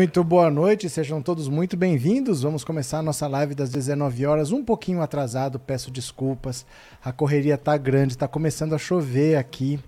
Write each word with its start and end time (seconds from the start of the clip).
Muito 0.00 0.24
boa 0.24 0.50
noite, 0.50 0.88
sejam 0.88 1.20
todos 1.20 1.46
muito 1.46 1.76
bem-vindos. 1.76 2.40
Vamos 2.40 2.64
começar 2.64 3.00
a 3.00 3.02
nossa 3.02 3.28
live 3.28 3.54
das 3.54 3.68
19 3.68 4.24
horas, 4.24 4.50
um 4.50 4.64
pouquinho 4.64 5.02
atrasado, 5.02 5.58
peço 5.58 5.90
desculpas. 5.90 6.64
A 7.04 7.12
correria 7.12 7.58
tá 7.58 7.76
grande, 7.76 8.16
tá 8.16 8.26
começando 8.26 8.74
a 8.74 8.78
chover 8.78 9.36
aqui. 9.36 9.78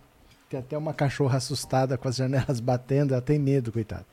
Tem 0.51 0.61
até 0.61 0.77
uma 0.77 0.93
cachorra 0.93 1.39
assustada 1.39 1.97
com 1.97 2.09
as 2.09 2.17
janelas 2.17 2.61
batendo, 2.61 3.15
ela 3.15 3.23
tem 3.23 3.39
medo, 3.39 3.73
coitada. 3.73 4.05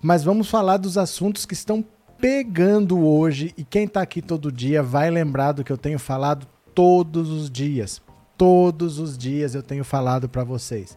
Mas 0.00 0.24
vamos 0.24 0.48
falar 0.48 0.78
dos 0.78 0.96
assuntos 0.96 1.44
que 1.44 1.52
estão 1.52 1.84
pegando 2.18 2.98
hoje 2.98 3.52
e 3.54 3.64
quem 3.64 3.86
tá 3.86 4.00
aqui 4.00 4.22
todo 4.22 4.50
dia 4.50 4.82
vai 4.82 5.10
lembrar 5.10 5.52
do 5.52 5.62
que 5.62 5.70
eu 5.70 5.76
tenho 5.76 5.98
falado 5.98 6.46
todos 6.74 7.28
os 7.28 7.50
dias. 7.50 8.00
Todos 8.34 8.98
os 8.98 9.18
dias 9.18 9.54
eu 9.54 9.62
tenho 9.62 9.84
falado 9.84 10.26
para 10.26 10.42
vocês. 10.42 10.96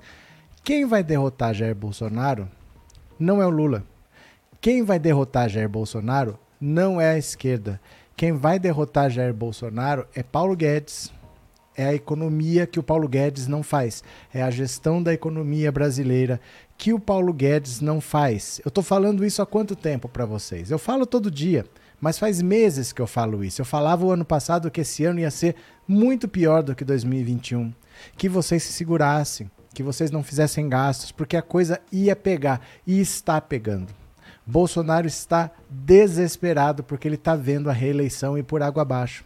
Quem 0.63 0.85
vai 0.85 1.03
derrotar 1.03 1.53
Jair 1.53 1.75
Bolsonaro 1.75 2.47
não 3.19 3.41
é 3.41 3.45
o 3.45 3.49
Lula. 3.49 3.90
Quem 4.61 4.83
vai 4.83 4.99
derrotar 4.99 5.49
Jair 5.49 5.67
Bolsonaro 5.67 6.37
não 6.59 7.01
é 7.01 7.13
a 7.13 7.17
esquerda. 7.17 7.81
Quem 8.15 8.31
vai 8.31 8.59
derrotar 8.59 9.09
Jair 9.09 9.33
Bolsonaro 9.33 10.05
é 10.13 10.21
Paulo 10.21 10.55
Guedes. 10.55 11.11
É 11.75 11.85
a 11.85 11.95
economia 11.95 12.67
que 12.67 12.79
o 12.79 12.83
Paulo 12.83 13.07
Guedes 13.07 13.47
não 13.47 13.63
faz. 13.63 14.03
É 14.31 14.43
a 14.43 14.51
gestão 14.51 15.01
da 15.01 15.11
economia 15.11 15.71
brasileira 15.71 16.39
que 16.77 16.93
o 16.93 16.99
Paulo 16.99 17.33
Guedes 17.33 17.81
não 17.81 17.99
faz. 17.99 18.61
Eu 18.63 18.69
estou 18.69 18.83
falando 18.83 19.25
isso 19.25 19.41
há 19.41 19.47
quanto 19.47 19.75
tempo 19.75 20.07
para 20.07 20.27
vocês? 20.27 20.69
Eu 20.69 20.77
falo 20.77 21.07
todo 21.07 21.31
dia, 21.31 21.65
mas 21.99 22.19
faz 22.19 22.39
meses 22.39 22.93
que 22.93 23.01
eu 23.01 23.07
falo 23.07 23.43
isso. 23.43 23.61
Eu 23.61 23.65
falava 23.65 24.05
o 24.05 24.11
ano 24.11 24.23
passado 24.23 24.69
que 24.69 24.81
esse 24.81 25.03
ano 25.03 25.21
ia 25.21 25.31
ser 25.31 25.55
muito 25.87 26.27
pior 26.27 26.61
do 26.61 26.75
que 26.75 26.85
2021. 26.85 27.73
Que 28.15 28.29
vocês 28.29 28.61
se 28.61 28.73
segurassem 28.73 29.49
que 29.73 29.81
vocês 29.81 30.11
não 30.11 30.21
fizessem 30.21 30.67
gastos, 30.67 31.13
porque 31.13 31.37
a 31.37 31.41
coisa 31.41 31.79
ia 31.91 32.13
pegar 32.13 32.59
e 32.85 32.99
está 32.99 33.39
pegando. 33.39 34.00
Bolsonaro 34.51 35.07
está 35.07 35.49
desesperado 35.69 36.83
porque 36.83 37.07
ele 37.07 37.15
está 37.15 37.37
vendo 37.37 37.69
a 37.69 37.73
reeleição 37.73 38.37
e 38.37 38.43
por 38.43 38.61
água 38.61 38.81
abaixo. 38.81 39.23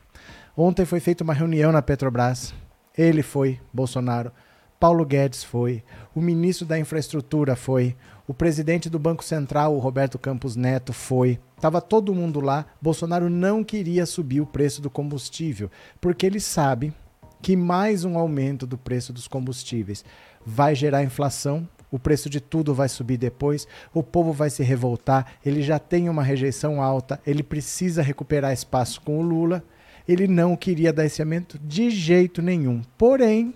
Ontem 0.55 0.85
foi 0.85 0.99
feita 0.99 1.23
uma 1.23 1.33
reunião 1.33 1.71
na 1.71 1.81
Petrobras. 1.81 2.53
Ele 2.95 3.23
foi, 3.23 3.59
Bolsonaro. 3.73 4.31
Paulo 4.79 5.03
Guedes 5.03 5.43
foi. 5.43 5.83
O 6.13 6.21
ministro 6.21 6.63
da 6.63 6.77
Infraestrutura 6.77 7.55
foi. 7.55 7.95
O 8.27 8.35
presidente 8.35 8.87
do 8.87 8.99
Banco 8.99 9.23
Central, 9.23 9.75
o 9.75 9.79
Roberto 9.79 10.19
Campos 10.19 10.55
Neto, 10.55 10.93
foi. 10.93 11.39
Estava 11.55 11.81
todo 11.81 12.13
mundo 12.13 12.39
lá. 12.39 12.63
Bolsonaro 12.79 13.27
não 13.27 13.63
queria 13.63 14.05
subir 14.05 14.41
o 14.41 14.45
preço 14.45 14.79
do 14.79 14.91
combustível, 14.91 15.71
porque 15.99 16.27
ele 16.27 16.39
sabe 16.39 16.93
que 17.41 17.55
mais 17.55 18.05
um 18.05 18.15
aumento 18.15 18.67
do 18.67 18.77
preço 18.77 19.11
dos 19.11 19.27
combustíveis 19.27 20.05
vai 20.45 20.75
gerar 20.75 21.03
inflação, 21.03 21.67
o 21.95 21.99
preço 21.99 22.29
de 22.29 22.41
tudo 22.41 22.73
vai 22.73 22.89
subir 22.89 23.15
depois, 23.15 23.65
o 23.93 24.03
povo 24.03 24.33
vai 24.33 24.49
se 24.49 24.61
revoltar, 24.61 25.27
ele 25.45 25.61
já 25.61 25.79
tem 25.79 26.09
uma 26.09 26.21
rejeição 26.21 26.81
alta, 26.81 27.21
ele 27.25 27.41
precisa 27.41 28.01
recuperar 28.01 28.51
espaço 28.51 28.99
com 28.99 29.17
o 29.17 29.21
Lula. 29.21 29.63
Ele 30.05 30.27
não 30.27 30.57
queria 30.57 30.91
dar 30.91 31.05
esse 31.05 31.21
aumento 31.21 31.57
de 31.57 31.89
jeito 31.89 32.41
nenhum. 32.41 32.81
Porém, 32.97 33.53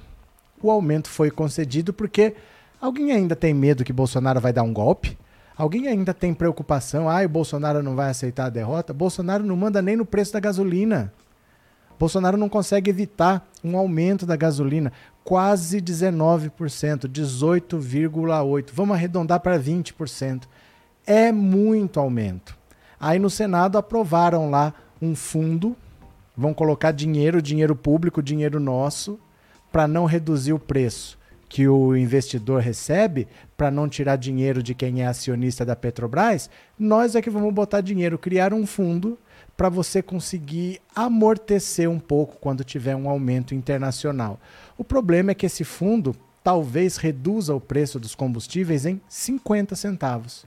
o 0.64 0.72
aumento 0.72 1.10
foi 1.10 1.30
concedido 1.30 1.92
porque 1.94 2.34
alguém 2.80 3.12
ainda 3.12 3.36
tem 3.36 3.54
medo 3.54 3.84
que 3.84 3.92
Bolsonaro 3.92 4.40
vai 4.40 4.54
dar 4.54 4.64
um 4.64 4.74
golpe? 4.74 5.18
Alguém 5.58 5.90
ainda 5.90 6.14
tem 6.14 6.34
preocupação? 6.34 7.10
Ah, 7.10 7.24
o 7.26 7.30
Bolsonaro 7.30 7.84
não 7.84 7.94
vai 7.94 8.10
aceitar 8.10 8.46
a 8.46 8.50
derrota? 8.50 8.94
Bolsonaro 8.94 9.44
não 9.44 9.58
manda 9.58 9.82
nem 9.82 9.98
no 9.98 10.06
preço 10.06 10.32
da 10.32 10.40
gasolina. 10.40 11.14
Bolsonaro 12.00 12.38
não 12.38 12.48
consegue 12.48 12.90
evitar 12.90 13.46
um 13.62 13.78
aumento 13.78 14.26
da 14.26 14.38
gasolina, 14.38 14.94
quase 15.30 15.80
19%, 15.80 17.08
18,8%. 17.08 18.70
Vamos 18.74 18.96
arredondar 18.96 19.40
para 19.40 19.60
20%. 19.60 20.46
É 21.06 21.32
muito 21.32 22.00
aumento. 22.00 22.58
Aí 23.00 23.20
no 23.20 23.30
Senado 23.30 23.78
aprovaram 23.78 24.50
lá 24.50 24.74
um 25.00 25.16
fundo, 25.16 25.76
vão 26.36 26.52
colocar 26.52 26.92
dinheiro, 26.92 27.44
dinheiro 27.44 27.76
público, 27.76 28.24
dinheiro 28.24 28.60
nosso, 28.60 29.20
para 29.72 29.88
não 29.88 30.06
reduzir 30.06 30.52
o 30.52 30.58
preço 30.58 31.16
que 31.48 31.68
o 31.68 31.96
investidor 31.96 32.62
recebe, 32.62 33.28
para 33.56 33.70
não 33.70 33.88
tirar 33.88 34.16
dinheiro 34.16 34.64
de 34.64 34.74
quem 34.74 35.04
é 35.04 35.06
acionista 35.06 35.64
da 35.64 35.76
Petrobras, 35.76 36.50
nós 36.78 37.16
é 37.16 37.22
que 37.22 37.30
vamos 37.30 37.54
botar 37.54 37.82
dinheiro, 37.82 38.18
criar 38.18 38.52
um 38.52 38.66
fundo 38.66 39.16
para 39.60 39.68
você 39.68 40.02
conseguir 40.02 40.80
amortecer 40.96 41.90
um 41.90 42.00
pouco 42.00 42.38
quando 42.40 42.64
tiver 42.64 42.96
um 42.96 43.10
aumento 43.10 43.54
internacional. 43.54 44.40
O 44.78 44.86
problema 44.86 45.32
é 45.32 45.36
que 45.36 45.46
esse 45.46 45.66
fundo 45.66 46.16
talvez 46.42 46.96
reduza 46.96 47.54
o 47.54 47.60
preço 47.60 48.00
dos 48.00 48.16
combustíveis 48.16 48.86
em 48.86 49.02
50 49.10 49.76
centavos. 49.76 50.46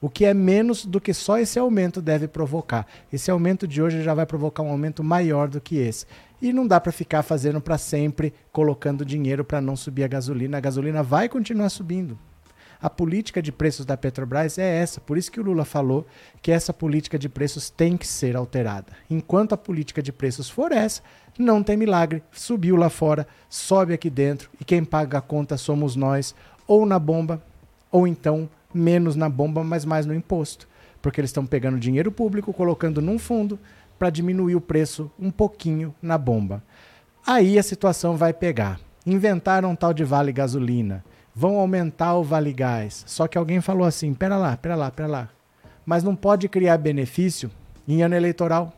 O 0.00 0.08
que 0.08 0.24
é 0.24 0.32
menos 0.32 0.86
do 0.86 1.00
que 1.00 1.12
só 1.12 1.36
esse 1.36 1.58
aumento 1.58 2.00
deve 2.00 2.28
provocar. 2.28 2.86
Esse 3.12 3.28
aumento 3.28 3.66
de 3.66 3.82
hoje 3.82 4.04
já 4.04 4.14
vai 4.14 4.24
provocar 4.24 4.62
um 4.62 4.70
aumento 4.70 5.02
maior 5.02 5.48
do 5.48 5.60
que 5.60 5.78
esse. 5.78 6.06
E 6.40 6.52
não 6.52 6.64
dá 6.64 6.78
para 6.78 6.92
ficar 6.92 7.24
fazendo 7.24 7.60
para 7.60 7.76
sempre, 7.76 8.32
colocando 8.52 9.04
dinheiro 9.04 9.44
para 9.44 9.60
não 9.60 9.74
subir 9.74 10.04
a 10.04 10.08
gasolina. 10.08 10.58
A 10.58 10.60
gasolina 10.60 11.02
vai 11.02 11.28
continuar 11.28 11.70
subindo. 11.70 12.16
A 12.84 12.90
política 12.90 13.40
de 13.40 13.50
preços 13.50 13.86
da 13.86 13.96
Petrobras 13.96 14.58
é 14.58 14.76
essa, 14.76 15.00
por 15.00 15.16
isso 15.16 15.32
que 15.32 15.40
o 15.40 15.42
Lula 15.42 15.64
falou 15.64 16.06
que 16.42 16.52
essa 16.52 16.70
política 16.70 17.18
de 17.18 17.30
preços 17.30 17.70
tem 17.70 17.96
que 17.96 18.06
ser 18.06 18.36
alterada. 18.36 18.92
Enquanto 19.08 19.54
a 19.54 19.56
política 19.56 20.02
de 20.02 20.12
preços 20.12 20.50
for 20.50 20.70
essa, 20.70 21.00
não 21.38 21.62
tem 21.62 21.78
milagre. 21.78 22.22
Subiu 22.30 22.76
lá 22.76 22.90
fora, 22.90 23.26
sobe 23.48 23.94
aqui 23.94 24.10
dentro 24.10 24.50
e 24.60 24.66
quem 24.66 24.84
paga 24.84 25.16
a 25.16 25.22
conta 25.22 25.56
somos 25.56 25.96
nós, 25.96 26.34
ou 26.66 26.84
na 26.84 26.98
bomba, 26.98 27.42
ou 27.90 28.06
então 28.06 28.50
menos 28.74 29.16
na 29.16 29.30
bomba, 29.30 29.64
mas 29.64 29.86
mais 29.86 30.04
no 30.04 30.14
imposto. 30.14 30.68
Porque 31.00 31.18
eles 31.18 31.30
estão 31.30 31.46
pegando 31.46 31.80
dinheiro 31.80 32.12
público, 32.12 32.52
colocando 32.52 33.00
num 33.00 33.18
fundo 33.18 33.58
para 33.98 34.10
diminuir 34.10 34.56
o 34.56 34.60
preço 34.60 35.10
um 35.18 35.30
pouquinho 35.30 35.94
na 36.02 36.18
bomba. 36.18 36.62
Aí 37.26 37.58
a 37.58 37.62
situação 37.62 38.14
vai 38.14 38.34
pegar. 38.34 38.78
Inventaram 39.06 39.70
um 39.70 39.74
tal 39.74 39.94
de 39.94 40.04
vale 40.04 40.32
gasolina 40.32 41.02
vão 41.34 41.56
aumentar 41.58 42.14
o 42.14 42.22
Vale 42.22 42.52
Gás. 42.52 43.04
Só 43.06 43.26
que 43.26 43.36
alguém 43.36 43.60
falou 43.60 43.86
assim: 43.86 44.14
pera 44.14 44.36
lá, 44.36 44.56
pera 44.56 44.76
lá, 44.76 44.90
pera 44.90 45.08
lá. 45.08 45.28
Mas 45.84 46.02
não 46.02 46.14
pode 46.14 46.48
criar 46.48 46.78
benefício 46.78 47.50
em 47.86 48.02
ano 48.02 48.14
eleitoral. 48.14 48.72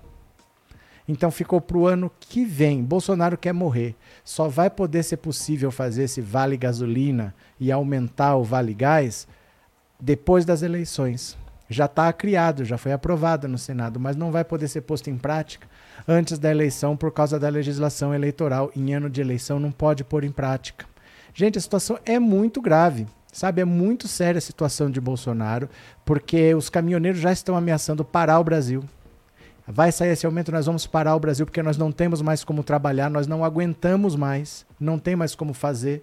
Então 1.09 1.31
ficou 1.31 1.61
para 1.61 1.79
o 1.79 1.87
ano 1.87 2.11
que 2.19 2.45
vem. 2.45 2.83
Bolsonaro 2.83 3.39
quer 3.39 3.53
morrer. 3.53 3.95
Só 4.25 4.49
vai 4.49 4.69
poder 4.69 5.05
ser 5.05 5.19
possível 5.19 5.71
fazer 5.71 6.05
esse 6.05 6.21
vale 6.21 6.57
gasolina 6.57 7.33
e 7.61 7.71
aumentar 7.71 8.35
o 8.37 8.43
vale 8.43 8.75
gás 8.75 9.29
depois 10.01 10.45
das 10.45 10.63
eleições. 10.63 11.39
Já 11.69 11.87
está 11.87 12.13
criado, 12.13 12.65
já 12.65 12.79
foi 12.79 12.93
aprovado 12.93 13.49
no 13.49 13.59
Senado, 13.59 13.99
mas 13.99 14.15
não 14.17 14.31
vai 14.31 14.45
poder 14.45 14.69
ser 14.69 14.83
posto 14.83 15.11
em 15.11 15.17
prática 15.17 15.67
antes 16.07 16.39
da 16.39 16.51
eleição 16.51 16.97
por 16.97 17.13
causa 17.13 17.39
da 17.39 17.49
legislação 17.49 18.15
eleitoral. 18.15 18.71
Em 18.75 18.95
ano 18.95 19.11
de 19.11 19.21
eleição 19.21 19.59
não 19.59 19.73
pode 19.73 20.05
pôr 20.05 20.25
em 20.25 20.31
prática. 20.31 20.87
Gente, 21.37 21.59
a 21.59 21.61
situação 21.61 21.99
é 22.07 22.19
muito 22.19 22.63
grave. 22.63 23.07
Sabe, 23.31 23.61
é 23.61 23.65
muito 23.67 24.09
séria 24.09 24.39
a 24.39 24.41
situação 24.41 24.91
de 24.91 24.99
Bolsonaro, 24.99 25.69
porque 26.07 26.55
os 26.55 26.71
caminhoneiros 26.71 27.21
já 27.21 27.31
estão 27.31 27.55
ameaçando 27.55 28.03
parar 28.03 28.41
o 28.41 28.45
Brasil. 28.45 28.83
Vai 29.69 29.93
sair 29.93 30.13
esse 30.13 30.25
aumento, 30.25 30.51
nós 30.51 30.65
vamos 30.65 30.87
parar 30.87 31.15
o 31.15 31.21
Brasil 31.21 31.45
porque 31.45 31.63
nós 31.63 31.77
não 31.77 31.93
temos 31.93 32.23
mais 32.23 32.43
como 32.43 32.65
trabalhar, 32.65 33.11
nós 33.11 33.27
não 33.27 33.45
aguentamos 33.45 34.17
mais, 34.17 34.65
não 34.81 34.99
tem 34.99 35.15
mais 35.15 35.35
como 35.35 35.53
fazer. 35.53 36.03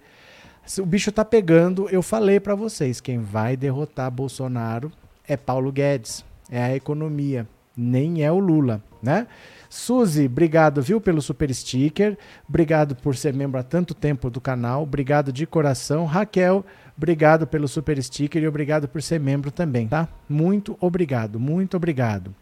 O 0.78 0.86
bicho 0.86 1.10
tá 1.10 1.24
pegando, 1.24 1.88
eu 1.88 2.02
falei 2.02 2.38
para 2.38 2.54
vocês, 2.54 3.00
quem 3.00 3.18
vai 3.18 3.56
derrotar 3.56 4.12
Bolsonaro 4.12 4.92
é 5.26 5.36
Paulo 5.36 5.72
Guedes, 5.72 6.24
é 6.48 6.62
a 6.62 6.76
economia, 6.76 7.48
nem 7.76 8.22
é 8.22 8.30
o 8.30 8.38
Lula, 8.38 8.80
né? 9.02 9.26
Suzy, 9.74 10.26
obrigado, 10.26 10.80
viu, 10.80 11.00
pelo 11.00 11.20
super 11.20 11.52
sticker. 11.52 12.16
Obrigado 12.48 12.94
por 12.94 13.16
ser 13.16 13.34
membro 13.34 13.58
há 13.58 13.62
tanto 13.64 13.92
tempo 13.92 14.30
do 14.30 14.40
canal. 14.40 14.84
Obrigado 14.84 15.32
de 15.32 15.48
coração. 15.48 16.06
Raquel, 16.06 16.64
obrigado 16.96 17.44
pelo 17.44 17.66
super 17.66 18.00
sticker 18.00 18.40
e 18.40 18.46
obrigado 18.46 18.86
por 18.86 19.02
ser 19.02 19.18
membro 19.18 19.50
também, 19.50 19.88
tá? 19.88 20.06
Muito 20.28 20.76
obrigado, 20.80 21.40
muito 21.40 21.76
obrigado. 21.76 22.32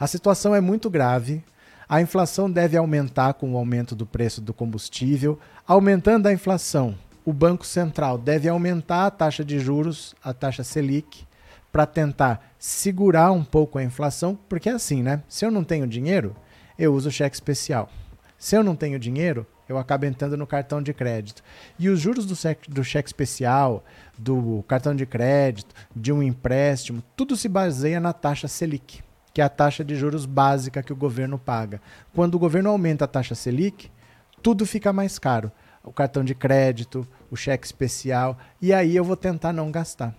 A 0.00 0.06
situação 0.06 0.54
é 0.54 0.60
muito 0.60 0.88
grave. 0.88 1.44
A 1.86 2.00
inflação 2.00 2.50
deve 2.50 2.78
aumentar 2.78 3.34
com 3.34 3.52
o 3.52 3.58
aumento 3.58 3.94
do 3.94 4.06
preço 4.06 4.40
do 4.40 4.54
combustível. 4.54 5.38
Aumentando 5.68 6.28
a 6.28 6.32
inflação, 6.32 6.94
o 7.26 7.32
Banco 7.32 7.66
Central 7.66 8.16
deve 8.16 8.48
aumentar 8.48 9.04
a 9.04 9.10
taxa 9.10 9.44
de 9.44 9.58
juros, 9.58 10.14
a 10.24 10.32
taxa 10.32 10.64
Selic 10.64 11.25
para 11.76 11.84
tentar 11.84 12.54
segurar 12.58 13.30
um 13.32 13.44
pouco 13.44 13.76
a 13.76 13.84
inflação, 13.84 14.34
porque 14.48 14.70
é 14.70 14.72
assim, 14.72 15.02
né? 15.02 15.22
Se 15.28 15.44
eu 15.44 15.50
não 15.50 15.62
tenho 15.62 15.86
dinheiro, 15.86 16.34
eu 16.78 16.94
uso 16.94 17.10
cheque 17.10 17.36
especial. 17.36 17.90
Se 18.38 18.56
eu 18.56 18.64
não 18.64 18.74
tenho 18.74 18.98
dinheiro, 18.98 19.46
eu 19.68 19.76
acabo 19.76 20.06
entrando 20.06 20.38
no 20.38 20.46
cartão 20.46 20.80
de 20.80 20.94
crédito. 20.94 21.42
E 21.78 21.90
os 21.90 22.00
juros 22.00 22.24
do, 22.24 22.34
do 22.70 22.82
cheque 22.82 23.10
especial, 23.10 23.84
do 24.16 24.64
cartão 24.66 24.96
de 24.96 25.04
crédito, 25.04 25.74
de 25.94 26.10
um 26.10 26.22
empréstimo, 26.22 27.02
tudo 27.14 27.36
se 27.36 27.46
baseia 27.46 28.00
na 28.00 28.14
taxa 28.14 28.48
Selic, 28.48 29.02
que 29.34 29.42
é 29.42 29.44
a 29.44 29.50
taxa 29.50 29.84
de 29.84 29.94
juros 29.96 30.24
básica 30.24 30.82
que 30.82 30.94
o 30.94 30.96
governo 30.96 31.38
paga. 31.38 31.82
Quando 32.14 32.36
o 32.36 32.38
governo 32.38 32.70
aumenta 32.70 33.04
a 33.04 33.08
taxa 33.08 33.34
Selic, 33.34 33.90
tudo 34.42 34.64
fica 34.64 34.94
mais 34.94 35.18
caro. 35.18 35.52
O 35.84 35.92
cartão 35.92 36.24
de 36.24 36.34
crédito, 36.34 37.06
o 37.30 37.36
cheque 37.36 37.66
especial, 37.66 38.38
e 38.62 38.72
aí 38.72 38.96
eu 38.96 39.04
vou 39.04 39.14
tentar 39.14 39.52
não 39.52 39.70
gastar 39.70 40.14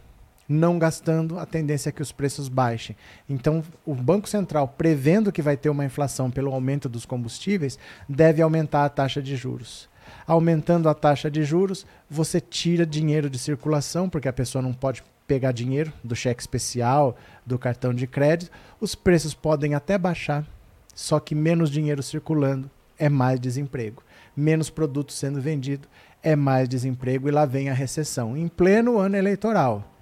não 0.47 0.79
gastando, 0.79 1.37
a 1.37 1.45
tendência 1.45 1.89
é 1.89 1.91
que 1.91 2.01
os 2.01 2.11
preços 2.11 2.47
baixem. 2.47 2.95
Então, 3.27 3.63
o 3.85 3.93
Banco 3.93 4.29
Central, 4.29 4.67
prevendo 4.77 5.31
que 5.31 5.41
vai 5.41 5.57
ter 5.57 5.69
uma 5.69 5.85
inflação 5.85 6.31
pelo 6.31 6.53
aumento 6.53 6.87
dos 6.87 7.05
combustíveis, 7.05 7.77
deve 8.07 8.41
aumentar 8.41 8.85
a 8.85 8.89
taxa 8.89 9.21
de 9.21 9.35
juros. 9.35 9.89
Aumentando 10.25 10.87
a 10.87 10.93
taxa 10.93 11.29
de 11.29 11.43
juros, 11.43 11.85
você 12.09 12.39
tira 12.39 12.85
dinheiro 12.85 13.29
de 13.29 13.37
circulação, 13.37 14.09
porque 14.09 14.27
a 14.27 14.33
pessoa 14.33 14.61
não 14.61 14.73
pode 14.73 15.03
pegar 15.27 15.51
dinheiro 15.51 15.91
do 16.01 16.15
cheque 16.15 16.41
especial, 16.41 17.17
do 17.45 17.59
cartão 17.59 17.93
de 17.93 18.07
crédito. 18.07 18.51
Os 18.79 18.95
preços 18.95 19.33
podem 19.33 19.73
até 19.75 19.97
baixar, 19.97 20.45
só 20.95 21.19
que 21.19 21.35
menos 21.35 21.69
dinheiro 21.69 22.01
circulando 22.01 22.71
é 22.97 23.09
mais 23.09 23.39
desemprego. 23.39 24.01
Menos 24.35 24.69
produto 24.69 25.11
sendo 25.11 25.41
vendido 25.41 25.87
é 26.23 26.35
mais 26.35 26.69
desemprego 26.69 27.27
e 27.27 27.31
lá 27.31 27.45
vem 27.45 27.69
a 27.69 27.73
recessão, 27.73 28.35
em 28.35 28.47
pleno 28.47 28.97
ano 28.97 29.17
eleitoral. 29.17 29.96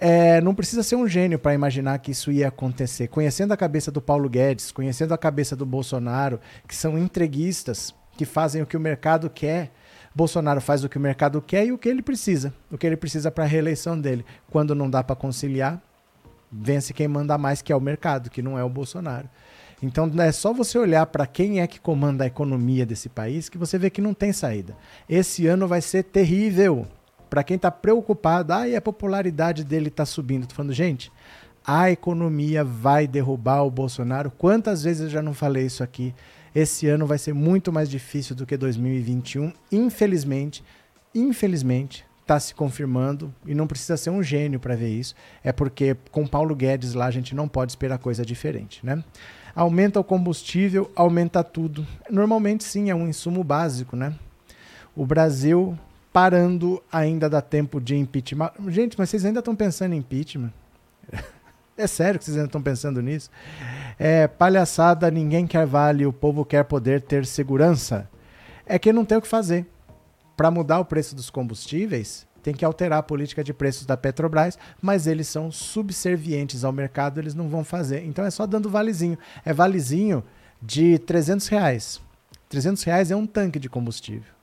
É, 0.00 0.40
não 0.40 0.54
precisa 0.54 0.84
ser 0.84 0.94
um 0.94 1.08
gênio 1.08 1.40
para 1.40 1.52
imaginar 1.52 1.98
que 1.98 2.12
isso 2.12 2.30
ia 2.30 2.48
acontecer. 2.48 3.08
Conhecendo 3.08 3.52
a 3.52 3.56
cabeça 3.56 3.90
do 3.90 4.00
Paulo 4.00 4.28
Guedes, 4.28 4.70
conhecendo 4.70 5.12
a 5.12 5.18
cabeça 5.18 5.56
do 5.56 5.66
Bolsonaro, 5.66 6.40
que 6.68 6.76
são 6.76 6.96
entreguistas, 6.96 7.92
que 8.16 8.24
fazem 8.24 8.62
o 8.62 8.66
que 8.66 8.76
o 8.76 8.80
mercado 8.80 9.28
quer, 9.28 9.72
Bolsonaro 10.14 10.60
faz 10.60 10.84
o 10.84 10.88
que 10.88 10.96
o 10.96 11.00
mercado 11.00 11.42
quer 11.42 11.66
e 11.66 11.72
o 11.72 11.78
que 11.78 11.88
ele 11.88 12.02
precisa. 12.02 12.54
O 12.70 12.78
que 12.78 12.86
ele 12.86 12.96
precisa 12.96 13.30
para 13.30 13.42
a 13.42 13.46
reeleição 13.46 14.00
dele. 14.00 14.24
Quando 14.50 14.74
não 14.74 14.88
dá 14.88 15.02
para 15.02 15.16
conciliar, 15.16 15.82
vence 16.50 16.92
quem 16.92 17.08
manda 17.08 17.36
mais, 17.36 17.60
que 17.60 17.72
é 17.72 17.76
o 17.76 17.80
mercado, 17.80 18.30
que 18.30 18.40
não 18.40 18.56
é 18.56 18.62
o 18.62 18.68
Bolsonaro. 18.68 19.28
Então 19.82 20.10
é 20.18 20.32
só 20.32 20.52
você 20.52 20.78
olhar 20.78 21.06
para 21.06 21.26
quem 21.26 21.60
é 21.60 21.66
que 21.66 21.80
comanda 21.80 22.24
a 22.24 22.26
economia 22.26 22.84
desse 22.84 23.08
país 23.08 23.48
que 23.48 23.58
você 23.58 23.78
vê 23.78 23.90
que 23.90 24.00
não 24.00 24.14
tem 24.14 24.32
saída. 24.32 24.76
Esse 25.08 25.46
ano 25.46 25.68
vai 25.68 25.80
ser 25.80 26.04
terrível 26.04 26.86
para 27.28 27.44
quem 27.44 27.56
está 27.56 27.70
preocupado, 27.70 28.52
ah, 28.52 28.68
e 28.68 28.74
a 28.74 28.80
popularidade 28.80 29.64
dele 29.64 29.88
está 29.88 30.04
subindo. 30.04 30.46
Tô 30.46 30.54
falando, 30.54 30.72
gente, 30.72 31.12
a 31.66 31.90
economia 31.90 32.64
vai 32.64 33.06
derrubar 33.06 33.62
o 33.62 33.70
Bolsonaro. 33.70 34.30
Quantas 34.30 34.82
vezes 34.82 35.02
eu 35.02 35.10
já 35.10 35.22
não 35.22 35.34
falei 35.34 35.66
isso 35.66 35.82
aqui? 35.82 36.14
Esse 36.54 36.88
ano 36.88 37.06
vai 37.06 37.18
ser 37.18 37.34
muito 37.34 37.72
mais 37.72 37.90
difícil 37.90 38.34
do 38.34 38.46
que 38.46 38.56
2021, 38.56 39.52
infelizmente. 39.70 40.64
Infelizmente, 41.14 42.06
está 42.22 42.38
se 42.38 42.54
confirmando 42.54 43.34
e 43.46 43.54
não 43.54 43.66
precisa 43.66 43.96
ser 43.96 44.10
um 44.10 44.22
gênio 44.22 44.60
para 44.60 44.76
ver 44.76 44.88
isso. 44.88 45.14
É 45.42 45.52
porque 45.52 45.96
com 46.10 46.26
Paulo 46.26 46.54
Guedes 46.54 46.94
lá 46.94 47.06
a 47.06 47.10
gente 47.10 47.34
não 47.34 47.48
pode 47.48 47.72
esperar 47.72 47.98
coisa 47.98 48.24
diferente, 48.24 48.84
né? 48.84 49.02
Aumenta 49.54 49.98
o 49.98 50.04
combustível, 50.04 50.90
aumenta 50.94 51.42
tudo. 51.42 51.86
Normalmente 52.10 52.64
sim, 52.64 52.90
é 52.90 52.94
um 52.94 53.08
insumo 53.08 53.42
básico, 53.42 53.96
né? 53.96 54.14
O 54.94 55.06
Brasil 55.06 55.78
parando 56.18 56.82
ainda 56.90 57.30
dá 57.30 57.40
tempo 57.40 57.80
de 57.80 57.94
impeachment. 57.94 58.50
Gente, 58.66 58.98
mas 58.98 59.08
vocês 59.08 59.24
ainda 59.24 59.38
estão 59.38 59.54
pensando 59.54 59.92
em 59.94 59.98
impeachment? 59.98 60.52
É 61.76 61.86
sério 61.86 62.18
que 62.18 62.24
vocês 62.24 62.36
ainda 62.36 62.48
estão 62.48 62.60
pensando 62.60 63.00
nisso? 63.00 63.30
É 63.96 64.26
palhaçada, 64.26 65.08
ninguém 65.12 65.46
quer 65.46 65.64
vale, 65.64 66.04
o 66.04 66.12
povo 66.12 66.44
quer 66.44 66.64
poder 66.64 67.00
ter 67.02 67.24
segurança. 67.24 68.10
É 68.66 68.80
que 68.80 68.92
não 68.92 69.04
tem 69.04 69.16
o 69.16 69.22
que 69.22 69.28
fazer. 69.28 69.64
Para 70.36 70.50
mudar 70.50 70.80
o 70.80 70.84
preço 70.84 71.14
dos 71.14 71.30
combustíveis, 71.30 72.26
tem 72.42 72.52
que 72.52 72.64
alterar 72.64 72.98
a 72.98 73.02
política 73.04 73.44
de 73.44 73.54
preços 73.54 73.86
da 73.86 73.96
Petrobras, 73.96 74.58
mas 74.82 75.06
eles 75.06 75.28
são 75.28 75.52
subservientes 75.52 76.64
ao 76.64 76.72
mercado, 76.72 77.20
eles 77.20 77.36
não 77.36 77.48
vão 77.48 77.62
fazer. 77.62 78.04
Então 78.04 78.24
é 78.24 78.30
só 78.32 78.44
dando 78.44 78.68
valezinho. 78.68 79.16
É 79.44 79.52
valezinho 79.52 80.24
de 80.60 80.98
300 80.98 81.46
reais. 81.46 82.00
300 82.48 82.82
reais 82.82 83.12
é 83.12 83.14
um 83.14 83.24
tanque 83.24 83.60
de 83.60 83.68
combustível. 83.68 84.37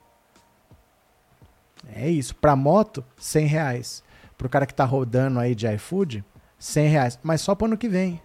É 1.94 2.10
isso. 2.10 2.36
Para 2.36 2.56
moto, 2.56 3.04
100 3.18 3.46
reais. 3.46 4.04
Para 4.38 4.48
o 4.48 4.50
cara 4.50 4.66
que 4.66 4.74
está 4.74 4.86
rodando 4.86 5.40
aí 5.40 5.56
de 5.56 5.68
iFood, 5.74 6.24
100 6.60 6.88
reais. 6.90 7.20
Mas 7.24 7.42
só 7.42 7.56
para 7.56 7.68
ano 7.68 7.78
que 7.78 7.88
vem. 7.88 8.22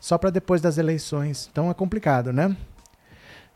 Só 0.00 0.18
para 0.18 0.30
depois 0.30 0.60
das 0.60 0.78
eleições. 0.78 1.48
Então 1.50 1.70
é 1.70 1.74
complicado, 1.74 2.32
né? 2.32 2.56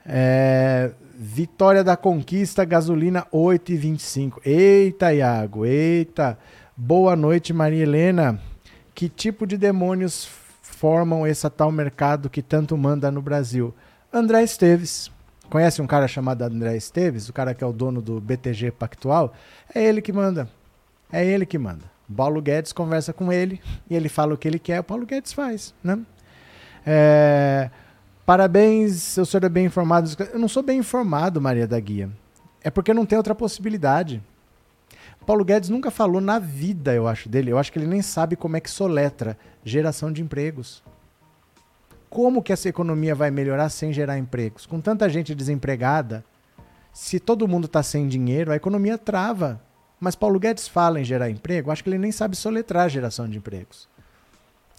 É, 0.04 0.92
Vitória 1.14 1.84
da 1.84 1.96
Conquista, 1.96 2.64
gasolina 2.64 3.26
8,25. 3.32 4.40
Eita, 4.44 5.12
Iago, 5.12 5.66
eita. 5.66 6.38
Boa 6.76 7.14
noite, 7.14 7.52
Maria 7.52 7.82
Helena. 7.82 8.40
Que 8.94 9.08
tipo 9.08 9.46
de 9.46 9.58
demônios 9.58 10.28
formam 10.62 11.26
esse 11.26 11.48
tal 11.50 11.70
mercado 11.70 12.31
que 12.31 12.40
tanto 12.40 12.76
manda 12.76 13.10
no 13.10 13.20
Brasil? 13.20 13.75
André 14.12 14.43
Esteves. 14.43 15.10
Conhece 15.50 15.82
um 15.82 15.87
cara 15.87 16.06
chamado 16.06 16.43
André 16.43 16.76
Esteves, 16.76 17.29
o 17.29 17.32
cara 17.32 17.52
que 17.52 17.64
é 17.64 17.67
o 17.67 17.73
dono 17.73 18.00
do 18.00 18.20
BTG 18.20 18.70
Pactual? 18.70 19.34
É 19.74 19.82
ele 19.82 20.01
que 20.01 20.13
manda. 20.13 20.48
É 21.13 21.27
ele 21.27 21.44
que 21.44 21.58
manda. 21.58 21.84
Paulo 22.17 22.41
Guedes 22.41 22.72
conversa 22.72 23.13
com 23.13 23.32
ele 23.32 23.60
e 23.89 23.96
ele 23.96 24.08
fala 24.08 24.34
o 24.34 24.39
que 24.39 24.46
ele 24.46 24.60
quer, 24.60 24.81
o 24.81 24.84
Paulo 24.84 25.05
Guedes 25.05 25.32
faz, 25.32 25.74
né? 25.82 25.98
É, 26.86 27.69
parabéns, 28.24 29.17
o 29.17 29.27
senhor 29.27 29.44
é 29.44 29.48
bem 29.48 29.67
informado. 29.67 30.08
Eu 30.32 30.39
não 30.39 30.48
sou 30.48 30.63
bem 30.63 30.79
informado, 30.79 31.41
Maria 31.41 31.67
da 31.67 31.79
Guia. 31.81 32.08
É 32.63 32.70
porque 32.70 32.94
não 32.94 33.05
tem 33.05 33.19
outra 33.19 33.34
possibilidade. 33.34 34.22
Paulo 35.27 35.44
Guedes 35.44 35.69
nunca 35.69 35.91
falou 35.91 36.20
na 36.20 36.39
vida, 36.39 36.94
eu 36.94 37.08
acho, 37.08 37.29
dele. 37.29 37.51
Eu 37.51 37.58
acho 37.58 37.72
que 37.72 37.79
ele 37.79 37.86
nem 37.86 38.03
sabe 38.03 38.36
como 38.36 38.56
é 38.56 38.60
que 38.60 38.70
soletra 38.70 39.36
geração 39.65 40.13
de 40.13 40.22
empregos. 40.22 40.82
Como 42.10 42.43
que 42.43 42.52
essa 42.52 42.69
economia 42.69 43.14
vai 43.14 43.31
melhorar 43.31 43.69
sem 43.69 43.93
gerar 43.93 44.19
empregos? 44.19 44.67
Com 44.67 44.81
tanta 44.81 45.08
gente 45.08 45.32
desempregada, 45.32 46.24
se 46.93 47.20
todo 47.20 47.46
mundo 47.46 47.67
está 47.67 47.84
sem 47.84 48.08
dinheiro, 48.08 48.50
a 48.50 48.56
economia 48.56 48.98
trava. 48.98 49.62
Mas 50.00 50.17
Paulo 50.17 50.40
Guedes 50.40 50.67
fala 50.67 51.00
em 51.00 51.05
gerar 51.05 51.31
emprego, 51.31 51.70
acho 51.70 51.84
que 51.84 51.88
ele 51.88 51.98
nem 51.98 52.10
sabe 52.10 52.34
soletrar 52.36 52.88
geração 52.88 53.29
de 53.29 53.38
empregos. 53.38 53.88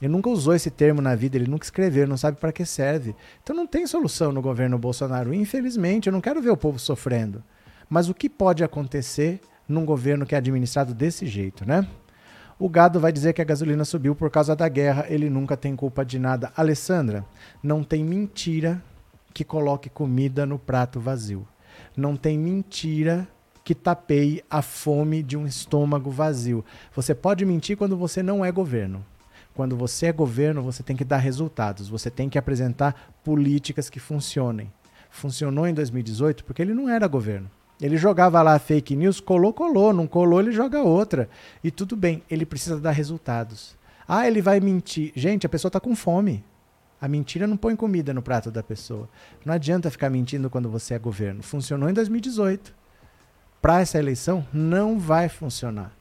Ele 0.01 0.11
nunca 0.11 0.29
usou 0.29 0.53
esse 0.53 0.69
termo 0.69 1.01
na 1.01 1.15
vida, 1.15 1.37
ele 1.37 1.49
nunca 1.49 1.63
escreveu, 1.63 2.05
não 2.05 2.17
sabe 2.17 2.37
para 2.37 2.51
que 2.51 2.65
serve. 2.65 3.15
Então 3.41 3.55
não 3.55 3.67
tem 3.67 3.87
solução 3.87 4.31
no 4.33 4.41
governo 4.41 4.77
Bolsonaro. 4.77 5.33
Infelizmente, 5.33 6.07
eu 6.07 6.13
não 6.13 6.19
quero 6.19 6.41
ver 6.41 6.49
o 6.49 6.57
povo 6.57 6.79
sofrendo. 6.79 7.41
Mas 7.87 8.09
o 8.09 8.13
que 8.13 8.27
pode 8.27 8.63
acontecer 8.63 9.39
num 9.67 9.85
governo 9.85 10.25
que 10.25 10.35
é 10.35 10.37
administrado 10.37 10.93
desse 10.93 11.27
jeito, 11.27 11.65
né? 11.65 11.87
O 12.63 12.69
gado 12.69 12.99
vai 12.99 13.11
dizer 13.11 13.33
que 13.33 13.41
a 13.41 13.43
gasolina 13.43 13.83
subiu 13.83 14.13
por 14.13 14.29
causa 14.29 14.55
da 14.55 14.69
guerra, 14.69 15.07
ele 15.09 15.31
nunca 15.31 15.57
tem 15.57 15.75
culpa 15.75 16.05
de 16.05 16.19
nada. 16.19 16.53
Alessandra, 16.55 17.25
não 17.63 17.83
tem 17.83 18.05
mentira 18.05 18.79
que 19.33 19.43
coloque 19.43 19.89
comida 19.89 20.45
no 20.45 20.59
prato 20.59 20.99
vazio. 20.99 21.47
Não 21.97 22.15
tem 22.15 22.37
mentira 22.37 23.27
que 23.63 23.73
tapeie 23.73 24.43
a 24.47 24.61
fome 24.61 25.23
de 25.23 25.35
um 25.35 25.47
estômago 25.47 26.11
vazio. 26.11 26.63
Você 26.95 27.15
pode 27.15 27.43
mentir 27.45 27.75
quando 27.75 27.97
você 27.97 28.21
não 28.21 28.45
é 28.45 28.51
governo. 28.51 29.03
Quando 29.55 29.75
você 29.75 30.05
é 30.05 30.13
governo, 30.13 30.61
você 30.61 30.83
tem 30.83 30.95
que 30.95 31.03
dar 31.03 31.17
resultados, 31.17 31.89
você 31.89 32.11
tem 32.11 32.29
que 32.29 32.37
apresentar 32.37 33.11
políticas 33.23 33.89
que 33.89 33.99
funcionem. 33.99 34.71
Funcionou 35.09 35.67
em 35.67 35.73
2018 35.73 36.45
porque 36.45 36.61
ele 36.61 36.75
não 36.75 36.87
era 36.87 37.07
governo. 37.07 37.49
Ele 37.81 37.97
jogava 37.97 38.41
lá 38.43 38.59
fake 38.59 38.95
news, 38.95 39.19
colou, 39.19 39.51
colou, 39.51 39.91
não 39.91 40.05
colou, 40.05 40.39
ele 40.39 40.51
joga 40.51 40.83
outra. 40.83 41.27
E 41.63 41.71
tudo 41.71 41.95
bem, 41.97 42.21
ele 42.29 42.45
precisa 42.45 42.79
dar 42.79 42.91
resultados. 42.91 43.75
Ah, 44.07 44.27
ele 44.27 44.39
vai 44.41 44.59
mentir. 44.59 45.11
Gente, 45.15 45.47
a 45.47 45.49
pessoa 45.49 45.69
está 45.69 45.79
com 45.79 45.95
fome. 45.95 46.43
A 47.01 47.07
mentira 47.07 47.47
não 47.47 47.57
põe 47.57 47.75
comida 47.75 48.13
no 48.13 48.21
prato 48.21 48.51
da 48.51 48.61
pessoa. 48.61 49.09
Não 49.43 49.55
adianta 49.55 49.89
ficar 49.89 50.11
mentindo 50.11 50.47
quando 50.47 50.69
você 50.69 50.93
é 50.93 50.99
governo. 50.99 51.41
Funcionou 51.41 51.89
em 51.89 51.93
2018. 51.93 52.71
Para 53.59 53.81
essa 53.81 53.97
eleição, 53.97 54.45
não 54.53 54.99
vai 54.99 55.27
funcionar. 55.27 55.91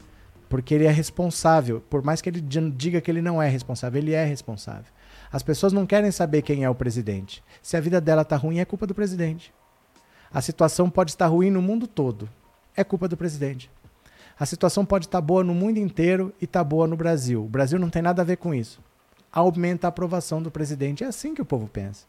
Porque 0.51 0.75
ele 0.75 0.85
é 0.85 0.91
responsável. 0.91 1.81
Por 1.89 2.03
mais 2.03 2.21
que 2.21 2.29
ele 2.29 2.43
diga 2.43 3.01
que 3.01 3.11
ele 3.11 3.23
não 3.23 3.41
é 3.41 3.49
responsável, 3.49 4.03
ele 4.03 4.13
é 4.13 4.25
responsável. 4.25 4.93
As 5.33 5.43
pessoas 5.43 5.73
não 5.73 5.87
querem 5.87 6.11
saber 6.11 6.43
quem 6.43 6.65
é 6.65 6.69
o 6.69 6.75
presidente. 6.75 7.43
Se 7.63 7.77
a 7.77 7.81
vida 7.81 8.01
dela 8.01 8.23
está 8.23 8.37
ruim, 8.37 8.59
é 8.59 8.65
culpa 8.67 8.87
do 8.87 8.95
presidente. 8.95 9.55
A 10.33 10.41
situação 10.41 10.89
pode 10.89 11.11
estar 11.11 11.27
ruim 11.27 11.51
no 11.51 11.61
mundo 11.61 11.87
todo. 11.87 12.29
É 12.77 12.85
culpa 12.85 13.09
do 13.09 13.17
presidente. 13.17 13.71
A 14.39 14.47
situação 14.47 14.87
pode 14.87 15.07
estar 15.07 15.21
boa 15.21 15.45
no 15.45 15.55
mundo 15.55 15.79
inteiro 15.79 16.33
e 16.41 16.45
estar 16.45 16.65
boa 16.65 16.87
no 16.87 16.97
Brasil. 16.97 17.45
O 17.45 17.49
Brasil 17.49 17.79
não 17.79 17.91
tem 17.91 18.01
nada 18.01 18.23
a 18.23 18.25
ver 18.25 18.37
com 18.37 18.55
isso. 18.55 18.81
Aumenta 19.33 19.87
a 19.87 19.91
aprovação 19.91 20.41
do 20.41 20.51
presidente. 20.51 21.05
É 21.05 21.07
assim 21.09 21.35
que 21.35 21.43
o 21.43 21.45
povo 21.45 21.69
pensa. 21.69 22.07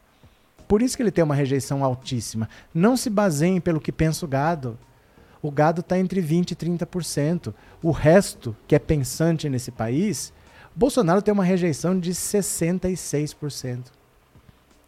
Por 0.66 0.80
isso 0.80 0.96
que 0.96 1.02
ele 1.02 1.10
tem 1.10 1.22
uma 1.22 1.34
rejeição 1.34 1.84
altíssima. 1.84 2.48
Não 2.72 2.96
se 2.96 3.10
baseiem 3.10 3.60
pelo 3.60 3.80
que 3.80 3.92
pensa 3.92 4.24
o 4.24 4.28
gado. 4.28 4.78
O 5.42 5.50
gado 5.50 5.80
está 5.80 5.98
entre 5.98 6.22
20% 6.22 6.52
e 6.52 6.56
30%. 6.56 7.52
O 7.82 7.90
resto, 7.90 8.56
que 8.66 8.74
é 8.74 8.78
pensante 8.78 9.48
nesse 9.50 9.70
país, 9.70 10.32
Bolsonaro 10.74 11.20
tem 11.20 11.34
uma 11.34 11.44
rejeição 11.44 11.98
de 11.98 12.12
66%. 12.12 13.86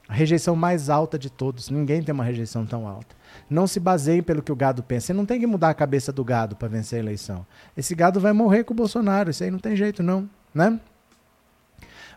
A 0.08 0.14
rejeição 0.14 0.56
mais 0.56 0.88
alta 0.88 1.18
de 1.18 1.28
todos. 1.28 1.68
Ninguém 1.68 2.02
tem 2.02 2.14
uma 2.14 2.24
rejeição 2.24 2.64
tão 2.64 2.88
alta. 2.88 3.14
Não 3.48 3.66
se 3.66 3.78
baseie 3.78 4.22
pelo 4.22 4.42
que 4.42 4.52
o 4.52 4.56
gado 4.56 4.82
pensa. 4.82 5.08
Você 5.08 5.12
não 5.12 5.26
tem 5.26 5.40
que 5.40 5.46
mudar 5.46 5.70
a 5.70 5.74
cabeça 5.74 6.12
do 6.12 6.24
gado 6.24 6.56
para 6.56 6.68
vencer 6.68 6.98
a 6.98 7.02
eleição. 7.02 7.46
Esse 7.76 7.94
gado 7.94 8.20
vai 8.20 8.32
morrer 8.32 8.64
com 8.64 8.72
o 8.72 8.76
Bolsonaro. 8.76 9.30
Isso 9.30 9.44
aí 9.44 9.50
não 9.50 9.58
tem 9.58 9.76
jeito, 9.76 10.02
não. 10.02 10.28
Né? 10.54 10.78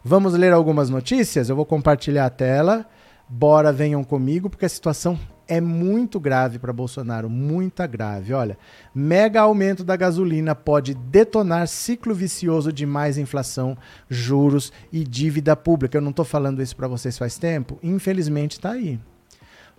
Vamos 0.04 0.34
ler 0.34 0.54
algumas 0.54 0.90
notícias? 0.90 1.50
Eu 1.50 1.56
vou 1.56 1.66
compartilhar 1.66 2.26
a 2.26 2.30
tela. 2.30 2.86
Bora, 3.30 3.74
venham 3.74 4.04
comigo, 4.04 4.50
porque 4.50 4.66
a 4.66 4.70
situação 4.70 5.20
é 5.48 5.62
muito 5.62 6.20
grave 6.20 6.60
para 6.60 6.74
Bolsonaro, 6.74 7.30
muito 7.30 7.86
grave. 7.88 8.34
Olha, 8.34 8.58
mega 8.94 9.42
aumento 9.42 9.84
da 9.84 9.96
gasolina 9.96 10.54
pode 10.54 10.94
detonar 10.94 11.68
ciclo 11.68 12.14
vicioso 12.14 12.72
de 12.72 12.86
mais 12.86 13.18
inflação, 13.18 13.78
juros 14.10 14.72
e 14.92 15.04
dívida 15.04 15.56
pública. 15.56 15.98
Eu 15.98 16.02
não 16.02 16.12
estou 16.12 16.26
falando 16.26 16.62
isso 16.62 16.76
para 16.76 16.88
vocês 16.88 17.18
faz 17.18 17.38
tempo, 17.38 17.80
infelizmente 17.82 18.54
está 18.54 18.72
aí. 18.72 19.00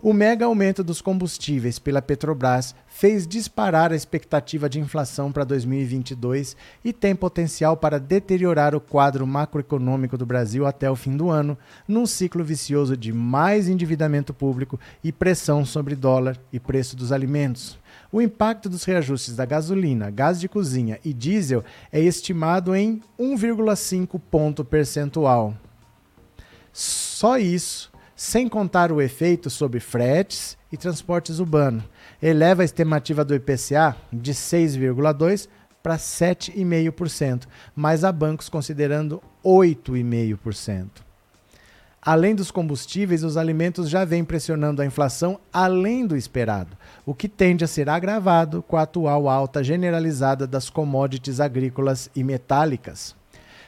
O 0.00 0.12
mega 0.12 0.47
aumento 0.47 0.85
dos 0.85 1.00
combustíveis 1.00 1.81
pela 1.81 2.00
Petrobras 2.00 2.73
fez 2.87 3.26
disparar 3.26 3.90
a 3.90 3.97
expectativa 3.97 4.69
de 4.69 4.78
inflação 4.78 5.33
para 5.33 5.43
2022 5.43 6.57
e 6.85 6.93
tem 6.93 7.17
potencial 7.17 7.76
para 7.76 7.99
deteriorar 7.99 8.76
o 8.76 8.81
quadro 8.81 9.26
macroeconômico 9.26 10.17
do 10.17 10.25
Brasil 10.25 10.69
até 10.69 10.88
o 10.88 10.95
fim 10.95 11.17
do 11.17 11.31
ano, 11.31 11.59
num 11.87 12.07
ciclo 12.07 12.45
vicioso 12.45 12.97
de 12.97 13.12
mais 13.12 13.69
endividamento 13.69 14.33
público 14.33 14.78
e 15.02 15.11
pressão 15.11 15.64
sobre 15.64 15.97
dólar 15.97 16.38
e 16.52 16.61
preço 16.61 16.95
dos 16.95 17.11
alimentos. 17.11 17.76
O 18.12 18.23
impacto 18.23 18.69
dos 18.69 18.85
reajustes 18.85 19.35
da 19.35 19.45
gasolina, 19.45 20.11
gás 20.11 20.38
de 20.38 20.49
cozinha 20.49 21.00
e 21.05 21.12
diesel 21.12 21.64
é 21.90 22.00
estimado 22.00 22.73
em 22.73 23.02
1,5 23.19 24.21
ponto 24.31 24.64
percentual. 24.64 25.55
Só 26.73 27.37
isso 27.37 27.88
sem 28.19 28.49
contar 28.49 28.91
o 28.91 29.01
efeito 29.01 29.49
sobre 29.49 29.79
fretes 29.79 30.59
e 30.73 30.77
transportes 30.77 31.39
urbanos. 31.39 31.85
Eleva 32.21 32.63
a 32.63 32.65
estimativa 32.65 33.25
do 33.25 33.33
IPCA 33.33 33.95
de 34.13 34.35
6,2% 34.35 35.47
para 35.81 35.97
7,5%, 35.97 37.45
mas 37.77 38.03
há 38.03 38.11
bancos 38.11 38.49
considerando 38.49 39.23
8,5%. 39.45 40.89
Além 42.03 42.35
dos 42.35 42.51
combustíveis, 42.51 43.23
os 43.23 43.37
alimentos 43.37 43.89
já 43.89 44.05
vêm 44.05 44.25
pressionando 44.25 44.83
a 44.83 44.87
inflação 44.87 45.39
além 45.53 46.05
do 46.05 46.17
esperado, 46.17 46.77
o 47.07 47.15
que 47.15 47.29
tende 47.29 47.63
a 47.63 47.69
ser 47.69 47.89
agravado 47.89 48.65
com 48.65 48.77
a 48.77 48.83
atual 48.83 49.29
alta 49.29 49.63
generalizada 49.63 50.45
das 50.45 50.69
commodities 50.69 51.39
agrícolas 51.39 52.11
e 52.17 52.25
metálicas. 52.25 53.15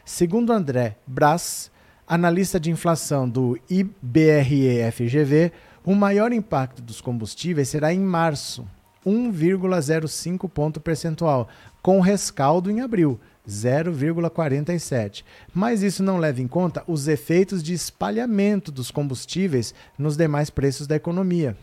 Segundo 0.04 0.52
André 0.52 0.97
Brás, 1.07 1.71
analista 2.10 2.58
de 2.58 2.72
inflação 2.72 3.28
do 3.28 3.56
IBRE-FGV, 3.70 5.52
o 5.84 5.94
maior 5.94 6.32
impacto 6.32 6.82
dos 6.82 7.00
combustíveis 7.00 7.68
será 7.68 7.94
em 7.94 8.00
março, 8.00 8.66
1,05 9.06 10.50
ponto 10.50 10.80
percentual, 10.80 11.48
com 11.80 12.00
rescaldo 12.00 12.68
em 12.68 12.80
abril, 12.80 13.20
0,47. 13.48 15.22
Mas 15.54 15.84
isso 15.84 16.02
não 16.02 16.18
leva 16.18 16.42
em 16.42 16.48
conta 16.48 16.82
os 16.88 17.06
efeitos 17.06 17.62
de 17.62 17.74
espalhamento 17.74 18.72
dos 18.72 18.90
combustíveis 18.90 19.72
nos 19.96 20.16
demais 20.16 20.50
preços 20.50 20.88
da 20.88 20.96
economia. 20.96 21.56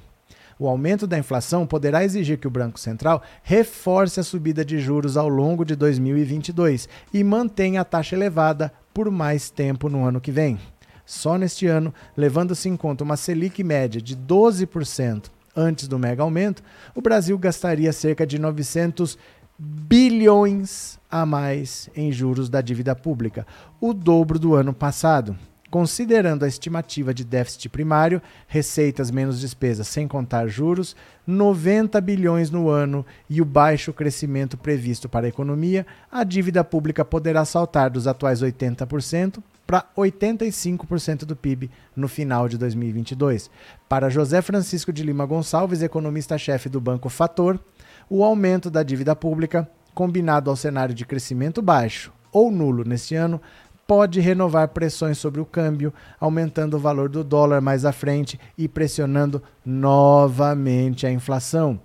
O 0.58 0.68
aumento 0.68 1.06
da 1.06 1.20
inflação 1.20 1.68
poderá 1.68 2.06
exigir 2.06 2.40
que 2.40 2.48
o 2.48 2.52
Banco 2.52 2.80
Central 2.80 3.22
reforce 3.44 4.20
a 4.20 4.24
subida 4.24 4.64
de 4.64 4.80
juros 4.80 5.18
ao 5.18 5.28
longo 5.28 5.66
de 5.66 5.76
2022 5.76 6.88
e 7.14 7.22
mantenha 7.22 7.82
a 7.82 7.86
taxa 7.86 8.16
elevada 8.16 8.72
por 8.98 9.12
mais 9.12 9.52
tempo 9.52 9.90
no 9.90 10.04
ano 10.04 10.20
que 10.20 10.32
vem. 10.32 10.58
Só 11.06 11.38
neste 11.38 11.68
ano, 11.68 11.94
levando-se 12.18 12.68
em 12.68 12.76
conta 12.76 13.04
uma 13.04 13.16
Selic 13.16 13.64
média 13.64 14.02
de 14.02 14.18
12% 14.18 15.26
antes 15.56 15.88
do 15.88 16.00
mega 16.00 16.24
aumento, 16.24 16.64
o 16.96 17.02
Brasil 17.02 17.38
gastaria 17.38 17.94
cerca 17.94 18.26
de 18.26 18.40
900 18.40 19.16
bilhões 19.60 20.98
a 21.12 21.28
mais 21.28 21.92
em 21.96 22.12
juros 22.12 22.50
da 22.50 22.60
dívida 22.60 22.96
pública, 22.96 23.46
o 23.80 23.94
dobro 23.94 24.40
do 24.40 24.56
ano 24.56 24.74
passado. 24.74 25.38
Considerando 25.70 26.46
a 26.46 26.48
estimativa 26.48 27.14
de 27.14 27.26
déficit 27.26 27.68
primário, 27.68 28.22
receitas 28.48 29.12
menos 29.12 29.38
despesas 29.40 29.88
sem 29.90 30.08
contar 30.08 30.48
juros, 30.48 30.96
90 31.26 32.00
bilhões 32.00 32.50
no 32.50 32.70
ano 32.70 33.06
e 33.30 33.42
o 33.42 33.46
baixo 33.46 33.92
crescimento 33.92 34.58
previsto 34.58 35.10
para 35.10 35.26
a 35.26 35.30
economia, 35.30 35.86
a 36.10 36.24
dívida 36.24 36.64
pública 36.64 37.04
poderá 37.04 37.44
saltar 37.44 37.90
dos 37.90 38.08
atuais 38.08 38.42
80% 38.42 39.44
para 39.66 39.86
85% 39.98 41.26
do 41.26 41.36
PIB 41.36 41.70
no 41.94 42.08
final 42.08 42.48
de 42.48 42.58
2022. 42.58 43.52
Para 43.90 44.10
José 44.10 44.42
Francisco 44.42 44.94
de 44.94 45.04
Lima 45.04 45.26
Gonçalves, 45.26 45.82
economista-chefe 45.82 46.70
do 46.70 46.80
Banco 46.80 47.10
Fator, 47.10 47.60
o 48.10 48.24
aumento 48.24 48.70
da 48.70 48.84
dívida 48.84 49.14
pública, 49.14 49.70
combinado 49.94 50.50
ao 50.50 50.56
cenário 50.56 50.96
de 50.96 51.06
crescimento 51.06 51.62
baixo 51.62 52.14
ou 52.32 52.52
nulo 52.52 52.84
neste 52.84 53.16
ano, 53.16 53.42
pode 53.88 54.20
renovar 54.20 54.68
pressões 54.68 55.18
sobre 55.18 55.40
o 55.40 55.46
câmbio, 55.46 55.94
aumentando 56.20 56.76
o 56.76 56.80
valor 56.80 57.08
do 57.08 57.24
dólar 57.24 57.62
mais 57.62 57.86
à 57.86 57.94
frente 57.94 58.38
e 58.58 58.68
pressionando 58.68 59.42
novamente 59.66 61.08
a 61.08 61.12
inflação. 61.12 61.80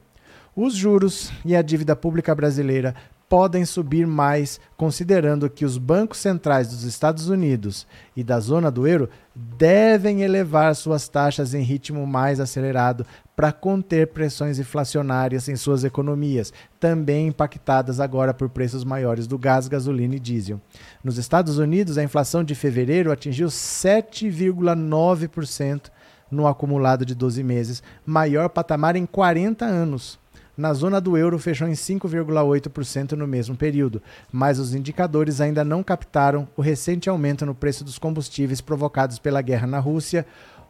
Os 0.55 0.75
juros 0.75 1.33
e 1.45 1.57
a 1.57 1.63
dívida 1.63 1.97
pública 1.97 2.35
brasileira 2.35 2.95
podem 3.33 3.65
subir 3.65 4.07
mais, 4.07 4.61
considerando 4.77 5.49
que 5.49 5.65
os 5.65 5.79
bancos 5.79 6.19
centrais 6.19 6.69
dos 6.69 6.83
Estados 6.83 7.31
Unidos 7.31 7.87
e 8.15 8.23
da 8.23 8.39
zona 8.39 8.71
do 8.71 8.87
euro 8.87 9.09
devem 9.35 10.21
elevar 10.21 10.77
suas 10.77 11.09
taxas 11.09 11.55
em 11.55 11.63
ritmo 11.63 12.07
mais 12.07 12.41
acelerado 12.41 13.07
para 13.35 13.51
conter 13.51 14.09
pressões 14.09 14.59
inflacionárias 14.59 15.49
em 15.49 15.57
suas 15.57 15.85
economias, 15.85 16.53
também 16.79 17.29
impactadas 17.29 17.99
agora 18.01 18.35
por 18.35 18.51
preços 18.51 18.85
maiores 18.85 19.27
do 19.27 19.39
gás, 19.39 19.69
gasolina 19.69 20.17
e 20.17 20.21
diesel. 20.21 20.61
Nos 21.03 21.17
Estados 21.19 21.59
Unidos, 21.59 21.99
a 21.99 22.05
inflação 22.05 22.45
de 22.45 22.55
fevereiro 22.55 23.11
atingiu 23.11 23.49
7,9% 23.49 25.91
no 26.31 26.47
acumulado 26.47 27.05
de 27.05 27.15
12 27.15 27.43
meses, 27.43 27.83
maior 28.07 28.49
patamar 28.49 28.95
em 28.97 29.05
40 29.05 29.65
anos. 29.65 30.23
Na 30.57 30.73
zona 30.75 31.01
do 31.01 31.17
euro 31.17 31.39
fechou 31.39 31.67
em 31.67 31.73
5,8% 31.73 33.13
no 33.13 33.27
mesmo 33.27 33.57
período, 33.57 34.03
mas 34.31 34.59
os 34.59 34.75
indicadores 34.75 35.41
ainda 35.41 35.65
não 35.65 35.83
captaram 35.83 36.47
o 36.57 36.61
recente 36.61 37.09
aumento 37.09 37.47
no 37.47 37.55
preço 37.55 37.83
dos 37.83 37.99
combustíveis 37.99 38.61
provocados 38.61 39.19
pela 39.19 39.41
guerra 39.41 39.67
na 39.67 39.79
Rússia 39.79 40.27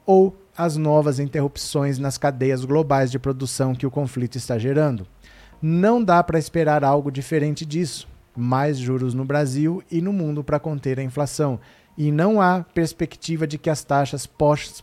ou 0.06 0.36
as 0.56 0.76
novas 0.76 1.18
interrupções 1.18 1.98
nas 1.98 2.18
cadeias 2.18 2.64
globais 2.64 3.10
de 3.10 3.18
produção 3.18 3.74
que 3.74 3.86
o 3.86 3.90
conflito 3.90 4.36
está 4.36 4.58
gerando. 4.58 5.06
Não 5.60 6.02
dá 6.02 6.22
para 6.22 6.38
esperar 6.38 6.84
algo 6.84 7.10
diferente 7.10 7.64
disso. 7.64 8.08
Mais 8.36 8.78
juros 8.78 9.14
no 9.14 9.24
Brasil 9.24 9.82
e 9.90 10.00
no 10.00 10.12
mundo 10.12 10.42
para 10.42 10.58
conter 10.58 10.98
a 10.98 11.02
inflação 11.02 11.60
e 11.96 12.10
não 12.10 12.40
há 12.40 12.64
perspectiva 12.74 13.46
de 13.46 13.58
que 13.58 13.68
as 13.68 13.84
taxas 13.84 14.26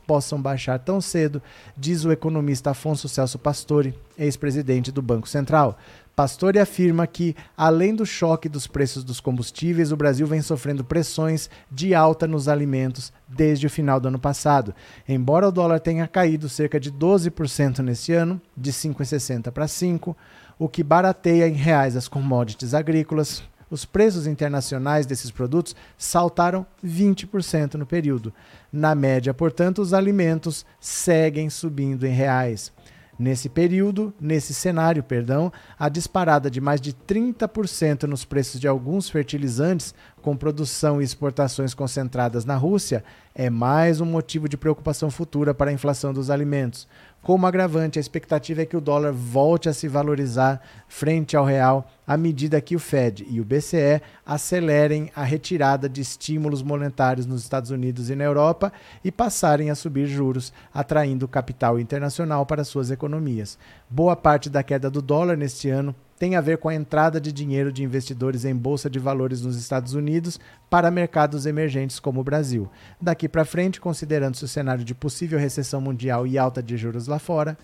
possam 0.06 0.42
baixar 0.42 0.80
tão 0.80 1.02
cedo, 1.02 1.42
diz 1.76 2.06
o 2.06 2.12
economista 2.12 2.72
Afonso 2.72 3.10
Celso 3.10 3.40
Pastore, 3.40 3.96
ex-presidente 4.18 4.92
do 4.92 5.02
Banco 5.02 5.28
Central. 5.28 5.78
Pastore 6.20 6.60
afirma 6.60 7.08
que, 7.08 7.34
além 7.56 7.96
do 7.96 8.06
choque 8.06 8.50
dos 8.50 8.68
preços 8.68 9.06
dos 9.06 9.22
combustíveis, 9.22 9.94
o 9.94 9.96
Brasil 9.96 10.28
vem 10.28 10.42
sofrendo 10.42 10.84
pressões 10.84 11.50
de 11.72 11.96
alta 11.96 12.28
nos 12.28 12.50
alimentos 12.50 13.14
desde 13.26 13.68
o 13.68 13.70
final 13.70 14.02
do 14.02 14.10
ano 14.10 14.20
passado. 14.20 14.76
Embora 15.08 15.48
o 15.48 15.52
dólar 15.52 15.80
tenha 15.80 16.06
caído 16.10 16.50
cerca 16.50 16.78
de 16.78 16.92
12% 16.92 17.80
neste 17.80 18.12
ano, 18.12 18.42
de 18.58 18.74
5,60 18.74 19.50
para 19.50 19.66
5, 19.66 20.18
o 20.60 20.68
que 20.68 20.84
barateia 20.84 21.48
em 21.48 21.54
reais 21.54 21.96
as 21.96 22.10
commodities 22.10 22.74
agrícolas, 22.74 23.42
os 23.72 23.86
preços 23.86 24.28
internacionais 24.28 25.06
desses 25.06 25.32
produtos 25.32 25.74
saltaram 25.98 26.66
20% 26.86 27.76
no 27.76 27.86
período. 27.86 28.34
Na 28.74 28.94
média, 28.94 29.34
portanto, 29.34 29.82
os 29.82 29.94
alimentos 29.94 30.66
seguem 30.82 31.50
subindo 31.50 32.06
em 32.06 32.12
reais. 32.12 32.74
Nesse 33.20 33.50
período, 33.50 34.14
nesse 34.18 34.54
cenário, 34.54 35.04
perdão, 35.04 35.52
a 35.78 35.90
disparada 35.90 36.50
de 36.50 36.62
mais 36.62 36.80
de 36.80 36.94
30% 36.94 38.04
nos 38.04 38.24
preços 38.24 38.62
de 38.62 38.66
alguns 38.66 39.10
fertilizantes 39.10 39.94
com 40.22 40.38
produção 40.38 41.02
e 41.02 41.04
exportações 41.04 41.74
concentradas 41.74 42.46
na 42.46 42.56
Rússia 42.56 43.04
é 43.36 43.50
mais 43.50 44.00
um 44.00 44.06
motivo 44.06 44.48
de 44.48 44.56
preocupação 44.56 45.12
futura 45.12 45.54
para 45.54 45.70
a 45.70 45.74
inflação 45.74 46.14
dos 46.14 46.30
alimentos. 46.30 46.88
Como 47.22 47.46
agravante, 47.46 48.00
a 48.00 48.02
expectativa 48.02 48.62
é 48.62 48.66
que 48.66 48.78
o 48.78 48.82
dólar 48.82 49.12
volte 49.12 49.68
a 49.68 49.74
se 49.74 49.90
valorizar 49.90 50.62
frente 50.88 51.36
ao 51.36 51.44
real 51.44 51.92
à 52.08 52.16
medida 52.16 52.62
que 52.62 52.76
o 52.76 52.80
Fed 52.80 53.26
e 53.30 53.42
o 53.42 53.46
BCE 53.46 54.02
acelerem 54.26 55.12
a 55.14 55.24
retirada 55.24 55.90
de 55.90 56.00
estímulos 56.00 56.64
monetários 56.64 57.26
nos 57.26 57.44
Estados 57.44 57.72
Unidos 57.72 58.10
e 58.10 58.16
na 58.16 58.24
Europa 58.24 58.72
e 59.04 59.12
passarem 59.12 59.70
a 59.70 59.76
subir 59.76 60.08
juros, 60.08 60.54
atraindo 60.74 61.28
capital 61.28 61.78
internacional 61.78 62.46
para 62.46 62.64
suas 62.64 62.90
economias. 62.90 63.60
Boa 63.90 64.16
parte 64.16 64.50
da 64.50 64.64
queda 64.64 64.90
do 64.90 65.02
dólar 65.02 65.38
neste 65.38 65.70
ano 65.70 65.94
tem 66.20 66.36
a 66.36 66.42
ver 66.42 66.58
com 66.58 66.68
a 66.68 66.76
entrada 66.76 67.20
de 67.20 67.32
dinheiro 67.32 67.72
de 67.72 67.82
investidores 67.82 68.44
em 68.44 68.54
bolsa 68.54 68.90
de 68.90 69.00
valores 69.00 69.42
nos 69.42 69.56
Estados 69.56 69.94
Unidos 69.94 70.38
para 70.70 70.92
mercados 70.92 71.46
emergentes 71.46 71.98
como 71.98 72.20
o 72.20 72.24
Brasil. 72.24 72.70
Daqui 73.00 73.30
para 73.30 73.46
frente, 73.46 73.80
considerando-se 73.80 74.44
o 74.44 74.48
cenário 74.48 74.84
de 74.84 74.94
possível 74.94 75.40
recessão 75.40 75.80
mundial 75.80 76.28
e 76.28 76.38
alta 76.38 76.62
de 76.62 76.76
juros 76.76 77.08
lá 77.08 77.18
fora, 77.18 77.58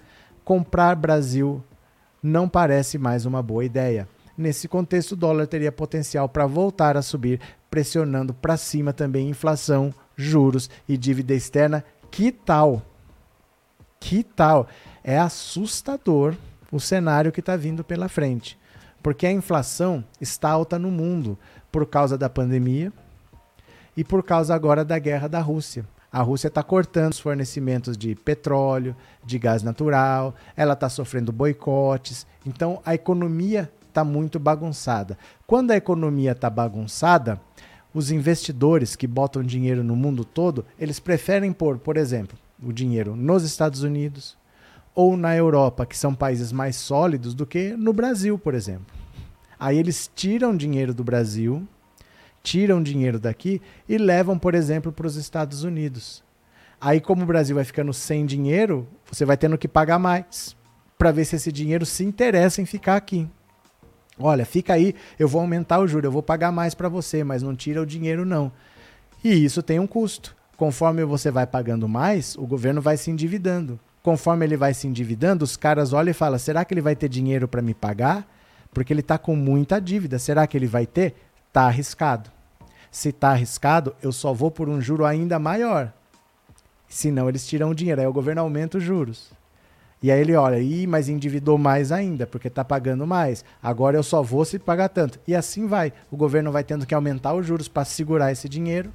comprar 0.46 0.96
Brasil 0.96 1.62
não 2.24 2.48
parece 2.48 2.98
mais 2.98 3.26
uma 3.26 3.44
boa 3.44 3.66
ideia. 3.66 4.08
Nesse 4.38 4.70
contexto, 4.70 5.12
o 5.12 5.18
dólar 5.18 5.48
teria 5.48 5.72
potencial 5.72 6.30
para 6.30 6.46
voltar 6.46 6.96
a 6.96 7.02
subir, 7.02 7.42
pressionando 7.70 8.34
para 8.34 8.56
cima 8.56 8.94
também 8.94 9.30
inflação, 9.30 9.94
juros 10.16 10.70
e 10.88 10.98
dívida 10.98 11.34
externa. 11.34 11.84
Que 12.10 12.32
tal? 12.32 12.82
Que 14.00 14.24
tal? 14.24 14.68
É 15.04 15.18
assustador 15.18 16.36
o 16.76 16.80
cenário 16.80 17.32
que 17.32 17.40
está 17.40 17.56
vindo 17.56 17.86
pela 17.86 18.10
frente. 18.10 18.60
Porque 19.02 19.26
a 19.26 19.32
inflação 19.32 20.04
está 20.20 20.50
alta 20.50 20.78
no 20.78 20.92
mundo 20.92 21.40
por 21.72 21.86
causa 21.86 22.18
da 22.18 22.30
pandemia 22.30 22.92
e 23.96 24.04
por 24.04 24.22
causa 24.24 24.54
agora 24.54 24.84
da 24.84 25.00
guerra 25.00 25.30
da 25.30 25.40
Rússia. 25.40 25.86
A 26.12 26.22
Rússia 26.22 26.50
está 26.50 26.62
cortando 26.62 27.14
os 27.14 27.20
fornecimentos 27.20 27.98
de 27.98 28.14
petróleo, 28.14 28.94
de 29.24 29.40
gás 29.40 29.64
natural, 29.64 30.36
ela 30.56 30.74
está 30.74 30.90
sofrendo 30.90 31.32
boicotes. 31.32 32.28
Então 32.46 32.82
a 32.86 32.94
economia 32.94 33.72
está 33.88 34.04
muito 34.04 34.38
bagunçada. 34.38 35.18
Quando 35.48 35.72
a 35.72 35.78
economia 35.78 36.34
está 36.34 36.50
bagunçada, 36.50 37.40
os 37.94 38.12
investidores 38.12 38.98
que 38.98 39.08
botam 39.08 39.42
dinheiro 39.42 39.82
no 39.82 39.96
mundo 39.96 40.26
todo, 40.26 40.66
eles 40.78 41.00
preferem 41.00 41.54
pôr, 41.54 41.78
por 41.78 41.96
exemplo, 41.96 42.38
o 42.62 42.74
dinheiro 42.74 43.16
nos 43.16 43.44
Estados 43.44 43.82
Unidos 43.82 44.38
ou 44.96 45.16
na 45.18 45.36
Europa, 45.36 45.86
que 45.86 45.98
são 45.98 46.16
países 46.16 46.52
mais 46.52 46.78
sólidos, 46.78 47.36
do 47.36 47.46
que 47.46 47.76
no 47.78 47.94
Brasil, 47.94 48.40
por 48.40 48.56
exemplo. 48.56 48.88
Aí 49.60 49.78
eles 49.78 50.10
tiram 50.16 50.56
dinheiro 50.56 50.94
do 50.94 51.04
Brasil 51.04 51.68
tiram 52.46 52.82
dinheiro 52.82 53.20
daqui 53.20 53.60
e 53.90 53.98
levam, 53.98 54.38
por 54.38 54.54
exemplo, 54.54 54.92
para 54.92 55.08
os 55.08 55.16
Estados 55.16 55.64
Unidos. 55.64 56.24
Aí, 56.80 57.02
como 57.02 57.24
o 57.24 57.26
Brasil 57.26 57.56
vai 57.56 57.66
ficando 57.66 57.92
sem 57.92 58.26
dinheiro, 58.26 58.88
você 59.12 59.26
vai 59.26 59.36
tendo 59.36 59.58
que 59.58 59.68
pagar 59.68 59.98
mais 59.98 60.56
para 60.98 61.12
ver 61.12 61.26
se 61.26 61.36
esse 61.36 61.52
dinheiro 61.52 61.86
se 61.86 62.06
interessa 62.06 62.62
em 62.62 62.66
ficar 62.66 62.96
aqui. 62.96 63.28
Olha, 64.18 64.46
fica 64.46 64.74
aí, 64.74 64.94
eu 65.20 65.28
vou 65.28 65.42
aumentar 65.42 65.80
o 65.80 65.88
juro, 65.88 66.06
eu 66.06 66.12
vou 66.12 66.24
pagar 66.24 66.52
mais 66.52 66.74
para 66.74 66.88
você, 66.88 67.24
mas 67.24 67.42
não 67.42 67.56
tira 67.56 67.82
o 67.82 67.86
dinheiro 67.86 68.24
não. 68.24 68.52
E 69.24 69.44
isso 69.44 69.64
tem 69.64 69.80
um 69.80 69.88
custo. 69.88 70.36
Conforme 70.56 71.04
você 71.04 71.32
vai 71.32 71.48
pagando 71.48 71.90
mais, 71.90 72.38
o 72.38 72.46
governo 72.46 72.82
vai 72.82 72.96
se 72.96 73.10
endividando. 73.12 73.78
Conforme 74.06 74.46
ele 74.46 74.56
vai 74.56 74.72
se 74.72 74.86
endividando, 74.86 75.44
os 75.44 75.58
caras 75.58 75.92
olham 75.92 76.12
e 76.12 76.14
falam: 76.14 76.38
será 76.38 76.64
que 76.64 76.72
ele 76.76 76.80
vai 76.80 76.96
ter 76.96 77.10
dinheiro 77.10 77.48
para 77.48 77.60
me 77.60 77.74
pagar? 77.74 78.24
Porque 78.72 78.94
ele 78.94 79.00
está 79.00 79.18
com 79.18 79.36
muita 79.36 79.82
dívida. 79.82 80.20
Será 80.20 80.46
que 80.46 80.56
ele 80.56 80.68
vai 80.68 80.86
ter? 80.86 81.16
Tá 81.52 81.64
arriscado. 81.64 82.30
Se 82.92 83.10
está 83.10 83.32
arriscado, 83.32 83.96
eu 84.04 84.12
só 84.12 84.32
vou 84.32 84.52
por 84.52 84.70
um 84.70 84.80
juro 84.80 85.06
ainda 85.06 85.40
maior. 85.40 85.92
Senão 86.88 87.28
eles 87.28 87.48
tiram 87.48 87.72
o 87.72 87.74
dinheiro, 87.74 88.00
aí 88.00 88.06
o 88.06 88.14
governo 88.14 88.42
aumenta 88.42 88.78
os 88.78 88.84
juros. 88.84 89.32
E 90.04 90.12
aí 90.12 90.22
ele 90.22 90.36
olha, 90.36 90.60
Ih, 90.60 90.86
mas 90.86 91.10
endividou 91.10 91.58
mais 91.58 91.92
ainda, 91.92 92.28
porque 92.28 92.48
está 92.48 92.64
pagando 92.64 93.08
mais. 93.08 93.44
Agora 93.60 93.98
eu 93.98 94.04
só 94.04 94.22
vou 94.22 94.46
se 94.46 94.60
pagar 94.60 94.90
tanto. 94.90 95.20
E 95.28 95.34
assim 95.34 95.66
vai. 95.66 95.92
O 96.12 96.16
governo 96.16 96.52
vai 96.52 96.64
tendo 96.64 96.86
que 96.86 96.94
aumentar 96.94 97.34
os 97.34 97.44
juros 97.44 97.68
para 97.68 97.86
segurar 97.86 98.32
esse 98.32 98.48
dinheiro. 98.48 98.94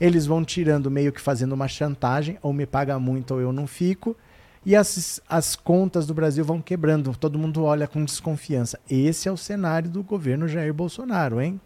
Eles 0.00 0.26
vão 0.26 0.44
tirando, 0.44 0.92
meio 0.92 1.10
que 1.12 1.20
fazendo 1.20 1.54
uma 1.54 1.66
chantagem, 1.66 2.38
ou 2.40 2.52
me 2.52 2.66
paga 2.66 2.96
muito 3.00 3.34
ou 3.34 3.40
eu 3.40 3.52
não 3.52 3.66
fico. 3.66 4.16
E 4.64 4.74
as, 4.74 5.20
as 5.28 5.54
contas 5.54 6.06
do 6.06 6.14
Brasil 6.14 6.44
vão 6.44 6.60
quebrando. 6.60 7.14
Todo 7.16 7.38
mundo 7.38 7.64
olha 7.64 7.86
com 7.86 8.04
desconfiança. 8.04 8.78
Esse 8.88 9.28
é 9.28 9.32
o 9.32 9.36
cenário 9.36 9.90
do 9.90 10.02
governo 10.02 10.48
Jair 10.48 10.72
Bolsonaro, 10.72 11.40
hein? 11.40 11.60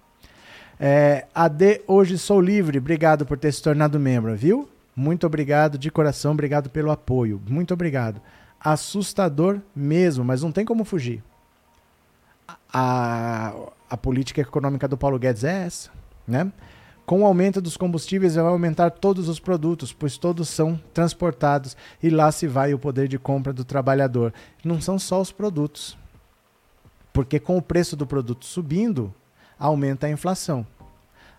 É, 0.81 1.27
AD, 1.35 1.83
hoje 1.87 2.19
sou 2.19 2.41
livre. 2.41 2.79
Obrigado 2.79 3.25
por 3.25 3.39
ter 3.39 3.53
se 3.53 3.63
tornado 3.63 3.99
membro, 4.01 4.35
viu? 4.35 4.69
Muito 4.95 5.27
obrigado 5.27 5.79
de 5.79 5.91
coração, 5.93 6.33
obrigado 6.33 6.69
pelo 6.71 6.91
apoio. 6.91 7.41
Muito 7.49 7.73
obrigado. 7.73 8.21
Assustador 8.61 9.61
mesmo, 9.75 10.25
mas 10.25 10.43
não 10.43 10.51
tem 10.51 10.65
como 10.65 10.85
fugir. 10.85 11.23
A, 12.73 13.55
a 13.89 13.97
política 13.97 14.41
econômica 14.41 14.89
do 14.89 14.97
Paulo 14.97 15.19
Guedes 15.19 15.45
é 15.45 15.67
essa, 15.67 15.91
né? 16.27 16.51
Com 17.09 17.23
o 17.23 17.25
aumento 17.25 17.63
dos 17.63 17.75
combustíveis, 17.75 18.35
vai 18.35 18.45
aumentar 18.45 18.91
todos 18.91 19.31
os 19.31 19.41
produtos, 19.41 19.95
pois 19.95 20.19
todos 20.19 20.47
são 20.47 20.79
transportados 20.93 21.75
e 22.03 22.11
lá 22.11 22.31
se 22.31 22.47
vai 22.47 22.75
o 22.75 22.79
poder 22.79 23.09
de 23.09 23.19
compra 23.19 23.51
do 23.51 23.65
trabalhador. 23.65 24.31
Não 24.63 24.79
são 24.79 24.99
só 24.99 25.19
os 25.19 25.33
produtos. 25.33 25.97
Porque 27.11 27.41
com 27.41 27.57
o 27.57 27.63
preço 27.63 27.97
do 27.97 28.07
produto 28.07 28.45
subindo, 28.45 29.11
aumenta 29.59 30.07
a 30.07 30.11
inflação. 30.11 30.67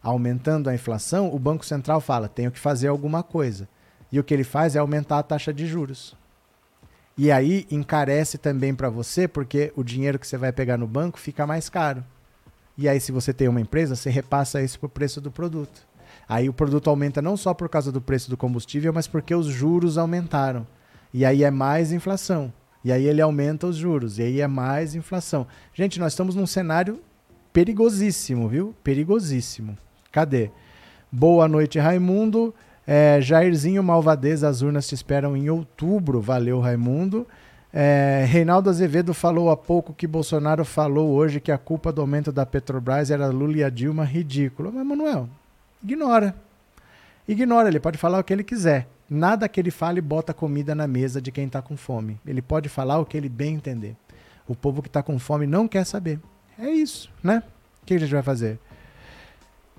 Aumentando 0.01 0.71
a 0.71 0.73
inflação, 0.73 1.32
o 1.32 1.38
Banco 1.38 1.63
Central 1.63 2.01
fala: 2.01 2.27
tenho 2.27 2.51
que 2.51 2.58
fazer 2.58 2.88
alguma 2.88 3.21
coisa. 3.21 3.69
E 4.12 4.19
o 4.19 4.23
que 4.23 4.34
ele 4.34 4.43
faz 4.43 4.75
é 4.75 4.79
aumentar 4.79 5.19
a 5.19 5.23
taxa 5.23 5.53
de 5.53 5.67
juros. 5.67 6.15
E 7.15 7.32
aí 7.32 7.67
encarece 7.69 8.39
também 8.39 8.73
para 8.73 8.89
você, 8.89 9.27
porque 9.27 9.71
o 9.75 9.84
dinheiro 9.84 10.17
que 10.17 10.25
você 10.25 10.36
vai 10.36 10.51
pegar 10.51 10.79
no 10.79 10.88
banco 10.88 11.19
fica 11.19 11.45
mais 11.45 11.69
caro. 11.69 12.03
E 12.82 12.88
aí, 12.88 12.98
se 12.98 13.12
você 13.12 13.34
tem 13.34 13.50
uma 13.50 13.60
empresa, 13.60 13.94
você 13.94 14.10
repassa 14.10 14.62
isso 14.63 14.80
para 14.80 14.88
o 14.88 14.89
preço 14.89 15.20
do 15.20 15.30
produto. 15.30 15.86
Aí 16.30 16.48
o 16.48 16.54
produto 16.54 16.89
aumenta 16.89 17.22
não 17.22 17.36
só 17.36 17.54
por 17.54 17.68
causa 17.68 17.92
do 17.92 18.00
preço 18.00 18.30
do 18.30 18.38
combustível, 18.38 18.94
mas 18.94 19.06
porque 19.06 19.36
os 19.36 19.48
juros 19.48 19.98
aumentaram. 19.98 20.65
E 21.13 21.26
aí 21.26 21.44
é 21.44 21.52
mais 21.52 21.92
inflação. 21.92 22.54
E 22.82 22.89
aí 22.89 23.06
ele 23.06 23.20
aumenta 23.20 23.68
os 23.68 23.76
juros. 23.76 24.18
E 24.18 24.22
aí 24.22 24.39
é 24.39 24.48
mais 24.48 24.96
inflação. 24.96 25.46
Gente, 25.74 26.00
nós 26.00 26.13
estamos 26.13 26.36
num 26.36 26.48
cenário 26.48 27.02
perigosíssimo, 27.52 28.48
viu? 28.48 28.74
Perigosíssimo. 28.82 29.78
Cadê? 30.10 30.50
Boa 31.12 31.50
noite, 31.50 31.80
Raimundo. 31.80 32.56
É, 32.88 33.20
Jairzinho 33.20 33.84
Malvadeza, 33.84 34.48
as 34.48 34.62
urnas 34.62 34.88
te 34.88 34.96
esperam 34.96 35.36
em 35.36 35.50
outubro. 35.50 36.22
Valeu, 36.22 36.62
Raimundo. 36.62 37.28
É, 37.71 38.25
Reinaldo 38.27 38.69
Azevedo 38.69 39.13
falou 39.13 39.51
há 39.51 39.58
pouco 39.58 39.93
que 39.93 40.08
Bolsonaro 40.08 40.65
falou 40.65 41.12
hoje 41.12 41.39
que 41.39 41.51
a 41.51 41.58
culpa 41.58 41.91
do 41.91 42.01
aumento 42.01 42.32
da 42.32 42.45
Petrobras 42.45 43.12
era 43.12 43.27
Lula 43.27 43.58
e 43.58 43.63
a 43.63 43.69
Dilma. 43.69 44.03
Ridículo. 44.03 44.71
Mas, 44.73 44.86
Manuel, 44.86 45.29
ignora. 45.84 46.36
Ignora, 47.27 47.67
ele 47.67 47.79
pode 47.79 47.97
falar 47.97 48.19
o 48.19 48.23
que 48.23 48.34
ele 48.34 48.43
quiser. 48.43 48.88
Nada 49.10 49.47
que 49.47 49.60
ele 49.60 49.71
fale 49.71 50.01
bota 50.01 50.34
comida 50.34 50.73
na 50.73 50.88
mesa 50.88 51.21
de 51.21 51.32
quem 51.32 51.45
está 51.45 51.62
com 51.62 51.77
fome. 51.77 52.19
Ele 52.25 52.41
pode 52.41 52.69
falar 52.69 52.99
o 52.99 53.05
que 53.05 53.17
ele 53.17 53.29
bem 53.29 53.55
entender. 53.55 53.95
O 54.47 54.55
povo 54.55 54.82
que 54.82 54.88
está 54.88 55.03
com 55.03 55.17
fome 55.19 55.45
não 55.45 55.67
quer 55.67 55.86
saber. 55.86 56.19
É 56.58 56.69
isso, 56.69 57.10
né? 57.23 57.43
O 57.82 57.86
que 57.86 57.93
a 57.93 57.99
gente 57.99 58.12
vai 58.12 58.23
fazer? 58.23 58.60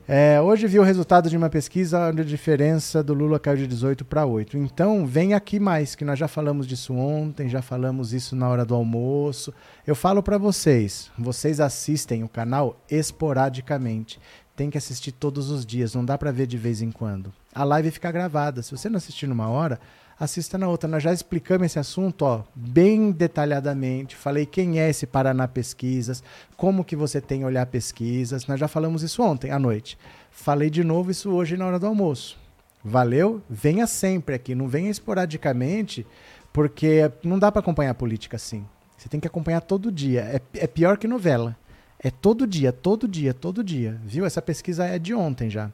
É, 0.09 0.41
hoje 0.41 0.67
vi 0.67 0.79
o 0.79 0.83
resultado 0.83 1.31
de 1.31 1.37
uma 1.37 1.49
pesquisa 1.49 2.09
onde 2.09 2.23
a 2.23 2.25
diferença 2.25 3.03
do 3.03 3.15
Lula 3.15 3.39
caiu 3.39 3.59
de 3.59 3.67
18 3.67 4.05
para 4.05 4.27
8. 4.27 4.59
Então, 4.59 5.07
vem 5.07 5.35
aqui 5.35 5.61
mais, 5.61 5.95
que 5.95 6.05
nós 6.05 6.19
já 6.19 6.27
falamos 6.27 6.67
disso 6.67 6.95
ontem, 6.95 7.49
já 7.49 7.63
falamos 7.63 8.13
isso 8.13 8.35
na 8.35 8.49
hora 8.49 8.65
do 8.65 8.75
almoço. 8.75 9.55
Eu 9.87 9.95
falo 9.95 10.23
para 10.23 10.37
vocês, 10.37 11.11
vocês 11.17 11.61
assistem 11.61 12.25
o 12.25 12.29
canal 12.29 12.77
esporadicamente. 12.91 14.19
Tem 14.57 14.69
que 14.69 14.79
assistir 14.79 15.13
todos 15.13 15.49
os 15.51 15.65
dias, 15.65 15.95
não 15.95 16.05
dá 16.05 16.19
para 16.19 16.33
ver 16.33 16.47
de 16.47 16.59
vez 16.59 16.83
em 16.83 16.91
quando. 16.91 17.33
A 17.55 17.63
live 17.63 17.91
fica 17.91 18.11
gravada. 18.11 18.63
Se 18.63 18.73
você 18.73 18.89
não 18.89 18.97
assistir 18.97 19.27
numa 19.27 19.49
hora, 19.49 19.79
assista 20.21 20.59
na 20.59 20.69
outra. 20.69 20.89
Nós 20.89 21.03
já 21.03 21.13
explicamos 21.13 21.67
esse 21.67 21.79
assunto 21.79 22.23
ó, 22.23 22.43
bem 22.55 23.11
detalhadamente. 23.11 24.15
Falei 24.15 24.45
quem 24.45 24.79
é 24.79 24.91
esse 24.91 25.07
Paraná 25.07 25.49
Pesquisas, 25.49 26.23
como 26.57 26.85
que 26.85 26.95
você 26.95 27.21
tem 27.21 27.45
olhar 27.45 27.65
pesquisas. 27.67 28.47
Nós 28.47 28.61
já 28.61 28.69
falamos 28.69 29.03
isso 29.03 29.23
ontem 29.23 29.51
à 29.51 29.59
noite. 29.59 29.99
Falei 30.31 30.69
de 30.69 30.85
novo 30.85 31.11
isso 31.11 31.31
hoje 31.31 31.57
na 31.57 31.67
hora 31.67 31.79
do 31.79 31.87
almoço. 31.87 32.39
Valeu? 32.85 33.43
Venha 33.49 33.87
sempre 33.87 34.35
aqui, 34.35 34.55
não 34.55 34.69
venha 34.69 34.91
esporadicamente, 34.91 36.07
porque 36.53 37.11
não 37.23 37.39
dá 37.39 37.51
para 37.51 37.61
acompanhar 37.61 37.95
política 37.95 38.37
assim. 38.37 38.65
Você 38.97 39.09
tem 39.09 39.19
que 39.19 39.27
acompanhar 39.27 39.63
todo 39.63 39.91
dia. 39.91 40.21
É, 40.21 40.65
é 40.65 40.67
pior 40.67 40.99
que 40.99 41.09
novela. 41.09 41.57
É 41.99 42.11
todo 42.11 42.47
dia, 42.47 42.73
todo 42.73 43.09
dia, 43.09 43.35
todo 43.35 43.65
dia. 43.65 44.01
Viu? 44.05 44.25
Essa 44.25 44.41
pesquisa 44.41 44.87
é 44.87 44.99
de 44.99 45.15
ontem 45.15 45.51
já. 45.51 45.71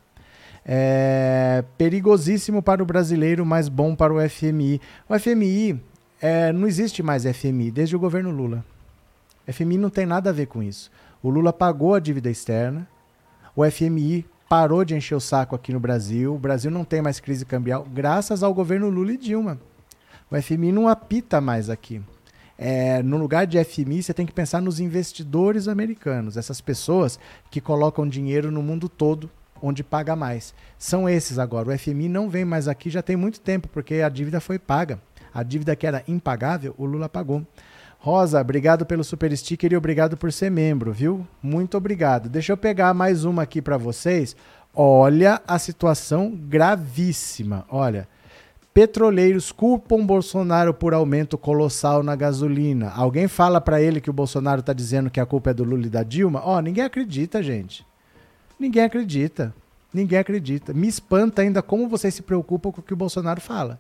É 0.68 1.62
perigosíssimo 1.78 2.60
para 2.60 2.82
o 2.82 2.86
brasileiro, 2.86 3.46
mas 3.46 3.68
bom 3.68 3.94
para 3.94 4.12
o 4.12 4.28
FMI. 4.28 4.80
O 5.08 5.16
FMI, 5.16 5.80
é, 6.20 6.52
não 6.52 6.66
existe 6.66 7.04
mais 7.04 7.22
FMI 7.24 7.70
desde 7.70 7.94
o 7.94 8.00
governo 8.00 8.30
Lula. 8.30 8.64
FMI 9.46 9.78
não 9.78 9.90
tem 9.90 10.04
nada 10.04 10.30
a 10.30 10.32
ver 10.32 10.46
com 10.46 10.60
isso. 10.60 10.90
O 11.22 11.30
Lula 11.30 11.52
pagou 11.52 11.94
a 11.94 12.00
dívida 12.00 12.28
externa, 12.28 12.88
o 13.54 13.64
FMI 13.64 14.26
parou 14.48 14.84
de 14.84 14.96
encher 14.96 15.14
o 15.14 15.20
saco 15.20 15.54
aqui 15.54 15.72
no 15.72 15.78
Brasil, 15.78 16.34
o 16.34 16.38
Brasil 16.38 16.70
não 16.70 16.84
tem 16.84 17.00
mais 17.00 17.20
crise 17.20 17.44
cambial, 17.44 17.86
graças 17.92 18.42
ao 18.42 18.52
governo 18.52 18.88
Lula 18.88 19.12
e 19.12 19.16
Dilma. 19.16 19.58
O 20.30 20.40
FMI 20.40 20.72
não 20.72 20.88
apita 20.88 21.40
mais 21.40 21.70
aqui. 21.70 22.02
É, 22.58 23.02
no 23.02 23.18
lugar 23.18 23.46
de 23.46 23.62
FMI, 23.62 24.02
você 24.02 24.14
tem 24.14 24.26
que 24.26 24.32
pensar 24.32 24.60
nos 24.60 24.80
investidores 24.80 25.68
americanos, 25.68 26.36
essas 26.36 26.60
pessoas 26.60 27.20
que 27.50 27.60
colocam 27.60 28.08
dinheiro 28.08 28.50
no 28.50 28.62
mundo 28.62 28.88
todo 28.88 29.30
onde 29.62 29.82
paga 29.82 30.14
mais. 30.14 30.54
São 30.78 31.08
esses 31.08 31.38
agora. 31.38 31.70
O 31.70 31.78
FMI 31.78 32.08
não 32.08 32.28
vem 32.28 32.44
mais 32.44 32.68
aqui 32.68 32.90
já 32.90 33.02
tem 33.02 33.16
muito 33.16 33.40
tempo, 33.40 33.68
porque 33.68 33.96
a 33.96 34.08
dívida 34.08 34.40
foi 34.40 34.58
paga. 34.58 35.00
A 35.32 35.42
dívida 35.42 35.76
que 35.76 35.86
era 35.86 36.02
impagável, 36.08 36.74
o 36.78 36.84
Lula 36.84 37.08
pagou. 37.08 37.46
Rosa, 37.98 38.40
obrigado 38.40 38.86
pelo 38.86 39.02
super 39.02 39.36
sticker 39.36 39.72
e 39.72 39.76
obrigado 39.76 40.16
por 40.16 40.32
ser 40.32 40.50
membro, 40.50 40.92
viu? 40.92 41.26
Muito 41.42 41.76
obrigado. 41.76 42.28
Deixa 42.28 42.52
eu 42.52 42.56
pegar 42.56 42.94
mais 42.94 43.24
uma 43.24 43.42
aqui 43.42 43.60
para 43.60 43.76
vocês. 43.76 44.36
Olha 44.74 45.42
a 45.46 45.58
situação 45.58 46.30
gravíssima. 46.30 47.64
Olha, 47.68 48.06
petroleiros 48.72 49.50
culpam 49.50 50.04
Bolsonaro 50.04 50.74
por 50.74 50.92
aumento 50.92 51.38
colossal 51.38 52.02
na 52.02 52.14
gasolina. 52.14 52.90
Alguém 52.90 53.26
fala 53.26 53.60
para 53.60 53.80
ele 53.80 54.00
que 54.00 54.10
o 54.10 54.12
Bolsonaro 54.12 54.60
está 54.60 54.72
dizendo 54.72 55.10
que 55.10 55.18
a 55.18 55.26
culpa 55.26 55.50
é 55.50 55.54
do 55.54 55.64
Lula 55.64 55.86
e 55.86 55.90
da 55.90 56.02
Dilma? 56.02 56.42
Ó, 56.44 56.56
oh, 56.56 56.60
ninguém 56.60 56.84
acredita, 56.84 57.42
gente. 57.42 57.86
Ninguém 58.58 58.84
acredita. 58.84 59.54
Ninguém 59.92 60.18
acredita. 60.18 60.72
Me 60.72 60.88
espanta 60.88 61.42
ainda 61.42 61.62
como 61.62 61.88
vocês 61.88 62.14
se 62.14 62.22
preocupam 62.22 62.72
com 62.72 62.80
o 62.80 62.84
que 62.84 62.92
o 62.92 62.96
Bolsonaro 62.96 63.40
fala. 63.40 63.78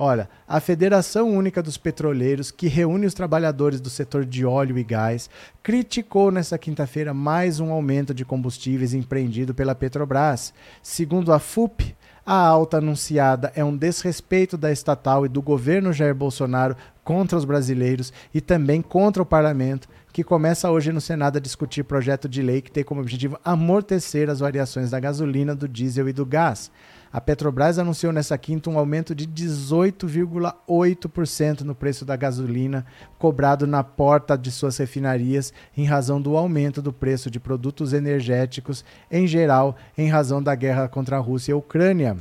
Olha, 0.00 0.30
a 0.46 0.60
Federação 0.60 1.28
Única 1.28 1.60
dos 1.60 1.76
Petroleiros, 1.76 2.52
que 2.52 2.68
reúne 2.68 3.04
os 3.04 3.14
trabalhadores 3.14 3.80
do 3.80 3.90
setor 3.90 4.24
de 4.24 4.46
óleo 4.46 4.78
e 4.78 4.84
gás, 4.84 5.28
criticou 5.60 6.30
nesta 6.30 6.56
quinta-feira 6.56 7.12
mais 7.12 7.58
um 7.58 7.72
aumento 7.72 8.14
de 8.14 8.24
combustíveis 8.24 8.94
empreendido 8.94 9.52
pela 9.52 9.74
Petrobras. 9.74 10.54
Segundo 10.84 11.32
a 11.32 11.40
FUP, 11.40 11.96
a 12.24 12.36
alta 12.36 12.76
anunciada 12.76 13.50
é 13.56 13.64
um 13.64 13.76
desrespeito 13.76 14.56
da 14.56 14.70
estatal 14.70 15.26
e 15.26 15.28
do 15.28 15.42
governo 15.42 15.92
Jair 15.92 16.14
Bolsonaro 16.14 16.76
contra 17.02 17.36
os 17.36 17.44
brasileiros 17.44 18.12
e 18.32 18.40
também 18.40 18.80
contra 18.80 19.20
o 19.20 19.26
parlamento, 19.26 19.88
que 20.18 20.24
começa 20.24 20.68
hoje 20.68 20.90
no 20.90 21.00
Senado 21.00 21.36
a 21.36 21.40
discutir 21.40 21.84
projeto 21.84 22.28
de 22.28 22.42
lei 22.42 22.60
que 22.60 22.72
tem 22.72 22.82
como 22.82 23.00
objetivo 23.00 23.38
amortecer 23.44 24.28
as 24.28 24.40
variações 24.40 24.90
da 24.90 24.98
gasolina, 24.98 25.54
do 25.54 25.68
diesel 25.68 26.08
e 26.08 26.12
do 26.12 26.26
gás. 26.26 26.72
A 27.12 27.20
Petrobras 27.20 27.78
anunciou 27.78 28.12
nessa 28.12 28.36
quinta 28.36 28.68
um 28.68 28.80
aumento 28.80 29.14
de 29.14 29.28
18,8% 29.28 31.60
no 31.60 31.72
preço 31.72 32.04
da 32.04 32.16
gasolina 32.16 32.84
cobrado 33.16 33.64
na 33.64 33.84
porta 33.84 34.36
de 34.36 34.50
suas 34.50 34.76
refinarias 34.76 35.52
em 35.76 35.84
razão 35.84 36.20
do 36.20 36.36
aumento 36.36 36.82
do 36.82 36.92
preço 36.92 37.30
de 37.30 37.38
produtos 37.38 37.92
energéticos 37.92 38.84
em 39.08 39.24
geral 39.24 39.76
em 39.96 40.08
razão 40.08 40.42
da 40.42 40.56
guerra 40.56 40.88
contra 40.88 41.16
a 41.16 41.20
Rússia 41.20 41.52
e 41.52 41.54
a 41.54 41.56
Ucrânia. 41.56 42.16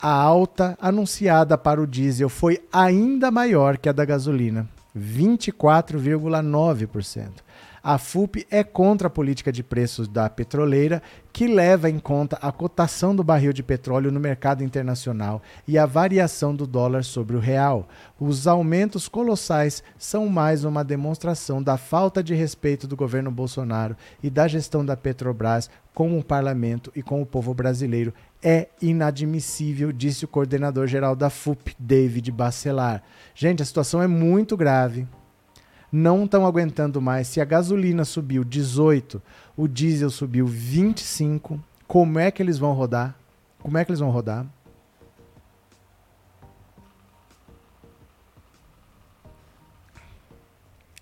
A 0.00 0.14
alta 0.14 0.78
anunciada 0.80 1.58
para 1.58 1.78
o 1.78 1.86
diesel 1.86 2.30
foi 2.30 2.64
ainda 2.72 3.30
maior 3.30 3.76
que 3.76 3.90
a 3.90 3.92
da 3.92 4.06
gasolina, 4.06 4.66
24,9%. 4.96 7.42
A 7.84 7.98
FUP 7.98 8.46
é 8.48 8.62
contra 8.62 9.08
a 9.08 9.10
política 9.10 9.50
de 9.50 9.60
preços 9.60 10.06
da 10.06 10.30
petroleira, 10.30 11.02
que 11.32 11.48
leva 11.48 11.90
em 11.90 11.98
conta 11.98 12.38
a 12.40 12.52
cotação 12.52 13.16
do 13.16 13.24
barril 13.24 13.52
de 13.52 13.60
petróleo 13.60 14.12
no 14.12 14.20
mercado 14.20 14.62
internacional 14.62 15.42
e 15.66 15.76
a 15.76 15.84
variação 15.84 16.54
do 16.54 16.64
dólar 16.64 17.02
sobre 17.02 17.34
o 17.34 17.40
real. 17.40 17.88
Os 18.20 18.46
aumentos 18.46 19.08
colossais 19.08 19.82
são 19.98 20.28
mais 20.28 20.62
uma 20.62 20.84
demonstração 20.84 21.60
da 21.60 21.76
falta 21.76 22.22
de 22.22 22.34
respeito 22.34 22.86
do 22.86 22.94
governo 22.94 23.32
Bolsonaro 23.32 23.96
e 24.22 24.30
da 24.30 24.46
gestão 24.46 24.84
da 24.84 24.96
Petrobras 24.96 25.68
com 25.92 26.16
o 26.16 26.22
parlamento 26.22 26.92
e 26.94 27.02
com 27.02 27.20
o 27.20 27.26
povo 27.26 27.52
brasileiro. 27.52 28.14
É 28.42 28.68
inadmissível, 28.80 29.92
disse 29.92 30.24
o 30.24 30.28
coordenador 30.28 30.86
geral 30.88 31.14
da 31.14 31.30
FUP, 31.30 31.76
David 31.78 32.32
Bacelar. 32.32 33.02
Gente, 33.34 33.62
a 33.62 33.64
situação 33.64 34.02
é 34.02 34.06
muito 34.06 34.56
grave 34.56 35.06
não 35.92 36.24
estão 36.24 36.46
aguentando 36.46 37.02
mais. 37.02 37.28
Se 37.28 37.40
a 37.40 37.44
gasolina 37.44 38.04
subiu 38.06 38.42
18, 38.42 39.22
o 39.54 39.68
diesel 39.68 40.08
subiu 40.08 40.46
25, 40.46 41.62
como 41.86 42.18
é 42.18 42.30
que 42.30 42.42
eles 42.42 42.56
vão 42.56 42.72
rodar? 42.72 43.14
Como 43.58 43.76
é 43.76 43.84
que 43.84 43.90
eles 43.90 44.00
vão 44.00 44.10
rodar? 44.10 44.46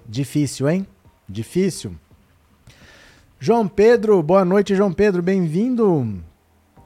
Difícil, 0.05 0.69
hein? 0.69 0.85
Difícil. 1.29 1.95
João 3.39 3.69
Pedro, 3.69 4.21
boa 4.25 4.45
noite, 4.45 4.75
João 4.75 4.93
Pedro, 4.93 5.23
bem-vindo. 5.23 6.21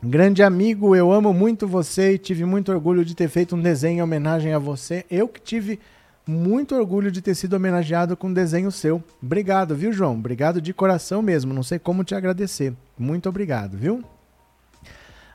Grande 0.07 0.43
amigo, 0.43 0.95
eu 0.95 1.11
amo 1.11 1.33
muito 1.33 1.67
você 1.67 2.13
e 2.13 2.19
tive 2.19 2.45
muito 2.45 2.71
orgulho 2.71 3.07
de 3.07 3.15
ter 3.15 3.27
feito 3.27 3.57
um 3.57 3.61
desenho 3.63 4.01
em 4.01 4.03
homenagem 4.03 4.53
a 4.53 4.59
você. 4.59 5.03
Eu 5.11 5.27
que 5.27 5.41
tive 5.41 5.81
muito 6.27 6.75
orgulho 6.75 7.11
de 7.11 7.23
ter 7.23 7.35
sido 7.35 7.55
homenageado 7.55 8.15
com 8.15 8.29
um 8.29 8.33
desenho 8.35 8.71
seu. 8.71 9.03
Obrigado, 9.23 9.75
viu, 9.75 9.95
João? 9.95 10.13
Obrigado 10.13 10.61
de 10.61 10.75
coração 10.75 11.23
mesmo. 11.23 11.55
Não 11.55 11.63
sei 11.63 11.79
como 11.79 12.05
te 12.05 12.15
agradecer. 12.15 12.75
Muito 12.99 13.31
obrigado, 13.31 13.79
viu? 13.79 14.05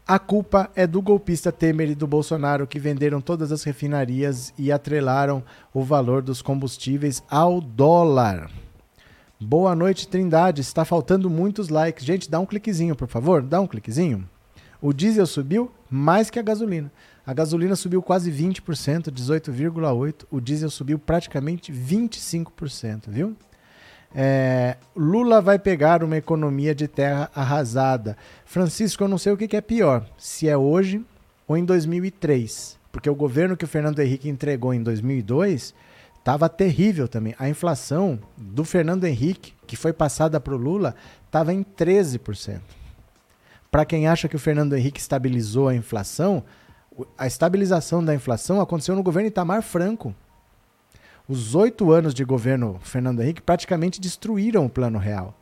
A 0.08 0.20
culpa 0.20 0.70
é 0.76 0.86
do 0.86 1.02
golpista 1.02 1.52
Temer 1.52 1.90
e 1.90 1.96
do 1.96 2.06
Bolsonaro 2.06 2.68
que 2.68 2.78
venderam 2.78 3.20
todas 3.20 3.52
as 3.52 3.64
refinarias 3.64 4.54
e 4.56 4.72
atrelaram 4.72 5.44
o 5.74 5.82
valor 5.82 6.22
dos 6.22 6.44
combustíveis 6.44 7.24
ao 7.28 7.60
dólar. 7.60 8.52
Boa 9.40 9.74
noite, 9.74 10.08
Trindade. 10.08 10.62
Está 10.62 10.86
faltando 10.86 11.28
muitos 11.28 11.70
likes. 11.70 12.06
Gente, 12.06 12.30
dá 12.30 12.40
um 12.40 12.46
cliquezinho, 12.46 12.96
por 12.96 13.08
favor. 13.08 13.42
Dá 13.42 13.60
um 13.60 13.66
cliquezinho. 13.66 14.30
O 14.82 14.94
diesel 14.94 15.26
subiu 15.26 15.72
mais 15.90 16.30
que 16.30 16.40
a 16.40 16.42
gasolina. 16.42 16.92
A 17.26 17.34
gasolina 17.34 17.76
subiu 17.76 18.02
quase 18.02 18.32
20%, 18.32 19.12
18,8%. 19.12 20.26
O 20.32 20.40
diesel 20.40 20.70
subiu 20.70 20.98
praticamente 20.98 21.72
25%, 21.72 23.04
viu? 23.08 23.36
É, 24.16 24.78
Lula 24.96 25.42
vai 25.42 25.60
pegar 25.60 26.04
uma 26.04 26.18
economia 26.18 26.74
de 26.74 26.88
terra 26.88 27.30
arrasada. 27.36 28.18
Francisco, 28.46 29.04
eu 29.04 29.08
não 29.08 29.18
sei 29.18 29.32
o 29.32 29.38
que, 29.38 29.48
que 29.48 29.58
é 29.58 29.62
pior, 29.62 30.06
se 30.18 30.48
é 30.48 30.58
hoje 30.58 31.06
ou 31.48 31.58
em 31.58 31.66
2003. 31.66 32.80
Porque 32.92 33.10
o 33.10 33.16
governo 33.16 33.56
que 33.56 33.66
o 33.66 33.68
Fernando 33.68 34.00
Henrique 34.00 34.30
entregou 34.30 34.74
em 34.74 34.82
2002 34.82 35.76
estava 36.18 36.50
terrível 36.50 37.08
também. 37.08 37.36
A 37.38 37.48
inflação 37.48 38.20
do 38.36 38.64
Fernando 38.64 39.06
Henrique, 39.06 39.54
que 39.68 39.76
foi 39.76 39.94
passada 39.94 40.40
para 40.40 40.56
o 40.56 40.58
Lula, 40.58 40.96
estava 41.28 41.54
em 41.54 41.64
13%. 41.64 42.60
Para 43.72 43.86
quem 43.86 44.08
acha 44.08 44.28
que 44.28 44.36
o 44.36 44.40
Fernando 44.40 44.76
Henrique 44.76 45.00
estabilizou 45.00 45.68
a 45.68 45.76
inflação, 45.76 46.44
a 47.18 47.28
estabilização 47.28 48.04
da 48.04 48.16
inflação 48.16 48.60
aconteceu 48.60 48.96
no 48.96 49.04
governo 49.04 49.28
Itamar 49.28 49.62
Franco. 49.62 50.14
Os 51.28 51.54
oito 51.54 51.92
anos 51.92 52.14
de 52.14 52.24
governo 52.24 52.80
Fernando 52.82 53.22
Henrique 53.22 53.42
praticamente 53.42 54.02
destruíram 54.02 54.66
o 54.66 54.70
plano 54.70 54.98
real. 54.98 55.38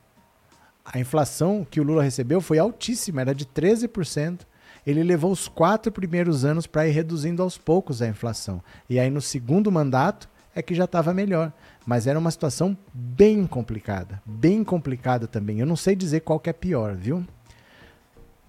A 0.84 1.00
inflação 1.00 1.66
que 1.70 1.80
o 1.80 1.84
Lula 1.84 2.04
recebeu 2.04 2.42
foi 2.42 2.60
altíssima, 2.60 3.22
era 3.22 3.34
de 3.34 3.46
13%. 3.46 4.42
Ele 4.86 5.04
levou 5.04 5.32
os 5.32 5.48
quatro 5.48 5.92
primeiros 5.92 6.44
anos 6.44 6.68
para 6.68 6.88
ir 6.88 6.92
reduzindo 6.92 7.42
aos 7.42 7.58
poucos 7.58 8.02
a 8.02 8.08
inflação. 8.08 8.62
E 8.90 9.00
aí, 9.00 9.10
no 9.10 9.22
segundo 9.22 9.72
mandato, 9.72 10.30
é 10.56 10.62
que 10.62 10.76
já 10.76 10.86
estava 10.86 11.14
melhor. 11.14 11.52
Mas 11.86 12.08
era 12.08 12.18
uma 12.18 12.32
situação 12.32 12.78
bem 12.94 13.46
complicada. 13.46 14.22
Bem 14.26 14.64
complicada 14.64 15.28
também. 15.28 15.60
Eu 15.60 15.66
não 15.66 15.76
sei 15.76 15.96
dizer 15.96 16.22
qual 16.22 16.40
que 16.40 16.50
é 16.50 16.54
pior, 16.54 16.96
viu? 16.96 17.26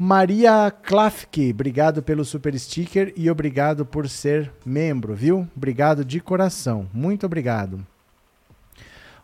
Maria 0.01 0.71
Klafke, 0.71 1.51
obrigado 1.51 2.05
pelo 2.05 2.25
super 2.25 2.57
sticker 2.57 3.13
e 3.17 3.29
obrigado 3.29 3.85
por 3.85 4.09
ser 4.09 4.53
membro, 4.65 5.13
viu? 5.13 5.49
Obrigado 5.57 6.05
de 6.05 6.21
coração, 6.21 6.89
muito 6.95 7.27
obrigado. 7.27 7.85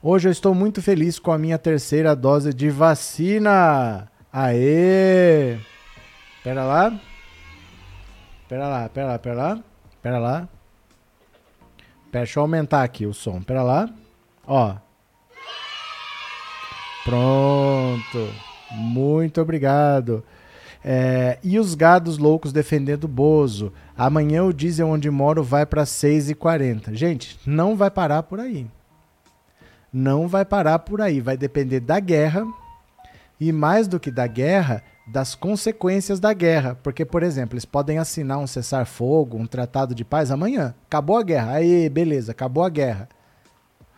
Hoje 0.03 0.29
eu 0.29 0.33
estou 0.33 0.53
muito 0.53 0.83
feliz 0.83 1.19
com 1.19 1.31
a 1.31 1.39
minha 1.39 1.57
terceira 1.59 2.15
dose 2.17 2.53
de 2.53 2.71
vacina. 2.71 4.11
Aê! 4.33 5.59
Pera 6.43 6.65
lá. 6.65 7.01
Pera 8.49 8.69
lá, 8.69 8.89
pera 8.89 9.07
lá, 9.07 9.19
pera 9.19 9.35
lá. 9.35 9.59
Pera 10.03 10.19
lá. 10.19 10.49
Pera, 12.11 12.25
deixa 12.25 12.39
eu 12.39 12.43
aumentar 12.43 12.83
aqui 12.83 13.07
o 13.07 13.15
som. 13.15 13.41
Pera 13.41 13.63
lá. 13.63 13.89
Ó. 14.47 14.75
Pronto. 17.05 18.29
Muito 18.73 19.41
obrigado. 19.41 20.23
É, 20.85 21.39
e 21.43 21.59
os 21.59 21.75
gados 21.75 22.19
loucos 22.19 22.53
defendendo 22.53 23.05
o 23.05 23.09
Bozo. 23.09 23.73
Amanhã 23.97 24.45
o 24.45 24.53
diesel 24.53 24.89
onde 24.89 25.11
moro 25.11 25.43
vai 25.43 25.65
para 25.65 25.85
6,40. 25.85 26.93
Gente, 26.93 27.41
não 27.47 27.75
vai 27.75 27.91
parar 27.91 28.23
por 28.25 28.39
aí. 28.39 28.67
Não 29.91 30.29
vai 30.29 30.45
parar 30.45 30.81
por 30.81 31.01
aí. 31.01 31.21
Vai 31.21 31.39
depender 31.39 31.81
da 31.81 31.99
guerra 31.99 32.45
e, 33.41 33.51
mais 33.51 33.89
do 33.89 33.99
que 33.99 34.11
da 34.11 34.27
guerra, 34.27 34.83
das 35.07 35.35
consequências 35.35 36.21
da 36.21 36.35
guerra. 36.35 36.79
Porque, 36.83 37.05
por 37.05 37.23
exemplo, 37.23 37.55
eles 37.55 37.65
podem 37.65 37.99
assinar 37.99 38.39
um 38.39 38.47
cessar-fogo, 38.47 39.39
um 39.39 39.47
tratado 39.47 39.95
de 39.95 40.05
paz 40.05 40.31
amanhã. 40.31 40.75
Acabou 40.87 41.17
a 41.17 41.23
guerra. 41.23 41.53
Aí, 41.53 41.89
beleza, 41.89 42.33
acabou 42.33 42.63
a 42.63 42.69
guerra. 42.69 43.09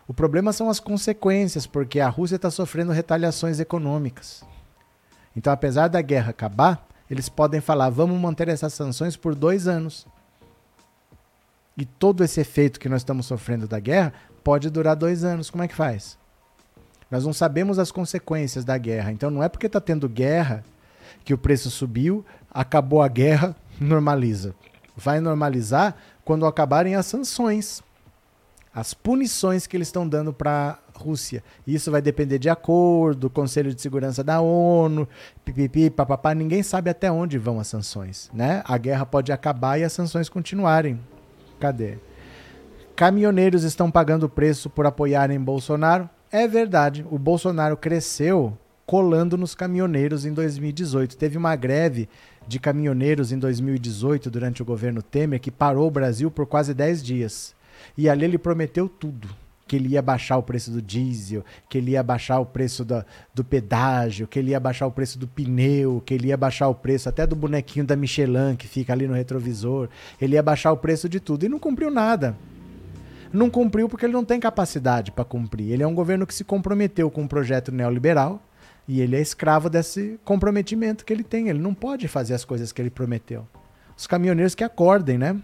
O 0.06 0.14
problema 0.14 0.52
são 0.52 0.70
as 0.70 0.78
consequências, 0.78 1.66
porque 1.66 1.98
a 1.98 2.08
Rússia 2.08 2.36
está 2.36 2.48
sofrendo 2.48 2.92
retaliações 2.92 3.58
econômicas. 3.58 4.44
Então, 5.36 5.52
apesar 5.52 5.88
da 5.88 6.00
guerra 6.00 6.30
acabar, 6.30 6.88
eles 7.10 7.28
podem 7.28 7.60
falar: 7.60 7.90
vamos 7.90 8.18
manter 8.18 8.48
essas 8.48 8.72
sanções 8.72 9.16
por 9.16 9.34
dois 9.34 9.68
anos. 9.68 10.06
E 11.76 11.84
todo 11.84 12.24
esse 12.24 12.40
efeito 12.40 12.80
que 12.80 12.88
nós 12.88 13.02
estamos 13.02 13.26
sofrendo 13.26 13.68
da 13.68 13.78
guerra 13.78 14.14
pode 14.42 14.70
durar 14.70 14.96
dois 14.96 15.22
anos. 15.22 15.50
Como 15.50 15.62
é 15.62 15.68
que 15.68 15.74
faz? 15.74 16.16
Nós 17.10 17.24
não 17.24 17.34
sabemos 17.34 17.78
as 17.78 17.92
consequências 17.92 18.64
da 18.64 18.78
guerra. 18.78 19.12
Então, 19.12 19.30
não 19.30 19.42
é 19.42 19.48
porque 19.48 19.66
está 19.66 19.80
tendo 19.80 20.08
guerra 20.08 20.64
que 21.22 21.34
o 21.34 21.38
preço 21.38 21.70
subiu, 21.70 22.24
acabou 22.50 23.02
a 23.02 23.08
guerra, 23.08 23.54
normaliza. 23.78 24.54
Vai 24.96 25.20
normalizar 25.20 25.94
quando 26.24 26.46
acabarem 26.46 26.94
as 26.94 27.04
sanções 27.04 27.84
as 28.76 28.92
punições 28.92 29.66
que 29.66 29.74
eles 29.74 29.88
estão 29.88 30.06
dando 30.06 30.34
para 30.34 30.78
Rússia. 30.96 31.42
Isso 31.66 31.90
vai 31.90 32.00
depender 32.00 32.38
de 32.38 32.48
acordo, 32.48 33.30
Conselho 33.30 33.74
de 33.74 33.80
Segurança 33.80 34.24
da 34.24 34.40
ONU, 34.40 35.08
pipipi, 35.44 35.90
papapá. 35.90 36.34
Ninguém 36.34 36.62
sabe 36.62 36.90
até 36.90 37.10
onde 37.10 37.38
vão 37.38 37.60
as 37.60 37.68
sanções, 37.68 38.30
né? 38.32 38.62
A 38.64 38.78
guerra 38.78 39.06
pode 39.06 39.30
acabar 39.32 39.78
e 39.78 39.84
as 39.84 39.92
sanções 39.92 40.28
continuarem. 40.28 40.98
Cadê? 41.60 41.98
Caminhoneiros 42.94 43.62
estão 43.62 43.90
pagando 43.90 44.28
preço 44.28 44.70
por 44.70 44.86
apoiarem 44.86 45.38
Bolsonaro. 45.38 46.08
É 46.32 46.48
verdade, 46.48 47.06
o 47.10 47.18
Bolsonaro 47.18 47.76
cresceu 47.76 48.56
colando 48.86 49.36
nos 49.36 49.54
caminhoneiros 49.54 50.24
em 50.24 50.32
2018. 50.32 51.16
Teve 51.16 51.36
uma 51.36 51.54
greve 51.56 52.08
de 52.46 52.60
caminhoneiros 52.60 53.32
em 53.32 53.38
2018, 53.38 54.30
durante 54.30 54.62
o 54.62 54.64
governo 54.64 55.02
Temer, 55.02 55.40
que 55.40 55.50
parou 55.50 55.88
o 55.88 55.90
Brasil 55.90 56.30
por 56.30 56.46
quase 56.46 56.72
10 56.72 57.02
dias. 57.02 57.54
E 57.98 58.08
ali 58.08 58.24
ele 58.24 58.38
prometeu 58.38 58.88
tudo 58.88 59.28
que 59.66 59.74
ele 59.74 59.88
ia 59.88 60.02
baixar 60.02 60.36
o 60.36 60.42
preço 60.42 60.70
do 60.70 60.80
diesel, 60.80 61.44
que 61.68 61.78
ele 61.78 61.92
ia 61.92 62.02
baixar 62.02 62.38
o 62.38 62.46
preço 62.46 62.84
do, 62.84 63.44
pedágio, 63.44 64.26
que 64.26 64.38
ele 64.38 64.52
ia 64.52 64.60
baixar 64.60 64.86
o 64.86 64.92
preço 64.92 65.18
do 65.18 65.26
pneu, 65.26 66.02
que 66.04 66.14
ele 66.14 66.28
ia 66.28 66.36
baixar 66.36 66.68
o 66.68 66.74
preço 66.74 67.08
até 67.08 67.26
do 67.26 67.34
bonequinho 67.34 67.84
da 67.84 67.96
Michelin 67.96 68.54
que 68.56 68.68
fica 68.68 68.92
ali 68.92 69.08
no 69.08 69.14
retrovisor, 69.14 69.88
ele 70.20 70.34
ia 70.34 70.42
baixar 70.42 70.72
o 70.72 70.76
preço 70.76 71.08
de 71.08 71.18
tudo 71.18 71.44
e 71.44 71.48
não 71.48 71.58
cumpriu 71.58 71.90
nada. 71.90 72.36
Não 73.32 73.50
cumpriu 73.50 73.88
porque 73.88 74.06
ele 74.06 74.12
não 74.12 74.24
tem 74.24 74.38
capacidade 74.38 75.10
para 75.10 75.24
cumprir. 75.24 75.72
Ele 75.72 75.82
é 75.82 75.86
um 75.86 75.94
governo 75.94 76.26
que 76.26 76.34
se 76.34 76.44
comprometeu 76.44 77.10
com 77.10 77.22
um 77.22 77.28
projeto 77.28 77.72
neoliberal 77.72 78.40
e 78.86 79.00
ele 79.00 79.16
é 79.16 79.20
escravo 79.20 79.68
desse 79.68 80.18
comprometimento 80.24 81.04
que 81.04 81.12
ele 81.12 81.24
tem. 81.24 81.48
Ele 81.48 81.58
não 81.58 81.74
pode 81.74 82.06
fazer 82.06 82.34
as 82.34 82.44
coisas 82.44 82.70
que 82.70 82.80
ele 82.80 82.88
prometeu. 82.88 83.46
Os 83.96 84.06
caminhoneiros 84.06 84.54
que 84.54 84.62
acordem, 84.62 85.18
né? 85.18 85.36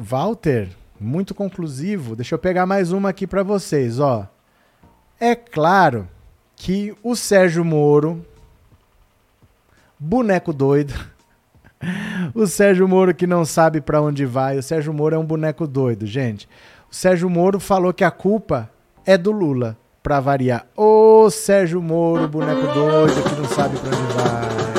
Walter, 0.00 0.70
muito 1.00 1.34
conclusivo. 1.34 2.16
Deixa 2.16 2.34
eu 2.34 2.38
pegar 2.38 2.66
mais 2.66 2.92
uma 2.92 3.10
aqui 3.10 3.26
para 3.26 3.42
vocês, 3.42 3.98
ó. 3.98 4.28
É 5.20 5.34
claro 5.34 6.08
que 6.56 6.94
o 7.02 7.14
Sérgio 7.14 7.64
Moro, 7.64 8.24
boneco 9.98 10.52
doido, 10.52 10.94
o 12.34 12.46
Sérgio 12.46 12.86
Moro 12.88 13.14
que 13.14 13.26
não 13.26 13.44
sabe 13.44 13.80
para 13.80 14.00
onde 14.00 14.24
vai, 14.24 14.58
o 14.58 14.62
Sérgio 14.62 14.92
Moro 14.92 15.14
é 15.14 15.18
um 15.18 15.24
boneco 15.24 15.66
doido, 15.66 16.06
gente. 16.06 16.48
O 16.90 16.94
Sérgio 16.94 17.28
Moro 17.28 17.60
falou 17.60 17.92
que 17.92 18.04
a 18.04 18.10
culpa 18.10 18.70
é 19.04 19.16
do 19.16 19.30
Lula, 19.30 19.76
para 20.02 20.20
variar. 20.20 20.66
Ô 20.76 21.28
Sérgio 21.30 21.82
Moro, 21.82 22.28
boneco 22.28 22.72
doido 22.72 23.22
que 23.22 23.40
não 23.40 23.48
sabe 23.48 23.76
para 23.78 23.88
onde 23.88 24.14
vai. 24.14 24.77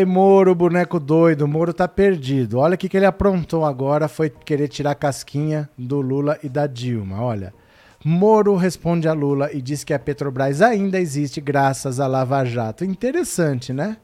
Ai, 0.00 0.06
Moro, 0.06 0.54
boneco 0.54 0.98
doido, 0.98 1.46
Moro 1.46 1.74
tá 1.74 1.86
perdido. 1.86 2.58
Olha 2.58 2.74
o 2.74 2.78
que, 2.78 2.88
que 2.88 2.96
ele 2.96 3.04
aprontou 3.04 3.66
agora, 3.66 4.08
foi 4.08 4.30
querer 4.30 4.66
tirar 4.66 4.92
a 4.92 4.94
casquinha 4.94 5.68
do 5.76 6.00
Lula 6.00 6.38
e 6.42 6.48
da 6.48 6.66
Dilma. 6.66 7.22
Olha, 7.22 7.52
Moro 8.02 8.56
responde 8.56 9.06
a 9.06 9.12
Lula 9.12 9.52
e 9.52 9.60
diz 9.60 9.84
que 9.84 9.92
a 9.92 9.98
Petrobras 9.98 10.62
ainda 10.62 10.98
existe 10.98 11.38
graças 11.38 12.00
à 12.00 12.06
Lava 12.06 12.42
Jato. 12.46 12.82
Interessante, 12.82 13.74
né? 13.74 13.98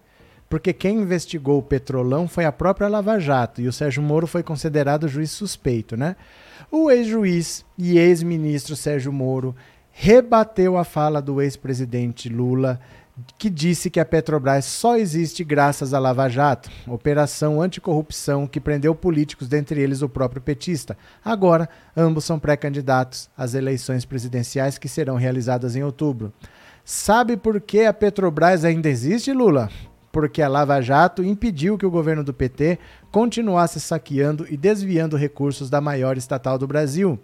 Porque 0.50 0.74
quem 0.74 0.98
investigou 0.98 1.60
o 1.60 1.62
Petrolão 1.62 2.28
foi 2.28 2.44
a 2.44 2.52
própria 2.52 2.88
Lava 2.88 3.18
Jato 3.18 3.62
e 3.62 3.66
o 3.66 3.72
Sérgio 3.72 4.02
Moro 4.02 4.26
foi 4.26 4.42
considerado 4.42 5.08
juiz 5.08 5.30
suspeito, 5.30 5.96
né? 5.96 6.14
O 6.70 6.90
ex-juiz 6.90 7.64
e 7.78 7.98
ex-ministro 7.98 8.76
Sérgio 8.76 9.14
Moro 9.14 9.56
rebateu 9.90 10.76
a 10.76 10.84
fala 10.84 11.22
do 11.22 11.40
ex-presidente 11.40 12.28
Lula 12.28 12.78
que 13.38 13.48
disse 13.48 13.88
que 13.88 13.98
a 13.98 14.04
Petrobras 14.04 14.64
só 14.66 14.96
existe 14.96 15.42
graças 15.42 15.94
à 15.94 15.98
Lava 15.98 16.28
Jato, 16.28 16.70
operação 16.86 17.62
anticorrupção 17.62 18.46
que 18.46 18.60
prendeu 18.60 18.94
políticos, 18.94 19.48
dentre 19.48 19.80
eles 19.80 20.02
o 20.02 20.08
próprio 20.08 20.42
petista. 20.42 20.96
Agora, 21.24 21.68
ambos 21.96 22.24
são 22.24 22.38
pré-candidatos 22.38 23.30
às 23.36 23.54
eleições 23.54 24.04
presidenciais 24.04 24.76
que 24.76 24.88
serão 24.88 25.16
realizadas 25.16 25.76
em 25.76 25.82
outubro. 25.82 26.32
Sabe 26.84 27.36
por 27.36 27.60
que 27.60 27.84
a 27.84 27.92
Petrobras 27.92 28.64
ainda 28.64 28.88
existe, 28.88 29.32
Lula? 29.32 29.70
Porque 30.12 30.42
a 30.42 30.48
Lava 30.48 30.80
Jato 30.80 31.24
impediu 31.24 31.78
que 31.78 31.86
o 31.86 31.90
governo 31.90 32.22
do 32.22 32.34
PT 32.34 32.78
continuasse 33.10 33.80
saqueando 33.80 34.46
e 34.48 34.56
desviando 34.56 35.16
recursos 35.16 35.70
da 35.70 35.80
maior 35.80 36.16
estatal 36.16 36.58
do 36.58 36.66
Brasil. 36.66 37.18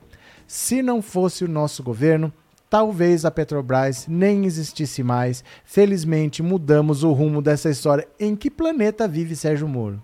Se 0.46 0.82
não 0.82 1.00
fosse 1.00 1.44
o 1.44 1.48
nosso 1.48 1.82
governo, 1.82 2.32
talvez 2.72 3.26
a 3.26 3.30
Petrobras 3.30 4.06
nem 4.08 4.46
existisse 4.46 5.02
mais. 5.02 5.44
Felizmente 5.62 6.42
mudamos 6.42 7.04
o 7.04 7.12
rumo 7.12 7.42
dessa 7.42 7.68
história. 7.68 8.08
Em 8.18 8.34
que 8.34 8.50
planeta 8.50 9.06
vive 9.06 9.36
Sérgio 9.36 9.68
Moro? 9.68 10.02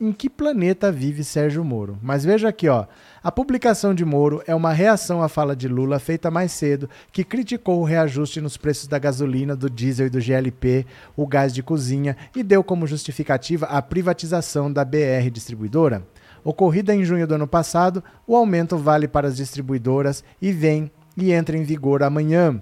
Em 0.00 0.10
que 0.10 0.30
planeta 0.30 0.90
vive 0.90 1.22
Sérgio 1.22 1.62
Moro? 1.62 1.98
Mas 2.00 2.24
veja 2.24 2.48
aqui, 2.48 2.66
ó. 2.66 2.86
A 3.22 3.30
publicação 3.30 3.94
de 3.94 4.06
Moro 4.06 4.42
é 4.46 4.54
uma 4.54 4.72
reação 4.72 5.22
à 5.22 5.28
fala 5.28 5.54
de 5.54 5.68
Lula 5.68 5.98
feita 5.98 6.30
mais 6.30 6.50
cedo, 6.50 6.88
que 7.12 7.22
criticou 7.22 7.80
o 7.80 7.84
reajuste 7.84 8.40
nos 8.40 8.56
preços 8.56 8.88
da 8.88 8.98
gasolina, 8.98 9.54
do 9.54 9.68
diesel 9.68 10.06
e 10.06 10.10
do 10.10 10.18
GLP, 10.18 10.86
o 11.14 11.26
gás 11.26 11.52
de 11.52 11.62
cozinha, 11.62 12.16
e 12.34 12.42
deu 12.42 12.64
como 12.64 12.86
justificativa 12.86 13.66
a 13.66 13.82
privatização 13.82 14.72
da 14.72 14.82
BR 14.82 15.28
distribuidora. 15.30 16.02
Ocorrida 16.42 16.94
em 16.94 17.04
junho 17.04 17.26
do 17.26 17.34
ano 17.34 17.46
passado, 17.46 18.02
o 18.26 18.34
aumento 18.34 18.78
vale 18.78 19.06
para 19.06 19.28
as 19.28 19.36
distribuidoras 19.36 20.24
e 20.40 20.50
vem 20.50 20.90
e 21.16 21.32
entra 21.32 21.56
em 21.56 21.62
vigor 21.62 22.02
amanhã. 22.02 22.60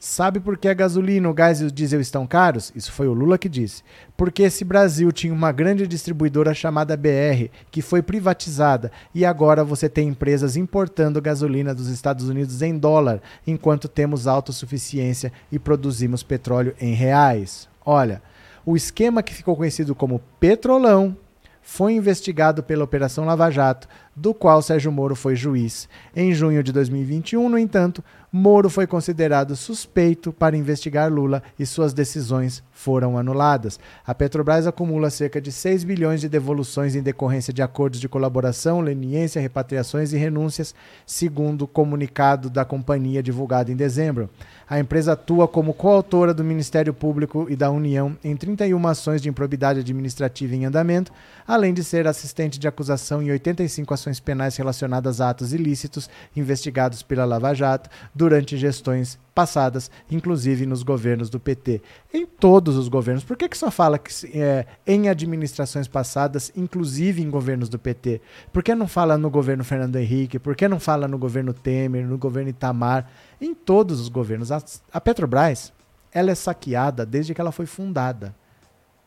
Sabe 0.00 0.38
por 0.38 0.56
que 0.56 0.68
a 0.68 0.74
gasolina, 0.74 1.28
o 1.28 1.34
gás 1.34 1.60
e 1.60 1.64
o 1.64 1.72
diesel 1.72 2.00
estão 2.00 2.24
caros? 2.24 2.72
Isso 2.72 2.92
foi 2.92 3.08
o 3.08 3.12
Lula 3.12 3.36
que 3.36 3.48
disse. 3.48 3.82
Porque 4.16 4.44
esse 4.44 4.64
Brasil 4.64 5.10
tinha 5.10 5.32
uma 5.32 5.50
grande 5.50 5.88
distribuidora 5.88 6.54
chamada 6.54 6.96
BR, 6.96 7.50
que 7.68 7.82
foi 7.82 8.00
privatizada, 8.00 8.92
e 9.12 9.24
agora 9.24 9.64
você 9.64 9.88
tem 9.88 10.08
empresas 10.08 10.56
importando 10.56 11.20
gasolina 11.20 11.74
dos 11.74 11.88
Estados 11.88 12.28
Unidos 12.28 12.62
em 12.62 12.78
dólar, 12.78 13.20
enquanto 13.44 13.88
temos 13.88 14.28
autossuficiência 14.28 15.32
e 15.50 15.58
produzimos 15.58 16.22
petróleo 16.22 16.76
em 16.80 16.94
reais. 16.94 17.68
Olha, 17.84 18.22
o 18.64 18.76
esquema 18.76 19.20
que 19.20 19.34
ficou 19.34 19.56
conhecido 19.56 19.96
como 19.96 20.22
Petrolão 20.38 21.16
foi 21.60 21.92
investigado 21.94 22.62
pela 22.62 22.84
Operação 22.84 23.24
Lava 23.24 23.50
Jato, 23.50 23.88
do 24.18 24.34
qual 24.34 24.60
Sérgio 24.60 24.90
Moro 24.90 25.14
foi 25.14 25.36
juiz. 25.36 25.88
Em 26.14 26.34
junho 26.34 26.62
de 26.62 26.72
2021, 26.72 27.48
no 27.48 27.58
entanto, 27.58 28.02
Moro 28.30 28.68
foi 28.68 28.86
considerado 28.86 29.56
suspeito 29.56 30.32
para 30.32 30.56
investigar 30.56 31.10
Lula 31.10 31.42
e 31.58 31.64
suas 31.64 31.94
decisões 31.94 32.62
foram 32.70 33.16
anuladas. 33.16 33.80
A 34.06 34.14
Petrobras 34.14 34.66
acumula 34.66 35.08
cerca 35.08 35.40
de 35.40 35.50
6 35.50 35.82
bilhões 35.82 36.20
de 36.20 36.28
devoluções 36.28 36.94
em 36.94 37.02
decorrência 37.02 37.52
de 37.52 37.62
acordos 37.62 37.98
de 37.98 38.08
colaboração, 38.08 38.80
leniência, 38.80 39.40
repatriações 39.40 40.12
e 40.12 40.16
renúncias, 40.16 40.74
segundo 41.06 41.62
o 41.62 41.66
comunicado 41.66 42.50
da 42.50 42.64
companhia 42.64 43.22
divulgado 43.22 43.72
em 43.72 43.76
dezembro. 43.76 44.28
A 44.68 44.78
empresa 44.78 45.12
atua 45.12 45.48
como 45.48 45.72
coautora 45.72 46.34
do 46.34 46.44
Ministério 46.44 46.92
Público 46.92 47.46
e 47.48 47.56
da 47.56 47.70
União 47.70 48.16
em 48.22 48.36
31 48.36 48.86
ações 48.86 49.22
de 49.22 49.28
improbidade 49.28 49.80
administrativa 49.80 50.54
em 50.54 50.66
andamento, 50.66 51.10
além 51.46 51.72
de 51.72 51.82
ser 51.82 52.06
assistente 52.06 52.58
de 52.58 52.68
acusação 52.68 53.22
em 53.22 53.30
85 53.30 53.94
ações 53.94 54.07
penais 54.18 54.56
relacionadas 54.56 55.20
a 55.20 55.30
atos 55.30 55.52
ilícitos 55.52 56.08
investigados 56.34 57.02
pela 57.02 57.24
Lava 57.24 57.52
Jato 57.52 57.90
durante 58.14 58.56
gestões 58.56 59.18
passadas, 59.34 59.90
inclusive 60.10 60.66
nos 60.66 60.82
governos 60.82 61.30
do 61.30 61.38
PT. 61.38 61.80
Em 62.12 62.26
todos 62.26 62.76
os 62.76 62.88
governos. 62.88 63.22
Por 63.22 63.36
que, 63.36 63.48
que 63.48 63.56
só 63.56 63.70
fala 63.70 63.98
que 63.98 64.10
é, 64.34 64.66
em 64.86 65.08
administrações 65.08 65.86
passadas, 65.86 66.50
inclusive 66.56 67.22
em 67.22 67.30
governos 67.30 67.68
do 67.68 67.78
PT? 67.78 68.20
Por 68.52 68.62
que 68.62 68.74
não 68.74 68.88
fala 68.88 69.18
no 69.18 69.30
governo 69.30 69.62
Fernando 69.62 69.96
Henrique? 69.96 70.38
Por 70.38 70.56
que 70.56 70.66
não 70.66 70.80
fala 70.80 71.06
no 71.06 71.18
governo 71.18 71.52
Temer, 71.52 72.06
no 72.06 72.18
governo 72.18 72.50
Itamar? 72.50 73.08
Em 73.40 73.54
todos 73.54 74.00
os 74.00 74.08
governos. 74.08 74.50
A, 74.50 74.60
a 74.92 75.00
Petrobras, 75.00 75.72
ela 76.10 76.30
é 76.30 76.34
saqueada 76.34 77.06
desde 77.06 77.34
que 77.34 77.40
ela 77.40 77.52
foi 77.52 77.66
fundada. 77.66 78.34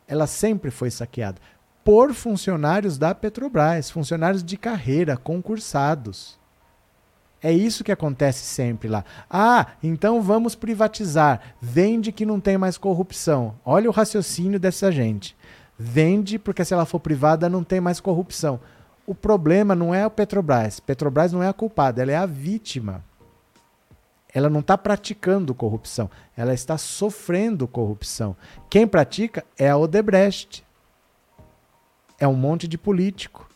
Ela 0.08 0.28
sempre 0.28 0.72
foi 0.72 0.92
saqueada 0.92 1.42
por 1.84 2.14
funcionários 2.14 2.98
da 2.98 3.14
Petrobras, 3.14 3.90
funcionários 3.90 4.44
de 4.44 4.58
carreira, 4.58 5.18
concursados. 5.18 6.40
É 7.44 7.52
isso 7.52 7.84
que 7.84 7.92
acontece 7.92 8.44
sempre 8.44 8.88
lá. 8.88 9.04
Ah, 9.28 9.68
então 9.82 10.22
vamos 10.22 10.54
privatizar. 10.54 11.56
Vende 11.60 12.12
que 12.12 12.26
não 12.26 12.40
tem 12.40 12.58
mais 12.58 12.78
corrupção. 12.78 13.56
Olha 13.66 13.90
o 13.90 13.94
raciocínio 13.94 14.60
dessa 14.60 14.92
gente. 14.92 15.36
Vende 15.78 16.38
porque 16.38 16.64
se 16.64 16.74
ela 16.74 16.86
for 16.86 17.00
privada 17.00 17.50
não 17.50 17.64
tem 17.64 17.82
mais 17.82 18.00
corrupção. 18.00 18.60
O 19.08 19.16
problema 19.16 19.74
não 19.74 19.94
é 19.94 20.04
a 20.04 20.10
Petrobras. 20.10 20.80
Petrobras 20.80 21.34
não 21.34 21.42
é 21.42 21.48
a 21.48 21.54
culpada, 21.54 22.04
ela 22.04 22.12
é 22.12 22.16
a 22.16 22.28
vítima. 22.28 23.04
Ela 24.34 24.50
não 24.50 24.62
está 24.62 24.78
praticando 24.78 25.54
corrupção, 25.54 26.10
ela 26.38 26.54
está 26.54 26.78
sofrendo 26.78 27.68
corrupção. 27.68 28.36
Quem 28.70 28.88
pratica 28.88 29.44
é 29.58 29.70
a 29.70 29.78
Odebrecht. 29.78 30.64
É 32.22 32.28
um 32.28 32.36
monte 32.36 32.68
de 32.68 32.78
político 32.78 33.50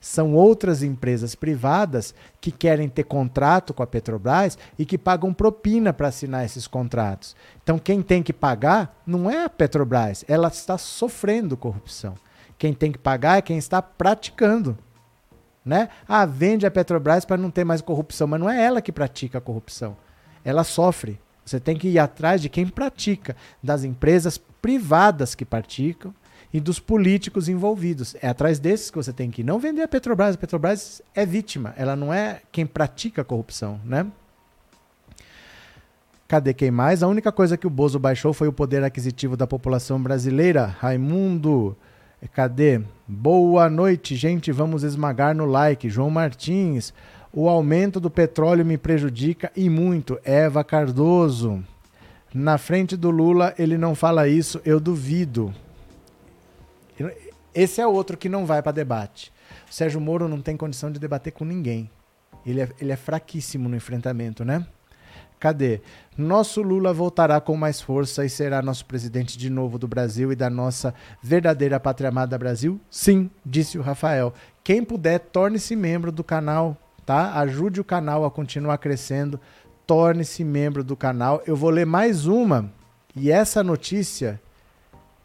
São 0.00 0.34
outras 0.34 0.84
empresas 0.84 1.34
privadas 1.34 2.14
que 2.40 2.52
querem 2.52 2.88
ter 2.88 3.02
contrato 3.02 3.74
com 3.74 3.82
a 3.82 3.86
Petrobras 3.86 4.56
e 4.78 4.86
que 4.86 4.96
pagam 4.96 5.34
propina 5.34 5.92
para 5.92 6.08
assinar 6.08 6.44
esses 6.44 6.68
contratos. 6.68 7.34
Então, 7.62 7.76
quem 7.76 8.02
tem 8.02 8.22
que 8.22 8.32
pagar 8.32 9.02
não 9.04 9.28
é 9.28 9.44
a 9.44 9.48
Petrobras, 9.48 10.24
ela 10.28 10.48
está 10.48 10.78
sofrendo 10.78 11.56
corrupção. 11.56 12.14
Quem 12.56 12.72
tem 12.72 12.92
que 12.92 12.98
pagar 12.98 13.38
é 13.38 13.42
quem 13.42 13.58
está 13.58 13.82
praticando. 13.82 14.78
Né? 15.64 15.88
Ah, 16.06 16.26
vende 16.26 16.66
a 16.66 16.70
Petrobras 16.70 17.24
para 17.24 17.38
não 17.38 17.50
ter 17.50 17.64
mais 17.64 17.80
corrupção, 17.80 18.28
mas 18.28 18.38
não 18.38 18.48
é 18.48 18.62
ela 18.62 18.82
que 18.82 18.92
pratica 18.92 19.38
a 19.38 19.40
corrupção. 19.40 19.96
Ela 20.44 20.62
sofre. 20.62 21.18
Você 21.44 21.58
tem 21.58 21.76
que 21.76 21.88
ir 21.88 21.98
atrás 21.98 22.40
de 22.40 22.48
quem 22.48 22.66
pratica, 22.66 23.34
das 23.62 23.82
empresas 23.82 24.38
privadas 24.38 25.34
que 25.34 25.44
praticam 25.44 26.14
e 26.54 26.60
dos 26.60 26.78
políticos 26.78 27.48
envolvidos. 27.48 28.14
É 28.22 28.28
atrás 28.28 28.60
desses 28.60 28.88
que 28.88 28.96
você 28.96 29.12
tem 29.12 29.28
que 29.28 29.42
ir. 29.42 29.44
Não 29.44 29.58
vender 29.58 29.82
a 29.82 29.88
Petrobras. 29.88 30.36
A 30.36 30.38
Petrobras 30.38 31.02
é 31.12 31.26
vítima, 31.26 31.74
ela 31.76 31.96
não 31.96 32.14
é 32.14 32.42
quem 32.52 32.64
pratica 32.64 33.22
a 33.22 33.24
corrupção, 33.24 33.80
né? 33.84 34.06
Cadê 36.28 36.54
quem 36.54 36.70
mais? 36.70 37.02
A 37.02 37.08
única 37.08 37.32
coisa 37.32 37.56
que 37.56 37.66
o 37.66 37.70
Bozo 37.70 37.98
baixou 37.98 38.32
foi 38.32 38.46
o 38.46 38.52
poder 38.52 38.84
aquisitivo 38.84 39.36
da 39.36 39.48
população 39.48 40.00
brasileira. 40.00 40.64
Raimundo, 40.64 41.76
cadê? 42.32 42.80
Boa 43.06 43.68
noite, 43.68 44.14
gente. 44.14 44.52
Vamos 44.52 44.84
esmagar 44.84 45.34
no 45.34 45.46
like. 45.46 45.90
João 45.90 46.08
Martins, 46.08 46.94
o 47.32 47.48
aumento 47.48 47.98
do 47.98 48.10
petróleo 48.10 48.64
me 48.64 48.78
prejudica 48.78 49.50
e 49.56 49.68
muito. 49.68 50.20
Eva 50.24 50.62
Cardoso, 50.62 51.64
na 52.32 52.58
frente 52.58 52.96
do 52.96 53.10
Lula 53.10 53.52
ele 53.58 53.76
não 53.76 53.96
fala 53.96 54.28
isso, 54.28 54.60
eu 54.64 54.78
duvido. 54.78 55.52
Esse 57.54 57.80
é 57.80 57.86
outro 57.86 58.16
que 58.16 58.28
não 58.28 58.44
vai 58.44 58.62
para 58.62 58.72
debate. 58.72 59.32
O 59.70 59.72
Sérgio 59.72 60.00
Moro 60.00 60.28
não 60.28 60.40
tem 60.40 60.56
condição 60.56 60.90
de 60.90 60.98
debater 60.98 61.32
com 61.32 61.44
ninguém. 61.44 61.90
Ele 62.44 62.60
é, 62.60 62.68
ele 62.80 62.92
é 62.92 62.96
fraquíssimo 62.96 63.68
no 63.68 63.76
enfrentamento, 63.76 64.44
né? 64.44 64.66
Cadê? 65.38 65.80
Nosso 66.16 66.62
Lula 66.62 66.92
voltará 66.92 67.40
com 67.40 67.56
mais 67.56 67.80
força 67.80 68.24
e 68.24 68.30
será 68.30 68.62
nosso 68.62 68.86
presidente 68.86 69.36
de 69.36 69.50
novo 69.50 69.78
do 69.78 69.86
Brasil 69.86 70.32
e 70.32 70.36
da 70.36 70.48
nossa 70.48 70.94
verdadeira 71.22 71.78
pátria 71.78 72.08
amada 72.08 72.38
Brasil? 72.38 72.80
Sim, 72.90 73.30
disse 73.44 73.78
o 73.78 73.82
Rafael. 73.82 74.32
Quem 74.62 74.82
puder, 74.82 75.18
torne-se 75.18 75.76
membro 75.76 76.10
do 76.10 76.24
canal, 76.24 76.76
tá? 77.04 77.38
Ajude 77.40 77.80
o 77.80 77.84
canal 77.84 78.24
a 78.24 78.30
continuar 78.30 78.78
crescendo. 78.78 79.38
Torne-se 79.86 80.42
membro 80.42 80.82
do 80.82 80.96
canal. 80.96 81.42
Eu 81.46 81.54
vou 81.54 81.68
ler 81.68 81.84
mais 81.84 82.26
uma 82.26 82.72
e 83.14 83.30
essa 83.30 83.62
notícia 83.62 84.40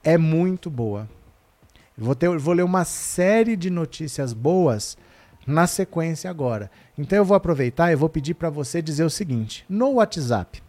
é 0.03 0.17
muito 0.17 0.69
boa. 0.69 1.07
Vou, 2.01 2.15
ter, 2.15 2.29
vou 2.37 2.53
ler 2.53 2.63
uma 2.63 2.85
série 2.85 3.57
de 3.57 3.69
notícias 3.69 4.31
boas 4.31 4.97
na 5.45 5.67
sequência 5.67 6.29
agora. 6.29 6.71
Então 6.97 7.17
eu 7.17 7.25
vou 7.25 7.35
aproveitar 7.35 7.91
e 7.91 7.95
vou 7.95 8.07
pedir 8.07 8.35
para 8.35 8.49
você 8.49 8.81
dizer 8.81 9.03
o 9.03 9.09
seguinte: 9.09 9.65
no 9.67 9.95
WhatsApp 9.95 10.63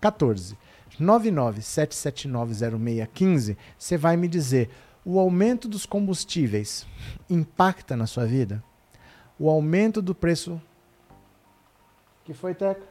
14 0.00 0.58
997790615, 1.00 3.56
você 3.78 3.96
vai 3.96 4.16
me 4.16 4.26
dizer: 4.26 4.70
o 5.04 5.20
aumento 5.20 5.68
dos 5.68 5.86
combustíveis 5.86 6.84
impacta 7.30 7.96
na 7.96 8.06
sua 8.06 8.26
vida? 8.26 8.60
O 9.38 9.48
aumento 9.48 10.02
do 10.02 10.16
preço. 10.16 10.60
que 12.24 12.34
foi, 12.34 12.54
Teca? 12.54 12.82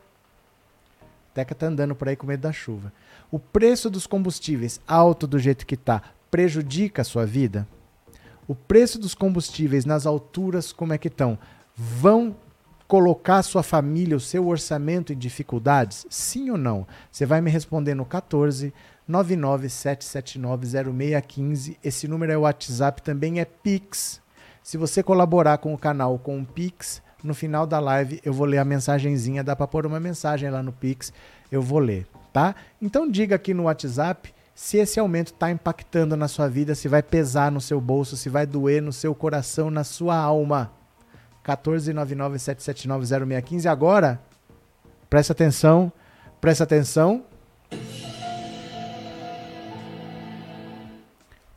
Teca 1.33 1.55
tá 1.55 1.67
andando 1.67 1.95
por 1.95 2.07
aí 2.07 2.15
com 2.15 2.25
medo 2.25 2.39
da 2.41 2.53
chuva. 2.53 2.93
O 3.29 3.37
preço 3.37 3.89
dos 3.89 4.07
combustíveis 4.07 4.79
alto 4.87 5.27
do 5.27 5.37
jeito 5.37 5.65
que 5.65 5.75
tá 5.75 6.01
prejudica 6.29 7.01
a 7.01 7.05
sua 7.05 7.25
vida? 7.25 7.67
O 8.47 8.55
preço 8.55 8.99
dos 8.99 9.13
combustíveis 9.13 9.85
nas 9.85 10.05
alturas 10.05 10.71
como 10.71 10.93
é 10.93 10.97
que 10.97 11.07
estão, 11.07 11.37
vão 11.75 12.35
colocar 12.87 13.41
sua 13.41 13.63
família, 13.63 14.17
o 14.17 14.19
seu 14.19 14.47
orçamento 14.47 15.13
em 15.13 15.17
dificuldades? 15.17 16.05
Sim 16.09 16.49
ou 16.49 16.57
não? 16.57 16.85
Você 17.09 17.25
vai 17.25 17.39
me 17.39 17.49
responder 17.49 17.95
no 17.95 18.05
14 18.05 18.73
997790615. 19.09 21.77
Esse 21.83 22.07
número 22.07 22.31
é 22.31 22.37
o 22.37 22.41
WhatsApp, 22.41 23.01
também 23.01 23.39
é 23.39 23.45
Pix. 23.45 24.21
Se 24.63 24.77
você 24.77 25.01
colaborar 25.03 25.57
com 25.57 25.73
o 25.73 25.77
canal 25.77 26.17
com 26.19 26.39
o 26.39 26.45
Pix, 26.45 27.01
no 27.23 27.33
final 27.33 27.65
da 27.67 27.79
live 27.79 28.21
eu 28.23 28.33
vou 28.33 28.45
ler 28.45 28.59
a 28.59 28.65
mensagenzinha, 28.65 29.43
dá 29.43 29.53
para 29.55 29.67
pôr 29.67 29.85
uma 29.85 29.99
mensagem 29.99 30.49
lá 30.49 30.63
no 30.63 30.71
Pix, 30.71 31.11
eu 31.51 31.61
vou 31.61 31.79
ler, 31.79 32.07
tá? 32.31 32.55
Então 32.81 33.09
diga 33.09 33.35
aqui 33.35 33.53
no 33.53 33.63
WhatsApp 33.63 34.33
se 34.61 34.77
esse 34.77 34.99
aumento 34.99 35.33
está 35.33 35.49
impactando 35.49 36.15
na 36.15 36.27
sua 36.27 36.47
vida, 36.47 36.75
se 36.75 36.87
vai 36.87 37.01
pesar 37.01 37.51
no 37.51 37.59
seu 37.59 37.81
bolso, 37.81 38.15
se 38.15 38.29
vai 38.29 38.45
doer 38.45 38.79
no 38.79 38.93
seu 38.93 39.15
coração, 39.15 39.71
na 39.71 39.83
sua 39.83 40.15
alma. 40.15 40.71
14997790615. 41.43 43.65
Agora, 43.65 44.21
presta 45.09 45.33
atenção, 45.33 45.91
presta 46.39 46.63
atenção. 46.63 47.25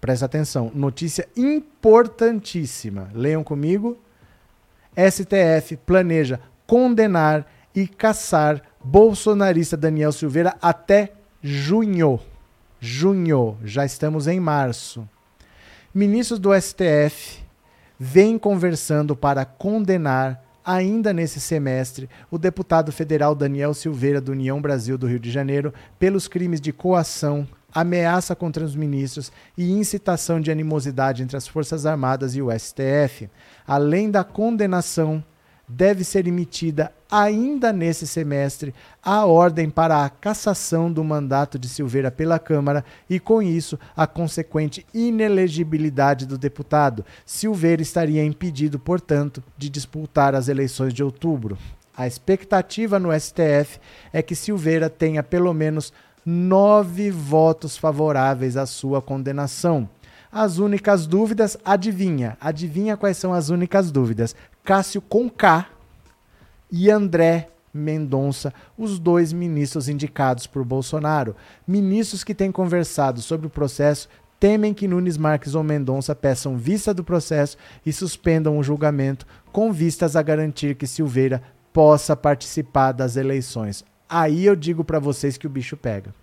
Presta 0.01 0.25
atenção, 0.25 0.73
notícia 0.75 1.29
importantíssima. 1.37 3.11
Leiam 3.13 3.45
comigo. 3.45 3.99
STF 4.97 5.77
planeja 5.77 6.41
condenar 6.67 7.47
e 7.75 7.87
caçar 7.87 8.63
bolsonarista 8.83 9.77
Daniel 9.77 10.11
Silveira 10.11 10.57
até 10.63 11.13
junho 11.43 12.19
junho, 12.85 13.57
já 13.65 13.83
estamos 13.87 14.29
em 14.29 14.39
março. 14.39 15.09
Ministros 15.95 16.39
do 16.39 16.51
STF 16.53 17.43
vêm 17.99 18.37
conversando 18.39 19.17
para 19.17 19.47
condenar, 19.47 20.45
ainda 20.63 21.11
nesse 21.11 21.41
semestre, 21.41 22.11
o 22.31 22.37
deputado 22.37 22.93
federal 22.93 23.35
Daniel 23.35 23.73
Silveira, 23.73 24.21
do 24.21 24.33
União 24.33 24.61
Brasil 24.61 24.99
do 24.99 25.07
Rio 25.07 25.19
de 25.19 25.31
Janeiro, 25.31 25.73
pelos 25.99 26.29
crimes 26.29 26.61
de 26.61 26.75
coação, 26.75 27.49
ameaça 27.73 28.37
contra 28.37 28.63
os 28.63 28.77
ministros 28.77 29.33
e 29.57 29.73
incitação 29.73 30.39
de 30.39 30.51
animosidade 30.51 31.23
entre 31.23 31.39
as 31.39 31.49
Forças 31.49 31.87
Armadas 31.87 32.37
e 32.37 32.43
o 32.43 32.51
STF, 32.51 33.31
além 33.67 34.11
da 34.11 34.23
condenação 34.23 35.25
deve 35.69 36.05
ser 36.05 36.27
emitida 36.27 36.93
ainda 37.11 37.73
nesse 37.73 38.07
semestre 38.07 38.75
a 39.03 39.25
ordem 39.25 39.71
para 39.71 40.05
a 40.05 40.11
cassação 40.11 40.93
do 40.93 41.05
mandato 41.05 41.59
de 41.59 41.69
Silveira 41.69 42.11
pela 42.11 42.39
Câmara 42.39 42.85
e, 43.09 43.21
com 43.21 43.41
isso, 43.41 43.79
a 43.97 44.07
consequente 44.07 44.85
inelegibilidade 44.93 46.27
do 46.27 46.37
deputado. 46.37 47.05
Silveira 47.25 47.83
estaria 47.83 48.25
impedido, 48.25 48.79
portanto, 48.79 49.43
de 49.57 49.69
disputar 49.69 50.35
as 50.35 50.49
eleições 50.49 50.93
de 50.93 51.05
outubro. 51.05 51.57
A 51.97 52.07
expectativa 52.07 52.99
no 52.99 53.13
STF 53.19 53.79
é 54.13 54.21
que 54.21 54.35
Silveira 54.35 54.91
tenha 54.91 55.23
pelo 55.23 55.55
menos 55.55 55.93
nove 56.27 57.11
votos 57.11 57.77
favoráveis 57.77 58.57
à 58.57 58.67
sua 58.67 59.01
condenação. 59.01 59.89
As 60.33 60.59
únicas 60.59 61.07
dúvidas, 61.07 61.57
adivinha? 61.65 62.37
Adivinha 62.41 62.97
quais 62.97 63.17
são 63.17 63.33
as 63.33 63.51
únicas 63.51 63.93
dúvidas? 63.93 64.35
Cássio 64.65 65.03
com 65.03 65.29
K 65.29 65.69
e 66.73 66.91
André 66.91 67.51
Mendonça, 67.73 68.55
os 68.79 68.99
dois 68.99 69.31
ministros 69.31 69.91
indicados 69.91 70.47
por 70.47 70.65
Bolsonaro. 70.65 71.37
Ministros 71.67 72.25
que 72.25 72.35
têm 72.35 72.51
conversado 72.51 73.21
sobre 73.21 73.47
o 73.47 73.51
processo 73.51 74.09
temem 74.41 74.73
que 74.73 74.89
Nunes 74.89 75.19
Marques 75.19 75.55
ou 75.55 75.63
Mendonça 75.63 76.15
peçam 76.15 76.57
vista 76.57 76.95
do 76.95 77.05
processo 77.05 77.59
e 77.85 77.93
suspendam 77.93 78.59
o 78.59 78.63
julgamento 78.63 79.27
com 79.53 79.71
vistas 79.71 80.17
a 80.17 80.23
garantir 80.23 80.77
que 80.77 80.87
Silveira 80.87 81.43
possa 81.71 82.17
participar 82.17 82.93
das 82.93 83.17
eleições. 83.17 83.85
Aí 84.09 84.47
eu 84.47 84.57
digo 84.57 84.83
para 84.83 84.99
vocês 84.99 85.37
que 85.37 85.47
o 85.47 85.51
bicho 85.51 85.77
pega. 85.77 86.15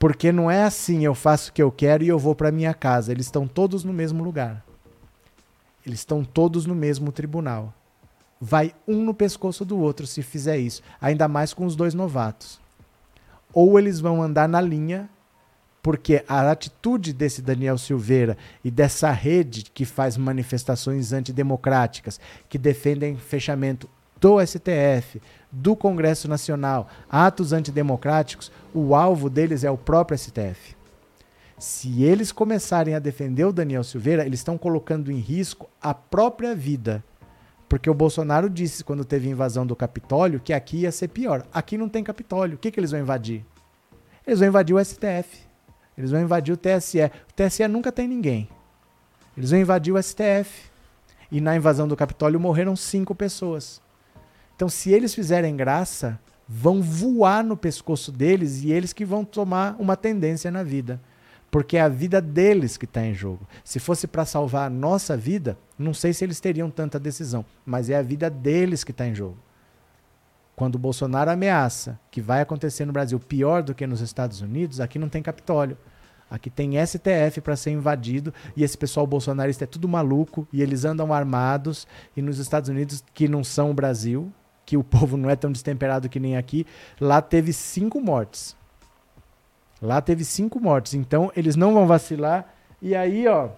Porque 0.00 0.32
não 0.32 0.50
é 0.50 0.64
assim, 0.64 1.04
eu 1.04 1.14
faço 1.14 1.50
o 1.50 1.52
que 1.52 1.62
eu 1.62 1.70
quero 1.70 2.02
e 2.02 2.08
eu 2.08 2.18
vou 2.18 2.34
para 2.34 2.50
minha 2.50 2.74
casa. 2.74 3.12
Eles 3.12 3.26
estão 3.26 3.46
todos 3.46 3.84
no 3.84 3.92
mesmo 3.92 4.24
lugar. 4.24 4.64
Eles 5.86 6.00
estão 6.00 6.24
todos 6.24 6.66
no 6.66 6.74
mesmo 6.74 7.12
tribunal. 7.12 7.72
Vai 8.40 8.74
um 8.86 9.02
no 9.02 9.14
pescoço 9.14 9.64
do 9.64 9.78
outro 9.78 10.06
se 10.06 10.22
fizer 10.22 10.58
isso, 10.58 10.82
ainda 11.00 11.28
mais 11.28 11.54
com 11.54 11.66
os 11.66 11.76
dois 11.76 11.94
novatos. 11.94 12.60
Ou 13.52 13.78
eles 13.78 14.00
vão 14.00 14.22
andar 14.22 14.48
na 14.48 14.60
linha, 14.60 15.08
porque 15.82 16.24
a 16.26 16.50
atitude 16.50 17.12
desse 17.12 17.42
Daniel 17.42 17.76
Silveira 17.76 18.36
e 18.64 18.70
dessa 18.70 19.10
rede 19.10 19.64
que 19.72 19.84
faz 19.84 20.16
manifestações 20.16 21.12
antidemocráticas, 21.12 22.18
que 22.48 22.58
defendem 22.58 23.16
fechamento 23.16 23.88
do 24.20 24.40
STF, 24.44 25.20
do 25.52 25.76
Congresso 25.76 26.26
Nacional, 26.26 26.88
atos 27.10 27.52
antidemocráticos, 27.52 28.50
o 28.72 28.94
alvo 28.94 29.28
deles 29.28 29.62
é 29.64 29.70
o 29.70 29.76
próprio 29.76 30.16
STF. 30.16 30.73
Se 31.58 32.02
eles 32.02 32.32
começarem 32.32 32.94
a 32.94 32.98
defender 32.98 33.44
o 33.44 33.52
Daniel 33.52 33.84
Silveira, 33.84 34.26
eles 34.26 34.40
estão 34.40 34.58
colocando 34.58 35.10
em 35.10 35.18
risco 35.18 35.68
a 35.80 35.94
própria 35.94 36.54
vida. 36.54 37.04
Porque 37.68 37.88
o 37.88 37.94
Bolsonaro 37.94 38.50
disse, 38.50 38.84
quando 38.84 39.04
teve 39.04 39.28
invasão 39.28 39.66
do 39.66 39.76
Capitólio, 39.76 40.40
que 40.40 40.52
aqui 40.52 40.78
ia 40.78 40.92
ser 40.92 41.08
pior. 41.08 41.46
Aqui 41.52 41.78
não 41.78 41.88
tem 41.88 42.04
Capitólio. 42.04 42.56
O 42.56 42.58
que, 42.58 42.70
que 42.70 42.78
eles 42.78 42.90
vão 42.90 43.00
invadir? 43.00 43.44
Eles 44.26 44.40
vão 44.40 44.48
invadir 44.48 44.74
o 44.74 44.84
STF. 44.84 45.46
Eles 45.96 46.10
vão 46.10 46.20
invadir 46.20 46.52
o 46.52 46.56
TSE. 46.56 47.02
O 47.02 47.32
TSE 47.34 47.66
nunca 47.68 47.92
tem 47.92 48.08
ninguém. 48.08 48.48
Eles 49.36 49.50
vão 49.50 49.60
invadir 49.60 49.92
o 49.92 50.02
STF. 50.02 50.70
E 51.30 51.40
na 51.40 51.56
invasão 51.56 51.88
do 51.88 51.96
Capitólio 51.96 52.38
morreram 52.38 52.76
cinco 52.76 53.14
pessoas. 53.14 53.80
Então, 54.54 54.68
se 54.68 54.92
eles 54.92 55.14
fizerem 55.14 55.56
graça, 55.56 56.18
vão 56.48 56.80
voar 56.80 57.42
no 57.42 57.56
pescoço 57.56 58.12
deles 58.12 58.62
e 58.62 58.70
eles 58.70 58.92
que 58.92 59.04
vão 59.04 59.24
tomar 59.24 59.76
uma 59.78 59.96
tendência 59.96 60.50
na 60.50 60.62
vida. 60.62 61.00
Porque 61.54 61.76
é 61.76 61.80
a 61.82 61.88
vida 61.88 62.20
deles 62.20 62.76
que 62.76 62.84
está 62.84 63.06
em 63.06 63.14
jogo. 63.14 63.46
Se 63.62 63.78
fosse 63.78 64.08
para 64.08 64.24
salvar 64.24 64.66
a 64.66 64.68
nossa 64.68 65.16
vida, 65.16 65.56
não 65.78 65.94
sei 65.94 66.12
se 66.12 66.24
eles 66.24 66.40
teriam 66.40 66.68
tanta 66.68 66.98
decisão, 66.98 67.44
mas 67.64 67.88
é 67.88 67.94
a 67.94 68.02
vida 68.02 68.28
deles 68.28 68.82
que 68.82 68.90
está 68.90 69.06
em 69.06 69.14
jogo. 69.14 69.38
Quando 70.56 70.74
o 70.74 70.80
Bolsonaro 70.80 71.30
ameaça 71.30 71.96
que 72.10 72.20
vai 72.20 72.40
acontecer 72.40 72.84
no 72.84 72.92
Brasil 72.92 73.20
pior 73.20 73.62
do 73.62 73.72
que 73.72 73.86
nos 73.86 74.00
Estados 74.00 74.40
Unidos, 74.40 74.80
aqui 74.80 74.98
não 74.98 75.08
tem 75.08 75.22
Capitólio. 75.22 75.78
Aqui 76.28 76.50
tem 76.50 76.72
STF 76.84 77.40
para 77.40 77.54
ser 77.54 77.70
invadido 77.70 78.34
e 78.56 78.64
esse 78.64 78.76
pessoal 78.76 79.06
bolsonarista 79.06 79.62
é 79.62 79.68
tudo 79.68 79.86
maluco 79.86 80.48
e 80.52 80.60
eles 80.60 80.84
andam 80.84 81.12
armados. 81.12 81.86
E 82.16 82.20
nos 82.20 82.40
Estados 82.40 82.68
Unidos, 82.68 83.04
que 83.14 83.28
não 83.28 83.44
são 83.44 83.70
o 83.70 83.74
Brasil, 83.74 84.32
que 84.66 84.76
o 84.76 84.82
povo 84.82 85.16
não 85.16 85.30
é 85.30 85.36
tão 85.36 85.52
destemperado 85.52 86.08
que 86.08 86.18
nem 86.18 86.36
aqui, 86.36 86.66
lá 87.00 87.22
teve 87.22 87.52
cinco 87.52 88.00
mortes. 88.00 88.56
Lá 89.84 90.00
teve 90.00 90.24
cinco 90.24 90.58
mortes. 90.58 90.94
Então 90.94 91.30
eles 91.36 91.56
não 91.56 91.74
vão 91.74 91.86
vacilar. 91.86 92.48
E 92.80 92.94
aí, 92.94 93.28
ó, 93.28 93.50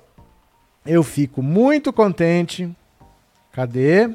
eu 0.84 1.04
fico 1.04 1.40
muito 1.40 1.92
contente. 1.92 2.68
Cadê? 3.52 4.10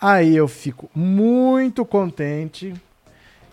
Aí 0.00 0.36
eu 0.36 0.48
fico 0.48 0.90
muito 0.94 1.84
contente 1.84 2.74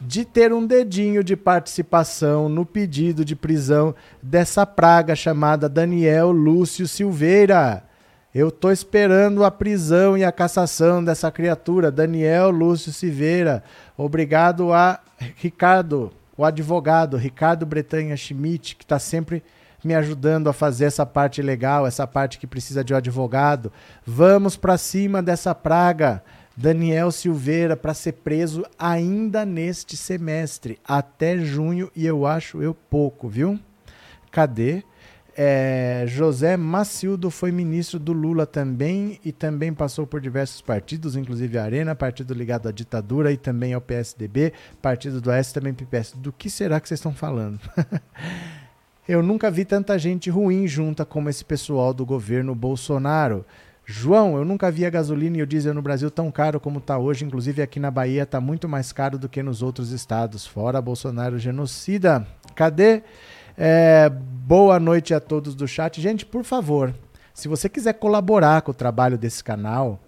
de 0.01 0.25
ter 0.25 0.51
um 0.51 0.65
dedinho 0.65 1.23
de 1.23 1.35
participação 1.35 2.49
no 2.49 2.65
pedido 2.65 3.23
de 3.23 3.35
prisão 3.35 3.95
dessa 4.21 4.65
praga 4.65 5.15
chamada 5.15 5.69
Daniel 5.69 6.31
Lúcio 6.31 6.87
Silveira. 6.87 7.83
Eu 8.33 8.51
tô 8.51 8.71
esperando 8.71 9.43
a 9.45 9.51
prisão 9.51 10.17
e 10.17 10.23
a 10.23 10.31
cassação 10.31 11.03
dessa 11.03 11.31
criatura, 11.31 11.91
Daniel 11.91 12.49
Lúcio 12.49 12.91
Silveira. 12.91 13.63
Obrigado 13.95 14.73
a 14.73 14.99
Ricardo, 15.37 16.11
o 16.37 16.43
advogado, 16.43 17.17
Ricardo 17.17 17.65
Bretanha 17.65 18.15
Schmidt, 18.15 18.75
que 18.75 18.83
está 18.83 18.99
sempre 18.99 19.43
me 19.83 19.93
ajudando 19.93 20.49
a 20.49 20.53
fazer 20.53 20.85
essa 20.85 21.05
parte 21.05 21.41
legal, 21.41 21.85
essa 21.85 22.07
parte 22.07 22.39
que 22.39 22.47
precisa 22.47 22.83
de 22.83 22.93
um 22.93 22.97
advogado. 22.97 23.71
Vamos 24.05 24.57
para 24.57 24.77
cima 24.77 25.21
dessa 25.21 25.53
praga. 25.53 26.23
Daniel 26.57 27.11
Silveira 27.11 27.75
para 27.75 27.93
ser 27.93 28.13
preso 28.13 28.65
ainda 28.79 29.45
neste 29.45 29.97
semestre, 29.97 30.79
até 30.87 31.37
junho, 31.37 31.91
e 31.93 32.05
eu 32.05 32.25
acho 32.25 32.61
eu 32.61 32.73
pouco, 32.73 33.27
viu? 33.27 33.59
Cadê? 34.31 34.83
É, 35.37 36.05
José 36.07 36.55
Macildo 36.55 37.29
foi 37.29 37.51
ministro 37.51 37.99
do 37.99 38.13
Lula 38.13 38.45
também 38.45 39.19
e 39.23 39.33
também 39.33 39.73
passou 39.73 40.07
por 40.07 40.21
diversos 40.21 40.61
partidos, 40.61 41.17
inclusive 41.17 41.57
a 41.57 41.63
Arena, 41.63 41.93
partido 41.93 42.33
ligado 42.33 42.69
à 42.69 42.71
ditadura 42.71 43.33
e 43.33 43.37
também 43.37 43.73
ao 43.73 43.81
PSDB, 43.81 44.53
partido 44.81 45.19
do 45.19 45.29
S 45.29 45.53
também 45.53 45.73
PPS. 45.73 46.13
Do 46.15 46.31
que 46.31 46.49
será 46.49 46.79
que 46.79 46.87
vocês 46.87 46.99
estão 46.99 47.13
falando? 47.13 47.59
Eu 49.07 49.21
nunca 49.21 49.51
vi 49.51 49.65
tanta 49.65 49.99
gente 49.99 50.31
ruim 50.31 50.67
junta 50.67 51.05
como 51.05 51.29
esse 51.29 51.45
pessoal 51.45 51.93
do 51.93 52.03
governo 52.03 52.55
Bolsonaro. 52.55 53.45
João, 53.85 54.35
eu 54.35 54.43
nunca 54.43 54.71
vi 54.71 54.83
a 54.83 54.89
gasolina 54.89 55.37
e 55.37 55.43
o 55.43 55.45
diesel 55.45 55.75
no 55.75 55.81
Brasil 55.81 56.09
tão 56.09 56.31
caro 56.31 56.59
como 56.59 56.79
está 56.79 56.97
hoje, 56.97 57.23
inclusive 57.23 57.61
aqui 57.61 57.79
na 57.79 57.91
Bahia 57.91 58.23
está 58.23 58.41
muito 58.41 58.67
mais 58.67 58.91
caro 58.91 59.19
do 59.19 59.29
que 59.29 59.43
nos 59.43 59.61
outros 59.61 59.91
estados. 59.91 60.47
Fora 60.47 60.81
Bolsonaro 60.81 61.37
genocida. 61.37 62.25
Cadê? 62.55 63.03
É, 63.57 64.09
boa 64.09 64.79
noite 64.81 65.13
a 65.13 65.19
todos 65.19 65.55
do 65.55 65.65
chat. 65.65 66.01
Gente, 66.01 66.25
por 66.25 66.43
favor, 66.43 66.93
se 67.33 67.47
você 67.47 67.69
quiser 67.69 67.93
colaborar 67.93 68.61
com 68.61 68.71
o 68.71 68.73
trabalho 68.73 69.17
desse 69.17 69.41
canal, 69.41 69.99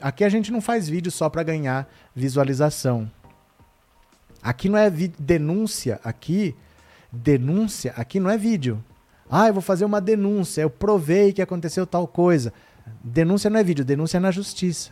aqui 0.00 0.24
a 0.24 0.28
gente 0.28 0.50
não 0.50 0.60
faz 0.60 0.88
vídeo 0.88 1.12
só 1.12 1.28
para 1.28 1.44
ganhar 1.44 1.88
visualização. 2.14 3.08
Aqui 4.42 4.68
não 4.68 4.78
é 4.78 4.90
denúncia, 4.90 6.00
aqui 6.02 6.56
denúncia, 7.12 7.94
aqui 7.96 8.18
não 8.18 8.28
é 8.28 8.36
vídeo. 8.36 8.82
Ah, 9.30 9.48
eu 9.48 9.54
vou 9.54 9.62
fazer 9.62 9.84
uma 9.84 10.00
denúncia, 10.00 10.62
eu 10.62 10.70
provei 10.70 11.32
que 11.32 11.42
aconteceu 11.42 11.86
tal 11.86 12.08
coisa. 12.08 12.52
Denúncia 13.02 13.48
não 13.48 13.60
é 13.60 13.64
vídeo, 13.64 13.84
denúncia 13.84 14.16
é 14.16 14.20
na 14.20 14.32
justiça. 14.32 14.90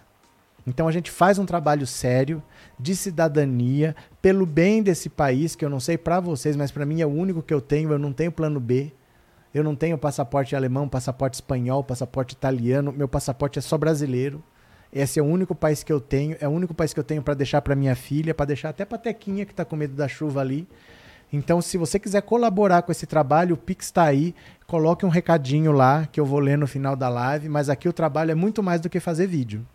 Então 0.64 0.86
a 0.86 0.92
gente 0.92 1.10
faz 1.10 1.38
um 1.38 1.44
trabalho 1.44 1.86
sério 1.86 2.40
de 2.78 2.94
cidadania 2.96 3.94
pelo 4.20 4.46
bem 4.46 4.82
desse 4.82 5.08
país, 5.08 5.54
que 5.54 5.64
eu 5.64 5.70
não 5.70 5.80
sei 5.80 5.96
para 5.96 6.20
vocês, 6.20 6.56
mas 6.56 6.70
para 6.70 6.86
mim 6.86 7.00
é 7.00 7.06
o 7.06 7.10
único 7.10 7.42
que 7.42 7.54
eu 7.54 7.60
tenho, 7.60 7.92
eu 7.92 7.98
não 7.98 8.12
tenho 8.12 8.32
plano 8.32 8.60
B. 8.60 8.92
Eu 9.52 9.62
não 9.62 9.76
tenho 9.76 9.96
passaporte 9.96 10.56
alemão, 10.56 10.88
passaporte 10.88 11.34
espanhol, 11.34 11.84
passaporte 11.84 12.32
italiano, 12.32 12.92
meu 12.92 13.06
passaporte 13.06 13.58
é 13.58 13.62
só 13.62 13.78
brasileiro. 13.78 14.42
Esse 14.92 15.20
é 15.20 15.22
o 15.22 15.26
único 15.26 15.54
país 15.54 15.84
que 15.84 15.92
eu 15.92 16.00
tenho, 16.00 16.36
é 16.40 16.48
o 16.48 16.50
único 16.50 16.74
país 16.74 16.92
que 16.92 16.98
eu 16.98 17.04
tenho 17.04 17.22
para 17.22 17.34
deixar 17.34 17.62
para 17.62 17.76
minha 17.76 17.94
filha, 17.94 18.34
para 18.34 18.46
deixar 18.46 18.70
até 18.70 18.84
para 18.84 18.98
Tequinha 18.98 19.44
que 19.44 19.52
está 19.52 19.64
com 19.64 19.76
medo 19.76 19.94
da 19.94 20.08
chuva 20.08 20.40
ali. 20.40 20.66
Então, 21.32 21.60
se 21.60 21.76
você 21.76 21.98
quiser 21.98 22.22
colaborar 22.22 22.82
com 22.82 22.92
esse 22.92 23.06
trabalho, 23.06 23.54
o 23.54 23.58
Pix 23.58 23.86
está 23.86 24.04
aí. 24.04 24.34
Coloque 24.68 25.04
um 25.04 25.08
recadinho 25.08 25.72
lá 25.72 26.06
que 26.06 26.20
eu 26.20 26.24
vou 26.24 26.38
ler 26.38 26.56
no 26.56 26.66
final 26.66 26.94
da 26.94 27.08
live. 27.08 27.48
Mas 27.48 27.68
aqui 27.68 27.88
o 27.88 27.92
trabalho 27.92 28.30
é 28.30 28.34
muito 28.36 28.62
mais 28.62 28.80
do 28.80 28.88
que 28.88 29.00
fazer 29.00 29.26
vídeo. 29.26 29.66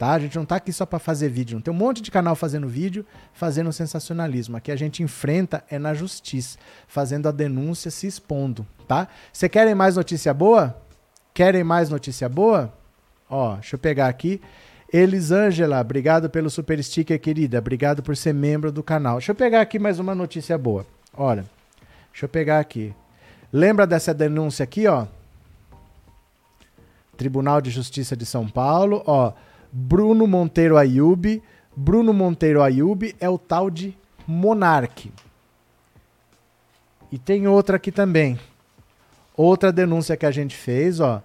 Tá? 0.00 0.12
A 0.12 0.18
gente 0.18 0.34
não 0.34 0.44
está 0.44 0.56
aqui 0.56 0.72
só 0.72 0.86
para 0.86 0.98
fazer 0.98 1.28
vídeo. 1.28 1.56
Não 1.56 1.60
tem 1.60 1.74
um 1.74 1.76
monte 1.76 2.00
de 2.00 2.10
canal 2.10 2.34
fazendo 2.34 2.66
vídeo, 2.66 3.04
fazendo 3.34 3.70
sensacionalismo. 3.70 4.56
Aqui 4.56 4.72
a 4.72 4.76
gente 4.76 5.02
enfrenta 5.02 5.62
é 5.68 5.78
na 5.78 5.92
justiça, 5.92 6.58
fazendo 6.88 7.28
a 7.28 7.30
denúncia, 7.30 7.90
se 7.90 8.06
expondo, 8.06 8.66
tá? 8.88 9.08
Você 9.30 9.46
querem 9.46 9.74
mais 9.74 9.96
notícia 9.96 10.32
boa? 10.32 10.74
Querem 11.34 11.62
mais 11.62 11.90
notícia 11.90 12.30
boa? 12.30 12.72
Ó, 13.28 13.56
deixa 13.56 13.74
eu 13.74 13.78
pegar 13.78 14.08
aqui. 14.08 14.40
Elisângela, 14.90 15.78
obrigado 15.78 16.30
pelo 16.30 16.48
super 16.48 16.82
sticker, 16.82 17.20
querida. 17.20 17.58
Obrigado 17.58 18.02
por 18.02 18.16
ser 18.16 18.32
membro 18.32 18.72
do 18.72 18.82
canal. 18.82 19.18
Deixa 19.18 19.32
eu 19.32 19.36
pegar 19.36 19.60
aqui 19.60 19.78
mais 19.78 19.98
uma 19.98 20.14
notícia 20.14 20.56
boa. 20.56 20.86
Olha, 21.12 21.44
deixa 22.10 22.24
eu 22.24 22.28
pegar 22.30 22.58
aqui. 22.58 22.94
Lembra 23.52 23.86
dessa 23.86 24.14
denúncia 24.14 24.64
aqui, 24.64 24.86
ó? 24.86 25.06
Tribunal 27.18 27.60
de 27.60 27.68
Justiça 27.70 28.16
de 28.16 28.24
São 28.24 28.48
Paulo, 28.48 29.02
ó. 29.06 29.34
Bruno 29.72 30.26
Monteiro 30.26 30.76
Ayub. 30.76 31.42
Bruno 31.76 32.12
Monteiro 32.12 32.62
Ayub 32.62 33.14
é 33.20 33.28
o 33.28 33.38
tal 33.38 33.70
de 33.70 33.96
Monarque. 34.26 35.12
E 37.10 37.18
tem 37.18 37.46
outra 37.48 37.76
aqui 37.76 37.90
também. 37.90 38.38
Outra 39.36 39.72
denúncia 39.72 40.16
que 40.16 40.26
a 40.26 40.30
gente 40.30 40.56
fez, 40.56 41.00
ó. 41.00 41.22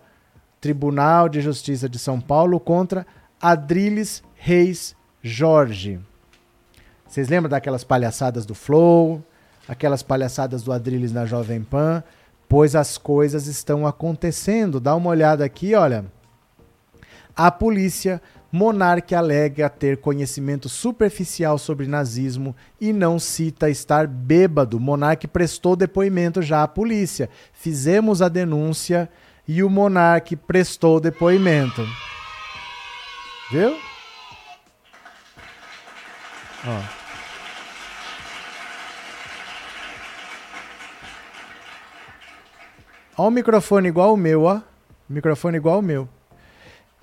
Tribunal 0.59 1.29
de 1.29 1.41
Justiça 1.41 1.87
de 1.87 1.99
São 1.99 2.19
Paulo 2.19 2.59
contra 2.59 3.05
Adriles 3.39 4.23
Reis 4.35 4.95
Jorge. 5.21 5.99
Vocês 7.07 7.29
lembram 7.29 7.49
daquelas 7.49 7.83
palhaçadas 7.83 8.45
do 8.45 8.55
Flow, 8.55 9.23
aquelas 9.67 10.01
palhaçadas 10.01 10.63
do 10.63 10.71
Adriles 10.71 11.11
na 11.11 11.25
Jovem 11.25 11.63
Pan? 11.63 12.03
Pois 12.49 12.75
as 12.75 12.97
coisas 12.97 13.47
estão 13.47 13.85
acontecendo. 13.85 14.79
Dá 14.79 14.95
uma 14.95 15.09
olhada 15.09 15.45
aqui, 15.45 15.75
olha. 15.75 16.05
A 17.35 17.51
polícia 17.51 18.21
Monarque 18.55 19.13
alega 19.13 19.69
ter 19.69 19.97
conhecimento 19.97 20.69
superficial 20.69 21.57
sobre 21.57 21.87
nazismo 21.87 22.55
e 22.79 22.93
não 22.93 23.19
cita 23.19 23.69
estar 23.69 24.07
bêbado. 24.07 24.79
Monarque 24.79 25.27
prestou 25.27 25.75
depoimento 25.75 26.41
já 26.41 26.63
à 26.63 26.67
polícia. 26.69 27.29
Fizemos 27.51 28.21
a 28.21 28.29
denúncia 28.29 29.09
e 29.45 29.61
o 29.61 29.69
Monarque 29.69 30.37
prestou 30.37 31.01
depoimento. 31.01 31.85
Viu? 33.51 33.77
Ó. 36.65 36.81
Ó 43.17 43.27
o 43.27 43.31
microfone 43.31 43.89
igual 43.89 44.13
o 44.13 44.17
meu, 44.17 44.43
ó. 44.43 44.61
Microfone 45.09 45.57
igual 45.57 45.79
o 45.79 45.81
meu. 45.81 46.14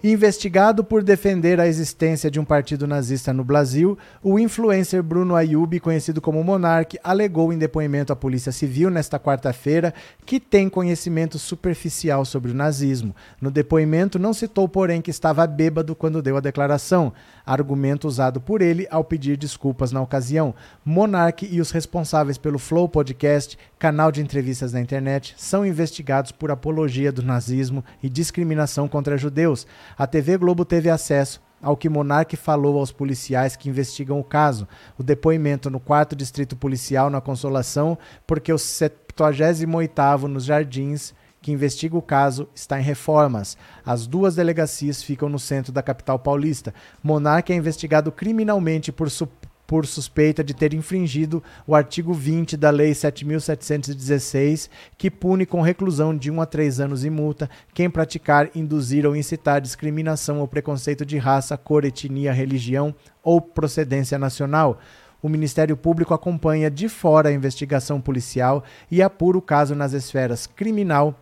Investigado 0.04 0.82
por 0.82 1.00
defender 1.04 1.60
a 1.60 1.68
existência 1.68 2.28
de 2.28 2.40
um 2.40 2.44
partido 2.44 2.88
nazista 2.88 3.32
no 3.32 3.44
Brasil, 3.44 3.96
o 4.20 4.36
influencer 4.36 5.00
Bruno 5.00 5.36
Ayub, 5.36 5.78
conhecido 5.78 6.20
como 6.20 6.42
Monark, 6.42 6.98
alegou 7.04 7.52
em 7.52 7.58
depoimento 7.58 8.12
à 8.12 8.16
Polícia 8.16 8.50
Civil 8.50 8.90
nesta 8.90 9.16
quarta-feira 9.16 9.94
que 10.26 10.40
tem 10.40 10.68
conhecimento 10.68 11.38
superficial 11.38 12.24
sobre 12.24 12.50
o 12.50 12.54
nazismo. 12.54 13.14
No 13.40 13.48
depoimento, 13.48 14.18
não 14.18 14.34
citou, 14.34 14.68
porém, 14.68 15.00
que 15.00 15.10
estava 15.10 15.46
bêbado 15.46 15.94
quando 15.94 16.20
deu 16.20 16.36
a 16.36 16.40
declaração, 16.40 17.12
argumento 17.46 18.08
usado 18.08 18.40
por 18.40 18.60
ele 18.60 18.88
ao 18.90 19.04
pedir 19.04 19.36
desculpas 19.36 19.92
na 19.92 20.00
ocasião. 20.00 20.52
Monark 20.84 21.46
e 21.48 21.60
os 21.60 21.70
responsáveis 21.70 22.36
pelo 22.36 22.58
Flow 22.58 22.88
Podcast, 22.88 23.56
canal 23.78 24.10
de 24.10 24.20
entrevistas 24.20 24.72
na 24.72 24.80
internet, 24.80 25.32
são 25.36 25.64
investigados 25.64 26.32
por 26.32 26.50
apologia 26.50 27.12
do 27.12 27.22
nazismo 27.22 27.84
e 28.02 28.08
discriminação 28.08 28.88
contra 28.88 29.16
judeus. 29.16 29.64
A 29.96 30.06
TV 30.06 30.36
Globo 30.36 30.64
teve 30.64 30.90
acesso 30.90 31.40
ao 31.60 31.76
que 31.76 31.88
Monarque 31.88 32.36
falou 32.36 32.78
aos 32.78 32.90
policiais 32.90 33.54
que 33.54 33.68
investigam 33.68 34.18
o 34.18 34.24
caso. 34.24 34.66
O 34.98 35.02
depoimento 35.02 35.70
no 35.70 35.78
4 35.78 36.16
Distrito 36.16 36.56
Policial 36.56 37.08
na 37.08 37.20
Consolação, 37.20 37.96
porque 38.26 38.52
o 38.52 38.56
78º 38.56 40.22
nos 40.22 40.44
Jardins 40.44 41.14
que 41.42 41.50
investiga 41.50 41.96
o 41.96 42.02
caso 42.02 42.48
está 42.54 42.78
em 42.78 42.84
reformas. 42.84 43.58
As 43.84 44.06
duas 44.06 44.36
delegacias 44.36 45.02
ficam 45.02 45.28
no 45.28 45.40
centro 45.40 45.72
da 45.72 45.82
capital 45.82 46.18
paulista. 46.18 46.72
Monarque 47.02 47.52
é 47.52 47.56
investigado 47.56 48.12
criminalmente 48.12 48.92
por, 48.92 49.10
su 49.10 49.28
por 49.72 49.86
suspeita 49.86 50.44
de 50.44 50.52
ter 50.52 50.74
infringido 50.74 51.42
o 51.66 51.74
artigo 51.74 52.12
20 52.12 52.58
da 52.58 52.68
Lei 52.68 52.92
7.716, 52.92 54.68
que 54.98 55.10
pune 55.10 55.46
com 55.46 55.62
reclusão 55.62 56.14
de 56.14 56.30
1 56.30 56.42
a 56.42 56.44
3 56.44 56.80
anos 56.80 57.06
e 57.06 57.08
multa 57.08 57.48
quem 57.72 57.88
praticar, 57.88 58.50
induzir 58.54 59.06
ou 59.06 59.16
incitar 59.16 59.62
discriminação 59.62 60.40
ou 60.40 60.46
preconceito 60.46 61.06
de 61.06 61.16
raça, 61.16 61.56
cor, 61.56 61.86
etnia, 61.86 62.34
religião 62.34 62.94
ou 63.22 63.40
procedência 63.40 64.18
nacional. 64.18 64.78
O 65.22 65.28
Ministério 65.30 65.74
Público 65.74 66.12
acompanha 66.12 66.70
de 66.70 66.86
fora 66.86 67.30
a 67.30 67.32
investigação 67.32 67.98
policial 67.98 68.62
e 68.90 69.00
apura 69.00 69.38
o 69.38 69.42
caso 69.42 69.74
nas 69.74 69.94
esferas 69.94 70.46
criminal, 70.46 71.18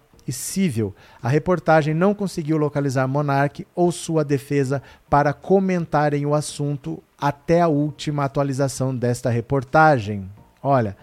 A 1.23 1.29
reportagem 1.29 1.95
não 1.95 2.15
conseguiu 2.15 2.57
localizar 2.57 3.07
Monark 3.07 3.67
ou 3.75 3.91
sua 3.91 4.25
defesa 4.25 4.83
para 5.09 5.33
comentarem 5.33 6.27
o 6.27 6.35
assunto 6.35 7.03
até 7.19 7.61
a 7.61 7.69
última 7.69 8.25
atualização 8.25 8.95
desta 8.95 9.31
reportagem. 9.31 10.29
Olha, 10.63 10.97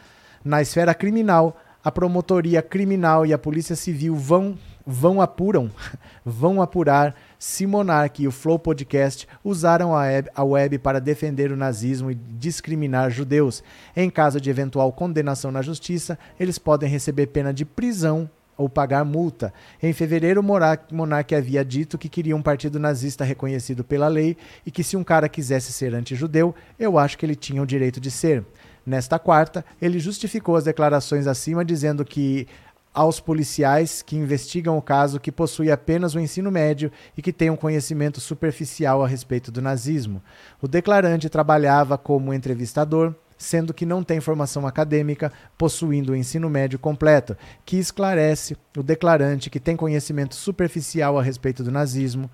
na 0.44 0.62
esfera 0.62 0.94
criminal, 0.94 1.58
a 1.84 1.92
promotoria 1.92 2.62
criminal 2.62 3.26
e 3.26 3.34
a 3.34 3.38
polícia 3.38 3.76
civil 3.76 4.16
vão 4.16 4.58
vão 4.90 5.20
apuram, 5.20 5.70
vão 6.24 6.62
apurar 6.62 7.14
se 7.38 7.68
Monark 7.68 8.24
e 8.24 8.28
o 8.28 8.32
Flow 8.32 8.58
Podcast 8.58 9.28
usaram 9.44 9.94
a 9.94 10.00
web, 10.00 10.30
a 10.34 10.44
web 10.46 10.80
para 10.80 11.02
defender 11.02 11.52
o 11.52 11.58
nazismo 11.58 12.10
e 12.10 12.16
discriminar 12.16 13.12
judeus. 13.12 13.62
Em 13.94 14.10
caso 14.10 14.40
de 14.40 14.50
eventual 14.50 14.94
condenação 14.94 15.52
na 15.52 15.62
justiça, 15.62 16.18
eles 16.40 16.58
podem 16.58 16.90
receber 16.90 17.28
pena 17.28 17.54
de 17.54 17.66
prisão 17.66 18.30
ou 18.58 18.68
pagar 18.68 19.06
multa. 19.06 19.54
Em 19.82 19.94
fevereiro, 19.94 20.44
Monark 20.44 21.36
havia 21.36 21.64
dito 21.64 21.98
que 21.98 22.10
queria 22.10 22.36
um 22.36 22.42
partido 22.42 22.80
nazista 22.80 23.24
reconhecido 23.24 23.84
pela 23.84 24.08
lei 24.08 24.36
e 24.66 24.72
que 24.72 24.84
se 24.84 24.98
um 24.98 25.04
cara 25.04 25.30
quisesse 25.30 25.72
ser 25.72 25.94
antijudeu, 25.94 26.56
eu 26.80 26.98
acho 26.98 27.18
que 27.18 27.26
ele 27.26 27.36
tinha 27.36 27.62
o 27.62 27.68
direito 27.68 28.00
de 28.00 28.10
ser. 28.10 28.44
Nesta 28.86 29.20
quarta, 29.20 29.66
ele 29.82 30.00
justificou 30.00 30.56
as 30.56 30.64
declarações 30.64 31.28
acima, 31.28 31.64
dizendo 31.64 32.06
que 32.06 32.48
aos 32.94 33.20
policiais 33.20 34.02
que 34.02 34.16
investigam 34.16 34.76
o 34.76 34.82
caso 34.82 35.20
que 35.20 35.32
possui 35.32 35.70
apenas 35.70 36.16
o 36.16 36.20
ensino 36.20 36.50
médio 36.50 36.92
e 37.16 37.22
que 37.22 37.32
tem 37.32 37.50
um 37.52 37.56
conhecimento 37.56 38.20
superficial 38.20 39.04
a 39.04 39.08
respeito 39.08 39.52
do 39.52 39.62
nazismo. 39.62 40.20
O 40.60 40.68
declarante 40.68 41.30
trabalhava 41.30 41.96
como 41.96 42.34
entrevistador, 42.34 43.14
sendo 43.38 43.74
que 43.74 43.86
não 43.86 44.04
tem 44.04 44.20
formação 44.20 44.66
acadêmica, 44.66 45.32
possuindo 45.58 46.12
o 46.12 46.16
ensino 46.16 46.50
médio 46.50 46.80
completo, 46.80 47.38
que 47.66 47.78
esclarece 47.78 48.58
o 48.76 48.84
declarante 48.84 49.50
que 49.50 49.60
tem 49.60 49.76
conhecimento 49.76 50.36
superficial 50.36 51.18
a 51.18 51.24
respeito 51.24 51.64
do 51.64 51.72
nazismo, 51.72 52.30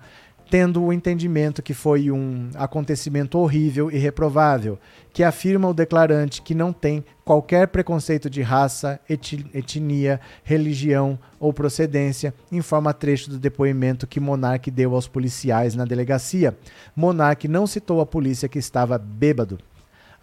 tendo 0.50 0.82
o 0.82 0.92
entendimento 0.92 1.62
que 1.62 1.74
foi 1.74 2.10
um 2.10 2.50
acontecimento 2.54 3.38
horrível 3.38 3.90
e 3.90 3.96
reprovável, 3.96 4.78
que 5.12 5.22
afirma 5.22 5.68
o 5.68 5.74
declarante 5.74 6.42
que 6.42 6.54
não 6.54 6.72
tem 6.72 7.04
qualquer 7.24 7.68
preconceito 7.68 8.28
de 8.28 8.42
raça, 8.42 9.00
etnia, 9.08 10.20
religião 10.42 11.18
ou 11.40 11.52
procedência, 11.52 12.34
informa 12.52 12.92
trecho 12.92 13.30
do 13.30 13.38
depoimento 13.38 14.06
que 14.06 14.20
Monarque 14.20 14.70
deu 14.70 14.94
aos 14.94 15.08
policiais 15.08 15.74
na 15.74 15.84
delegacia. 15.84 16.56
Monarque 16.94 17.48
não 17.48 17.66
citou 17.66 18.00
a 18.00 18.06
polícia 18.06 18.48
que 18.48 18.58
estava 18.58 18.98
bêbado. 18.98 19.58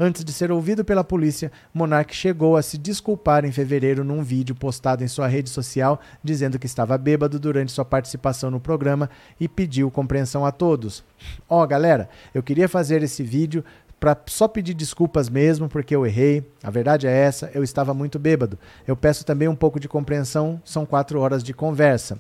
Antes 0.04 0.26
de 0.26 0.34
ser 0.34 0.52
ouvido 0.52 0.84
pela 0.84 1.04
polícia, 1.04 1.52
Monark 1.72 2.16
chegou 2.16 2.58
a 2.58 2.64
se 2.64 2.76
desculpar 2.76 3.46
em 3.46 3.52
fevereiro 3.52 4.04
num 4.04 4.24
vídeo 4.24 4.56
postado 4.56 5.04
em 5.04 5.08
sua 5.08 5.28
rede 5.28 5.48
social, 5.48 6.02
dizendo 6.24 6.58
que 6.58 6.66
estava 6.66 6.98
bêbado 6.98 7.40
durante 7.40 7.72
sua 7.72 7.86
participação 7.86 8.50
no 8.50 8.60
programa 8.60 9.12
e 9.40 9.48
pediu 9.48 9.92
compreensão 9.92 10.44
a 10.44 10.52
todos. 10.52 11.04
Ó, 11.48 11.62
oh, 11.62 11.68
galera, 11.68 12.10
eu 12.34 12.42
queria 12.42 12.68
fazer 12.68 13.04
esse 13.04 13.22
vídeo 13.22 13.64
para 14.00 14.18
só 14.26 14.48
pedir 14.48 14.74
desculpas 14.74 15.30
mesmo, 15.30 15.70
porque 15.70 15.96
eu 15.96 16.04
errei. 16.04 16.44
A 16.64 16.72
verdade 16.72 17.06
é 17.06 17.16
essa, 17.16 17.52
eu 17.54 17.64
estava 17.64 17.94
muito 17.94 18.18
bêbado. 18.18 18.58
Eu 18.88 18.98
peço 18.98 19.24
também 19.24 19.48
um 19.48 19.56
pouco 19.56 19.80
de 19.80 19.88
compreensão, 19.88 20.60
são 20.66 20.84
quatro 20.84 21.20
horas 21.20 21.44
de 21.44 21.54
conversa 21.54 22.20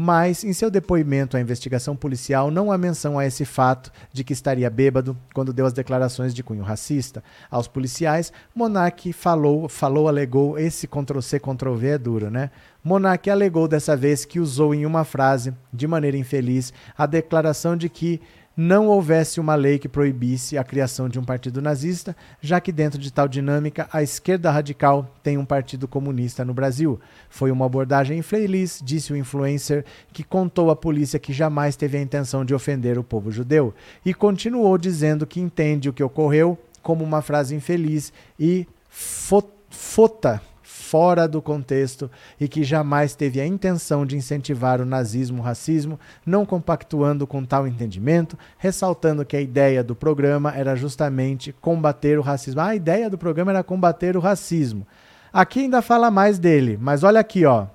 mas 0.00 0.44
em 0.44 0.52
seu 0.52 0.70
depoimento 0.70 1.36
à 1.36 1.40
investigação 1.40 1.96
policial 1.96 2.52
não 2.52 2.70
há 2.70 2.78
menção 2.78 3.18
a 3.18 3.26
esse 3.26 3.44
fato 3.44 3.90
de 4.12 4.22
que 4.22 4.32
estaria 4.32 4.70
bêbado 4.70 5.18
quando 5.34 5.52
deu 5.52 5.66
as 5.66 5.72
declarações 5.72 6.32
de 6.32 6.40
cunho 6.40 6.62
racista. 6.62 7.20
Aos 7.50 7.66
policiais, 7.66 8.32
Monark 8.54 9.12
falou, 9.12 9.68
falou, 9.68 10.06
alegou, 10.06 10.56
esse 10.56 10.86
Ctrl-C, 10.86 11.40
Ctrl-V 11.40 11.88
é 11.88 11.98
duro, 11.98 12.30
né? 12.30 12.52
Monark 12.84 13.28
alegou 13.28 13.66
dessa 13.66 13.96
vez 13.96 14.24
que 14.24 14.38
usou 14.38 14.72
em 14.72 14.86
uma 14.86 15.02
frase, 15.02 15.52
de 15.72 15.88
maneira 15.88 16.16
infeliz, 16.16 16.72
a 16.96 17.04
declaração 17.04 17.76
de 17.76 17.88
que 17.88 18.20
não 18.60 18.88
houvesse 18.88 19.38
uma 19.38 19.54
lei 19.54 19.78
que 19.78 19.88
proibisse 19.88 20.58
a 20.58 20.64
criação 20.64 21.08
de 21.08 21.16
um 21.16 21.22
partido 21.22 21.62
nazista, 21.62 22.16
já 22.40 22.60
que 22.60 22.72
dentro 22.72 22.98
de 22.98 23.12
tal 23.12 23.28
dinâmica 23.28 23.88
a 23.92 24.02
esquerda 24.02 24.50
radical 24.50 25.08
tem 25.22 25.38
um 25.38 25.44
partido 25.44 25.86
comunista 25.86 26.44
no 26.44 26.52
Brasil. 26.52 26.98
Foi 27.30 27.52
uma 27.52 27.66
abordagem 27.66 28.18
infeliz, 28.18 28.80
disse 28.84 29.12
o 29.12 29.16
influencer, 29.16 29.84
que 30.12 30.24
contou 30.24 30.72
à 30.72 30.76
polícia 30.76 31.20
que 31.20 31.32
jamais 31.32 31.76
teve 31.76 31.98
a 31.98 32.02
intenção 32.02 32.44
de 32.44 32.52
ofender 32.52 32.98
o 32.98 33.04
povo 33.04 33.30
judeu, 33.30 33.72
e 34.04 34.12
continuou 34.12 34.76
dizendo 34.76 35.24
que 35.24 35.38
entende 35.38 35.88
o 35.88 35.92
que 35.92 36.02
ocorreu 36.02 36.58
como 36.82 37.04
uma 37.04 37.22
frase 37.22 37.54
infeliz 37.54 38.12
e 38.40 38.66
fota 38.88 40.42
fora 40.88 41.28
do 41.28 41.42
contexto 41.42 42.10
e 42.40 42.48
que 42.48 42.64
jamais 42.64 43.14
teve 43.14 43.40
a 43.40 43.46
intenção 43.46 44.06
de 44.06 44.16
incentivar 44.16 44.80
o 44.80 44.86
nazismo, 44.86 45.40
o 45.40 45.44
racismo, 45.44 46.00
não 46.24 46.46
compactuando 46.46 47.26
com 47.26 47.44
tal 47.44 47.66
entendimento, 47.68 48.38
ressaltando 48.56 49.24
que 49.24 49.36
a 49.36 49.40
ideia 49.40 49.84
do 49.84 49.94
programa 49.94 50.54
era 50.56 50.74
justamente 50.74 51.54
combater 51.60 52.18
o 52.18 52.22
racismo. 52.22 52.60
Ah, 52.62 52.68
a 52.68 52.74
ideia 52.76 53.10
do 53.10 53.18
programa 53.18 53.52
era 53.52 53.62
combater 53.62 54.16
o 54.16 54.20
racismo. 54.20 54.86
Aqui 55.30 55.60
ainda 55.60 55.82
fala 55.82 56.10
mais 56.10 56.38
dele, 56.38 56.78
mas 56.80 57.02
olha 57.02 57.20
aqui, 57.20 57.44
ó. 57.44 57.66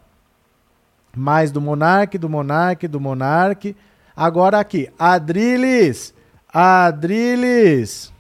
Mais 1.16 1.52
do 1.52 1.62
monarque, 1.62 2.18
do 2.18 2.28
monarque, 2.28 2.88
do 2.88 3.00
monarque. 3.00 3.76
Agora 4.16 4.60
aqui, 4.60 4.90
Adriles, 4.98 6.16
Adriles. 6.52 8.13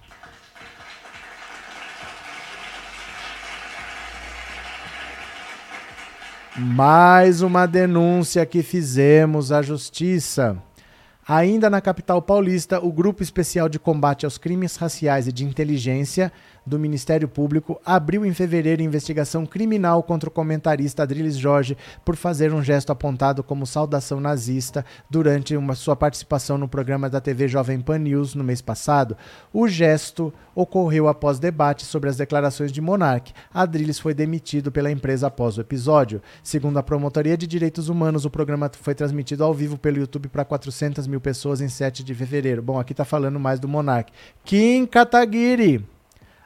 Mais 6.56 7.41
uma 7.41 7.66
denúncia 7.66 8.45
que 8.45 8.62
fizemos 8.62 9.51
à 9.51 9.64
justiça. 9.64 10.56
Ainda 11.28 11.68
na 11.68 11.82
capital 11.82 12.22
paulista, 12.22 12.80
o 12.80 12.91
Grupo 12.91 13.24
Especial 13.24 13.68
de 13.68 13.80
Combate 13.80 14.24
aos 14.24 14.38
Crimes 14.38 14.76
Raciais 14.76 15.28
e 15.28 15.32
de 15.32 15.43
Inteligência 15.43 16.32
do 16.66 16.80
Ministério 16.80 17.28
Público 17.28 17.80
abriu 17.86 18.26
em 18.26 18.34
fevereiro 18.34 18.82
investigação 18.82 19.45
criminal 19.45 20.01
contra 20.03 20.30
o 20.30 20.32
comentarista 20.32 21.03
Adriles 21.03 21.38
Jorge 21.38 21.78
por 22.03 22.16
fazer 22.16 22.53
um 22.53 22.64
gesto 22.64 22.91
apontado 22.91 23.43
como 23.43 23.66
saudação 23.66 24.20
nazista 24.20 24.86
durante 25.09 25.55
uma 25.55 25.76
sua 25.76 25.95
participação 25.95 26.57
no 26.57 26.68
programa 26.68 27.09
da 27.09 27.20
TV 27.20 27.47
Jovem 27.47 27.80
Pan 27.80 27.99
News 27.99 28.36
no 28.36 28.43
mês 28.43 28.61
passado. 28.61 29.18
O 29.51 29.68
gesto 29.68 30.34
ocorreu 30.55 31.07
após 31.07 31.39
debate 31.39 31.86
sobre 31.86 32.09
as 32.09 32.18
declarações 32.18 32.72
de 32.72 32.82
Monark. 32.82 33.34
Adriles 33.53 33.99
foi 33.99 34.14
demitido 34.14 34.72
pela 34.72 34.91
empresa 34.91 35.28
após 35.28 35.57
o 35.57 35.61
episódio. 35.61 36.22
Segundo 36.43 36.78
a 36.78 36.84
Promotoria 36.84 37.38
de 37.38 37.47
Direitos 37.47 37.89
Humanos, 37.89 38.26
o 38.26 38.30
programa 38.30 38.70
foi 38.72 38.93
transmitido 38.93 39.43
ao 39.43 39.53
vivo 39.53 39.78
pelo 39.78 39.97
YouTube 39.97 40.30
para 40.30 40.45
400 40.45 41.07
mil 41.07 41.20
pessoas 41.20 41.61
em 41.61 41.68
7 41.68 42.03
de 42.03 42.14
fevereiro. 42.14 42.61
Bom, 42.61 42.80
aqui 42.80 42.93
está 42.93 43.03
falando 43.03 43.39
mais 43.39 43.59
do 43.59 43.68
Monark. 43.68 44.11
Kim 44.43 44.86
Kataguiri 44.86 45.93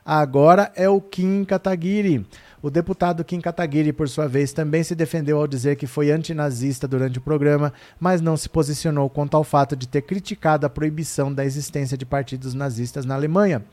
agora 0.07 0.71
é 0.73 0.87
o 0.87 1.01
Kim 1.01 1.43
Kataguiri. 1.43 2.25
O 2.61 2.69
deputado 2.69 3.25
Kim 3.25 3.41
Kataguiri, 3.41 3.91
por 3.91 4.07
sua 4.07 4.25
vez, 4.25 4.53
também 4.53 4.81
se 4.81 4.95
defendeu 4.95 5.37
ao 5.37 5.47
dizer 5.47 5.75
que 5.75 5.85
foi 5.85 6.11
antinazista 6.11 6.87
durante 6.87 7.19
o 7.19 7.21
programa, 7.21 7.73
mas 7.99 8.21
não 8.21 8.37
se 8.37 8.47
posicionou 8.47 9.09
quanto 9.09 9.35
ao 9.35 9.43
fato 9.43 9.75
de 9.75 9.85
ter 9.85 10.03
criticado 10.03 10.65
a 10.65 10.69
proibição 10.69 11.31
da 11.31 11.43
existência 11.43 11.97
de 11.97 12.05
partidos 12.05 12.53
nazistas 12.53 13.05
na 13.05 13.15
Alemanha. 13.15 13.65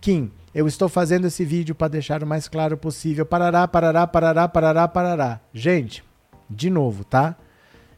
Kim, 0.00 0.30
eu 0.54 0.68
estou 0.68 0.88
fazendo 0.88 1.26
esse 1.26 1.44
vídeo 1.44 1.74
para 1.74 1.88
deixar 1.88 2.22
o 2.22 2.26
mais 2.26 2.46
claro 2.46 2.76
possível. 2.76 3.26
Parará, 3.26 3.66
parará, 3.66 4.06
parará, 4.06 4.48
parará, 4.48 4.86
parará. 4.86 5.40
Gente, 5.52 6.04
de 6.48 6.70
novo, 6.70 7.04
tá? 7.04 7.36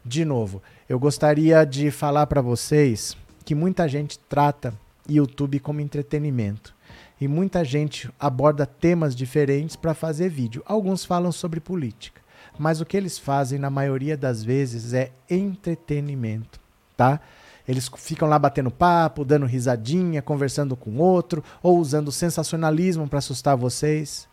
De 0.03 0.25
novo, 0.25 0.63
eu 0.89 0.99
gostaria 0.99 1.65
de 1.65 1.91
falar 1.91 2.27
para 2.27 2.41
vocês 2.41 3.15
que 3.45 3.55
muita 3.55 3.87
gente 3.87 4.19
trata 4.19 4.73
YouTube 5.07 5.59
como 5.61 5.81
entretenimento 5.81 6.75
e 7.21 7.29
muita 7.29 7.65
gente 7.65 8.11
aborda 8.19 8.67
temas 8.67 9.15
diferentes 9.15 9.77
para 9.77 9.95
fazer 9.95 10.29
vídeo. 10.29 10.63
Alguns 10.67 11.05
falam 11.05 11.33
sobre 11.33 11.61
política, 11.61 12.21
mas 12.59 12.81
o 12.81 12.87
que 12.87 12.97
eles 12.97 13.19
fazem 13.19 13.59
na 13.59 13.71
maioria 13.71 14.17
das 14.17 14.43
vezes 14.43 14.93
é 14.93 15.13
entretenimento, 15.29 16.61
tá? 16.97 17.21
Eles 17.67 17.91
ficam 17.97 18.29
lá 18.29 18.39
batendo 18.39 18.71
papo, 18.71 19.25
dando 19.25 19.47
risadinha, 19.47 20.21
conversando 20.21 20.77
com 20.77 20.99
outro, 20.99 21.43
ou 21.63 21.79
usando 21.79 22.13
sensacionalismo 22.13 23.09
para 23.09 23.19
assustar 23.19 23.57
vocês. 23.57 24.29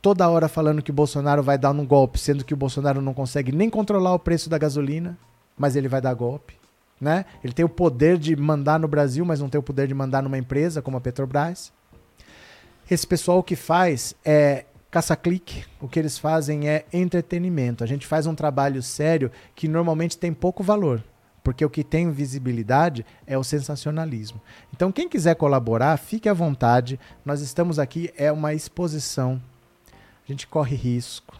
toda 0.00 0.28
hora 0.28 0.48
falando 0.48 0.80
que 0.80 0.92
o 0.92 0.94
Bolsonaro 0.94 1.42
vai 1.42 1.58
dar 1.58 1.72
um 1.72 1.84
golpe, 1.84 2.20
sendo 2.20 2.44
que 2.44 2.54
o 2.54 2.56
Bolsonaro 2.56 3.00
não 3.00 3.12
consegue 3.12 3.50
nem 3.50 3.68
controlar 3.68 4.14
o 4.14 4.18
preço 4.18 4.48
da 4.48 4.56
gasolina, 4.56 5.18
mas 5.56 5.74
ele 5.74 5.88
vai 5.88 6.00
dar 6.00 6.14
golpe. 6.14 6.54
Né? 7.00 7.24
Ele 7.42 7.52
tem 7.52 7.64
o 7.64 7.68
poder 7.68 8.16
de 8.18 8.36
mandar 8.36 8.78
no 8.78 8.86
Brasil, 8.86 9.24
mas 9.24 9.40
não 9.40 9.48
tem 9.48 9.58
o 9.58 9.62
poder 9.62 9.88
de 9.88 9.94
mandar 9.94 10.22
numa 10.22 10.38
empresa 10.38 10.82
como 10.82 10.96
a 10.96 11.00
Petrobras. 11.00 11.72
Esse 12.90 13.06
pessoal 13.06 13.42
que 13.42 13.54
faz 13.54 14.14
é 14.24 14.64
caça-clique, 14.90 15.64
o 15.78 15.86
que 15.86 15.98
eles 15.98 16.16
fazem 16.16 16.68
é 16.68 16.86
entretenimento. 16.92 17.84
A 17.84 17.86
gente 17.86 18.06
faz 18.06 18.26
um 18.26 18.34
trabalho 18.34 18.82
sério 18.82 19.30
que 19.54 19.68
normalmente 19.68 20.16
tem 20.16 20.32
pouco 20.32 20.62
valor, 20.62 21.04
porque 21.44 21.62
o 21.64 21.68
que 21.68 21.84
tem 21.84 22.10
visibilidade 22.10 23.04
é 23.26 23.36
o 23.36 23.44
sensacionalismo. 23.44 24.40
Então, 24.74 24.90
quem 24.90 25.06
quiser 25.06 25.34
colaborar, 25.34 25.98
fique 25.98 26.30
à 26.30 26.32
vontade. 26.32 26.98
Nós 27.24 27.42
estamos 27.42 27.78
aqui, 27.78 28.10
é 28.16 28.32
uma 28.32 28.54
exposição. 28.54 29.42
A 29.92 30.32
gente 30.32 30.46
corre 30.46 30.74
risco 30.74 31.38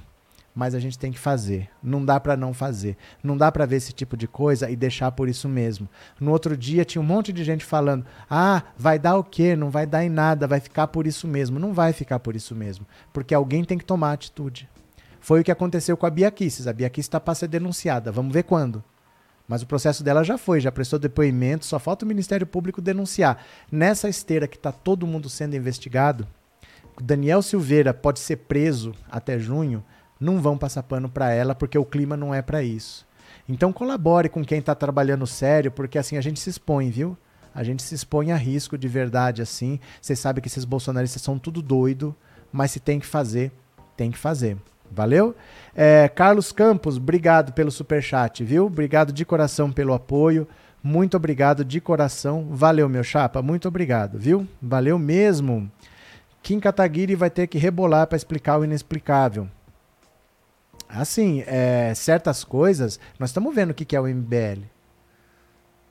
mas 0.58 0.74
a 0.74 0.80
gente 0.80 0.98
tem 0.98 1.12
que 1.12 1.18
fazer. 1.20 1.70
Não 1.80 2.04
dá 2.04 2.18
para 2.18 2.36
não 2.36 2.52
fazer. 2.52 2.96
Não 3.22 3.36
dá 3.36 3.52
para 3.52 3.64
ver 3.64 3.76
esse 3.76 3.92
tipo 3.92 4.16
de 4.16 4.26
coisa 4.26 4.68
e 4.68 4.74
deixar 4.74 5.12
por 5.12 5.28
isso 5.28 5.48
mesmo. 5.48 5.88
No 6.18 6.32
outro 6.32 6.56
dia 6.56 6.84
tinha 6.84 7.00
um 7.00 7.04
monte 7.04 7.32
de 7.32 7.44
gente 7.44 7.64
falando: 7.64 8.04
"Ah, 8.28 8.64
vai 8.76 8.98
dar 8.98 9.16
o 9.16 9.22
quê? 9.22 9.54
Não 9.54 9.70
vai 9.70 9.86
dar 9.86 10.04
em 10.04 10.08
nada, 10.08 10.48
vai 10.48 10.58
ficar 10.58 10.88
por 10.88 11.06
isso 11.06 11.28
mesmo". 11.28 11.60
Não 11.60 11.72
vai 11.72 11.92
ficar 11.92 12.18
por 12.18 12.34
isso 12.34 12.56
mesmo, 12.56 12.84
porque 13.12 13.32
alguém 13.32 13.62
tem 13.62 13.78
que 13.78 13.84
tomar 13.84 14.12
atitude. 14.12 14.68
Foi 15.20 15.40
o 15.40 15.44
que 15.44 15.52
aconteceu 15.52 15.96
com 15.96 16.06
a 16.06 16.10
Bia 16.10 16.28
Kisses. 16.28 16.66
A 16.66 16.72
Bia 16.72 16.90
Kisses 16.90 17.06
está 17.06 17.20
para 17.20 17.36
ser 17.36 17.46
denunciada. 17.46 18.10
Vamos 18.10 18.32
ver 18.32 18.42
quando. 18.42 18.82
Mas 19.46 19.62
o 19.62 19.66
processo 19.66 20.02
dela 20.02 20.24
já 20.24 20.36
foi, 20.36 20.60
já 20.60 20.72
prestou 20.72 20.98
depoimento, 20.98 21.66
só 21.66 21.78
falta 21.78 22.04
o 22.04 22.08
Ministério 22.08 22.48
Público 22.48 22.82
denunciar. 22.82 23.44
Nessa 23.70 24.08
esteira 24.08 24.48
que 24.48 24.56
está 24.56 24.72
todo 24.72 25.06
mundo 25.06 25.28
sendo 25.28 25.54
investigado, 25.54 26.26
Daniel 27.00 27.42
Silveira 27.42 27.94
pode 27.94 28.18
ser 28.18 28.38
preso 28.38 28.92
até 29.08 29.38
junho 29.38 29.84
não 30.20 30.40
vão 30.40 30.58
passar 30.58 30.82
pano 30.82 31.08
para 31.08 31.32
ela 31.32 31.54
porque 31.54 31.78
o 31.78 31.84
clima 31.84 32.16
não 32.16 32.34
é 32.34 32.42
para 32.42 32.62
isso. 32.62 33.06
Então 33.48 33.72
colabore 33.72 34.28
com 34.28 34.44
quem 34.44 34.58
está 34.58 34.74
trabalhando 34.74 35.26
sério, 35.26 35.70
porque 35.70 35.98
assim 35.98 36.16
a 36.16 36.20
gente 36.20 36.38
se 36.38 36.50
expõe, 36.50 36.90
viu? 36.90 37.16
A 37.54 37.64
gente 37.64 37.82
se 37.82 37.94
expõe 37.94 38.30
a 38.30 38.36
risco 38.36 38.76
de 38.76 38.86
verdade 38.86 39.42
assim. 39.42 39.80
Você 40.00 40.14
sabe 40.14 40.40
que 40.40 40.48
esses 40.48 40.64
bolsonaristas 40.64 41.22
são 41.22 41.38
tudo 41.38 41.62
doido, 41.62 42.14
mas 42.52 42.70
se 42.70 42.80
tem 42.80 43.00
que 43.00 43.06
fazer, 43.06 43.50
tem 43.96 44.10
que 44.10 44.18
fazer. 44.18 44.56
Valeu? 44.90 45.34
É, 45.74 46.08
Carlos 46.08 46.52
Campos, 46.52 46.96
obrigado 46.96 47.52
pelo 47.52 47.70
super 47.70 48.02
chat, 48.02 48.44
viu? 48.44 48.66
Obrigado 48.66 49.12
de 49.12 49.24
coração 49.24 49.70
pelo 49.70 49.92
apoio. 49.92 50.46
Muito 50.82 51.16
obrigado 51.16 51.64
de 51.64 51.80
coração. 51.80 52.46
Valeu, 52.50 52.88
meu 52.88 53.02
chapa. 53.02 53.42
Muito 53.42 53.68
obrigado, 53.68 54.18
viu? 54.18 54.46
Valeu 54.62 54.98
mesmo. 54.98 55.70
Kim 56.42 56.60
Kataguiri 56.60 57.14
vai 57.14 57.28
ter 57.28 57.46
que 57.46 57.58
rebolar 57.58 58.06
para 58.06 58.16
explicar 58.16 58.58
o 58.58 58.64
inexplicável. 58.64 59.48
Assim, 60.88 61.44
é, 61.46 61.92
certas 61.94 62.42
coisas, 62.42 62.98
nós 63.18 63.28
estamos 63.28 63.54
vendo 63.54 63.70
o 63.70 63.74
que, 63.74 63.94
é 63.94 64.00
o 64.00 64.06
MBL. 64.06 64.62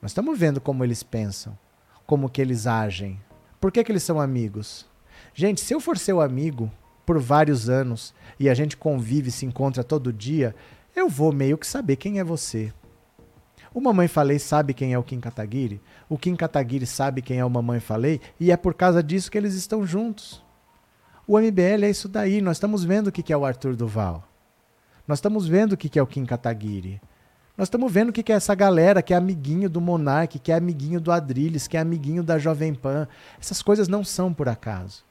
Nós 0.02 0.10
estamos 0.10 0.36
vendo 0.36 0.60
como 0.60 0.82
eles 0.82 1.04
pensam, 1.04 1.56
como 2.04 2.28
que 2.28 2.40
eles 2.40 2.66
agem. 2.66 3.20
Por 3.60 3.70
que, 3.70 3.84
que 3.84 3.92
eles 3.92 4.02
são 4.02 4.20
amigos? 4.20 4.86
Gente, 5.32 5.60
se 5.60 5.72
eu 5.72 5.80
for 5.80 5.96
seu 5.96 6.20
amigo 6.20 6.70
por 7.06 7.18
vários 7.18 7.68
anos 7.68 8.12
e 8.40 8.48
a 8.48 8.54
gente 8.54 8.76
convive, 8.76 9.30
se 9.30 9.46
encontra 9.46 9.84
todo 9.84 10.12
dia, 10.12 10.54
eu 10.96 11.08
vou 11.08 11.32
meio 11.32 11.56
que 11.56 11.66
saber 11.66 11.96
quem 11.96 12.18
é 12.18 12.24
você. 12.24 12.72
O 13.72 13.80
Mamãe 13.80 14.08
Falei 14.08 14.38
sabe 14.38 14.74
quem 14.74 14.92
é 14.92 14.98
o 14.98 15.02
Kim 15.02 15.20
Kataguiri, 15.20 15.80
o 16.08 16.18
Kim 16.18 16.34
Kataguiri 16.34 16.86
sabe 16.86 17.22
quem 17.22 17.38
é 17.38 17.44
o 17.44 17.50
Mamãe 17.50 17.80
Falei, 17.80 18.20
e 18.40 18.50
é 18.50 18.56
por 18.56 18.74
causa 18.74 19.02
disso 19.02 19.30
que 19.30 19.38
eles 19.38 19.54
estão 19.54 19.86
juntos. 19.86 20.42
O 21.26 21.38
MBL 21.38 21.84
é 21.84 21.90
isso 21.90 22.08
daí, 22.08 22.40
nós 22.40 22.56
estamos 22.56 22.82
vendo 22.82 23.08
o 23.08 23.12
que 23.12 23.32
é 23.32 23.36
o 23.36 23.44
Arthur 23.44 23.76
Duval. 23.76 24.27
Nós 25.08 25.18
estamos 25.18 25.48
vendo 25.48 25.72
o 25.72 25.76
que 25.76 25.98
é 25.98 26.02
o 26.02 26.06
Kim 26.06 26.26
Kataguiri. 26.26 27.00
Nós 27.56 27.66
estamos 27.66 27.90
vendo 27.90 28.10
o 28.10 28.12
que 28.12 28.30
é 28.30 28.36
essa 28.36 28.54
galera 28.54 29.02
que 29.02 29.14
é 29.14 29.16
amiguinho 29.16 29.68
do 29.68 29.80
Monark, 29.80 30.38
que 30.38 30.52
é 30.52 30.54
amiguinho 30.54 31.00
do 31.00 31.10
Adrilles, 31.10 31.66
que 31.66 31.78
é 31.78 31.80
amiguinho 31.80 32.22
da 32.22 32.38
Jovem 32.38 32.74
Pan. 32.74 33.08
Essas 33.40 33.62
coisas 33.62 33.88
não 33.88 34.04
são 34.04 34.32
por 34.32 34.48
acaso. 34.48 35.02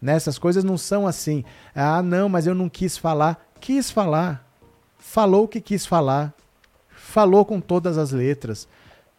Né? 0.00 0.14
Essas 0.14 0.38
coisas 0.38 0.62
não 0.62 0.78
são 0.78 1.06
assim. 1.06 1.44
Ah, 1.74 2.02
não, 2.02 2.28
mas 2.28 2.46
eu 2.46 2.54
não 2.54 2.68
quis 2.68 2.96
falar. 2.96 3.44
Quis 3.60 3.90
falar. 3.90 4.46
Falou 4.96 5.44
o 5.44 5.48
que 5.48 5.60
quis 5.60 5.84
falar. 5.84 6.32
Falou 6.88 7.44
com 7.44 7.60
todas 7.60 7.98
as 7.98 8.12
letras. 8.12 8.68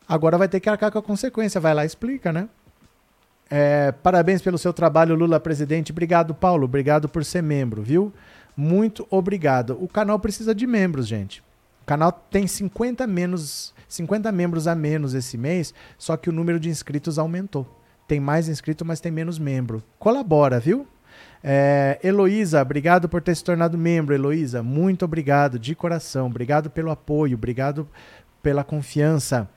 Agora 0.07 0.37
vai 0.37 0.47
ter 0.47 0.61
que 0.61 0.69
arcar 0.69 0.89
com 0.89 0.99
a 0.99 1.03
consequência. 1.03 1.59
Vai 1.59 1.73
lá 1.73 1.83
e 1.83 1.87
explica, 1.87 2.31
né? 2.31 2.47
É, 3.49 3.91
parabéns 3.91 4.41
pelo 4.41 4.57
seu 4.57 4.73
trabalho, 4.73 5.15
Lula 5.15 5.39
presidente. 5.39 5.91
Obrigado, 5.91 6.33
Paulo. 6.33 6.65
Obrigado 6.65 7.09
por 7.09 7.23
ser 7.25 7.43
membro, 7.43 7.81
viu? 7.81 8.13
Muito 8.57 9.05
obrigado. 9.11 9.77
O 9.79 9.87
canal 9.87 10.17
precisa 10.17 10.55
de 10.55 10.65
membros, 10.65 11.07
gente. 11.07 11.41
O 11.83 11.85
canal 11.85 12.11
tem 12.11 12.47
50 12.47 13.05
menos, 13.05 13.71
50 13.87 14.31
membros 14.31 14.67
a 14.67 14.73
menos 14.73 15.13
esse 15.13 15.37
mês, 15.37 15.75
só 15.95 16.17
que 16.17 16.27
o 16.27 16.33
número 16.33 16.59
de 16.59 16.67
inscritos 16.67 17.19
aumentou. 17.19 17.67
Tem 18.07 18.19
mais 18.19 18.49
inscrito, 18.49 18.83
mas 18.83 18.99
tem 18.99 19.11
menos 19.11 19.37
membro. 19.37 19.83
Colabora, 19.99 20.59
viu? 20.59 20.87
É, 21.43 21.99
Heloísa, 22.03 22.61
obrigado 22.61 23.07
por 23.07 23.21
ter 23.21 23.35
se 23.35 23.43
tornado 23.43 23.77
membro, 23.77 24.15
Heloísa. 24.15 24.63
Muito 24.63 25.05
obrigado, 25.05 25.59
de 25.59 25.75
coração. 25.75 26.25
Obrigado 26.25 26.69
pelo 26.69 26.89
apoio, 26.89 27.35
obrigado 27.35 27.87
pela 28.41 28.63
confiança. 28.63 29.47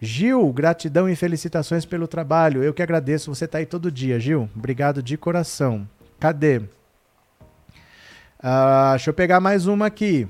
Gil, 0.00 0.50
gratidão 0.52 1.08
e 1.08 1.16
felicitações 1.16 1.84
pelo 1.84 2.08
trabalho. 2.08 2.62
Eu 2.62 2.72
que 2.72 2.82
agradeço, 2.82 3.34
você 3.34 3.44
está 3.44 3.58
aí 3.58 3.66
todo 3.66 3.90
dia, 3.90 4.18
Gil. 4.18 4.48
Obrigado 4.56 5.02
de 5.02 5.16
coração. 5.16 5.86
Cadê? 6.18 6.62
Uh, 8.38 8.90
deixa 8.90 9.10
eu 9.10 9.14
pegar 9.14 9.40
mais 9.40 9.66
uma 9.66 9.86
aqui. 9.86 10.28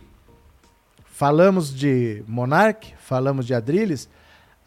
Falamos 1.06 1.74
de 1.74 2.22
Monark, 2.28 2.94
falamos 2.98 3.46
de 3.46 3.54
Adrilles. 3.54 4.08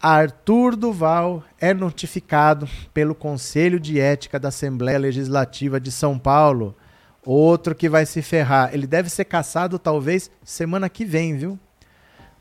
Arthur 0.00 0.76
Duval 0.76 1.42
é 1.58 1.72
notificado 1.72 2.68
pelo 2.92 3.14
Conselho 3.14 3.80
de 3.80 3.98
Ética 3.98 4.38
da 4.38 4.48
Assembleia 4.48 4.98
Legislativa 4.98 5.80
de 5.80 5.90
São 5.90 6.18
Paulo. 6.18 6.74
Outro 7.24 7.74
que 7.74 7.88
vai 7.88 8.04
se 8.04 8.20
ferrar. 8.20 8.70
Ele 8.72 8.86
deve 8.86 9.08
ser 9.08 9.24
caçado 9.24 9.78
talvez 9.78 10.30
semana 10.42 10.88
que 10.88 11.04
vem, 11.04 11.36
viu? 11.36 11.58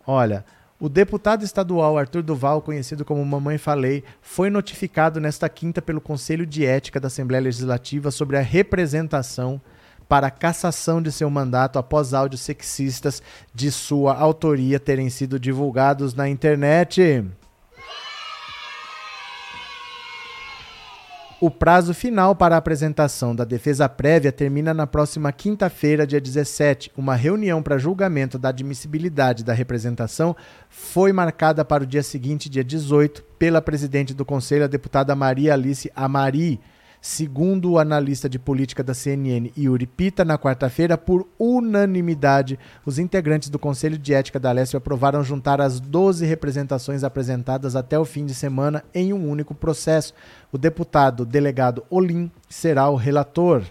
Olha, 0.05 0.43
o 0.79 0.89
deputado 0.89 1.43
estadual 1.43 1.97
Arthur 1.97 2.23
Duval, 2.23 2.61
conhecido 2.61 3.05
como 3.05 3.23
Mamãe 3.25 3.57
Falei, 3.57 4.03
foi 4.21 4.49
notificado 4.49 5.19
nesta 5.19 5.47
quinta 5.47 5.81
pelo 5.81 6.01
Conselho 6.01 6.45
de 6.45 6.65
Ética 6.65 6.99
da 6.99 7.07
Assembleia 7.07 7.43
Legislativa 7.43 8.11
sobre 8.11 8.37
a 8.37 8.41
representação 8.41 9.61
para 10.09 10.31
cassação 10.31 10.99
de 11.01 11.11
seu 11.11 11.29
mandato 11.29 11.77
após 11.77 12.15
áudios 12.15 12.41
sexistas 12.41 13.21
de 13.53 13.71
sua 13.71 14.15
autoria 14.15 14.79
terem 14.79 15.07
sido 15.09 15.39
divulgados 15.39 16.15
na 16.15 16.27
internet. 16.27 17.23
O 21.41 21.49
prazo 21.49 21.93
final 21.93 22.35
para 22.35 22.55
a 22.55 22.57
apresentação 22.57 23.33
da 23.33 23.45
defesa 23.45 23.87
prévia 23.87 24.29
termina 24.29 24.73
na 24.73 24.85
próxima 24.85 25.31
quinta-feira, 25.31 26.05
dia 26.05 26.19
17. 26.19 26.91
Uma 26.97 27.15
reunião 27.15 27.63
para 27.63 27.77
julgamento 27.77 28.37
da 28.37 28.49
admissibilidade 28.49 29.41
da 29.41 29.53
representação 29.53 30.35
foi 30.67 31.13
marcada 31.13 31.63
para 31.63 31.83
o 31.83 31.87
dia 31.87 32.03
seguinte, 32.03 32.49
dia 32.49 32.63
18, 32.63 33.23
pela 33.37 33.61
presidente 33.61 34.13
do 34.13 34.25
Conselho, 34.25 34.65
a 34.65 34.67
deputada 34.67 35.15
Maria 35.15 35.53
Alice 35.53 35.89
Amari. 35.95 36.59
Segundo 37.01 37.71
o 37.71 37.79
analista 37.79 38.27
de 38.27 38.37
política 38.37 38.83
da 38.83 38.93
CNN, 38.93 39.53
Yuri 39.57 39.87
Pita, 39.87 40.25
na 40.25 40.37
quarta-feira, 40.37 40.97
por 40.97 41.25
unanimidade, 41.39 42.59
os 42.85 42.99
integrantes 42.99 43.49
do 43.49 43.57
Conselho 43.57 43.97
de 43.97 44.13
Ética 44.13 44.37
da 44.37 44.51
Leste 44.51 44.75
aprovaram 44.75 45.23
juntar 45.23 45.61
as 45.61 45.79
12 45.79 46.25
representações 46.25 47.05
apresentadas 47.05 47.73
até 47.73 47.97
o 47.97 48.03
fim 48.03 48.25
de 48.25 48.33
semana 48.33 48.83
em 48.93 49.13
um 49.13 49.29
único 49.29 49.55
processo. 49.55 50.13
O 50.51 50.57
deputado 50.57 51.25
delegado 51.25 51.85
Olim 51.89 52.29
será 52.49 52.89
o 52.89 52.97
relator. 52.97 53.63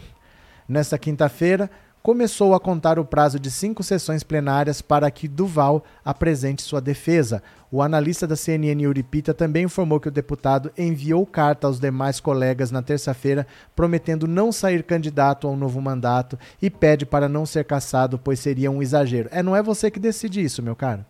Nesta 0.67 0.97
quinta-feira, 0.97 1.71
começou 2.09 2.55
a 2.55 2.59
contar 2.59 2.99
o 2.99 3.05
prazo 3.05 3.39
de 3.39 3.51
cinco 3.51 3.83
sessões 3.83 4.23
plenárias 4.23 4.81
para 4.81 5.11
que 5.11 5.29
Duval 5.29 5.85
apresente 6.03 6.63
sua 6.63 6.81
defesa. 6.81 7.43
O 7.71 7.83
analista 7.83 8.27
da 8.27 8.35
CNN 8.35 8.87
Uripita 8.87 9.35
também 9.35 9.65
informou 9.65 10.01
que 10.01 10.09
o 10.09 10.11
deputado 10.11 10.73
enviou 10.79 11.27
carta 11.27 11.67
aos 11.67 11.79
demais 11.79 12.19
colegas 12.19 12.71
na 12.71 12.81
terça-feira, 12.81 13.47
prometendo 13.77 14.27
não 14.27 14.51
sair 14.51 14.83
candidato 14.85 15.47
ao 15.47 15.55
novo 15.55 15.83
mandato 15.83 16.39
e 16.63 16.71
pede 16.71 17.05
para 17.05 17.29
não 17.29 17.45
ser 17.45 17.67
caçado, 17.67 18.19
pois 18.19 18.41
seria 18.41 18.71
um 18.71 18.81
exagero. 18.81 19.29
É, 19.31 19.43
não 19.43 19.55
é 19.55 19.63
você 19.63 19.91
que 19.91 20.01
decide 20.01 20.43
isso, 20.43 20.63
meu 20.63 20.75
caro. 20.75 21.05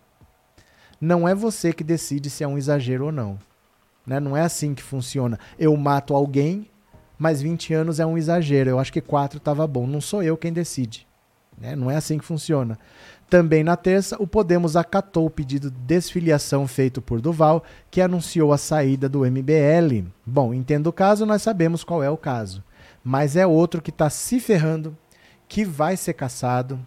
Não 1.00 1.28
é 1.28 1.32
você 1.32 1.72
que 1.72 1.84
decide 1.84 2.28
se 2.28 2.42
é 2.42 2.48
um 2.48 2.58
exagero 2.58 3.04
ou 3.04 3.12
não. 3.12 3.38
Né? 4.04 4.18
Não 4.18 4.36
é 4.36 4.40
assim 4.40 4.74
que 4.74 4.82
funciona. 4.82 5.38
Eu 5.56 5.76
mato 5.76 6.12
alguém, 6.12 6.68
mas 7.18 7.42
20 7.42 7.74
anos 7.74 7.98
é 7.98 8.06
um 8.06 8.16
exagero. 8.16 8.70
Eu 8.70 8.78
acho 8.78 8.92
que 8.92 9.00
4 9.00 9.38
estava 9.38 9.66
bom. 9.66 9.86
Não 9.86 10.00
sou 10.00 10.22
eu 10.22 10.36
quem 10.36 10.52
decide. 10.52 11.06
Né? 11.60 11.74
Não 11.74 11.90
é 11.90 11.96
assim 11.96 12.18
que 12.18 12.24
funciona. 12.24 12.78
Também 13.28 13.62
na 13.62 13.76
terça, 13.76 14.16
o 14.18 14.26
Podemos 14.26 14.76
acatou 14.76 15.26
o 15.26 15.30
pedido 15.30 15.70
de 15.70 15.78
desfiliação 15.80 16.66
feito 16.66 17.02
por 17.02 17.20
Duval, 17.20 17.62
que 17.90 18.00
anunciou 18.00 18.52
a 18.52 18.58
saída 18.58 19.08
do 19.08 19.20
MBL. 19.20 20.08
Bom, 20.24 20.54
entendo 20.54 20.86
o 20.86 20.92
caso, 20.92 21.26
nós 21.26 21.42
sabemos 21.42 21.84
qual 21.84 22.02
é 22.02 22.08
o 22.08 22.16
caso. 22.16 22.62
Mas 23.04 23.36
é 23.36 23.46
outro 23.46 23.82
que 23.82 23.90
está 23.90 24.08
se 24.08 24.40
ferrando 24.40 24.96
que 25.46 25.64
vai 25.64 25.96
ser 25.96 26.14
caçado 26.14 26.78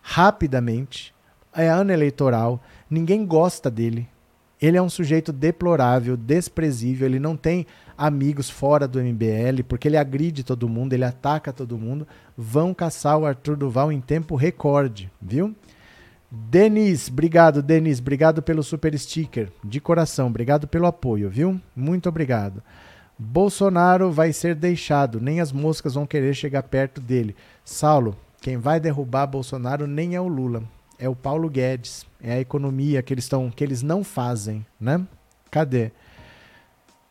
rapidamente. 0.00 1.14
É 1.52 1.68
ano 1.68 1.92
eleitoral, 1.92 2.62
ninguém 2.88 3.26
gosta 3.26 3.70
dele. 3.70 4.08
Ele 4.60 4.76
é 4.76 4.82
um 4.82 4.88
sujeito 4.88 5.32
deplorável, 5.32 6.16
desprezível, 6.16 7.06
ele 7.06 7.18
não 7.18 7.36
tem 7.36 7.66
amigos 7.98 8.48
fora 8.48 8.86
do 8.86 9.02
MBL, 9.02 9.64
porque 9.66 9.88
ele 9.88 9.96
agride 9.96 10.44
todo 10.44 10.68
mundo, 10.68 10.92
ele 10.92 11.04
ataca 11.04 11.52
todo 11.52 11.76
mundo. 11.76 12.06
Vão 12.36 12.72
caçar 12.72 13.18
o 13.18 13.26
Arthur 13.26 13.56
Duval 13.56 13.90
em 13.90 14.00
tempo 14.00 14.36
recorde, 14.36 15.10
viu? 15.20 15.54
Denis, 16.30 17.08
obrigado, 17.08 17.62
Denis, 17.62 17.98
obrigado 17.98 18.42
pelo 18.42 18.62
super 18.62 18.96
sticker, 18.96 19.50
de 19.64 19.80
coração, 19.80 20.28
obrigado 20.28 20.68
pelo 20.68 20.86
apoio, 20.86 21.28
viu? 21.28 21.60
Muito 21.74 22.08
obrigado. 22.08 22.62
Bolsonaro 23.18 24.12
vai 24.12 24.32
ser 24.32 24.54
deixado, 24.54 25.20
nem 25.20 25.40
as 25.40 25.50
moscas 25.50 25.94
vão 25.94 26.06
querer 26.06 26.34
chegar 26.34 26.62
perto 26.62 27.00
dele. 27.00 27.34
Saulo, 27.64 28.16
quem 28.40 28.58
vai 28.58 28.78
derrubar 28.78 29.26
Bolsonaro 29.26 29.86
nem 29.86 30.14
é 30.14 30.20
o 30.20 30.28
Lula, 30.28 30.62
é 30.98 31.08
o 31.08 31.16
Paulo 31.16 31.48
Guedes, 31.48 32.06
é 32.22 32.34
a 32.34 32.40
economia 32.40 33.02
que 33.02 33.12
eles 33.12 33.24
estão, 33.24 33.50
que 33.50 33.64
eles 33.64 33.82
não 33.82 34.04
fazem, 34.04 34.64
né? 34.78 35.04
Cadê? 35.50 35.90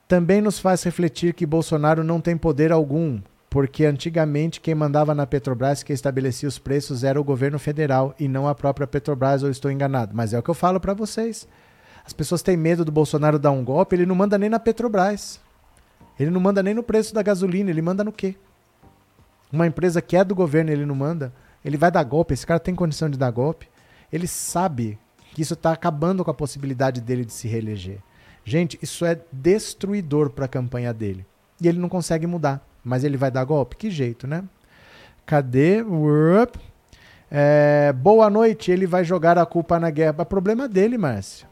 Também 0.08 0.40
nos 0.40 0.58
faz 0.58 0.84
refletir 0.84 1.34
que 1.34 1.46
Bolsonaro 1.46 2.02
não 2.02 2.22
tem 2.22 2.38
poder 2.38 2.72
algum, 2.72 3.20
porque 3.50 3.84
antigamente 3.84 4.62
quem 4.62 4.74
mandava 4.74 5.14
na 5.14 5.28
Petrobras, 5.28 5.84
que 5.84 5.92
estabelecia 5.92 6.48
os 6.48 6.58
preços, 6.58 7.04
era 7.04 7.20
o 7.20 7.24
governo 7.26 7.60
federal 7.60 8.16
e 8.18 8.26
não 8.26 8.48
a 8.48 8.56
própria 8.56 8.88
Petrobras, 8.88 9.44
ou 9.44 9.50
estou 9.50 9.70
enganado. 9.70 10.16
Mas 10.16 10.34
é 10.34 10.40
o 10.40 10.44
que 10.44 10.50
eu 10.50 10.54
falo 10.54 10.80
para 10.80 10.94
vocês. 10.94 11.46
As 12.06 12.14
pessoas 12.14 12.42
têm 12.42 12.56
medo 12.56 12.86
do 12.86 12.92
Bolsonaro 12.92 13.38
dar 13.38 13.52
um 13.52 13.66
golpe, 13.66 13.98
ele 13.98 14.06
não 14.06 14.16
manda 14.16 14.38
nem 14.38 14.50
na 14.50 14.60
Petrobras. 14.60 15.42
Ele 16.18 16.32
não 16.32 16.40
manda 16.40 16.64
nem 16.64 16.74
no 16.74 16.84
preço 16.84 17.14
da 17.14 17.22
gasolina, 17.22 17.70
ele 17.70 17.82
manda 17.82 18.02
no 18.02 18.14
quê? 18.14 18.36
Uma 19.52 19.68
empresa 19.68 20.02
que 20.02 20.16
é 20.16 20.24
do 20.24 20.34
governo, 20.34 20.72
ele 20.72 20.86
não 20.86 20.96
manda. 20.96 21.34
Ele 21.66 21.76
vai 21.76 21.92
dar 21.92 22.04
golpe, 22.06 22.34
esse 22.34 22.48
cara 22.48 22.62
tem 22.62 22.74
condição 22.74 23.10
de 23.10 23.18
dar 23.18 23.30
golpe. 23.30 23.68
Ele 24.12 24.26
sabe 24.26 24.98
que 25.34 25.42
isso 25.42 25.54
está 25.54 25.74
acabando 25.74 26.24
com 26.24 26.32
a 26.32 26.34
possibilidade 26.34 27.02
dele 27.02 27.26
de 27.26 27.34
se 27.34 27.46
reeleger. 27.48 28.00
Gente, 28.48 28.80
isso 28.82 29.04
é 29.04 29.20
destruidor 29.30 30.30
para 30.30 30.46
a 30.46 30.48
campanha 30.48 30.94
dele. 30.94 31.26
E 31.62 31.68
ele 31.68 31.80
não 31.80 31.90
consegue 31.90 32.26
mudar. 32.26 32.66
Mas 32.82 33.04
ele 33.04 33.18
vai 33.18 33.30
dar 33.30 33.44
golpe? 33.44 33.76
Que 33.76 33.92
jeito, 33.92 34.26
né? 34.26 34.42
Cadê? 35.26 35.84
É, 37.30 37.92
boa 37.92 38.30
noite, 38.30 38.72
ele 38.72 38.88
vai 38.88 39.04
jogar 39.04 39.38
a 39.38 39.46
culpa 39.46 39.78
na 39.78 39.90
guerra. 39.90 40.16
É 40.22 40.24
problema 40.24 40.66
dele, 40.66 40.98
Márcio. 40.98 41.46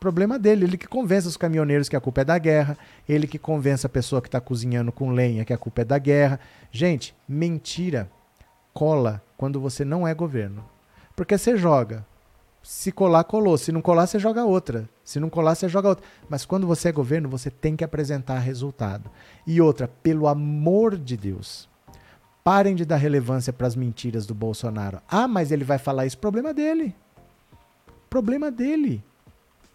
Problema 0.00 0.36
dele. 0.36 0.64
Ele 0.64 0.76
que 0.76 0.88
convence 0.88 1.28
os 1.28 1.36
caminhoneiros 1.36 1.88
que 1.88 1.94
a 1.94 2.00
culpa 2.00 2.22
é 2.22 2.24
da 2.24 2.38
guerra. 2.38 2.76
Ele 3.08 3.28
que 3.28 3.38
convence 3.38 3.86
a 3.86 3.88
pessoa 3.88 4.20
que 4.20 4.26
está 4.26 4.40
cozinhando 4.40 4.90
com 4.90 5.12
lenha 5.12 5.44
que 5.44 5.52
a 5.52 5.58
culpa 5.58 5.82
é 5.82 5.84
da 5.84 5.96
guerra. 5.96 6.40
Gente, 6.72 7.14
mentira 7.28 8.10
cola 8.74 9.22
quando 9.36 9.60
você 9.60 9.84
não 9.84 10.08
é 10.08 10.12
governo. 10.12 10.64
Porque 11.14 11.38
você 11.38 11.56
joga. 11.56 12.04
Se 12.66 12.90
colar, 12.90 13.22
colou. 13.22 13.56
Se 13.56 13.70
não 13.70 13.80
colar, 13.80 14.08
você 14.08 14.18
joga 14.18 14.44
outra. 14.44 14.90
Se 15.04 15.20
não 15.20 15.30
colar, 15.30 15.54
você 15.54 15.68
joga 15.68 15.88
outra. 15.88 16.04
Mas 16.28 16.44
quando 16.44 16.66
você 16.66 16.88
é 16.88 16.92
governo, 16.92 17.28
você 17.28 17.48
tem 17.48 17.76
que 17.76 17.84
apresentar 17.84 18.40
resultado. 18.40 19.08
E 19.46 19.60
outra, 19.60 19.86
pelo 19.86 20.26
amor 20.26 20.96
de 20.96 21.16
Deus, 21.16 21.68
parem 22.42 22.74
de 22.74 22.84
dar 22.84 22.96
relevância 22.96 23.52
para 23.52 23.68
as 23.68 23.76
mentiras 23.76 24.26
do 24.26 24.34
Bolsonaro. 24.34 25.00
Ah, 25.08 25.28
mas 25.28 25.52
ele 25.52 25.62
vai 25.62 25.78
falar 25.78 26.06
isso. 26.06 26.18
Problema 26.18 26.52
dele. 26.52 26.92
Problema 28.10 28.50
dele. 28.50 29.00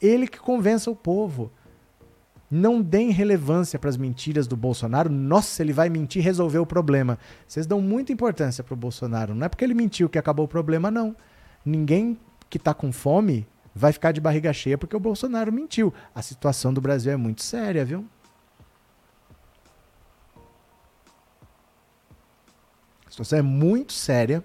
Ele 0.02 0.28
que 0.28 0.38
convença 0.38 0.92
o 0.92 0.96
povo. 0.96 1.50
Não 2.52 2.82
deem 2.82 3.12
relevância 3.12 3.80
para 3.80 3.89
as 3.89 3.96
mentiras 3.96 4.48
do 4.48 4.58
Bolsonaro. 4.58 5.10
Nossa, 5.10 5.64
ele 5.64 5.72
vai 5.72 5.88
mentir 5.88 6.22
resolver 6.22 6.60
o 6.60 6.66
problema. 6.66 7.18
Vocês 7.48 7.66
dão 7.66 7.80
muita 7.80 8.12
importância 8.12 8.66
para 8.66 8.74
o 8.74 8.78
Bolsonaro. 8.78 9.34
Não 9.34 9.46
é 9.46 9.50
porque 9.50 9.64
ele 9.64 9.74
mentiu 9.74 10.10
que 10.10 10.20
acabou 10.20 10.44
o 10.44 10.50
problema, 10.50 10.92
não. 10.92 11.16
Ninguém 11.66 12.20
que 12.52 12.58
está 12.58 12.74
com 12.74 12.91
fome 12.91 13.47
vai 13.74 13.93
ficar 13.93 14.12
de 14.12 14.20
barriga 14.20 14.52
cheia 14.52 14.78
porque 14.78 14.95
o 14.95 14.99
Bolsonaro 14.99 15.52
mentiu. 15.52 15.93
A 16.14 16.22
situação 16.22 16.74
do 16.74 16.82
Brasil 16.82 17.12
é 17.12 17.16
muito 17.16 17.41
séria, 17.41 17.86
viu? 17.86 18.06
A 23.08 23.10
situação 23.10 23.39
é 23.39 23.41
muito 23.41 23.93
séria, 23.93 24.43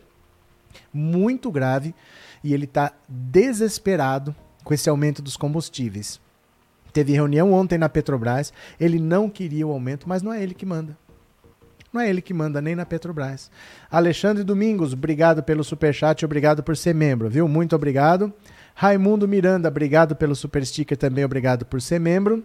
muito 0.92 1.50
grave, 1.50 1.94
e 2.42 2.54
ele 2.54 2.64
está 2.64 2.92
desesperado 3.08 4.34
com 4.62 4.72
esse 4.72 4.88
aumento 4.88 5.20
dos 5.20 5.36
combustíveis. 5.36 6.20
Teve 6.92 7.12
reunião 7.12 7.52
ontem 7.52 7.78
na 7.78 7.88
Petrobras, 7.88 8.52
ele 8.78 8.98
não 8.98 9.28
queria 9.28 9.66
o 9.66 9.72
aumento, 9.72 10.08
mas 10.08 10.22
não 10.22 10.32
é 10.32 10.42
ele 10.42 10.54
que 10.54 10.64
manda. 10.64 10.96
Não 11.96 12.02
é 12.02 12.10
ele 12.10 12.20
que 12.20 12.34
manda 12.34 12.60
nem 12.60 12.76
na 12.76 12.84
Petrobras. 12.84 13.50
Alexandre 13.90 14.44
Domingos, 14.44 14.92
obrigado 14.92 15.42
pelo 15.42 15.64
superchat, 15.64 16.26
obrigado 16.26 16.62
por 16.62 16.76
ser 16.76 16.94
membro, 16.94 17.30
viu? 17.30 17.48
Muito 17.48 17.74
obrigado. 17.74 18.30
Raimundo 18.74 19.26
Miranda, 19.26 19.68
obrigado 19.68 20.14
pelo 20.14 20.36
super 20.36 20.66
sticker 20.66 20.98
também, 20.98 21.24
obrigado 21.24 21.64
por 21.64 21.80
ser 21.80 21.98
membro. 21.98 22.44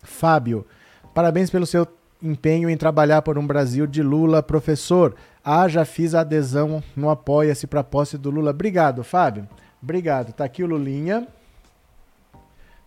Fábio, 0.00 0.64
parabéns 1.12 1.50
pelo 1.50 1.66
seu 1.66 1.88
empenho 2.22 2.70
em 2.70 2.76
trabalhar 2.76 3.22
por 3.22 3.36
um 3.36 3.44
Brasil 3.44 3.84
de 3.84 4.00
Lula. 4.00 4.44
Professor, 4.44 5.16
ah, 5.44 5.66
já 5.66 5.84
fiz 5.84 6.14
a 6.14 6.20
adesão 6.20 6.80
no 6.94 7.10
Apoia-se 7.10 7.66
para 7.66 7.82
posse 7.82 8.16
do 8.16 8.30
Lula. 8.30 8.52
Obrigado, 8.52 9.02
Fábio. 9.02 9.48
Obrigado. 9.82 10.32
Tá 10.32 10.44
aqui 10.44 10.62
o 10.62 10.68
Lulinha. 10.68 11.26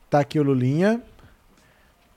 Tá 0.10 0.22
aqui 0.22 0.40
o 0.40 0.44
Lulinha. 0.44 1.02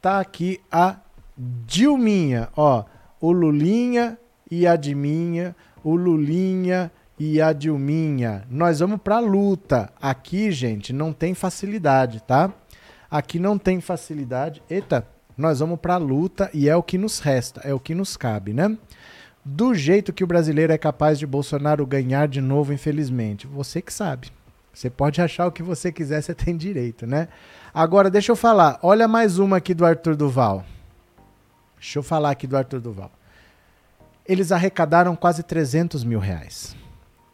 Tá 0.00 0.20
aqui 0.20 0.60
a 0.70 0.98
Dilminha, 1.36 2.48
ó 2.56 2.84
o 3.24 3.32
Lulinha 3.32 4.18
e 4.50 4.66
a 4.66 4.76
Diminha, 4.76 5.56
o 5.82 5.96
Lulinha 5.96 6.92
e 7.18 7.40
a 7.40 7.54
Dilminha. 7.54 8.44
Nós 8.50 8.80
vamos 8.80 9.00
para 9.00 9.18
luta. 9.18 9.90
Aqui, 9.98 10.52
gente, 10.52 10.92
não 10.92 11.10
tem 11.10 11.32
facilidade, 11.32 12.22
tá? 12.22 12.52
Aqui 13.10 13.38
não 13.38 13.56
tem 13.56 13.80
facilidade. 13.80 14.62
Eita, 14.68 15.08
nós 15.38 15.60
vamos 15.60 15.80
para 15.80 15.96
luta 15.96 16.50
e 16.52 16.68
é 16.68 16.76
o 16.76 16.82
que 16.82 16.98
nos 16.98 17.18
resta, 17.18 17.62
é 17.64 17.72
o 17.72 17.80
que 17.80 17.94
nos 17.94 18.14
cabe, 18.14 18.52
né? 18.52 18.76
Do 19.42 19.74
jeito 19.74 20.12
que 20.12 20.22
o 20.22 20.26
brasileiro 20.26 20.74
é 20.74 20.76
capaz 20.76 21.18
de 21.18 21.26
Bolsonaro 21.26 21.86
ganhar 21.86 22.28
de 22.28 22.42
novo, 22.42 22.74
infelizmente. 22.74 23.46
Você 23.46 23.80
que 23.80 23.92
sabe. 23.92 24.30
Você 24.70 24.90
pode 24.90 25.22
achar 25.22 25.46
o 25.46 25.52
que 25.52 25.62
você 25.62 25.90
quiser, 25.90 26.20
você 26.20 26.34
tem 26.34 26.58
direito, 26.58 27.06
né? 27.06 27.28
Agora, 27.72 28.10
deixa 28.10 28.32
eu 28.32 28.36
falar. 28.36 28.78
Olha 28.82 29.08
mais 29.08 29.38
uma 29.38 29.56
aqui 29.56 29.72
do 29.72 29.86
Arthur 29.86 30.14
Duval. 30.14 30.62
Deixa 31.84 31.98
eu 31.98 32.02
falar 32.02 32.30
aqui 32.30 32.46
do 32.46 32.56
Arthur 32.56 32.80
Duval. 32.80 33.10
Eles 34.24 34.50
arrecadaram 34.50 35.14
quase 35.14 35.42
300 35.42 36.02
mil 36.02 36.18
reais. 36.18 36.74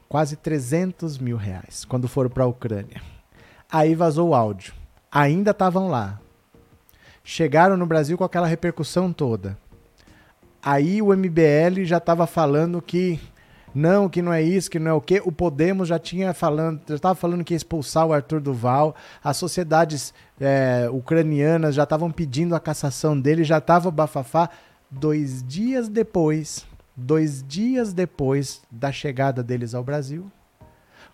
Quase 0.09 0.35
300 0.35 1.19
mil 1.19 1.37
reais 1.37 1.85
quando 1.85 2.09
foram 2.09 2.29
para 2.29 2.43
a 2.43 2.49
Ucrânia. 2.49 3.01
Aí 3.71 3.95
vazou 3.95 4.31
o 4.31 4.35
áudio. 4.35 4.75
Ainda 5.11 5.53
estavam 5.53 5.87
lá. 5.87 6.19
Chegaram 7.23 7.77
no 7.77 7.87
Brasil 7.87 8.19
com 8.19 8.25
aquela 8.25 8.49
repercussão 8.49 9.13
toda. 9.13 9.57
Aí 10.61 11.01
o 11.01 11.17
MBL 11.17 11.85
já 11.85 11.99
estava 11.99 12.27
falando 12.27 12.83
que 12.83 13.21
não, 13.75 14.09
que 14.09 14.21
não 14.21 14.33
é 14.33 14.43
isso, 14.43 14.71
que 14.71 14.79
não 14.79 14.91
é 14.91 14.95
o 14.95 15.01
quê. 15.01 15.23
O 15.25 15.31
Podemos 15.31 15.89
já 15.89 15.99
tinha 15.99 16.35
falando, 16.35 16.81
já 16.89 16.97
estava 16.97 17.15
falando 17.15 17.45
que 17.45 17.55
ia 17.55 17.57
expulsar 17.57 18.07
o 18.07 18.13
Arthur 18.13 18.41
Duval. 18.41 18.95
As 19.23 19.37
sociedades 19.37 20.13
é, 20.41 20.89
ucranianas 20.91 21.75
já 21.75 21.85
estavam 21.85 22.11
pedindo 22.11 22.55
a 22.55 22.61
cassação 22.61 23.19
dele, 23.19 23.45
já 23.45 23.59
estava 23.59 23.89
o 23.89 23.93
bafafá. 23.93 24.51
Dois 24.91 25.43
dias 25.47 25.89
depois, 25.89 26.67
dois 26.97 27.45
dias 27.47 27.93
depois 27.93 28.63
da 28.71 28.91
chegada 28.91 29.43
deles 29.43 29.75
ao 29.75 29.85
Brasil, 29.85 30.31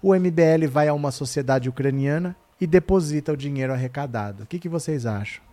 o 0.03 0.15
MBL 0.15 0.67
vai 0.71 0.89
a 0.89 0.95
uma 0.95 1.11
sociedade 1.11 1.69
ucraniana 1.69 2.35
e 2.61 2.67
deposita 2.67 3.33
o 3.33 3.37
dinheiro 3.37 3.73
arrecadado. 3.73 4.45
O 4.45 4.47
que, 4.47 4.59
que 4.59 4.69
vocês 4.69 5.05
acham? 5.05 5.45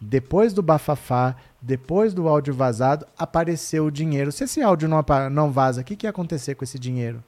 Depois 0.00 0.52
do 0.52 0.62
bafafá, 0.62 1.34
depois 1.60 2.14
do 2.14 2.28
áudio 2.28 2.54
vazado, 2.54 3.06
apareceu 3.18 3.86
o 3.86 3.90
dinheiro. 3.90 4.30
Se 4.30 4.44
esse 4.44 4.62
áudio 4.62 4.88
não, 4.88 5.04
não 5.30 5.50
vaza, 5.50 5.80
o 5.80 5.84
que, 5.84 5.96
que 5.96 6.06
ia 6.06 6.10
acontecer 6.10 6.54
com 6.54 6.64
esse 6.64 6.78
dinheiro? 6.78 7.22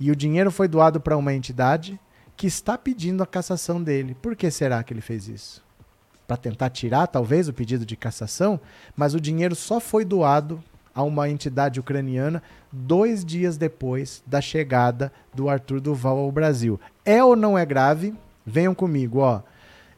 E 0.00 0.10
o 0.10 0.16
dinheiro 0.16 0.50
foi 0.50 0.68
doado 0.68 1.00
para 1.00 1.16
uma 1.16 1.34
entidade 1.34 1.98
que 2.36 2.46
está 2.46 2.76
pedindo 2.76 3.22
a 3.22 3.26
cassação 3.26 3.82
dele. 3.82 4.14
Por 4.20 4.36
que 4.36 4.50
será 4.50 4.82
que 4.82 4.92
ele 4.92 5.00
fez 5.00 5.28
isso? 5.28 5.64
Para 6.26 6.36
tentar 6.36 6.70
tirar, 6.70 7.06
talvez, 7.06 7.48
o 7.48 7.52
pedido 7.52 7.86
de 7.86 7.96
cassação, 7.96 8.60
mas 8.96 9.14
o 9.14 9.20
dinheiro 9.20 9.54
só 9.54 9.80
foi 9.80 10.04
doado 10.04 10.62
a 10.94 11.02
uma 11.02 11.28
entidade 11.28 11.78
ucraniana 11.78 12.42
dois 12.72 13.24
dias 13.24 13.56
depois 13.56 14.22
da 14.26 14.40
chegada 14.40 15.12
do 15.34 15.48
Arthur 15.48 15.80
Duval 15.80 16.18
ao 16.18 16.32
Brasil. 16.32 16.80
É 17.04 17.22
ou 17.22 17.36
não 17.36 17.56
é 17.56 17.64
grave? 17.64 18.14
Venham 18.44 18.74
comigo, 18.74 19.18
ó. 19.18 19.42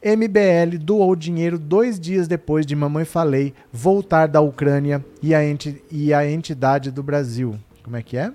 MBL 0.01 0.77
doou 0.79 1.13
dinheiro 1.13 1.59
dois 1.59 1.99
dias 1.99 2.27
depois 2.27 2.65
de 2.65 2.73
Mamãe 2.73 3.03
Falei 3.03 3.53
voltar 3.71 4.27
da 4.27 4.39
Ucrânia 4.39 5.03
e 5.21 5.35
a, 5.35 5.45
enti 5.45 5.83
e 5.91 6.13
a 6.13 6.29
entidade 6.29 6.89
do 6.89 7.03
Brasil. 7.03 7.59
Como 7.83 7.97
é 7.97 8.01
que 8.01 8.17
é? 8.17 8.31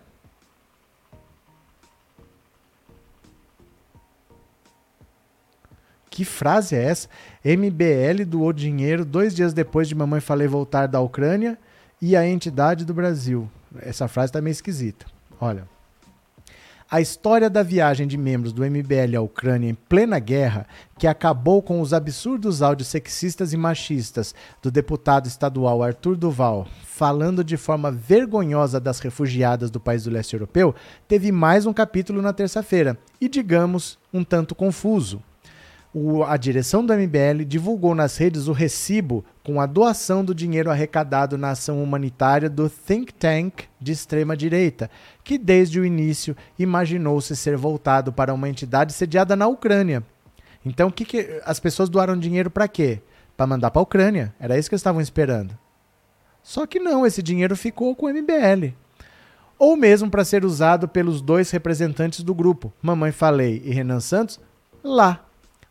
Que 6.10 6.24
frase 6.24 6.76
é 6.76 6.84
essa? 6.84 7.08
MBL 7.42 8.24
doou 8.26 8.52
dinheiro 8.52 9.04
dois 9.04 9.34
dias 9.34 9.54
depois 9.54 9.88
de 9.88 9.94
Mamãe 9.94 10.20
Falei 10.20 10.46
voltar 10.46 10.86
da 10.86 11.00
Ucrânia 11.00 11.58
e 12.00 12.14
a 12.14 12.28
entidade 12.28 12.84
do 12.84 12.92
Brasil. 12.92 13.50
Essa 13.80 14.06
frase 14.06 14.28
está 14.28 14.40
meio 14.40 14.52
esquisita. 14.52 15.06
Olha. 15.40 15.73
A 16.94 17.00
história 17.00 17.50
da 17.50 17.60
viagem 17.60 18.06
de 18.06 18.16
membros 18.16 18.52
do 18.52 18.62
MBL 18.64 19.16
à 19.18 19.20
Ucrânia 19.20 19.68
em 19.68 19.74
plena 19.74 20.20
guerra, 20.20 20.64
que 20.96 21.08
acabou 21.08 21.60
com 21.60 21.80
os 21.80 21.92
absurdos 21.92 22.62
áudios 22.62 22.86
sexistas 22.86 23.52
e 23.52 23.56
machistas 23.56 24.32
do 24.62 24.70
deputado 24.70 25.26
estadual 25.26 25.82
Arthur 25.82 26.14
Duval, 26.14 26.68
falando 26.84 27.42
de 27.42 27.56
forma 27.56 27.90
vergonhosa 27.90 28.78
das 28.78 29.00
refugiadas 29.00 29.72
do 29.72 29.80
país 29.80 30.04
do 30.04 30.10
leste 30.10 30.34
europeu, 30.34 30.72
teve 31.08 31.32
mais 31.32 31.66
um 31.66 31.72
capítulo 31.72 32.22
na 32.22 32.32
terça-feira 32.32 32.96
e, 33.20 33.28
digamos, 33.28 33.98
um 34.12 34.22
tanto 34.22 34.54
confuso 34.54 35.20
o, 35.94 36.24
a 36.24 36.36
direção 36.36 36.84
do 36.84 36.92
MBL 36.92 37.44
divulgou 37.46 37.94
nas 37.94 38.16
redes 38.16 38.48
o 38.48 38.52
recibo 38.52 39.24
com 39.44 39.60
a 39.60 39.66
doação 39.66 40.24
do 40.24 40.34
dinheiro 40.34 40.68
arrecadado 40.68 41.38
na 41.38 41.52
ação 41.52 41.80
humanitária 41.80 42.50
do 42.50 42.68
think 42.68 43.14
tank 43.14 43.62
de 43.80 43.92
extrema 43.92 44.36
direita, 44.36 44.90
que 45.22 45.38
desde 45.38 45.78
o 45.78 45.84
início 45.84 46.36
imaginou-se 46.58 47.36
ser 47.36 47.56
voltado 47.56 48.12
para 48.12 48.34
uma 48.34 48.48
entidade 48.48 48.92
sediada 48.92 49.36
na 49.36 49.46
Ucrânia. 49.46 50.02
Então, 50.66 50.90
que, 50.90 51.04
que 51.04 51.40
as 51.44 51.60
pessoas 51.60 51.88
doaram 51.88 52.18
dinheiro 52.18 52.50
para 52.50 52.66
quê? 52.66 53.00
Para 53.36 53.46
mandar 53.46 53.70
para 53.70 53.80
a 53.80 53.84
Ucrânia. 53.84 54.34
Era 54.40 54.58
isso 54.58 54.68
que 54.68 54.74
eles 54.74 54.80
estavam 54.80 55.00
esperando. 55.00 55.56
Só 56.42 56.66
que 56.66 56.80
não, 56.80 57.06
esse 57.06 57.22
dinheiro 57.22 57.54
ficou 57.54 57.94
com 57.94 58.06
o 58.06 58.08
MBL. 58.12 58.74
Ou 59.56 59.76
mesmo 59.76 60.10
para 60.10 60.24
ser 60.24 60.44
usado 60.44 60.88
pelos 60.88 61.20
dois 61.20 61.50
representantes 61.52 62.22
do 62.24 62.34
grupo, 62.34 62.72
Mamãe 62.82 63.12
Falei 63.12 63.62
e 63.64 63.72
Renan 63.72 64.00
Santos, 64.00 64.40
lá 64.82 65.23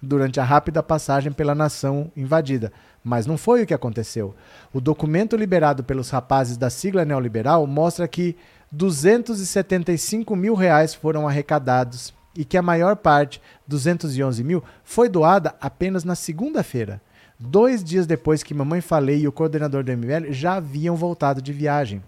durante 0.04 0.39
a 0.39 0.43
rápida 0.43 0.84
passagem 0.84 1.32
pela 1.32 1.56
nação 1.56 2.12
invadida. 2.16 2.72
Mas 3.04 3.26
não 3.26 3.38
foi 3.38 3.64
o 3.64 3.66
que 3.66 3.74
aconteceu. 3.74 4.36
O 4.74 4.82
documento 4.82 5.36
liberado 5.36 5.84
pelos 5.84 6.10
rapazes 6.10 6.58
da 6.58 6.70
sigla 6.70 7.06
neoliberal 7.06 7.66
mostra 7.66 8.08
que 8.08 8.36
275 8.72 10.36
mil 10.36 10.56
reais 10.56 10.93
foram 10.93 11.28
arrecadados 11.28 12.14
e 12.36 12.43
que 12.43 12.58
a 12.58 12.62
maior 12.62 12.95
parte, 12.95 13.41
211 13.68 14.43
mil, 14.43 14.64
foi 14.84 15.08
doada 15.08 15.56
apenas 15.62 16.04
na 16.04 16.16
segunda-feira. 16.16 17.01
Dois 17.39 17.84
dias 17.84 18.06
depois 18.08 18.43
que 18.43 18.54
Mamãe 18.54 18.82
Falei 18.82 19.22
e 19.22 19.28
o 19.28 19.32
coordenador 19.32 19.84
do 19.84 19.91
MBL 19.91 20.32
já 20.32 20.56
haviam 20.56 20.95
voltado 20.95 21.41
de 21.41 21.54
viagem. 21.54 22.01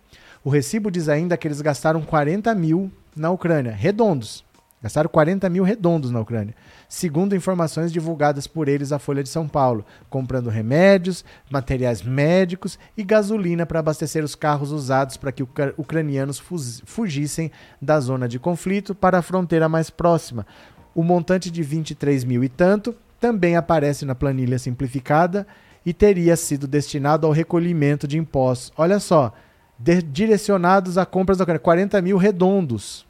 O 0.44 0.50
recibo 0.50 0.92
diz 0.92 1.08
ainda 1.10 1.38
que 1.38 1.48
eles 1.48 1.62
gastaram 1.62 2.02
40 2.02 2.54
mil 2.56 2.92
na 3.16 3.32
Ucrânia, 3.32 3.72
redondos. 3.72 4.44
Gastaram 4.86 5.10
40 5.10 5.50
mil 5.50 5.64
redondos 5.64 6.12
na 6.12 6.20
Ucrânia 6.20 6.54
segundo 6.88 7.36
informações 7.36 7.92
divulgadas 7.92 8.46
por 8.46 8.68
eles 8.68 8.92
à 8.92 9.00
Folha 9.00 9.24
de 9.24 9.30
São 9.30 9.48
Paulo, 9.48 9.84
comprando 10.10 10.48
remédios, 10.48 11.26
materiais 11.50 12.04
médicos 12.04 12.78
e 12.96 13.04
gasolina 13.04 13.66
para 13.66 13.80
abastecer 13.80 14.24
os 14.24 14.36
carros 14.36 14.72
usados 14.72 15.18
para 15.18 15.32
que 15.32 15.44
ucranianos 15.76 16.40
fugissem 16.86 17.52
da 17.82 18.00
zona 18.00 18.28
de 18.28 18.40
conflito 18.40 18.94
para 18.94 19.18
a 19.18 19.22
fronteira 19.22 19.68
mais 19.68 19.90
próxima. 19.90 20.46
O 20.94 21.04
montante 21.04 21.52
de 21.52 21.64
23 21.64 22.24
mil 22.24 22.44
e 22.44 22.50
tanto 22.50 22.96
também 23.20 23.56
aparece 23.56 24.06
na 24.06 24.16
planilha 24.16 24.60
simplificada 24.60 25.48
e 25.84 25.94
teria 25.94 26.36
sido 26.36 26.68
destinado 26.68 27.28
ao 27.28 27.34
recolhimento 27.34 28.08
de 28.08 28.18
impostos. 28.18 28.72
Olha 28.78 29.00
só, 29.00 29.34
direcionados 29.80 30.98
a 30.98 31.06
compras 31.06 31.38
da 31.38 31.44
Ucrânia, 31.44 31.60
40 31.60 32.02
mil 32.02 32.18
redondos. 32.18 33.06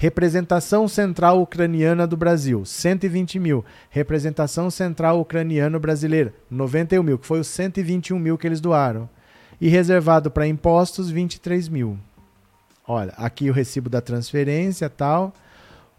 Representação 0.00 0.86
Central 0.86 1.42
Ucraniana 1.42 2.06
do 2.06 2.16
Brasil, 2.16 2.64
120 2.64 3.40
mil. 3.40 3.64
Representação 3.90 4.70
Central 4.70 5.18
Ucraniano 5.20 5.80
Brasileira, 5.80 6.32
91 6.48 7.02
mil, 7.02 7.18
que 7.18 7.26
foi 7.26 7.40
os 7.40 7.48
121 7.48 8.16
mil 8.16 8.38
que 8.38 8.46
eles 8.46 8.60
doaram. 8.60 9.10
E 9.60 9.66
reservado 9.68 10.30
para 10.30 10.46
impostos, 10.46 11.10
23 11.10 11.68
mil. 11.68 11.98
Olha, 12.86 13.12
aqui 13.16 13.50
o 13.50 13.52
recibo 13.52 13.90
da 13.90 14.00
transferência 14.00 14.88
tal. 14.88 15.34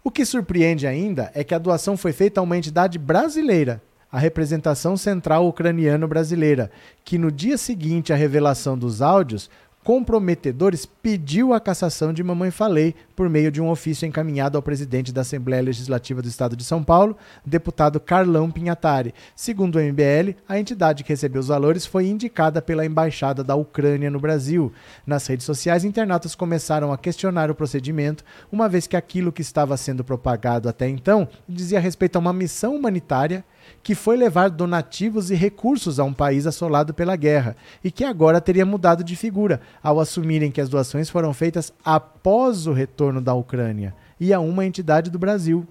O 0.02 0.10
que 0.10 0.24
surpreende 0.24 0.86
ainda 0.86 1.30
é 1.34 1.44
que 1.44 1.54
a 1.54 1.58
doação 1.58 1.94
foi 1.94 2.14
feita 2.14 2.40
a 2.40 2.42
uma 2.42 2.56
entidade 2.56 2.98
brasileira, 2.98 3.82
a 4.10 4.18
representação 4.18 4.96
central 4.96 5.46
ucraniano 5.46 6.08
brasileira, 6.08 6.70
que 7.04 7.18
no 7.18 7.30
dia 7.30 7.58
seguinte 7.58 8.14
à 8.14 8.16
revelação 8.16 8.78
dos 8.78 9.02
áudios 9.02 9.50
comprometedores, 9.82 10.84
pediu 10.84 11.54
a 11.54 11.60
cassação 11.60 12.12
de 12.12 12.22
Mamãe 12.22 12.50
Falei 12.50 12.94
por 13.16 13.28
meio 13.30 13.50
de 13.50 13.60
um 13.60 13.70
ofício 13.70 14.06
encaminhado 14.06 14.56
ao 14.56 14.62
presidente 14.62 15.12
da 15.12 15.22
Assembleia 15.22 15.62
Legislativa 15.62 16.20
do 16.20 16.28
Estado 16.28 16.54
de 16.54 16.64
São 16.64 16.84
Paulo, 16.84 17.16
deputado 17.44 17.98
Carlão 17.98 18.50
Pinhatari. 18.50 19.14
Segundo 19.34 19.76
o 19.76 19.80
MBL, 19.80 20.36
a 20.48 20.58
entidade 20.58 21.02
que 21.02 21.10
recebeu 21.10 21.40
os 21.40 21.48
valores 21.48 21.86
foi 21.86 22.06
indicada 22.06 22.60
pela 22.60 22.84
Embaixada 22.84 23.42
da 23.42 23.54
Ucrânia 23.54 24.10
no 24.10 24.20
Brasil. 24.20 24.72
Nas 25.06 25.26
redes 25.26 25.46
sociais, 25.46 25.84
internautas 25.84 26.34
começaram 26.34 26.92
a 26.92 26.98
questionar 26.98 27.50
o 27.50 27.54
procedimento, 27.54 28.24
uma 28.52 28.68
vez 28.68 28.86
que 28.86 28.96
aquilo 28.96 29.32
que 29.32 29.42
estava 29.42 29.76
sendo 29.76 30.04
propagado 30.04 30.68
até 30.68 30.88
então 30.88 31.26
dizia 31.48 31.80
respeito 31.80 32.16
a 32.16 32.18
uma 32.18 32.32
missão 32.32 32.76
humanitária 32.76 33.44
que 33.82 33.94
foi 33.94 34.16
levar 34.16 34.50
donativos 34.50 35.30
e 35.30 35.34
recursos 35.34 35.98
a 35.98 36.04
um 36.04 36.12
país 36.12 36.46
assolado 36.46 36.94
pela 36.94 37.16
guerra 37.16 37.56
e 37.82 37.90
que 37.90 38.04
agora 38.04 38.40
teria 38.40 38.66
mudado 38.66 39.02
de 39.02 39.16
figura 39.16 39.60
ao 39.82 40.00
assumirem 40.00 40.50
que 40.50 40.60
as 40.60 40.68
doações 40.68 41.10
foram 41.10 41.32
feitas 41.32 41.72
após 41.84 42.66
o 42.66 42.72
retorno 42.72 43.20
da 43.20 43.34
Ucrânia 43.34 43.94
e 44.18 44.32
a 44.32 44.40
uma 44.40 44.66
entidade 44.66 45.10
do 45.10 45.18
Brasil. 45.18 45.66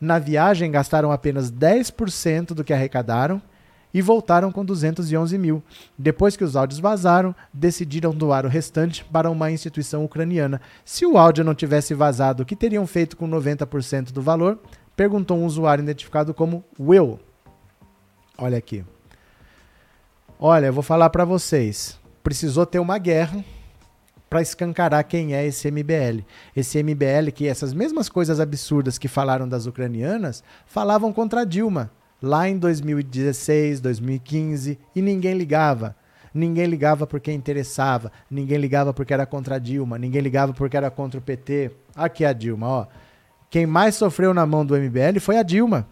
Na 0.00 0.18
viagem, 0.18 0.70
gastaram 0.70 1.10
apenas 1.10 1.50
10% 1.50 2.54
do 2.54 2.62
que 2.62 2.72
arrecadaram 2.72 3.42
e 3.92 4.00
voltaram 4.00 4.52
com 4.52 4.64
211 4.64 5.36
mil. 5.38 5.62
Depois 5.98 6.36
que 6.36 6.44
os 6.44 6.56
áudios 6.56 6.78
vazaram, 6.78 7.34
decidiram 7.52 8.12
doar 8.12 8.44
o 8.44 8.48
restante 8.48 9.04
para 9.04 9.30
uma 9.30 9.50
instituição 9.50 10.04
ucraniana. 10.04 10.60
Se 10.84 11.04
o 11.06 11.18
áudio 11.18 11.44
não 11.44 11.54
tivesse 11.54 11.94
vazado, 11.94 12.42
o 12.42 12.46
que 12.46 12.56
teriam 12.56 12.86
feito 12.86 13.16
com 13.16 13.28
90% 13.28 14.12
do 14.12 14.22
valor? 14.22 14.58
Perguntou 14.94 15.38
um 15.38 15.46
usuário 15.46 15.82
identificado 15.82 16.34
como 16.34 16.64
Will. 16.78 17.18
Olha 18.40 18.56
aqui. 18.56 18.84
Olha, 20.38 20.66
eu 20.66 20.72
vou 20.72 20.82
falar 20.82 21.10
para 21.10 21.24
vocês. 21.24 21.98
Precisou 22.22 22.64
ter 22.64 22.78
uma 22.78 22.96
guerra 22.96 23.44
para 24.30 24.40
escancarar 24.40 25.04
quem 25.04 25.34
é 25.34 25.44
esse 25.44 25.68
MBL. 25.68 26.24
Esse 26.54 26.80
MBL 26.80 27.32
que 27.34 27.48
essas 27.48 27.74
mesmas 27.74 28.08
coisas 28.08 28.38
absurdas 28.38 28.96
que 28.96 29.08
falaram 29.08 29.48
das 29.48 29.66
ucranianas 29.66 30.44
falavam 30.66 31.12
contra 31.12 31.44
Dilma 31.44 31.90
lá 32.22 32.48
em 32.48 32.56
2016, 32.56 33.80
2015 33.80 34.78
e 34.94 35.02
ninguém 35.02 35.34
ligava. 35.34 35.96
Ninguém 36.32 36.66
ligava 36.66 37.08
porque 37.08 37.32
interessava, 37.32 38.12
ninguém 38.30 38.58
ligava 38.58 38.94
porque 38.94 39.12
era 39.12 39.26
contra 39.26 39.58
Dilma, 39.58 39.98
ninguém 39.98 40.20
ligava 40.20 40.52
porque 40.52 40.76
era 40.76 40.90
contra 40.92 41.18
o 41.18 41.22
PT. 41.22 41.72
Aqui 41.96 42.24
é 42.24 42.28
a 42.28 42.32
Dilma, 42.32 42.68
ó. 42.68 42.86
Quem 43.50 43.66
mais 43.66 43.96
sofreu 43.96 44.32
na 44.32 44.46
mão 44.46 44.64
do 44.64 44.76
MBL 44.76 45.18
foi 45.20 45.38
a 45.38 45.42
Dilma. 45.42 45.88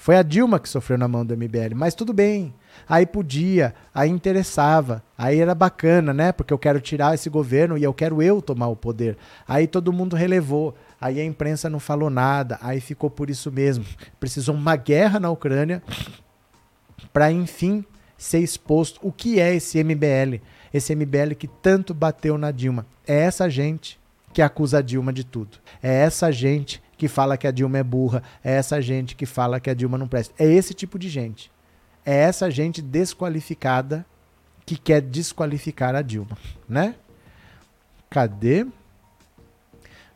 Foi 0.00 0.16
a 0.16 0.22
Dilma 0.22 0.58
que 0.58 0.66
sofreu 0.66 0.96
na 0.96 1.06
mão 1.06 1.26
do 1.26 1.36
MBL, 1.36 1.74
mas 1.76 1.94
tudo 1.94 2.14
bem. 2.14 2.54
Aí 2.88 3.04
podia, 3.04 3.74
aí 3.94 4.08
interessava, 4.08 5.04
aí 5.16 5.38
era 5.38 5.54
bacana, 5.54 6.14
né? 6.14 6.32
Porque 6.32 6.54
eu 6.54 6.58
quero 6.58 6.80
tirar 6.80 7.14
esse 7.14 7.28
governo 7.28 7.76
e 7.76 7.84
eu 7.84 7.92
quero 7.92 8.22
eu 8.22 8.40
tomar 8.40 8.68
o 8.68 8.76
poder. 8.76 9.18
Aí 9.46 9.66
todo 9.66 9.92
mundo 9.92 10.16
relevou. 10.16 10.74
Aí 10.98 11.20
a 11.20 11.24
imprensa 11.24 11.68
não 11.68 11.78
falou 11.78 12.08
nada, 12.08 12.58
aí 12.62 12.80
ficou 12.80 13.10
por 13.10 13.28
isso 13.28 13.52
mesmo. 13.52 13.84
Precisou 14.18 14.54
uma 14.54 14.74
guerra 14.74 15.20
na 15.20 15.28
Ucrânia 15.28 15.82
para 17.12 17.30
enfim 17.30 17.84
ser 18.16 18.38
exposto 18.38 18.98
o 19.02 19.12
que 19.12 19.38
é 19.38 19.54
esse 19.54 19.84
MBL, 19.84 20.40
esse 20.72 20.96
MBL 20.96 21.34
que 21.38 21.46
tanto 21.46 21.92
bateu 21.92 22.38
na 22.38 22.50
Dilma. 22.50 22.86
É 23.06 23.16
essa 23.18 23.50
gente 23.50 24.00
que 24.32 24.40
acusa 24.40 24.78
a 24.78 24.82
Dilma 24.82 25.12
de 25.12 25.24
tudo. 25.24 25.58
É 25.82 25.94
essa 25.94 26.32
gente 26.32 26.82
que 27.00 27.08
fala 27.08 27.38
que 27.38 27.46
a 27.46 27.50
Dilma 27.50 27.78
é 27.78 27.82
burra, 27.82 28.22
é 28.44 28.52
essa 28.52 28.78
gente 28.78 29.16
que 29.16 29.24
fala 29.24 29.58
que 29.58 29.70
a 29.70 29.74
Dilma 29.74 29.96
não 29.96 30.06
presta. 30.06 30.34
É 30.38 30.44
esse 30.44 30.74
tipo 30.74 30.98
de 30.98 31.08
gente. 31.08 31.50
É 32.04 32.14
essa 32.14 32.50
gente 32.50 32.82
desqualificada 32.82 34.04
que 34.66 34.76
quer 34.76 35.00
desqualificar 35.00 35.94
a 35.94 36.02
Dilma, 36.02 36.36
né? 36.68 36.94
Cadê? 38.10 38.66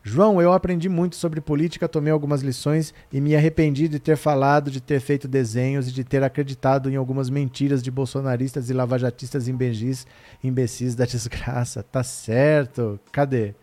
João, 0.03 0.39
eu 0.39 0.53
aprendi 0.53 0.87
muito 0.87 1.15
sobre 1.15 1.41
política, 1.41 1.89
tomei 1.89 2.13
algumas 2.13 2.43
lições 2.43 2.93
e 3.11 3.19
me 3.19 3.35
arrependi 3.35 3.87
de 3.87 3.97
ter 3.97 4.15
falado, 4.15 4.69
de 4.69 4.79
ter 4.79 4.99
feito 4.99 5.27
desenhos 5.27 5.87
e 5.87 5.91
de 5.91 6.03
ter 6.03 6.23
acreditado 6.23 6.87
em 6.91 6.95
algumas 6.95 7.31
mentiras 7.31 7.81
de 7.81 7.89
bolsonaristas 7.89 8.69
e 8.69 8.73
lavajatistas 8.73 9.47
imbecis, 9.47 10.05
imbecis 10.43 10.93
da 10.93 11.05
desgraça. 11.05 11.81
Tá 11.81 12.03
certo. 12.03 12.99
Cadê? 13.11 13.55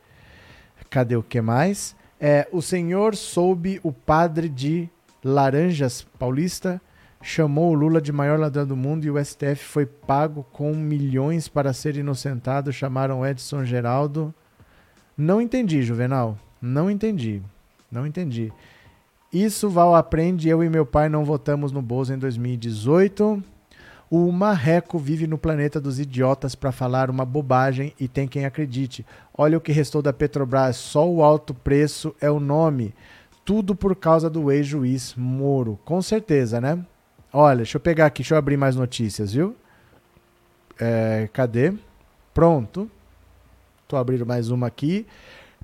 Cadê 0.91 1.15
o 1.15 1.23
que 1.23 1.41
mais? 1.41 1.95
É, 2.25 2.47
o 2.53 2.63
senhor 2.63 3.17
soube 3.17 3.81
o 3.83 3.91
padre 3.91 4.49
de 4.49 4.89
Laranjas 5.25 6.07
Paulista 6.17 6.81
chamou 7.21 7.71
o 7.71 7.75
Lula 7.75 8.01
de 8.01 8.13
maior 8.13 8.39
ladrão 8.39 8.65
do 8.65 8.77
mundo 8.77 9.05
e 9.05 9.11
o 9.11 9.25
STF 9.25 9.57
foi 9.57 9.87
pago 9.87 10.45
com 10.53 10.73
milhões 10.73 11.49
para 11.49 11.73
ser 11.73 11.97
inocentado. 11.97 12.73
Chamaram 12.73 13.27
Edson 13.27 13.65
Geraldo. 13.65 14.35
Não 15.17 15.41
entendi, 15.41 15.83
Juvenal. 15.83 16.39
Não 16.61 16.91
entendi. 16.91 17.43
Não 17.91 18.07
entendi. 18.07 18.53
Isso 19.33 19.69
Val 19.69 19.95
aprende. 19.95 20.49
Eu 20.49 20.63
e 20.63 20.69
meu 20.69 20.85
pai 20.85 21.09
não 21.09 21.25
votamos 21.25 21.73
no 21.73 21.83
Bozo 21.83 22.13
em 22.15 22.19
2018. 22.19 23.43
O 24.15 24.31
marreco 24.31 24.99
vive 24.99 25.27
no 25.27 25.39
planeta 25.39 25.81
dos 25.81 25.99
idiotas 25.99 26.55
para 26.55 26.71
falar 26.71 27.09
uma 27.09 27.25
bobagem 27.25 27.95
e 27.99 28.07
tem 28.07 28.29
quem 28.29 28.45
acredite. 28.45 29.07
Olha 29.33 29.57
o 29.57 29.61
que 29.61 29.73
restou 29.73 30.03
da 30.03 30.13
Petrobras, 30.13 30.77
só 30.77 31.09
o 31.09 31.23
alto 31.23 31.55
preço 31.55 32.15
é 32.21 32.31
o 32.31 32.39
nome. 32.39 32.95
Tudo 33.43 33.75
por 33.75 33.97
causa 33.97 34.29
do 34.29 34.53
ex-juiz 34.53 35.15
Moro. 35.17 35.81
Com 35.83 36.03
certeza, 36.03 36.61
né? 36.61 36.85
Olha, 37.33 37.57
deixa 37.57 37.79
eu 37.79 37.81
pegar 37.81 38.05
aqui, 38.05 38.21
deixa 38.21 38.35
eu 38.35 38.39
abrir 38.39 38.59
mais 38.59 38.77
notícias, 38.77 39.33
viu? 39.33 39.57
É, 40.79 41.31
cadê? 41.33 41.73
Pronto. 42.35 42.91
Tô 43.89 43.97
abrindo 43.97 44.27
mais 44.27 44.51
uma 44.51 44.67
aqui. 44.67 45.07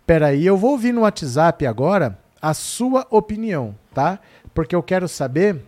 Peraí, 0.07 0.46
eu 0.46 0.57
vou 0.57 0.70
ouvir 0.70 0.92
no 0.92 1.03
WhatsApp 1.03 1.66
agora 1.66 2.18
a 2.40 2.55
sua 2.55 3.07
opinião, 3.11 3.74
tá? 3.92 4.18
Porque 4.55 4.74
eu 4.74 4.82
quero 4.82 5.07
saber 5.07 5.68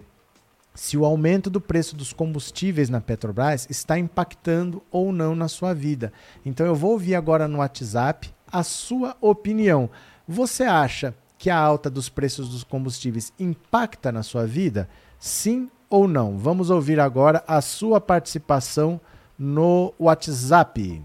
se 0.80 0.96
o 0.96 1.04
aumento 1.04 1.50
do 1.50 1.60
preço 1.60 1.94
dos 1.94 2.10
combustíveis 2.10 2.88
na 2.88 3.02
Petrobras 3.02 3.66
está 3.68 3.98
impactando 3.98 4.82
ou 4.90 5.12
não 5.12 5.34
na 5.34 5.46
sua 5.46 5.74
vida. 5.74 6.10
Então 6.42 6.64
eu 6.64 6.74
vou 6.74 6.92
ouvir 6.92 7.14
agora 7.14 7.46
no 7.46 7.58
WhatsApp 7.58 8.32
a 8.50 8.62
sua 8.62 9.14
opinião. 9.20 9.90
Você 10.26 10.62
acha 10.62 11.14
que 11.36 11.50
a 11.50 11.58
alta 11.58 11.90
dos 11.90 12.08
preços 12.08 12.48
dos 12.48 12.64
combustíveis 12.64 13.30
impacta 13.38 14.10
na 14.10 14.22
sua 14.22 14.46
vida? 14.46 14.88
Sim 15.18 15.68
ou 15.90 16.08
não? 16.08 16.38
Vamos 16.38 16.70
ouvir 16.70 16.98
agora 16.98 17.44
a 17.46 17.60
sua 17.60 18.00
participação 18.00 18.98
no 19.38 19.92
WhatsApp. 19.98 21.02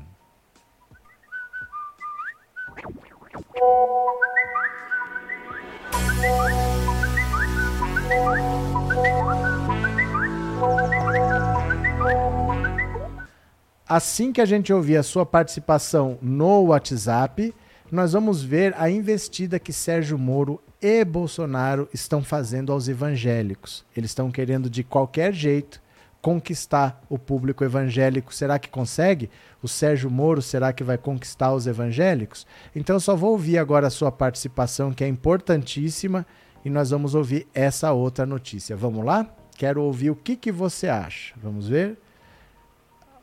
Assim 13.88 14.34
que 14.34 14.42
a 14.42 14.46
gente 14.46 14.74
ouvir 14.74 14.98
a 14.98 15.04
sua 15.04 15.26
participação 15.26 16.18
no 16.22 16.66
WhatsApp, 16.66 17.54
nós 17.92 18.14
vamos 18.14 18.44
ver 18.44 18.74
a 18.78 18.90
investida 18.90 19.60
que 19.60 19.72
Sérgio 19.72 20.18
Moro 20.18 20.60
e 20.82 21.06
Bolsonaro 21.06 21.88
estão 21.94 22.24
fazendo 22.24 22.72
aos 22.72 22.88
evangélicos. 22.88 23.86
Eles 23.96 24.10
estão 24.10 24.32
querendo 24.32 24.70
de 24.70 24.84
qualquer 24.84 25.34
jeito 25.34 25.82
conquistar 26.20 27.00
o 27.08 27.20
público 27.20 27.64
evangélico. 27.64 28.34
Será 28.34 28.58
que 28.58 28.68
consegue? 28.68 29.30
O 29.62 29.68
Sérgio 29.68 30.10
Moro 30.10 30.42
será 30.42 30.74
que 30.74 30.84
vai 30.84 30.98
conquistar 30.98 31.54
os 31.54 31.68
evangélicos? 31.68 32.48
Então 32.76 33.00
só 33.00 33.16
vou 33.16 33.34
ouvir 33.34 33.60
agora 33.60 33.86
a 33.86 33.92
sua 33.92 34.12
participação, 34.12 34.92
que 34.92 35.04
é 35.04 35.08
importantíssima, 35.08 36.26
e 36.66 36.70
nós 36.72 36.90
vamos 36.90 37.14
ouvir 37.14 37.48
essa 37.54 37.92
outra 37.92 38.26
notícia. 38.26 38.76
Vamos 38.76 39.06
lá? 39.06 39.30
Quero 39.56 39.82
ouvir 39.82 40.12
o 40.12 40.16
que, 40.16 40.36
que 40.36 40.52
você 40.52 40.88
acha. 40.88 41.34
Vamos 41.38 41.68
ver? 41.68 41.98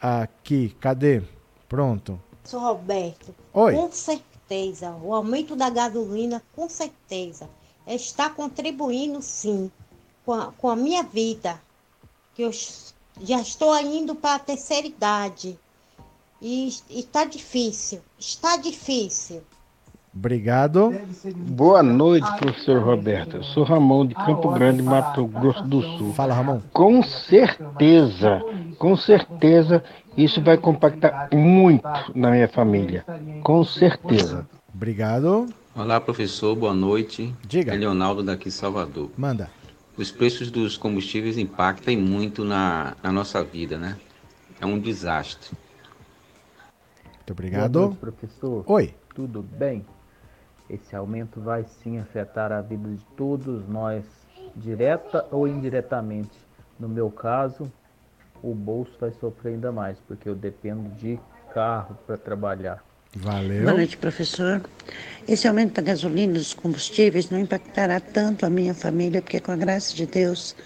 Aqui, 0.01 0.75
cadê? 0.81 1.23
Pronto. 1.69 2.21
Sou 2.43 2.61
Roberto. 2.61 3.35
Oi. 3.53 3.75
Com 3.75 3.93
certeza, 3.93 4.91
o 5.03 5.15
aumento 5.15 5.55
da 5.55 5.71
gasolina, 5.71 6.43
com 6.57 6.69
certeza, 6.69 7.49
está 7.87 8.31
contribuindo 8.31 9.23
sim 9.23 9.71
com 10.25 10.33
a, 10.33 10.53
com 10.53 10.71
a 10.71 10.77
minha 10.77 11.03
vida, 11.03 11.61
que 12.35 12.43
eu 12.43 12.51
já 13.21 13.41
estou 13.41 13.79
indo 13.79 14.15
para 14.15 14.37
a 14.37 14.39
terceira 14.39 14.87
idade. 14.87 15.59
E 16.41 16.67
está 16.91 17.25
difícil, 17.25 18.01
está 18.19 18.57
difícil. 18.57 19.43
Obrigado. 20.15 20.95
Boa 21.35 21.83
noite, 21.83 22.31
professor 22.37 22.83
Roberto. 22.83 23.39
Eu 23.39 23.45
sou 23.45 23.65
Ramon 23.65 24.07
de 24.07 24.15
Campo 24.15 24.51
Grande, 24.51 24.83
Mato 24.83 25.27
Grosso 25.27 25.63
do 25.65 25.81
Sul. 25.81 26.13
Fala, 26.13 26.35
Ramon. 26.35 26.61
Com 26.71 27.03
certeza, 27.03 28.43
com 28.79 28.95
certeza, 28.95 29.83
isso 30.17 30.43
vai 30.43 30.59
compactar 30.59 31.31
muito 31.33 31.89
na 32.15 32.31
minha 32.31 32.47
família. 32.47 33.05
Com 33.43 33.65
certeza. 33.65 34.47
Obrigado. 34.75 35.47
Olá, 35.75 35.99
professor. 35.99 36.55
Boa 36.55 36.75
noite. 36.75 37.35
Diga. 37.47 37.73
É 37.73 37.77
Leonardo 37.77 38.23
daqui 38.23 38.45
de 38.45 38.51
Salvador. 38.51 39.11
Manda. 39.17 39.51
Os 39.97 40.11
preços 40.11 40.51
dos 40.51 40.77
combustíveis 40.77 41.39
impactam 41.39 41.97
muito 41.97 42.45
na, 42.45 42.95
na 43.03 43.11
nossa 43.11 43.43
vida, 43.43 43.79
né? 43.79 43.97
É 44.61 44.67
um 44.67 44.79
desastre. 44.79 45.57
Muito 47.17 47.33
obrigado. 47.33 47.73
Boa 47.73 47.87
noite, 47.87 47.99
professor. 47.99 48.65
Oi. 48.67 48.95
Tudo 49.15 49.43
bem? 49.43 49.85
Esse 50.73 50.97
aumento 50.97 51.39
vai 51.39 51.67
sim 51.83 51.99
afetar 51.99 52.51
a 52.51 52.63
vida 52.63 52.89
de 52.89 53.05
todos 53.15 53.69
nós, 53.69 54.03
direta 54.57 55.27
ou 55.31 55.47
indiretamente. 55.47 56.39
No 56.81 56.89
meu 56.89 57.11
caso, 57.11 57.71
o 58.43 58.55
bolso 58.55 58.97
vai 58.99 59.13
sofrer 59.13 59.53
ainda 59.53 59.71
mais, 59.71 59.99
porque 60.09 60.27
eu 60.27 60.35
dependo 60.35 60.89
de 60.97 61.21
carro 61.53 61.99
para 62.07 62.17
trabalhar. 62.17 62.83
Valeu. 63.15 63.65
Boa 63.65 63.75
noite, 63.75 63.99
professor. 63.99 64.63
Esse 65.29 65.47
aumento 65.47 65.75
da 65.75 65.83
gasolina 65.83 66.33
e 66.33 66.39
dos 66.39 66.55
combustíveis 66.55 67.29
não 67.29 67.39
impactará 67.39 68.01
tanto 68.01 68.47
a 68.47 68.51
minha 68.51 68.73
família, 68.73 69.21
porque 69.21 69.41
com 69.41 69.53
a 69.53 69.57
graça 69.57 69.95
de 69.95 70.07
Deus 70.07 70.57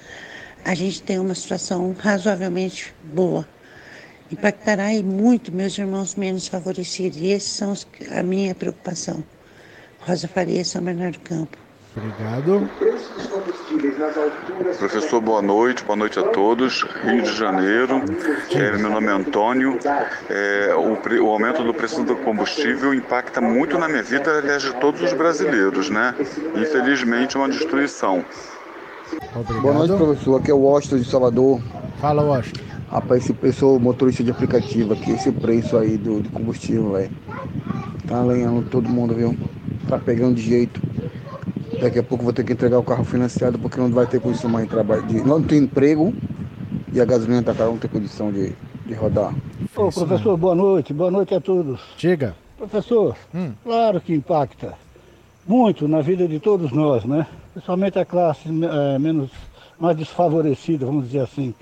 a 0.65 0.73
gente 0.73 1.03
tem 1.03 1.19
uma 1.19 1.35
situação 1.35 1.93
razoavelmente 1.99 2.95
boa. 3.03 3.45
Impactará 4.31 4.95
e 4.95 5.03
muito 5.03 5.51
meus 5.51 5.77
irmãos 5.77 6.15
menos 6.15 6.47
favorecidos. 6.47 7.19
E 7.19 7.27
esses 7.27 7.51
são 7.51 7.73
os, 7.73 7.85
a 8.13 8.23
minha 8.23 8.55
preocupação. 8.55 9.25
Rosa 10.07 10.29
Faria, 10.29 10.65
São 10.65 10.83
Bernardo 10.83 11.19
Campo. 11.19 11.59
Obrigado. 11.97 12.69
Professor, 14.79 15.21
boa 15.21 15.43
noite, 15.43 15.83
boa 15.83 15.97
noite 15.97 16.19
a 16.19 16.23
todos. 16.23 16.83
Rio 17.03 17.23
de 17.23 17.35
Janeiro, 17.35 18.03
é, 18.55 18.77
meu 18.77 18.91
nome 18.91 19.09
é 19.09 19.11
Antônio. 19.11 19.79
É, 20.29 20.75
o, 20.77 21.25
o 21.25 21.31
aumento 21.31 21.65
do 21.65 21.75
preço 21.75 22.05
do 22.05 22.15
combustível 22.17 22.95
impacta 22.95 23.41
muito 23.41 23.79
na 23.79 23.89
minha 23.89 24.03
vida, 24.03 24.39
aliás, 24.39 24.63
de 24.63 24.75
todos 24.75 25.01
os 25.01 25.13
brasileiros, 25.13 25.91
né? 25.91 26.15
Infelizmente, 26.55 27.37
é 27.37 27.41
uma 27.41 27.49
destruição. 27.49 28.25
Obrigado. 29.35 29.63
Boa 29.63 29.75
noite, 29.75 29.97
professor. 29.97 30.41
Aqui 30.41 30.51
é 30.51 30.55
o 30.55 30.59
Washington 30.59 30.99
de 30.99 31.11
Salvador. 31.11 31.61
Fala, 32.01 32.23
Washington. 32.23 32.61
Rapaz, 32.91 33.25
esse 33.25 33.33
preço, 33.33 33.61
sou 33.61 33.81
motorista 33.81 34.23
de 34.23 34.31
aplicativo 34.31 34.93
aqui, 34.93 35.13
esse 35.13 35.33
preço 35.33 35.77
aí 35.77 35.97
do, 35.97 36.21
do 36.21 36.29
combustível, 36.31 36.93
velho. 36.93 37.11
Tá 38.07 38.23
lenhando 38.23 38.69
todo 38.71 38.89
mundo, 38.89 39.15
viu? 39.15 39.37
Tá 39.89 39.99
pegando 39.99 40.37
de 40.37 40.43
jeito. 40.43 40.81
Daqui 41.81 41.99
a 41.99 42.03
pouco 42.03 42.25
vou 42.25 42.33
ter 42.33 42.45
que 42.45 42.53
entregar 42.53 42.79
o 42.79 42.83
carro 42.83 43.05
financiado 43.05 43.59
porque 43.59 43.79
não 43.79 43.91
vai 43.91 44.07
ter 44.07 44.21
condição 44.21 44.49
mais 44.49 44.65
de 44.65 44.71
trabalho. 44.71 45.03
De, 45.03 45.21
não 45.23 45.43
tem 45.43 45.59
emprego 45.59 46.15
e 46.93 47.01
a 47.01 47.05
gasolina 47.05 47.43
tá 47.43 47.53
cara, 47.53 47.69
não 47.71 47.79
tem 47.79 47.91
condição 47.91 48.33
de, 48.33 48.53
de 48.87 48.95
rodar. 48.95 49.35
Ô, 49.75 49.91
professor, 49.91 50.37
boa 50.37 50.55
noite. 50.55 50.93
Boa 50.95 51.11
noite 51.11 51.35
a 51.35 51.41
todos. 51.41 51.81
Diga. 51.99 52.35
Professor, 52.57 53.15
Hum. 53.35 53.53
claro 53.63 54.01
que 54.01 54.15
impacta 54.15 54.73
muito 55.47 55.87
na 55.87 56.01
vida 56.01 56.27
de 56.27 56.41
todos 56.41 56.73
nós, 56.73 57.05
né? 57.05 57.27
Principalmente 57.53 57.99
a 57.99 58.05
classe 58.05 58.49
eh, 58.49 58.99
menos, 58.99 59.31
mais 59.79 59.97
desfavorecida, 59.97 60.87
vamos 60.87 61.07
dizer 61.07 61.21
assim. 61.21 61.55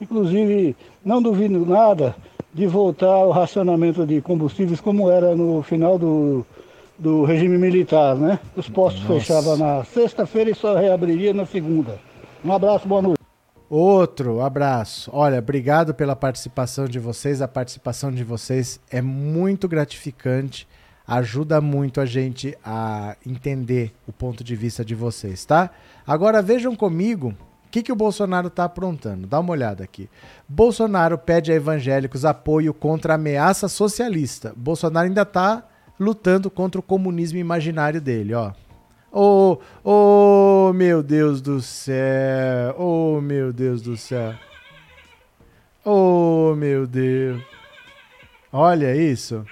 Inclusive, 0.00 0.74
não 1.04 1.20
duvido 1.20 1.64
nada 1.66 2.16
de 2.52 2.66
voltar 2.66 3.06
ao 3.06 3.30
racionamento 3.30 4.06
de 4.06 4.20
combustíveis 4.20 4.80
como 4.80 5.10
era 5.10 5.34
no 5.34 5.62
final 5.62 5.98
do, 5.98 6.44
do 6.98 7.24
regime 7.24 7.58
militar, 7.58 8.16
né? 8.16 8.40
Os 8.56 8.68
postos 8.68 9.02
Nossa. 9.02 9.14
fechavam 9.14 9.56
na 9.56 9.84
sexta-feira 9.84 10.50
e 10.50 10.54
só 10.54 10.74
reabriria 10.76 11.32
na 11.32 11.46
segunda. 11.46 11.98
Um 12.44 12.52
abraço, 12.52 12.88
boa 12.88 13.02
noite. 13.02 13.18
Outro 13.70 14.40
abraço. 14.40 15.10
Olha, 15.12 15.38
obrigado 15.38 15.94
pela 15.94 16.16
participação 16.16 16.86
de 16.86 16.98
vocês. 16.98 17.42
A 17.42 17.48
participação 17.48 18.10
de 18.10 18.24
vocês 18.24 18.80
é 18.90 19.02
muito 19.02 19.68
gratificante, 19.68 20.66
ajuda 21.06 21.60
muito 21.60 22.00
a 22.00 22.06
gente 22.06 22.56
a 22.64 23.14
entender 23.26 23.92
o 24.06 24.12
ponto 24.12 24.42
de 24.42 24.56
vista 24.56 24.82
de 24.82 24.94
vocês, 24.94 25.44
tá? 25.44 25.70
Agora 26.06 26.40
vejam 26.40 26.74
comigo 26.74 27.34
o 27.68 27.70
que, 27.70 27.82
que 27.82 27.92
o 27.92 27.96
Bolsonaro 27.96 28.48
está 28.48 28.64
aprontando. 28.64 29.26
Dá 29.26 29.38
uma 29.38 29.52
olhada 29.52 29.84
aqui. 29.84 30.08
Bolsonaro 30.48 31.18
pede 31.18 31.52
a 31.52 31.54
evangélicos 31.54 32.24
apoio 32.24 32.72
contra 32.72 33.12
a 33.12 33.16
ameaça 33.16 33.68
socialista. 33.68 34.54
Bolsonaro 34.56 35.06
ainda 35.06 35.20
está 35.20 35.68
lutando 36.00 36.50
contra 36.50 36.80
o 36.80 36.82
comunismo 36.82 37.38
imaginário 37.38 38.00
dele, 38.00 38.32
ó. 38.32 38.52
Oh, 39.12 39.58
oh, 39.84 40.72
meu 40.72 41.02
Deus 41.02 41.42
do 41.42 41.60
céu. 41.60 42.74
Oh, 42.78 43.20
meu 43.20 43.52
Deus 43.52 43.82
do 43.82 43.98
céu. 43.98 44.34
Oh, 45.84 46.54
meu 46.56 46.86
Deus. 46.86 47.42
Olha 48.50 48.96
isso. 48.96 49.44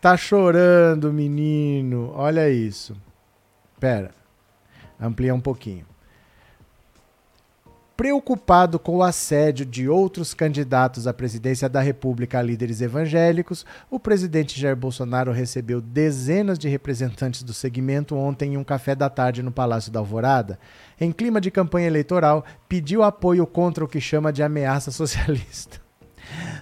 Tá 0.00 0.16
chorando, 0.16 1.12
menino. 1.12 2.12
Olha 2.14 2.48
isso. 2.48 2.96
Pera. 3.78 4.14
Ampliar 4.98 5.34
um 5.34 5.40
pouquinho. 5.40 5.87
Preocupado 7.98 8.78
com 8.78 8.98
o 8.98 9.02
assédio 9.02 9.66
de 9.66 9.88
outros 9.88 10.32
candidatos 10.32 11.08
à 11.08 11.12
presidência 11.12 11.68
da 11.68 11.80
República 11.80 12.38
a 12.38 12.42
líderes 12.42 12.80
evangélicos, 12.80 13.66
o 13.90 13.98
presidente 13.98 14.60
Jair 14.60 14.76
Bolsonaro 14.76 15.32
recebeu 15.32 15.80
dezenas 15.80 16.60
de 16.60 16.68
representantes 16.68 17.42
do 17.42 17.52
segmento 17.52 18.14
ontem 18.14 18.54
em 18.54 18.56
um 18.56 18.62
café 18.62 18.94
da 18.94 19.10
tarde 19.10 19.42
no 19.42 19.50
Palácio 19.50 19.90
da 19.90 19.98
Alvorada. 19.98 20.60
Em 21.00 21.10
clima 21.10 21.40
de 21.40 21.50
campanha 21.50 21.88
eleitoral, 21.88 22.44
pediu 22.68 23.02
apoio 23.02 23.44
contra 23.44 23.84
o 23.84 23.88
que 23.88 24.00
chama 24.00 24.32
de 24.32 24.44
ameaça 24.44 24.92
socialista. 24.92 25.80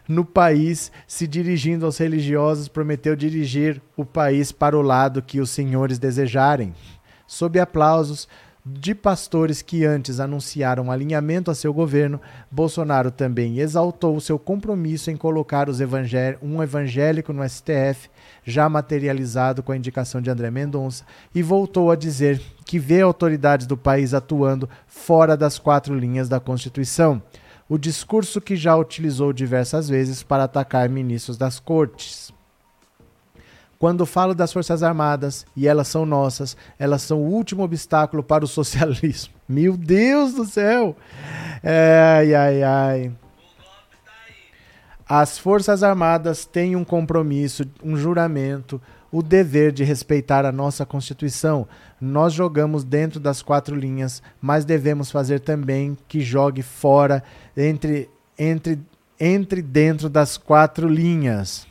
No 0.09 0.25
país, 0.25 0.91
se 1.07 1.27
dirigindo 1.27 1.85
aos 1.85 1.99
religiosos, 1.99 2.67
prometeu 2.67 3.15
dirigir 3.15 3.83
o 3.95 4.07
país 4.07 4.53
para 4.53 4.75
o 4.75 4.81
lado 4.81 5.21
que 5.21 5.39
os 5.39 5.51
senhores 5.51 5.99
desejarem. 5.99 6.73
Sob 7.27 7.59
aplausos, 7.61 8.27
de 8.69 8.97
pastores 8.97 9.63
que 9.63 9.85
antes 9.85 10.19
anunciaram 10.19 10.91
alinhamento 10.91 11.53
a 11.53 11.55
seu 11.55 11.73
governo, 11.73 12.21
Bolsonaro 12.51 13.13
também 13.13 13.61
exaltou 13.61 14.19
seu 14.19 14.41
compromisso 14.41 15.09
em 15.09 15.17
colocar 15.17 15.69
um 16.43 16.61
evangélico 16.61 17.33
no 17.33 17.49
STF, 17.49 18.11
já 18.45 18.69
materializado 18.69 19.63
com 19.63 19.71
a 19.71 19.77
indicação 19.77 20.21
de 20.21 20.31
André 20.31 20.51
Mendonça, 20.51 21.05
e 21.33 21.45
voltou 21.45 21.93
a 21.93 21.97
dizer 21.97 22.43
que 22.65 22.77
vê 22.77 23.03
autoridades 23.03 23.69
do 23.69 23.77
país 23.77 24.13
atuando 24.13 24.69
fora 24.85 25.37
das 25.37 25.61
quatro 25.61 25.97
linhas 25.97 26.29
da 26.29 26.41
Constituição. 26.41 27.23
O 27.69 27.79
discurso 27.79 28.41
que 28.41 28.57
já 28.57 28.77
utilizou 28.77 29.33
diversas 29.33 29.89
vezes 29.89 30.25
para 30.25 30.43
atacar 30.43 30.89
ministros 30.89 31.37
das 31.37 31.61
cortes. 31.61 32.35
Quando 33.79 34.07
falo 34.07 34.35
das 34.35 34.53
Forças 34.53 34.83
Armadas, 34.83 35.45
e 35.55 35.69
elas 35.69 35.89
são 35.89 36.07
nossas, 36.07 36.57
elas 36.79 37.03
são 37.03 37.19
o 37.19 37.31
último 37.31 37.63
obstáculo 37.63 38.23
para 38.23 38.45
o 38.45 38.49
socialismo. 38.49 39.35
Meu 39.49 39.77
Deus 39.77 40.35
do 40.35 40.45
céu! 40.45 40.97
Ai, 41.63 42.35
ai, 42.35 42.63
ai. 42.63 43.13
As 45.09 45.39
Forças 45.39 45.83
Armadas 45.83 46.45
têm 46.45 46.75
um 46.75 46.85
compromisso, 46.85 47.65
um 47.83 47.97
juramento, 47.97 48.81
o 49.13 49.23
dever 49.23 49.71
de 49.73 49.85
respeitar 49.85 50.45
a 50.45 50.51
nossa 50.51 50.85
Constituição. 50.85 51.69
Nós 52.01 52.33
jogamos 52.33 52.83
dentro 52.83 53.21
das 53.21 53.41
quatro 53.41 53.77
linhas, 53.77 54.23
mas 54.41 54.65
devemos 54.65 55.11
fazer 55.11 55.41
também 55.41 55.97
que 56.09 56.21
jogue 56.21 56.63
fora, 56.63 57.23
entre, 57.57 58.11
entre, 58.39 58.81
entre 59.21 59.63
dentro 59.63 60.09
das 60.09 60.37
quatro 60.37 60.89
linhas. 60.89 61.66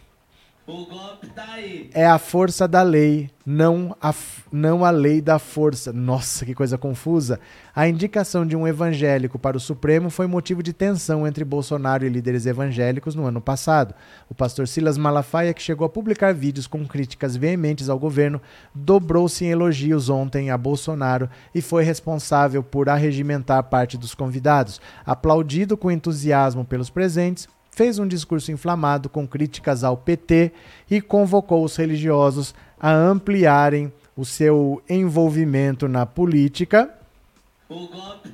O 0.67 0.83
golpe 0.87 1.27
tá 1.27 1.45
aí. 1.53 1.91
É 1.93 2.07
a 2.07 2.17
força 2.17 2.67
da 2.67 2.81
lei, 2.81 3.29
não 3.45 3.95
a, 4.01 4.11
não 4.51 4.83
a 4.83 4.89
lei 4.89 5.21
da 5.21 5.37
força. 5.37 5.93
Nossa, 5.93 6.43
que 6.43 6.55
coisa 6.55 6.75
confusa. 6.75 7.39
A 7.75 7.87
indicação 7.87 8.43
de 8.43 8.55
um 8.55 8.67
evangélico 8.67 9.37
para 9.37 9.55
o 9.55 9.59
Supremo 9.59 10.09
foi 10.09 10.25
motivo 10.25 10.63
de 10.63 10.73
tensão 10.73 11.27
entre 11.27 11.45
Bolsonaro 11.45 12.03
e 12.03 12.09
líderes 12.09 12.47
evangélicos 12.47 13.13
no 13.13 13.27
ano 13.27 13.39
passado. 13.39 13.93
O 14.27 14.33
pastor 14.33 14.67
Silas 14.67 14.97
Malafaia, 14.97 15.53
que 15.53 15.61
chegou 15.61 15.85
a 15.85 15.89
publicar 15.89 16.33
vídeos 16.33 16.65
com 16.65 16.83
críticas 16.87 17.35
veementes 17.35 17.87
ao 17.87 17.99
governo, 17.99 18.41
dobrou-se 18.73 19.45
em 19.45 19.49
elogios 19.49 20.09
ontem 20.09 20.49
a 20.49 20.57
Bolsonaro 20.57 21.29
e 21.53 21.61
foi 21.61 21.83
responsável 21.83 22.63
por 22.63 22.89
arregimentar 22.89 23.61
parte 23.65 23.99
dos 23.99 24.15
convidados. 24.15 24.81
Aplaudido 25.05 25.77
com 25.77 25.91
entusiasmo 25.91 26.65
pelos 26.65 26.89
presentes, 26.89 27.47
fez 27.75 27.99
um 27.99 28.07
discurso 28.07 28.53
inflamado 28.53 29.09
com 29.09 29.27
críticas 29.27 29.83
ao 29.83 29.97
PT 29.97 30.53
e 30.89 31.01
convocou 31.01 31.63
os 31.63 31.75
religiosos 31.75 32.55
a 32.79 32.91
ampliarem 32.91 33.91
o 34.15 34.23
seu 34.23 34.81
envolvimento 34.89 35.85
na 35.87 36.05
política. 36.05 36.89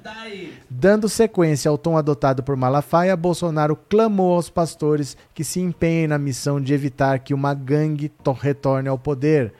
Tá 0.03 0.27
Dando 0.69 1.09
sequência 1.09 1.69
ao 1.69 1.77
tom 1.77 1.97
adotado 1.97 2.43
por 2.43 2.55
Malafaia, 2.55 3.17
Bolsonaro 3.17 3.75
clamou 3.75 4.35
aos 4.35 4.49
pastores 4.49 5.17
que 5.33 5.43
se 5.43 5.59
empenhem 5.59 6.07
na 6.07 6.19
missão 6.19 6.61
de 6.61 6.73
evitar 6.73 7.17
que 7.19 7.33
uma 7.33 7.53
gangue 7.53 8.11
retorne 8.39 8.89
ao 8.89 8.97
poder. 8.97 9.53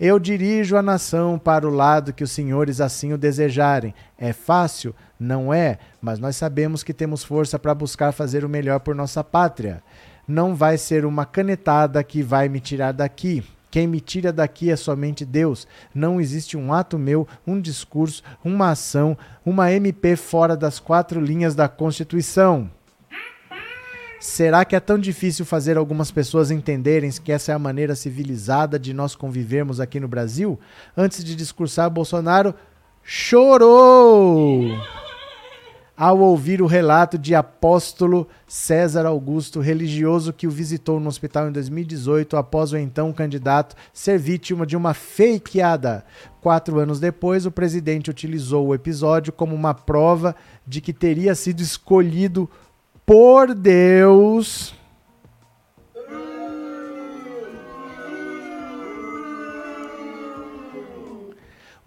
Eu 0.00 0.18
dirijo 0.18 0.76
a 0.76 0.82
nação 0.82 1.38
para 1.38 1.66
o 1.66 1.70
lado 1.70 2.12
que 2.12 2.24
os 2.24 2.30
senhores 2.30 2.80
assim 2.80 3.12
o 3.12 3.18
desejarem. 3.18 3.94
É 4.16 4.32
fácil? 4.32 4.94
Não 5.18 5.52
é, 5.52 5.78
mas 6.00 6.18
nós 6.18 6.36
sabemos 6.36 6.82
que 6.82 6.94
temos 6.94 7.24
força 7.24 7.58
para 7.58 7.74
buscar 7.74 8.12
fazer 8.12 8.44
o 8.44 8.48
melhor 8.48 8.80
por 8.80 8.94
nossa 8.94 9.24
pátria. 9.24 9.82
Não 10.26 10.54
vai 10.54 10.78
ser 10.78 11.04
uma 11.04 11.26
canetada 11.26 12.02
que 12.04 12.22
vai 12.22 12.48
me 12.48 12.60
tirar 12.60 12.92
daqui. 12.92 13.42
Quem 13.70 13.86
me 13.86 14.00
tira 14.00 14.32
daqui 14.32 14.70
é 14.70 14.76
somente 14.76 15.24
Deus. 15.24 15.66
Não 15.94 16.20
existe 16.20 16.56
um 16.56 16.72
ato 16.72 16.98
meu, 16.98 17.26
um 17.46 17.60
discurso, 17.60 18.22
uma 18.44 18.70
ação, 18.70 19.16
uma 19.44 19.72
MP 19.72 20.16
fora 20.16 20.56
das 20.56 20.78
quatro 20.78 21.20
linhas 21.20 21.54
da 21.54 21.68
Constituição. 21.68 22.70
Será 24.20 24.64
que 24.64 24.74
é 24.74 24.80
tão 24.80 24.98
difícil 24.98 25.44
fazer 25.44 25.76
algumas 25.76 26.10
pessoas 26.10 26.50
entenderem 26.50 27.10
que 27.10 27.30
essa 27.30 27.52
é 27.52 27.54
a 27.54 27.58
maneira 27.58 27.94
civilizada 27.94 28.78
de 28.78 28.92
nós 28.92 29.14
convivermos 29.14 29.80
aqui 29.80 30.00
no 30.00 30.08
Brasil? 30.08 30.58
Antes 30.96 31.22
de 31.22 31.36
discursar, 31.36 31.88
Bolsonaro 31.88 32.54
chorou 33.04 34.76
ao 35.98 36.20
ouvir 36.20 36.62
o 36.62 36.66
relato 36.66 37.18
de 37.18 37.34
apóstolo 37.34 38.28
César 38.46 39.04
Augusto, 39.04 39.58
religioso 39.58 40.32
que 40.32 40.46
o 40.46 40.50
visitou 40.50 41.00
no 41.00 41.08
hospital 41.08 41.48
em 41.48 41.52
2018 41.52 42.36
após 42.36 42.72
o 42.72 42.76
então 42.76 43.12
candidato 43.12 43.74
ser 43.92 44.16
vítima 44.16 44.64
de 44.64 44.76
uma 44.76 44.94
fakeada. 44.94 46.04
Quatro 46.40 46.78
anos 46.78 47.00
depois, 47.00 47.46
o 47.46 47.50
presidente 47.50 48.10
utilizou 48.10 48.68
o 48.68 48.74
episódio 48.74 49.32
como 49.32 49.56
uma 49.56 49.74
prova 49.74 50.36
de 50.64 50.80
que 50.80 50.92
teria 50.92 51.34
sido 51.34 51.60
escolhido 51.60 52.48
por 53.04 53.52
Deus. 53.52 54.77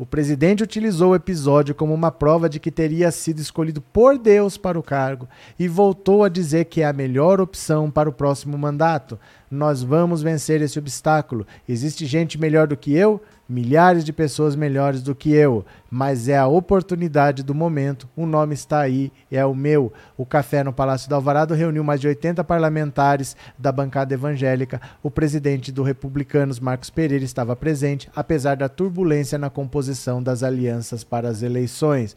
O 0.02 0.06
presidente 0.08 0.64
utilizou 0.64 1.12
o 1.12 1.16
episódio 1.16 1.76
como 1.76 1.94
uma 1.94 2.10
prova 2.10 2.50
de 2.50 2.60
que 2.60 2.72
teria 2.72 3.12
sido 3.12 3.38
escolhido 3.38 3.80
por 3.80 4.18
Deus 4.18 4.58
para 4.58 4.80
o 4.80 4.82
cargo 4.82 5.30
e 5.60 5.68
voltou 5.68 6.24
a 6.24 6.28
dizer 6.28 6.66
que 6.66 6.82
é 6.82 6.88
a 6.88 6.92
melhor 6.92 7.40
opção 7.40 7.92
para 7.92 8.10
o 8.10 8.12
próximo 8.12 8.58
mandato. 8.58 9.20
Nós 9.52 9.84
vamos 9.84 10.24
vencer 10.24 10.60
esse 10.60 10.80
obstáculo. 10.80 11.46
Existe 11.70 12.08
gente 12.08 12.40
melhor 12.40 12.66
do 12.66 12.76
que 12.76 12.96
eu? 12.96 13.22
Milhares 13.52 14.06
de 14.06 14.14
pessoas 14.14 14.56
melhores 14.56 15.04
do 15.04 15.14
que 15.14 15.34
eu, 15.34 15.66
mas 15.90 16.30
é 16.30 16.38
a 16.38 16.48
oportunidade 16.48 17.44
do 17.44 17.54
momento. 17.54 18.08
O 18.16 18.26
nome 18.26 18.54
está 18.54 18.80
aí, 18.80 19.12
é 19.30 19.46
o 19.46 19.54
meu. 19.54 19.92
O 20.18 20.26
café 20.26 20.64
no 20.64 20.72
Palácio 20.72 21.10
do 21.10 21.16
Alvarado 21.16 21.54
reuniu 21.54 21.84
mais 21.84 22.00
de 22.00 22.08
80 22.08 22.44
parlamentares 22.46 23.36
da 23.60 23.70
bancada 23.70 24.14
evangélica. 24.14 24.80
O 25.04 25.12
presidente 25.12 25.70
do 25.70 25.84
Republicanos, 25.84 26.62
Marcos 26.62 26.90
Pereira, 26.90 27.26
estava 27.26 27.54
presente, 27.54 28.10
apesar 28.16 28.56
da 28.56 28.70
turbulência 28.70 29.38
na 29.38 29.50
composição 29.50 30.24
das 30.24 30.44
alianças 30.44 31.04
para 31.04 31.28
as 31.28 31.44
eleições. 31.44 32.16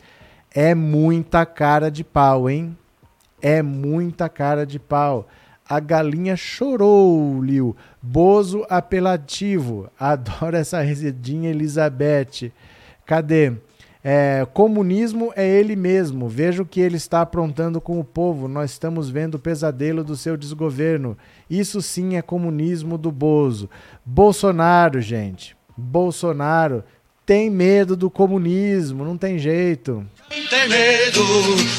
É 0.54 0.72
muita 0.72 1.44
cara 1.44 1.90
de 1.90 2.04
pau, 2.04 2.48
hein? 2.48 2.78
É 3.42 3.60
muita 3.60 4.28
cara 4.28 4.64
de 4.64 4.78
pau. 4.78 5.26
A 5.68 5.80
galinha 5.80 6.36
chorou, 6.36 7.42
Liu. 7.42 7.74
Bozo 8.02 8.66
apelativo. 8.68 9.90
Adoro 9.98 10.56
essa 10.56 10.80
residinha, 10.80 11.50
Elizabeth. 11.50 12.52
Cadê? 13.06 13.52
É, 14.06 14.46
comunismo 14.52 15.32
é 15.34 15.48
ele 15.48 15.74
mesmo. 15.74 16.28
Veja 16.28 16.62
o 16.62 16.66
que 16.66 16.78
ele 16.78 16.96
está 16.96 17.22
aprontando 17.22 17.80
com 17.80 17.98
o 17.98 18.04
povo. 18.04 18.46
Nós 18.46 18.72
estamos 18.72 19.08
vendo 19.08 19.36
o 19.36 19.38
pesadelo 19.38 20.04
do 20.04 20.14
seu 20.14 20.36
desgoverno. 20.36 21.16
Isso 21.48 21.80
sim 21.80 22.16
é 22.16 22.20
comunismo 22.20 22.98
do 22.98 23.10
Bozo. 23.10 23.70
Bolsonaro, 24.04 25.00
gente. 25.00 25.56
Bolsonaro 25.74 26.84
tem 27.26 27.48
medo 27.48 27.96
do 27.96 28.10
comunismo, 28.10 29.04
não 29.04 29.16
tem 29.16 29.38
jeito. 29.38 30.04
Tem 30.50 30.68
medo 30.68 31.24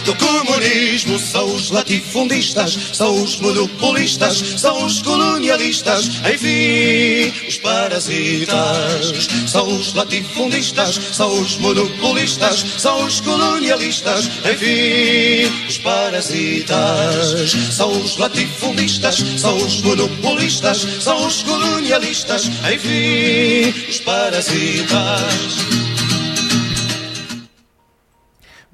do 0.06 0.16
comunismo, 0.16 1.20
são 1.20 1.46
os 1.54 1.70
latifundistas, 1.70 2.74
são 2.94 3.22
os 3.22 3.40
monopolistas, 3.40 4.38
são 4.58 4.86
os 4.86 5.02
colonialistas, 5.04 6.08
enfim, 6.34 7.32
os 7.48 7.58
parasitas. 7.58 9.30
São 9.48 9.68
os 9.68 9.94
latifundistas, 9.94 10.96
são 11.12 11.40
os 11.40 11.58
monopolistas, 11.58 12.66
são 12.78 13.06
os 13.06 13.20
colonialistas, 13.22 14.30
enfim, 14.52 15.52
os 15.68 15.78
parasitas. 15.78 17.52
São 17.72 17.92
os 17.92 18.18
latifundistas, 18.18 19.18
são 19.38 19.58
os 19.58 19.82
monopolistas, 19.82 20.88
são 21.00 21.28
os 21.28 21.44
colonialistas, 21.44 22.50
enfim, 22.74 23.74
os 23.90 24.00
parasitas. 24.00 25.35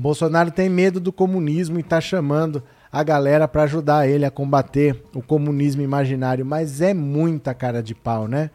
Bolsonaro 0.02 0.50
tem 0.50 0.68
medo 0.68 1.00
do 1.00 1.14
comunismo 1.14 1.78
e 1.78 1.82
está 1.82 2.02
chamando 2.02 2.64
a 2.92 3.04
galera 3.04 3.48
para 3.48 3.64
ajudar 3.64 4.08
ele 4.08 4.26
a 4.26 4.32
combater 4.32 5.02
o 5.14 5.22
comunismo 5.22 5.82
imaginário, 5.82 6.46
mas 6.46 6.82
é 6.82 6.94
muita 6.94 7.54
cara 7.54 7.84
de 7.84 7.94
pau, 7.94 8.28
né? 8.28 8.50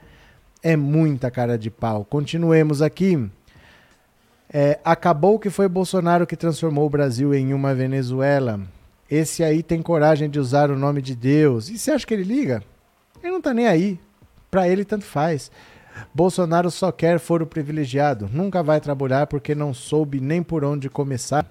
É 0.62 0.76
muita 0.76 1.30
cara 1.30 1.56
de 1.56 1.70
pau. 1.70 2.04
Continuemos 2.04 2.82
aqui. 2.82 3.30
É, 4.52 4.80
acabou 4.84 5.38
que 5.38 5.48
foi 5.48 5.68
Bolsonaro 5.68 6.26
que 6.26 6.36
transformou 6.36 6.84
o 6.86 6.90
Brasil 6.90 7.32
em 7.32 7.54
uma 7.54 7.74
Venezuela. 7.74 8.60
Esse 9.08 9.44
aí 9.44 9.62
tem 9.62 9.80
coragem 9.80 10.28
de 10.28 10.40
usar 10.40 10.70
o 10.70 10.76
nome 10.76 11.00
de 11.00 11.14
Deus. 11.14 11.68
E 11.68 11.78
você 11.78 11.92
acha 11.92 12.04
que 12.04 12.12
ele 12.12 12.24
liga? 12.24 12.62
Ele 13.22 13.32
não 13.32 13.40
tá 13.40 13.54
nem 13.54 13.68
aí. 13.68 14.00
Para 14.50 14.68
ele 14.68 14.84
tanto 14.84 15.04
faz. 15.04 15.50
Bolsonaro 16.14 16.70
só 16.70 16.90
quer 16.92 17.18
foro 17.18 17.46
privilegiado. 17.46 18.28
Nunca 18.32 18.62
vai 18.62 18.80
trabalhar 18.80 19.26
porque 19.26 19.54
não 19.54 19.72
soube 19.72 20.20
nem 20.20 20.42
por 20.42 20.64
onde 20.64 20.88
começar. 20.88 21.46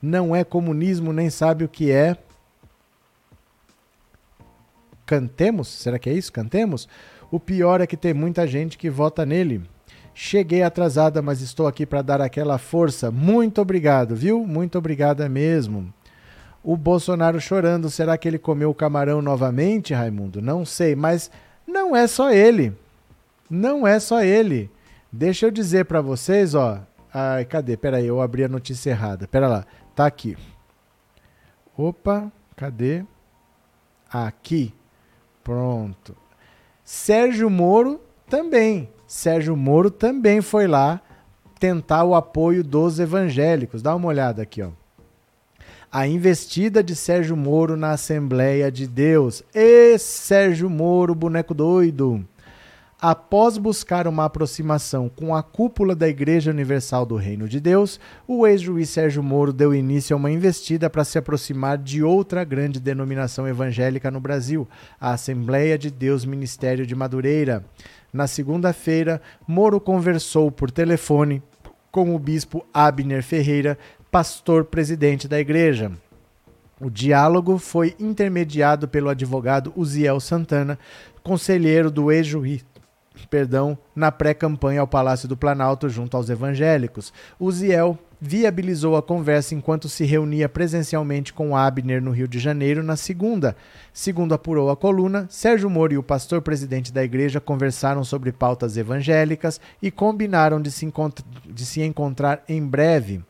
Não 0.00 0.34
é 0.34 0.44
comunismo, 0.44 1.12
nem 1.12 1.28
sabe 1.28 1.64
o 1.64 1.68
que 1.68 1.90
é. 1.90 2.16
Cantemos? 5.04 5.68
Será 5.68 5.98
que 5.98 6.08
é 6.08 6.12
isso? 6.12 6.32
Cantemos? 6.32 6.88
O 7.30 7.40
pior 7.40 7.80
é 7.80 7.86
que 7.86 7.96
tem 7.96 8.14
muita 8.14 8.46
gente 8.46 8.78
que 8.78 8.88
vota 8.88 9.26
nele. 9.26 9.62
Cheguei 10.14 10.62
atrasada, 10.62 11.22
mas 11.22 11.40
estou 11.40 11.66
aqui 11.66 11.86
para 11.86 12.02
dar 12.02 12.20
aquela 12.20 12.58
força. 12.58 13.10
Muito 13.10 13.60
obrigado, 13.60 14.16
viu? 14.16 14.46
Muito 14.46 14.76
obrigada 14.76 15.28
mesmo. 15.28 15.92
O 16.62 16.76
Bolsonaro 16.76 17.40
chorando, 17.40 17.88
será 17.88 18.18
que 18.18 18.26
ele 18.26 18.38
comeu 18.38 18.70
o 18.70 18.74
camarão 18.74 19.22
novamente, 19.22 19.94
Raimundo? 19.94 20.42
Não 20.42 20.64
sei, 20.64 20.96
mas 20.96 21.30
não 21.66 21.94
é 21.94 22.06
só 22.06 22.30
ele. 22.30 22.76
Não 23.48 23.86
é 23.86 23.98
só 23.98 24.22
ele. 24.22 24.70
Deixa 25.10 25.46
eu 25.46 25.50
dizer 25.50 25.86
para 25.86 26.00
vocês, 26.00 26.54
ó. 26.54 26.80
Ai, 27.12 27.44
cadê? 27.44 27.76
Pera 27.76 27.96
aí, 27.96 28.06
eu 28.06 28.20
abri 28.20 28.44
a 28.44 28.48
notícia 28.48 28.90
errada. 28.90 29.26
Pera 29.26 29.48
lá. 29.48 29.66
Tá 29.94 30.06
aqui. 30.06 30.36
Opa, 31.76 32.30
cadê? 32.54 33.04
Aqui. 34.10 34.74
Pronto. 35.42 36.16
Sérgio 36.84 37.48
Moro 37.48 38.00
também. 38.28 38.90
Sérgio 39.06 39.56
Moro 39.56 39.90
também 39.90 40.42
foi 40.42 40.66
lá 40.66 41.00
tentar 41.58 42.04
o 42.04 42.14
apoio 42.14 42.62
dos 42.62 43.00
evangélicos. 43.00 43.82
Dá 43.82 43.94
uma 43.94 44.08
olhada 44.08 44.42
aqui, 44.42 44.62
ó. 44.62 44.70
A 45.90 46.06
investida 46.06 46.82
de 46.82 46.94
Sérgio 46.94 47.34
Moro 47.34 47.76
na 47.76 47.92
Assembleia 47.92 48.70
de 48.70 48.86
Deus. 48.86 49.42
E 49.54 49.96
Sérgio 49.98 50.68
Moro, 50.68 51.14
boneco 51.14 51.54
doido. 51.54 52.26
Após 53.00 53.56
buscar 53.58 54.08
uma 54.08 54.24
aproximação 54.24 55.08
com 55.08 55.32
a 55.32 55.40
cúpula 55.40 55.94
da 55.94 56.08
Igreja 56.08 56.50
Universal 56.50 57.06
do 57.06 57.14
Reino 57.14 57.48
de 57.48 57.60
Deus, 57.60 58.00
o 58.26 58.44
ex-juiz 58.44 58.90
Sérgio 58.90 59.22
Moro 59.22 59.52
deu 59.52 59.72
início 59.72 60.14
a 60.14 60.16
uma 60.16 60.32
investida 60.32 60.90
para 60.90 61.04
se 61.04 61.16
aproximar 61.16 61.78
de 61.78 62.02
outra 62.02 62.42
grande 62.42 62.80
denominação 62.80 63.46
evangélica 63.46 64.10
no 64.10 64.18
Brasil, 64.18 64.66
a 65.00 65.12
Assembleia 65.12 65.78
de 65.78 65.92
Deus 65.92 66.24
Ministério 66.24 66.84
de 66.84 66.92
Madureira. 66.96 67.64
Na 68.12 68.26
segunda-feira, 68.26 69.22
Moro 69.46 69.80
conversou 69.80 70.50
por 70.50 70.68
telefone 70.68 71.40
com 71.92 72.16
o 72.16 72.18
bispo 72.18 72.66
Abner 72.74 73.22
Ferreira, 73.22 73.78
pastor 74.10 74.64
presidente 74.64 75.28
da 75.28 75.38
igreja. 75.38 75.92
O 76.80 76.90
diálogo 76.90 77.58
foi 77.58 77.94
intermediado 77.98 78.88
pelo 78.88 79.08
advogado 79.08 79.72
Uziel 79.76 80.18
Santana, 80.20 80.78
conselheiro 81.24 81.90
do 81.90 82.10
ex-juiz 82.10 82.64
perdão, 83.26 83.76
na 83.94 84.12
pré-campanha 84.12 84.80
ao 84.80 84.86
Palácio 84.86 85.28
do 85.28 85.36
Planalto 85.36 85.88
junto 85.88 86.16
aos 86.16 86.30
evangélicos. 86.30 87.12
Uziel 87.40 87.98
viabilizou 88.20 88.96
a 88.96 89.02
conversa 89.02 89.54
enquanto 89.54 89.88
se 89.88 90.04
reunia 90.04 90.48
presencialmente 90.48 91.32
com 91.32 91.56
Abner 91.56 92.02
no 92.02 92.10
Rio 92.10 92.28
de 92.28 92.38
Janeiro 92.38 92.82
na 92.82 92.96
segunda. 92.96 93.56
Segundo 93.92 94.34
apurou 94.34 94.70
a 94.70 94.76
coluna, 94.76 95.26
Sérgio 95.30 95.70
Moro 95.70 95.92
e 95.92 95.98
o 95.98 96.02
pastor 96.02 96.42
presidente 96.42 96.92
da 96.92 97.04
igreja 97.04 97.40
conversaram 97.40 98.04
sobre 98.04 98.32
pautas 98.32 98.76
evangélicas 98.76 99.60
e 99.80 99.90
combinaram 99.90 100.60
de 100.60 100.70
se, 100.70 100.92
de 101.46 101.64
se 101.66 101.82
encontrar 101.82 102.42
em 102.48 102.64
breve. 102.64 103.22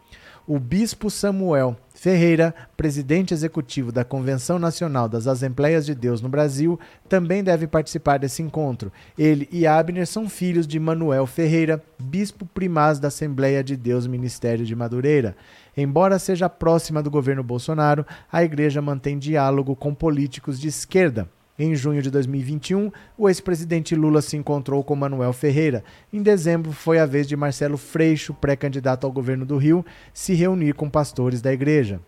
O 0.47 0.59
bispo 0.59 1.11
Samuel 1.11 1.77
Ferreira, 1.99 2.55
presidente 2.77 3.35
executivo 3.35 3.91
da 3.91 4.05
Convenção 4.05 4.57
Nacional 4.57 5.09
das 5.09 5.27
Assembleias 5.27 5.85
de 5.85 5.97
Deus 5.97 6.21
no 6.21 6.29
Brasil, 6.29 6.79
também 7.09 7.43
deve 7.43 7.67
participar 7.67 8.21
desse 8.21 8.41
encontro. 8.41 8.93
Ele 9.19 9.49
e 9.51 9.67
Abner 9.67 10.07
são 10.07 10.29
filhos 10.29 10.65
de 10.65 10.79
Manuel 10.79 11.27
Ferreira, 11.27 11.83
bispo 11.99 12.47
primaz 12.47 13.01
da 13.01 13.09
Assembleia 13.09 13.65
de 13.65 13.77
Deus 13.77 14.07
Ministério 14.07 14.65
de 14.65 14.77
Madureira. 14.77 15.37
Embora 15.77 16.21
seja 16.21 16.49
próxima 16.49 17.03
do 17.03 17.11
governo 17.11 17.43
Bolsonaro, 17.43 18.07
a 18.31 18.45
igreja 18.45 18.81
mantém 18.81 19.19
diálogo 19.19 19.75
com 19.75 19.93
políticos 19.93 20.61
de 20.61 20.69
esquerda. 20.69 21.29
Em 21.59 21.75
junho 21.75 22.01
de 22.01 22.09
2021, 22.09 22.93
o 23.17 23.29
ex-presidente 23.29 23.97
Lula 23.97 24.23
se 24.23 24.37
encontrou 24.37 24.85
com 24.85 24.95
Manuel 24.95 25.33
Ferreira. 25.33 25.83
Em 26.13 26.23
dezembro, 26.23 26.71
foi 26.71 27.01
a 27.01 27.07
vez 27.07 27.27
de 27.27 27.35
Marcelo 27.35 27.77
Freixo, 27.77 28.33
pré-candidato 28.33 29.05
ao 29.05 29.13
governo 29.13 29.45
do 29.45 29.57
Rio, 29.57 29.85
se 30.15 30.35
reunir 30.35 30.75
com 30.75 30.89
pastores 30.89 31.43
da 31.43 31.53
igreja. 31.53 32.01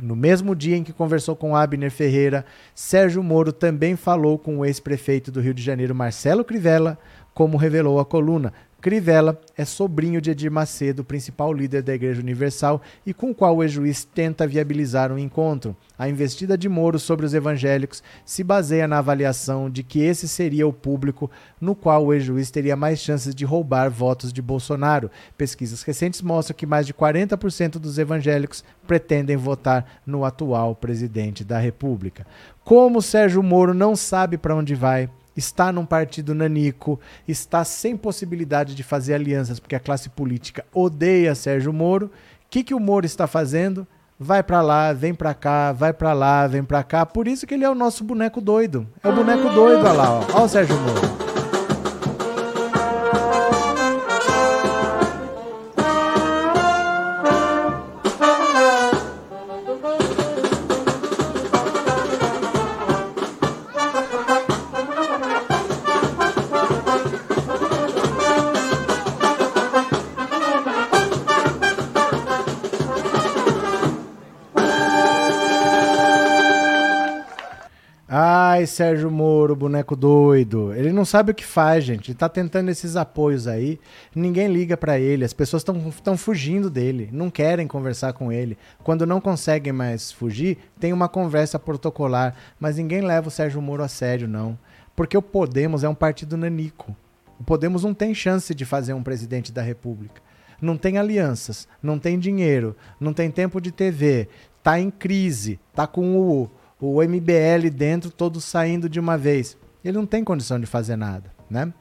No 0.00 0.16
mesmo 0.16 0.56
dia 0.56 0.76
em 0.76 0.82
que 0.82 0.92
conversou 0.92 1.36
com 1.36 1.54
Abner 1.54 1.92
Ferreira, 1.92 2.44
Sérgio 2.74 3.22
Moro 3.22 3.52
também 3.52 3.94
falou 3.94 4.36
com 4.36 4.58
o 4.58 4.64
ex-prefeito 4.64 5.30
do 5.30 5.40
Rio 5.40 5.54
de 5.54 5.62
Janeiro, 5.62 5.94
Marcelo 5.94 6.44
Crivella, 6.44 6.98
como 7.32 7.56
revelou 7.56 8.00
a 8.00 8.04
coluna. 8.04 8.52
Crivella 8.82 9.40
é 9.56 9.64
sobrinho 9.64 10.20
de 10.20 10.32
Edir 10.32 10.50
Macedo, 10.50 11.04
principal 11.04 11.52
líder 11.52 11.84
da 11.84 11.94
Igreja 11.94 12.20
Universal, 12.20 12.82
e 13.06 13.14
com 13.14 13.30
o 13.30 13.34
qual 13.34 13.56
o 13.56 13.62
ex-juiz 13.62 14.02
tenta 14.02 14.44
viabilizar 14.44 15.12
um 15.12 15.18
encontro. 15.18 15.76
A 15.96 16.08
investida 16.08 16.58
de 16.58 16.68
Moro 16.68 16.98
sobre 16.98 17.24
os 17.24 17.32
evangélicos 17.32 18.02
se 18.26 18.42
baseia 18.42 18.88
na 18.88 18.98
avaliação 18.98 19.70
de 19.70 19.84
que 19.84 20.00
esse 20.00 20.26
seria 20.26 20.66
o 20.66 20.72
público 20.72 21.30
no 21.60 21.76
qual 21.76 22.06
o 22.06 22.12
ex-juiz 22.12 22.50
teria 22.50 22.74
mais 22.74 22.98
chances 22.98 23.32
de 23.32 23.44
roubar 23.44 23.88
votos 23.88 24.32
de 24.32 24.42
Bolsonaro. 24.42 25.12
Pesquisas 25.38 25.84
recentes 25.84 26.20
mostram 26.20 26.56
que 26.56 26.66
mais 26.66 26.84
de 26.84 26.92
40% 26.92 27.78
dos 27.78 27.98
evangélicos 27.98 28.64
pretendem 28.84 29.36
votar 29.36 30.00
no 30.04 30.24
atual 30.24 30.74
presidente 30.74 31.44
da 31.44 31.60
República. 31.60 32.26
Como 32.64 33.00
Sérgio 33.00 33.44
Moro 33.44 33.72
não 33.72 33.94
sabe 33.94 34.36
para 34.36 34.56
onde 34.56 34.74
vai, 34.74 35.08
está 35.36 35.72
num 35.72 35.86
partido 35.86 36.34
nanico, 36.34 37.00
está 37.26 37.64
sem 37.64 37.96
possibilidade 37.96 38.74
de 38.74 38.82
fazer 38.82 39.14
alianças 39.14 39.58
porque 39.58 39.74
a 39.74 39.80
classe 39.80 40.08
política 40.08 40.64
odeia 40.72 41.34
Sérgio 41.34 41.72
Moro. 41.72 42.06
O 42.06 42.10
que, 42.50 42.62
que 42.62 42.74
o 42.74 42.80
Moro 42.80 43.06
está 43.06 43.26
fazendo? 43.26 43.86
Vai 44.18 44.42
para 44.42 44.60
lá, 44.60 44.92
vem 44.92 45.14
para 45.14 45.34
cá, 45.34 45.72
vai 45.72 45.92
para 45.92 46.12
lá, 46.12 46.46
vem 46.46 46.62
para 46.62 46.82
cá. 46.82 47.04
Por 47.04 47.26
isso 47.26 47.46
que 47.46 47.54
ele 47.54 47.64
é 47.64 47.70
o 47.70 47.74
nosso 47.74 48.04
boneco 48.04 48.40
doido. 48.40 48.86
É 49.02 49.08
o 49.08 49.12
boneco 49.12 49.48
doido, 49.48 49.80
olha 49.80 49.92
lá, 49.92 50.12
ó. 50.12 50.24
Olha 50.34 50.44
o 50.44 50.48
Sérgio 50.48 50.76
Moro. 50.78 51.21
Sérgio 78.72 79.10
Moro, 79.10 79.54
boneco 79.54 79.94
doido. 79.94 80.74
Ele 80.74 80.92
não 80.92 81.04
sabe 81.04 81.30
o 81.30 81.34
que 81.34 81.44
faz, 81.44 81.84
gente. 81.84 82.10
Ele 82.10 82.18
tá 82.18 82.28
tentando 82.28 82.70
esses 82.70 82.96
apoios 82.96 83.46
aí. 83.46 83.78
Ninguém 84.14 84.48
liga 84.48 84.76
para 84.76 84.98
ele. 84.98 85.24
As 85.24 85.32
pessoas 85.32 85.62
estão 85.62 86.16
fugindo 86.16 86.68
dele. 86.68 87.08
Não 87.12 87.30
querem 87.30 87.68
conversar 87.68 88.12
com 88.14 88.32
ele. 88.32 88.58
Quando 88.82 89.06
não 89.06 89.20
conseguem 89.20 89.72
mais 89.72 90.10
fugir, 90.10 90.58
tem 90.80 90.92
uma 90.92 91.08
conversa 91.08 91.58
protocolar. 91.58 92.34
Mas 92.58 92.76
ninguém 92.76 93.00
leva 93.02 93.28
o 93.28 93.30
Sérgio 93.30 93.62
Moro 93.62 93.84
a 93.84 93.88
sério, 93.88 94.26
não. 94.26 94.58
Porque 94.96 95.16
o 95.16 95.22
Podemos 95.22 95.84
é 95.84 95.88
um 95.88 95.94
partido 95.94 96.36
nanico. 96.36 96.96
O 97.38 97.44
Podemos 97.44 97.84
não 97.84 97.94
tem 97.94 98.14
chance 98.14 98.54
de 98.54 98.64
fazer 98.64 98.94
um 98.94 99.02
presidente 99.02 99.52
da 99.52 99.62
República. 99.62 100.20
Não 100.60 100.76
tem 100.76 100.96
alianças, 100.96 101.66
não 101.82 101.98
tem 101.98 102.18
dinheiro, 102.18 102.76
não 103.00 103.12
tem 103.12 103.30
tempo 103.30 103.60
de 103.60 103.72
TV, 103.72 104.28
tá 104.62 104.78
em 104.78 104.90
crise, 104.90 105.58
tá 105.74 105.88
com 105.88 106.16
o 106.16 106.48
o 106.90 107.02
MBL 107.02 107.70
dentro, 107.72 108.10
todos 108.10 108.44
saindo 108.44 108.88
de 108.88 108.98
uma 108.98 109.16
vez. 109.16 109.56
Ele 109.84 109.96
não 109.96 110.06
tem 110.06 110.24
condição 110.24 110.58
de 110.58 110.66
fazer 110.66 110.96
nada, 110.96 111.32
né? 111.50 111.72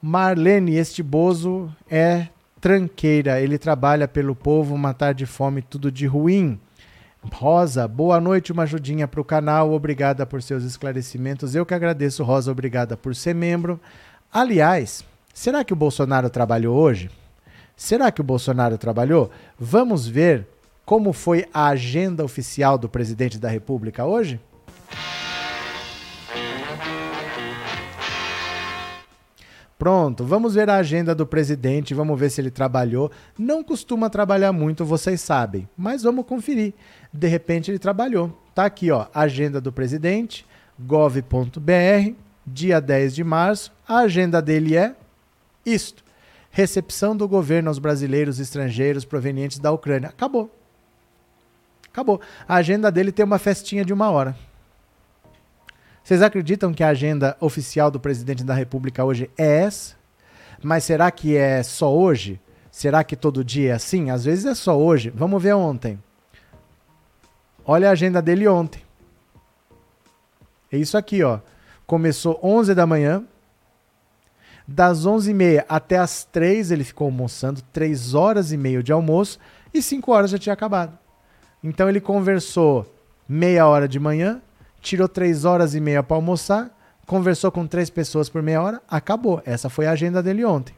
Marlene, 0.00 0.76
este 0.76 1.02
Bozo 1.02 1.74
é 1.88 2.28
tranqueira, 2.60 3.40
ele 3.40 3.58
trabalha 3.58 4.08
pelo 4.08 4.34
povo, 4.34 4.76
matar 4.76 5.14
de 5.14 5.26
fome 5.26 5.62
tudo 5.62 5.90
de 5.90 6.06
ruim. 6.06 6.58
Rosa, 7.32 7.86
boa 7.86 8.20
noite, 8.20 8.50
uma 8.50 8.64
ajudinha 8.64 9.06
para 9.06 9.20
o 9.20 9.24
canal, 9.24 9.72
obrigada 9.72 10.26
por 10.26 10.42
seus 10.42 10.64
esclarecimentos. 10.64 11.54
Eu 11.54 11.64
que 11.64 11.74
agradeço, 11.74 12.24
Rosa, 12.24 12.50
obrigada 12.50 12.96
por 12.96 13.14
ser 13.14 13.34
membro. 13.34 13.80
Aliás, 14.32 15.04
será 15.32 15.62
que 15.62 15.72
o 15.72 15.76
Bolsonaro 15.76 16.28
trabalhou 16.28 16.76
hoje? 16.76 17.10
Será 17.76 18.10
que 18.10 18.20
o 18.20 18.24
Bolsonaro 18.24 18.76
trabalhou? 18.76 19.30
Vamos 19.58 20.06
ver 20.06 20.46
como 20.92 21.14
foi 21.14 21.46
a 21.54 21.68
agenda 21.68 22.22
oficial 22.22 22.76
do 22.76 22.86
presidente 22.86 23.38
da 23.38 23.48
República 23.48 24.04
hoje? 24.04 24.38
Pronto, 29.78 30.22
vamos 30.22 30.52
ver 30.52 30.68
a 30.68 30.76
agenda 30.76 31.14
do 31.14 31.26
presidente, 31.26 31.94
vamos 31.94 32.20
ver 32.20 32.28
se 32.28 32.42
ele 32.42 32.50
trabalhou. 32.50 33.10
Não 33.38 33.64
costuma 33.64 34.10
trabalhar 34.10 34.52
muito, 34.52 34.84
vocês 34.84 35.22
sabem, 35.22 35.66
mas 35.74 36.02
vamos 36.02 36.26
conferir. 36.26 36.74
De 37.10 37.26
repente 37.26 37.70
ele 37.70 37.78
trabalhou. 37.78 38.38
Tá 38.54 38.66
aqui, 38.66 38.90
ó, 38.90 39.06
agenda 39.14 39.62
do 39.62 39.72
presidente, 39.72 40.44
gov.br, 40.78 42.12
dia 42.46 42.82
10 42.82 43.14
de 43.14 43.24
março. 43.24 43.72
A 43.88 44.00
agenda 44.00 44.42
dele 44.42 44.76
é 44.76 44.94
isto: 45.64 46.04
recepção 46.50 47.16
do 47.16 47.26
governo 47.26 47.70
aos 47.70 47.78
brasileiros 47.78 48.38
e 48.38 48.42
estrangeiros 48.42 49.06
provenientes 49.06 49.58
da 49.58 49.72
Ucrânia. 49.72 50.10
Acabou. 50.10 50.61
Acabou. 51.92 52.20
A 52.48 52.54
agenda 52.54 52.90
dele 52.90 53.12
tem 53.12 53.22
uma 53.22 53.38
festinha 53.38 53.84
de 53.84 53.92
uma 53.92 54.10
hora. 54.10 54.34
Vocês 56.02 56.22
acreditam 56.22 56.72
que 56.72 56.82
a 56.82 56.88
agenda 56.88 57.36
oficial 57.38 57.90
do 57.90 58.00
presidente 58.00 58.42
da 58.42 58.54
República 58.54 59.04
hoje 59.04 59.30
é 59.36 59.64
essa? 59.64 59.94
Mas 60.62 60.84
será 60.84 61.10
que 61.10 61.36
é 61.36 61.62
só 61.62 61.94
hoje? 61.94 62.40
Será 62.70 63.04
que 63.04 63.14
todo 63.14 63.44
dia 63.44 63.72
é 63.72 63.74
assim? 63.74 64.10
Às 64.10 64.24
vezes 64.24 64.46
é 64.46 64.54
só 64.54 64.76
hoje. 64.78 65.10
Vamos 65.10 65.42
ver 65.42 65.52
ontem. 65.52 66.02
Olha 67.64 67.90
a 67.90 67.92
agenda 67.92 68.22
dele 68.22 68.48
ontem. 68.48 68.82
É 70.72 70.78
isso 70.78 70.96
aqui, 70.96 71.22
ó. 71.22 71.40
Começou 71.86 72.40
11 72.42 72.74
da 72.74 72.86
manhã. 72.86 73.22
Das 74.66 75.06
11h30 75.06 75.66
até 75.68 75.98
as 75.98 76.24
3 76.24 76.70
ele 76.70 76.84
ficou 76.84 77.04
almoçando, 77.04 77.60
3 77.72 78.14
horas 78.14 78.50
e 78.50 78.56
meia 78.56 78.82
de 78.82 78.92
almoço 78.92 79.38
e 79.74 79.82
5 79.82 80.10
horas 80.10 80.30
já 80.30 80.38
tinha 80.38 80.54
acabado. 80.54 81.01
Então 81.62 81.88
ele 81.88 82.00
conversou 82.00 82.92
meia 83.28 83.66
hora 83.66 83.86
de 83.86 84.00
manhã, 84.00 84.42
tirou 84.80 85.08
3 85.08 85.44
horas 85.44 85.74
e 85.74 85.80
meia 85.80 86.02
para 86.02 86.16
almoçar, 86.16 86.70
conversou 87.06 87.52
com 87.52 87.66
três 87.66 87.88
pessoas 87.88 88.28
por 88.28 88.42
meia 88.42 88.60
hora, 88.60 88.82
acabou. 88.88 89.40
Essa 89.44 89.68
foi 89.68 89.86
a 89.86 89.92
agenda 89.92 90.22
dele 90.22 90.44
ontem. 90.44 90.74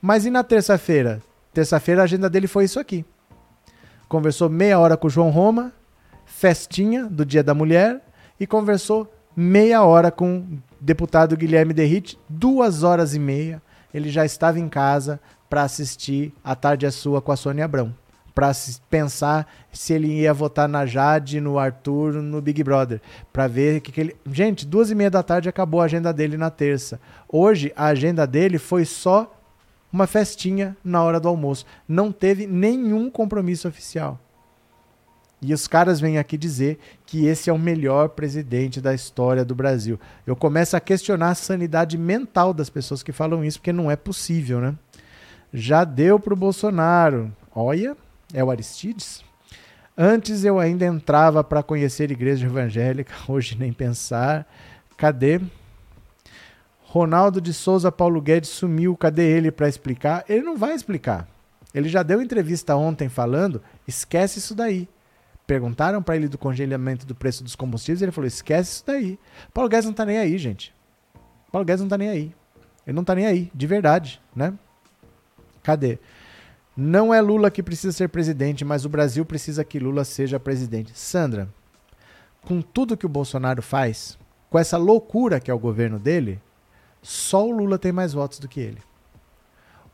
Mas 0.00 0.24
e 0.24 0.30
na 0.30 0.42
terça-feira? 0.42 1.20
Terça-feira 1.52 2.02
a 2.02 2.04
agenda 2.04 2.30
dele 2.30 2.46
foi 2.46 2.64
isso 2.64 2.78
aqui. 2.78 3.04
Conversou 4.08 4.48
meia 4.48 4.78
hora 4.78 4.96
com 4.96 5.08
o 5.08 5.10
João 5.10 5.30
Roma, 5.30 5.72
festinha 6.24 7.04
do 7.04 7.26
Dia 7.26 7.42
da 7.42 7.54
Mulher, 7.54 8.00
e 8.40 8.46
conversou 8.46 9.12
meia 9.36 9.82
hora 9.82 10.10
com 10.10 10.38
o 10.38 10.62
deputado 10.80 11.36
Guilherme 11.36 11.74
Derrite, 11.74 12.18
duas 12.28 12.82
horas 12.82 13.14
e 13.14 13.18
meia. 13.18 13.60
Ele 13.92 14.08
já 14.08 14.24
estava 14.24 14.58
em 14.58 14.68
casa 14.68 15.20
para 15.50 15.62
assistir 15.62 16.32
A 16.42 16.54
Tarde 16.54 16.86
é 16.86 16.90
Sua 16.90 17.20
com 17.20 17.32
a 17.32 17.36
Sônia 17.36 17.64
Abrão. 17.64 17.94
Para 18.38 18.52
pensar 18.88 19.52
se 19.72 19.92
ele 19.92 20.20
ia 20.20 20.32
votar 20.32 20.68
na 20.68 20.86
Jade, 20.86 21.40
no 21.40 21.58
Arthur, 21.58 22.12
no 22.22 22.40
Big 22.40 22.62
Brother. 22.62 23.00
Para 23.32 23.48
ver 23.48 23.80
que, 23.80 23.90
que 23.90 24.00
ele. 24.00 24.16
Gente, 24.30 24.64
duas 24.64 24.92
e 24.92 24.94
meia 24.94 25.10
da 25.10 25.24
tarde 25.24 25.48
acabou 25.48 25.80
a 25.80 25.86
agenda 25.86 26.12
dele 26.12 26.36
na 26.36 26.48
terça. 26.48 27.00
Hoje, 27.28 27.72
a 27.74 27.86
agenda 27.86 28.24
dele 28.28 28.56
foi 28.56 28.84
só 28.84 29.36
uma 29.92 30.06
festinha 30.06 30.76
na 30.84 31.02
hora 31.02 31.18
do 31.18 31.26
almoço. 31.26 31.66
Não 31.88 32.12
teve 32.12 32.46
nenhum 32.46 33.10
compromisso 33.10 33.66
oficial. 33.66 34.20
E 35.42 35.52
os 35.52 35.66
caras 35.66 35.98
vêm 35.98 36.16
aqui 36.16 36.38
dizer 36.38 36.78
que 37.04 37.26
esse 37.26 37.50
é 37.50 37.52
o 37.52 37.58
melhor 37.58 38.10
presidente 38.10 38.80
da 38.80 38.94
história 38.94 39.44
do 39.44 39.54
Brasil. 39.56 39.98
Eu 40.24 40.36
começo 40.36 40.76
a 40.76 40.80
questionar 40.80 41.30
a 41.30 41.34
sanidade 41.34 41.98
mental 41.98 42.54
das 42.54 42.70
pessoas 42.70 43.02
que 43.02 43.10
falam 43.10 43.44
isso, 43.44 43.58
porque 43.58 43.72
não 43.72 43.90
é 43.90 43.96
possível, 43.96 44.60
né? 44.60 44.76
Já 45.52 45.82
deu 45.82 46.20
pro 46.20 46.36
Bolsonaro. 46.36 47.32
Olha, 47.52 47.96
é 48.32 48.42
o 48.42 48.50
Aristides? 48.50 49.24
Antes 49.96 50.44
eu 50.44 50.60
ainda 50.60 50.86
entrava 50.86 51.42
para 51.42 51.62
conhecer 51.62 52.10
igreja 52.10 52.46
evangélica, 52.46 53.12
hoje 53.28 53.56
nem 53.58 53.72
pensar. 53.72 54.46
Cadê? 54.96 55.40
Ronaldo 56.82 57.40
de 57.40 57.52
Souza 57.52 57.92
Paulo 57.92 58.20
Guedes 58.20 58.48
sumiu, 58.48 58.96
cadê 58.96 59.22
ele 59.22 59.50
para 59.50 59.68
explicar? 59.68 60.24
Ele 60.28 60.42
não 60.42 60.56
vai 60.56 60.74
explicar. 60.74 61.28
Ele 61.74 61.88
já 61.88 62.02
deu 62.02 62.22
entrevista 62.22 62.74
ontem 62.76 63.08
falando, 63.08 63.62
esquece 63.86 64.38
isso 64.38 64.54
daí. 64.54 64.88
Perguntaram 65.46 66.02
para 66.02 66.16
ele 66.16 66.28
do 66.28 66.38
congelamento 66.38 67.06
do 67.06 67.14
preço 67.14 67.42
dos 67.42 67.56
combustíveis, 67.56 68.02
ele 68.02 68.12
falou: 68.12 68.26
esquece 68.26 68.72
isso 68.72 68.84
daí. 68.86 69.18
Paulo 69.52 69.68
Guedes 69.68 69.86
não 69.86 69.92
tá 69.92 70.04
nem 70.04 70.18
aí, 70.18 70.38
gente. 70.38 70.74
Paulo 71.50 71.64
Guedes 71.64 71.80
não 71.80 71.88
tá 71.88 71.98
nem 71.98 72.08
aí. 72.08 72.34
Ele 72.86 72.94
não 72.94 73.04
tá 73.04 73.14
nem 73.14 73.26
aí, 73.26 73.50
de 73.54 73.66
verdade, 73.66 74.20
né? 74.34 74.54
Cadê? 75.62 75.98
Não 76.80 77.12
é 77.12 77.20
Lula 77.20 77.50
que 77.50 77.62
precisa 77.62 77.92
ser 77.92 78.08
presidente, 78.08 78.64
mas 78.64 78.84
o 78.84 78.88
Brasil 78.88 79.24
precisa 79.24 79.64
que 79.64 79.80
Lula 79.80 80.04
seja 80.04 80.38
presidente. 80.38 80.96
Sandra, 80.96 81.48
com 82.42 82.62
tudo 82.62 82.96
que 82.96 83.06
o 83.06 83.08
Bolsonaro 83.08 83.60
faz, 83.60 84.16
com 84.48 84.58
essa 84.58 84.76
loucura 84.76 85.40
que 85.40 85.50
é 85.50 85.54
o 85.54 85.58
governo 85.58 85.98
dele, 85.98 86.40
só 87.02 87.44
o 87.44 87.50
Lula 87.50 87.78
tem 87.78 87.90
mais 87.90 88.12
votos 88.12 88.38
do 88.38 88.46
que 88.46 88.60
ele. 88.60 88.80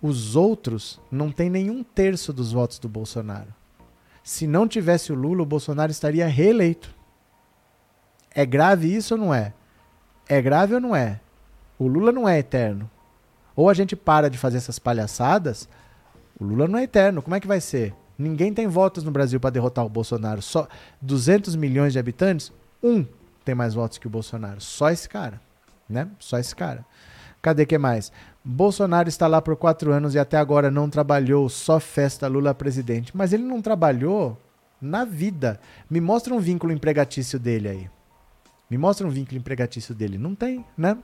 Os 0.03 0.37
outros 0.37 1.01
não 1.11 1.33
têm 1.33 1.49
nenhum 1.49 1.83
terço 1.83 2.33
dos 2.33 2.53
votos 2.53 2.79
do 2.79 2.89
Bolsonaro 2.89 3.55
se 4.25 4.47
não 4.47 4.67
tivesse 4.67 5.13
o 5.13 5.15
Lula, 5.15 5.43
o 5.43 5.47
Bolsonaro 5.47 5.93
estaria 5.93 6.27
reeleito. 6.27 6.93
É 8.35 8.47
grave 8.47 8.93
isso 8.93 9.15
ou 9.15 9.21
não 9.21 9.35
é? 9.35 9.53
É 10.27 10.41
grave 10.41 10.75
ou 10.75 10.81
não 10.81 10.97
é? 10.97 11.21
O 11.79 11.87
Lula 11.87 12.11
não 12.11 12.27
é 12.27 12.39
eterno. 12.39 12.91
Ou 13.55 13.69
a 13.69 13.75
gente 13.75 13.95
para 13.95 14.31
de 14.31 14.39
fazer 14.39 14.57
essas 14.57 14.79
palhaçadas, 14.79 15.69
o 16.39 16.45
Lula 16.45 16.69
não 16.69 16.79
é 16.79 16.85
eterno. 16.85 17.23
Como 17.23 17.35
é 17.35 17.41
que 17.41 17.47
vai 17.47 17.61
ser? 17.61 17.95
Ninguém 18.19 18.53
tem 18.53 18.67
votos 18.67 19.03
no 19.03 19.11
Brasil 19.11 19.41
para 19.41 19.51
derrotar 19.51 19.85
o 19.85 19.89
Bolsonaro. 19.89 20.41
Só 20.41 20.69
200 21.03 21.57
milhões 21.57 21.93
de 21.93 21.99
habitantes, 21.99 22.53
um 22.83 23.05
tem 23.45 23.55
mais 23.55 23.75
votos 23.75 23.99
que 23.99 24.07
o 24.07 24.11
Bolsonaro. 24.11 24.61
Só 24.61 24.91
esse 24.91 25.09
cara, 25.09 25.41
né? 25.89 26.09
Só 26.19 26.39
esse 26.39 26.55
cara. 26.55 26.85
Cadê 27.43 27.67
que 27.67 27.77
mais? 27.77 28.11
Bolsonaro 28.43 29.09
está 29.09 29.27
lá 29.27 29.43
por 29.43 29.57
quatro 29.57 29.93
anos 29.93 30.15
e 30.15 30.19
até 30.19 30.39
agora 30.39 30.71
não 30.71 30.89
trabalhou, 30.89 31.49
só 31.49 31.79
festa 31.79 32.27
Lula 32.27 32.55
presidente. 32.55 33.15
Mas 33.15 33.33
ele 33.33 33.43
não 33.43 33.61
trabalhou 33.61 34.39
na 34.81 35.05
vida. 35.05 35.61
Me 35.91 36.01
mostra 36.01 36.35
um 36.35 36.41
vínculo 36.41 36.73
empregatício 36.73 37.39
dele 37.39 37.69
aí. 37.69 37.91
Me 38.71 38.79
mostra 38.79 39.07
um 39.07 39.11
vínculo 39.11 39.39
empregatício 39.39 39.95
dele. 39.95 40.17
Não 40.17 40.35
tem, 40.35 40.65
né? 40.77 40.97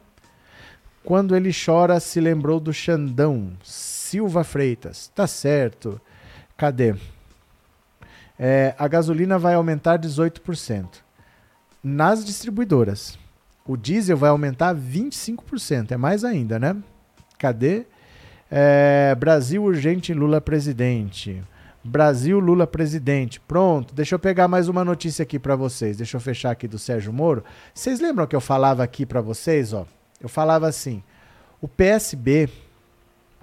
Quando 1.04 1.36
ele 1.36 1.50
chora, 1.52 1.98
se 2.00 2.20
lembrou 2.20 2.58
do 2.58 2.72
Xandão. 2.72 3.52
Silva 4.10 4.42
Freitas. 4.42 5.06
Tá 5.14 5.24
certo. 5.24 6.00
Cadê? 6.56 6.96
É, 8.36 8.74
a 8.76 8.88
gasolina 8.88 9.38
vai 9.38 9.54
aumentar 9.54 10.00
18%. 10.00 10.96
Nas 11.80 12.24
distribuidoras. 12.24 13.16
O 13.64 13.76
diesel 13.76 14.16
vai 14.16 14.30
aumentar 14.30 14.74
25%. 14.74 15.92
É 15.92 15.96
mais 15.96 16.24
ainda, 16.24 16.58
né? 16.58 16.76
Cadê? 17.38 17.86
É, 18.50 19.14
Brasil 19.14 19.62
urgente 19.62 20.12
Lula 20.12 20.40
presidente. 20.40 21.40
Brasil 21.84 22.40
Lula 22.40 22.66
presidente. 22.66 23.38
Pronto, 23.38 23.94
deixa 23.94 24.16
eu 24.16 24.18
pegar 24.18 24.48
mais 24.48 24.66
uma 24.66 24.84
notícia 24.84 25.22
aqui 25.22 25.38
para 25.38 25.54
vocês. 25.54 25.98
Deixa 25.98 26.16
eu 26.16 26.20
fechar 26.20 26.50
aqui 26.50 26.66
do 26.66 26.80
Sérgio 26.80 27.12
Moro. 27.12 27.44
Vocês 27.72 28.00
lembram 28.00 28.26
que 28.26 28.34
eu 28.34 28.40
falava 28.40 28.82
aqui 28.82 29.06
para 29.06 29.20
vocês, 29.20 29.72
ó? 29.72 29.86
Eu 30.20 30.28
falava 30.28 30.66
assim: 30.66 31.00
o 31.60 31.68
PSB 31.68 32.48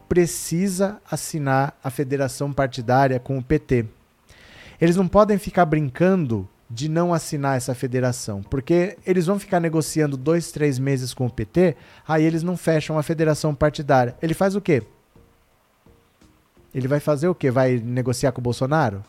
precisa 0.07 1.01
assinar 1.09 1.77
a 1.83 1.89
federação 1.89 2.53
partidária 2.53 3.19
com 3.19 3.37
o 3.37 3.43
PT. 3.43 3.85
Eles 4.79 4.95
não 4.95 5.07
podem 5.07 5.37
ficar 5.37 5.65
brincando 5.65 6.47
de 6.69 6.89
não 6.89 7.13
assinar 7.13 7.55
essa 7.55 7.73
federação, 7.73 8.43
porque 8.43 8.97
eles 9.05 9.25
vão 9.25 9.39
ficar 9.39 9.59
negociando 9.59 10.17
dois, 10.17 10.51
três 10.51 10.77
meses 10.77 11.13
com 11.13 11.25
o 11.25 11.29
PT, 11.29 11.75
aí 12.07 12.23
eles 12.23 12.43
não 12.43 12.57
fecham 12.57 12.97
a 12.97 13.03
federação 13.03 13.55
partidária. 13.55 14.15
Ele 14.21 14.33
faz 14.33 14.55
o 14.55 14.61
quê? 14.61 14.83
Ele 16.73 16.87
vai 16.87 16.99
fazer 16.99 17.27
o 17.27 17.35
quê? 17.35 17.49
Vai 17.49 17.77
negociar 17.77 18.31
com 18.31 18.41
o 18.41 18.43
Bolsonaro? 18.43 19.03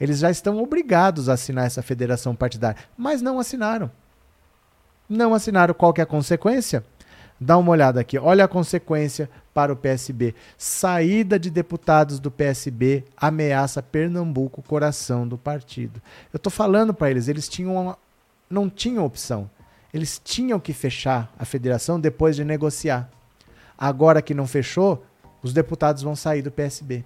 Eles 0.00 0.18
já 0.18 0.30
estão 0.30 0.62
obrigados 0.62 1.28
a 1.28 1.32
assinar 1.32 1.66
essa 1.66 1.82
federação 1.82 2.36
partidária, 2.36 2.80
mas 2.96 3.20
não 3.22 3.40
assinaram. 3.40 3.90
Não 5.08 5.34
assinaram. 5.34 5.74
Qual 5.74 5.92
que 5.92 6.00
é 6.00 6.04
a 6.04 6.06
consequência? 6.06 6.84
Dá 7.40 7.56
uma 7.56 7.70
olhada 7.70 8.00
aqui. 8.00 8.18
Olha 8.18 8.44
a 8.44 8.48
consequência 8.48 9.30
para 9.54 9.72
o 9.72 9.76
PSB. 9.76 10.34
Saída 10.56 11.38
de 11.38 11.50
deputados 11.50 12.18
do 12.18 12.30
PSB 12.30 13.04
ameaça 13.16 13.82
Pernambuco, 13.82 14.62
coração 14.62 15.26
do 15.26 15.38
partido. 15.38 16.02
Eu 16.32 16.38
estou 16.38 16.50
falando 16.50 16.92
para 16.92 17.10
eles, 17.10 17.28
eles 17.28 17.48
tinham 17.48 17.74
uma, 17.74 17.98
não 18.50 18.68
tinham 18.68 19.04
opção. 19.04 19.48
Eles 19.92 20.20
tinham 20.22 20.58
que 20.58 20.72
fechar 20.72 21.32
a 21.38 21.44
federação 21.44 22.00
depois 22.00 22.36
de 22.36 22.44
negociar. 22.44 23.08
Agora 23.76 24.20
que 24.20 24.34
não 24.34 24.46
fechou, 24.46 25.04
os 25.42 25.52
deputados 25.52 26.02
vão 26.02 26.16
sair 26.16 26.42
do 26.42 26.50
PSB. 26.50 27.04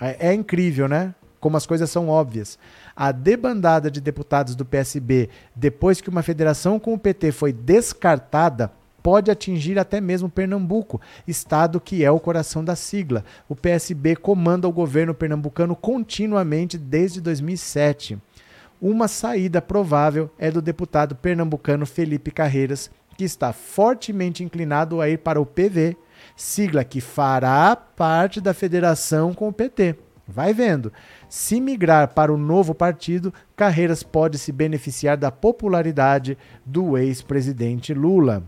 É, 0.00 0.28
é 0.28 0.34
incrível, 0.34 0.86
né? 0.86 1.14
Como 1.40 1.56
as 1.56 1.66
coisas 1.66 1.90
são 1.90 2.08
óbvias. 2.08 2.58
A 2.94 3.12
debandada 3.12 3.90
de 3.90 4.00
deputados 4.00 4.54
do 4.54 4.64
PSB, 4.64 5.30
depois 5.54 6.00
que 6.00 6.10
uma 6.10 6.22
federação 6.22 6.78
com 6.78 6.92
o 6.94 6.98
PT 6.98 7.32
foi 7.32 7.52
descartada, 7.52 8.72
pode 9.08 9.30
atingir 9.30 9.78
até 9.78 10.02
mesmo 10.02 10.28
Pernambuco, 10.28 11.00
estado 11.26 11.80
que 11.80 12.04
é 12.04 12.10
o 12.10 12.20
coração 12.20 12.62
da 12.62 12.76
sigla. 12.76 13.24
O 13.48 13.56
PSB 13.56 14.14
comanda 14.16 14.68
o 14.68 14.70
governo 14.70 15.14
pernambucano 15.14 15.74
continuamente 15.74 16.76
desde 16.76 17.18
2007. 17.18 18.18
Uma 18.78 19.08
saída 19.08 19.62
provável 19.62 20.30
é 20.38 20.50
do 20.50 20.60
deputado 20.60 21.16
pernambucano 21.16 21.86
Felipe 21.86 22.30
Carreiras, 22.30 22.90
que 23.16 23.24
está 23.24 23.50
fortemente 23.50 24.44
inclinado 24.44 25.00
a 25.00 25.08
ir 25.08 25.16
para 25.16 25.40
o 25.40 25.46
PV, 25.46 25.96
sigla 26.36 26.84
que 26.84 27.00
fará 27.00 27.74
parte 27.74 28.42
da 28.42 28.52
federação 28.52 29.32
com 29.32 29.48
o 29.48 29.52
PT. 29.54 29.96
Vai 30.28 30.52
vendo. 30.52 30.92
Se 31.30 31.62
migrar 31.62 32.08
para 32.08 32.30
o 32.30 32.36
novo 32.36 32.74
partido, 32.74 33.32
Carreiras 33.56 34.02
pode 34.02 34.36
se 34.36 34.52
beneficiar 34.52 35.16
da 35.16 35.32
popularidade 35.32 36.36
do 36.62 36.98
ex-presidente 36.98 37.94
Lula. 37.94 38.44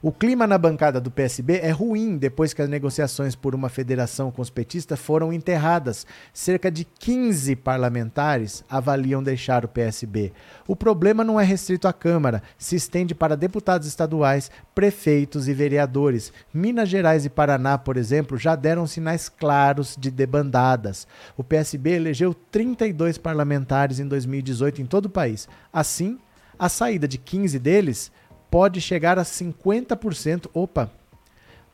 O 0.00 0.12
clima 0.12 0.46
na 0.46 0.56
bancada 0.56 1.00
do 1.00 1.10
PSB 1.10 1.58
é 1.58 1.70
ruim 1.70 2.16
depois 2.16 2.54
que 2.54 2.62
as 2.62 2.68
negociações 2.68 3.34
por 3.34 3.52
uma 3.52 3.68
federação 3.68 4.30
com 4.30 4.40
os 4.40 4.48
petistas 4.48 4.96
foram 4.96 5.32
enterradas. 5.32 6.06
Cerca 6.32 6.70
de 6.70 6.84
15 6.84 7.56
parlamentares 7.56 8.62
avaliam 8.70 9.20
deixar 9.20 9.64
o 9.64 9.68
PSB. 9.68 10.32
O 10.68 10.76
problema 10.76 11.24
não 11.24 11.40
é 11.40 11.42
restrito 11.42 11.88
à 11.88 11.92
Câmara, 11.92 12.44
se 12.56 12.76
estende 12.76 13.12
para 13.12 13.36
deputados 13.36 13.88
estaduais, 13.88 14.52
prefeitos 14.72 15.48
e 15.48 15.52
vereadores. 15.52 16.32
Minas 16.54 16.88
Gerais 16.88 17.24
e 17.24 17.28
Paraná, 17.28 17.76
por 17.76 17.96
exemplo, 17.96 18.38
já 18.38 18.54
deram 18.54 18.86
sinais 18.86 19.28
claros 19.28 19.96
de 19.98 20.12
debandadas. 20.12 21.08
O 21.36 21.42
PSB 21.42 21.90
elegeu 21.90 22.32
32 22.52 23.18
parlamentares 23.18 23.98
em 23.98 24.06
2018 24.06 24.80
em 24.80 24.86
todo 24.86 25.06
o 25.06 25.10
país. 25.10 25.48
Assim, 25.72 26.20
a 26.56 26.68
saída 26.68 27.08
de 27.08 27.18
15 27.18 27.58
deles 27.58 28.12
pode 28.50 28.80
chegar 28.80 29.18
a 29.18 29.22
50%. 29.22 30.48
Opa, 30.52 30.90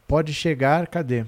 pode 0.07 0.33
chegar, 0.33 0.87
cadê? 0.87 1.25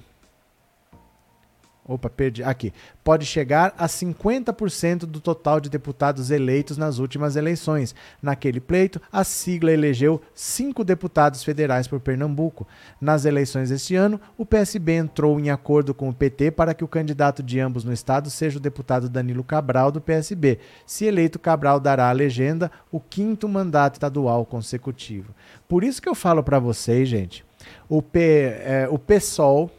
Opa, 1.89 2.11
perdi. 2.11 2.43
Aqui. 2.43 2.73
Pode 3.05 3.25
chegar 3.25 3.73
a 3.79 3.87
50% 3.87 5.01
do 5.07 5.21
total 5.21 5.61
de 5.61 5.71
deputados 5.71 6.33
eleitos 6.33 6.77
nas 6.77 6.99
últimas 6.99 7.37
eleições. 7.37 7.95
Naquele 8.21 8.59
pleito, 8.59 9.01
a 9.13 9.23
sigla 9.23 9.71
elegeu 9.71 10.21
cinco 10.35 10.83
deputados 10.83 11.45
federais 11.45 11.87
por 11.87 12.01
Pernambuco. 12.01 12.67
Nas 13.01 13.25
eleições 13.25 13.71
este 13.71 13.95
ano, 13.95 14.21
o 14.37 14.45
PSB 14.45 14.95
entrou 14.95 15.39
em 15.39 15.49
acordo 15.49 15.95
com 15.95 16.09
o 16.09 16.15
PT 16.15 16.51
para 16.51 16.75
que 16.75 16.83
o 16.83 16.89
candidato 16.89 17.41
de 17.41 17.61
ambos 17.61 17.85
no 17.85 17.93
estado 17.93 18.31
seja 18.31 18.59
o 18.59 18.63
deputado 18.63 19.09
Danilo 19.09 19.45
Cabral, 19.45 19.93
do 19.93 20.01
PSB. 20.01 20.59
Se 20.85 21.05
eleito, 21.05 21.39
Cabral 21.39 21.79
dará 21.79 22.09
à 22.09 22.13
legenda 22.13 22.69
o 22.91 22.99
quinto 22.99 23.49
mandato 23.49 23.95
estadual 23.95 24.45
consecutivo. 24.45 25.33
Por 25.69 25.85
isso 25.85 26.03
que 26.03 26.09
eu 26.09 26.17
falo 26.17 26.43
para 26.43 26.59
vocês, 26.59 27.09
gente, 27.09 27.45
o, 27.89 28.03
P, 28.03 28.21
é, 28.21 28.89
o 28.91 28.99
PSOL 28.99 29.71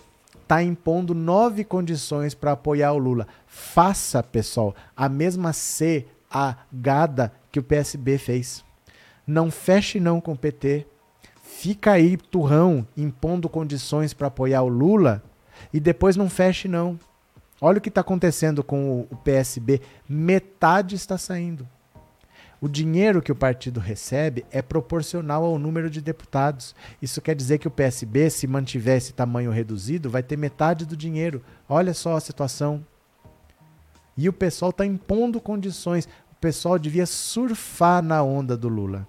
está 0.48 0.64
impondo 0.64 1.14
nove 1.14 1.66
condições 1.66 2.34
para 2.34 2.54
apoiar 2.54 2.94
o 2.94 2.98
Lula. 2.98 3.28
Faça, 3.46 4.24
pessoal, 4.24 4.74
a 4.96 5.10
mesma 5.10 5.52
C, 5.52 6.06
a 6.32 6.56
gada 6.72 7.34
que 7.52 7.60
o 7.60 7.64
PSB 7.64 8.18
fez. 8.18 8.64
Não 9.26 9.52
feche 9.52 10.00
não 10.00 10.22
com 10.22 10.32
o 10.32 10.38
PT. 10.38 10.88
Fica 11.44 11.92
aí, 11.92 12.16
turrão, 12.16 12.88
impondo 12.96 13.50
condições 13.50 14.14
para 14.14 14.28
apoiar 14.28 14.62
o 14.64 14.70
Lula 14.70 15.22
e 15.74 15.82
depois 15.82 16.16
não 16.16 16.30
feche 16.30 16.70
não. 16.70 16.98
Olha 17.60 17.80
o 17.80 17.82
que 17.82 17.90
está 17.90 18.00
acontecendo 18.00 18.64
com 18.64 19.02
o 19.02 19.18
PSB. 19.18 19.82
Metade 20.08 20.96
está 20.96 21.18
saindo. 21.18 21.68
O 22.60 22.68
dinheiro 22.68 23.22
que 23.22 23.32
o 23.32 23.36
partido 23.36 23.80
recebe 23.80 24.44
é 24.52 24.62
proporcional 24.62 25.46
ao 25.46 25.60
número 25.60 25.90
de 25.90 26.02
deputados. 26.02 26.76
Isso 27.00 27.22
quer 27.22 27.36
dizer 27.36 27.60
que 27.60 27.68
o 27.68 27.72
PSB, 27.72 28.30
se 28.32 28.48
mantiver 28.48 28.98
esse 28.98 29.14
tamanho 29.14 29.52
reduzido, 29.52 30.10
vai 30.10 30.24
ter 30.24 30.38
metade 30.38 30.86
do 30.86 30.98
dinheiro. 30.98 31.44
Olha 31.70 31.94
só 31.94 32.16
a 32.16 32.20
situação. 32.20 32.84
E 34.18 34.28
o 34.28 34.34
pessoal 34.34 34.72
está 34.72 34.84
impondo 34.84 35.40
condições. 35.40 36.06
O 36.32 36.36
pessoal 36.42 36.80
devia 36.80 37.06
surfar 37.06 38.02
na 38.02 38.24
onda 38.24 38.58
do 38.58 38.68
Lula. 38.68 39.08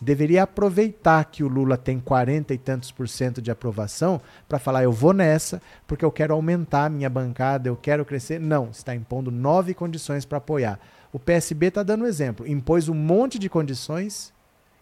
Deveria 0.00 0.42
aproveitar 0.42 1.24
que 1.24 1.42
o 1.42 1.48
Lula 1.48 1.76
tem 1.76 1.98
40 1.98 2.52
e 2.52 2.58
tantos 2.58 2.92
por 2.92 3.08
cento 3.08 3.40
de 3.40 3.50
aprovação 3.50 4.20
para 4.48 4.58
falar: 4.58 4.84
eu 4.84 4.92
vou 4.92 5.12
nessa 5.12 5.60
porque 5.86 6.04
eu 6.04 6.12
quero 6.12 6.34
aumentar 6.34 6.84
a 6.84 6.90
minha 6.90 7.08
bancada, 7.10 7.68
eu 7.68 7.76
quero 7.76 8.04
crescer. 8.04 8.38
Não, 8.38 8.70
está 8.70 8.94
impondo 8.94 9.30
nove 9.30 9.74
condições 9.74 10.24
para 10.24 10.38
apoiar. 10.38 10.78
O 11.14 11.18
PSB 11.20 11.66
está 11.66 11.84
dando 11.84 12.06
exemplo, 12.06 12.44
impôs 12.44 12.88
um 12.88 12.94
monte 12.94 13.38
de 13.38 13.48
condições 13.48 14.34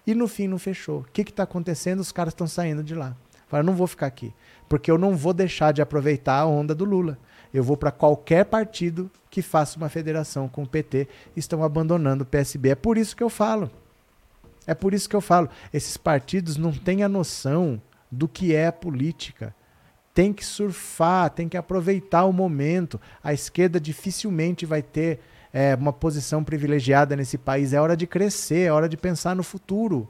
e 0.06 0.14
no 0.14 0.26
fim 0.26 0.48
não 0.48 0.58
fechou. 0.58 1.00
O 1.00 1.04
que 1.04 1.20
está 1.20 1.42
acontecendo? 1.42 2.00
Os 2.00 2.10
caras 2.10 2.32
estão 2.32 2.46
saindo 2.46 2.82
de 2.82 2.94
lá. 2.94 3.14
Falaram, 3.46 3.66
não 3.66 3.76
vou 3.76 3.86
ficar 3.86 4.06
aqui, 4.06 4.32
porque 4.66 4.90
eu 4.90 4.96
não 4.96 5.14
vou 5.14 5.34
deixar 5.34 5.72
de 5.72 5.82
aproveitar 5.82 6.38
a 6.38 6.46
onda 6.46 6.74
do 6.74 6.86
Lula. 6.86 7.18
Eu 7.52 7.62
vou 7.62 7.76
para 7.76 7.90
qualquer 7.90 8.46
partido 8.46 9.10
que 9.28 9.42
faça 9.42 9.76
uma 9.76 9.90
federação 9.90 10.48
com 10.48 10.62
o 10.62 10.66
PT. 10.66 11.06
Estão 11.36 11.62
abandonando 11.62 12.22
o 12.22 12.26
PSB. 12.26 12.70
É 12.70 12.74
por 12.74 12.96
isso 12.96 13.14
que 13.14 13.22
eu 13.22 13.28
falo. 13.28 13.70
É 14.66 14.74
por 14.74 14.94
isso 14.94 15.10
que 15.10 15.16
eu 15.16 15.20
falo. 15.20 15.50
Esses 15.70 15.98
partidos 15.98 16.56
não 16.56 16.72
têm 16.72 17.02
a 17.02 17.10
noção 17.10 17.78
do 18.10 18.26
que 18.26 18.54
é 18.54 18.68
a 18.68 18.72
política. 18.72 19.54
Tem 20.14 20.32
que 20.32 20.46
surfar, 20.46 21.28
tem 21.28 21.46
que 21.46 21.58
aproveitar 21.58 22.24
o 22.24 22.32
momento. 22.32 22.98
A 23.22 23.34
esquerda 23.34 23.78
dificilmente 23.78 24.64
vai 24.64 24.80
ter 24.80 25.20
é, 25.52 25.74
uma 25.74 25.92
posição 25.92 26.42
privilegiada 26.42 27.14
nesse 27.14 27.36
país. 27.36 27.72
É 27.72 27.80
hora 27.80 27.96
de 27.96 28.06
crescer, 28.06 28.66
é 28.66 28.72
hora 28.72 28.88
de 28.88 28.96
pensar 28.96 29.36
no 29.36 29.42
futuro. 29.42 30.08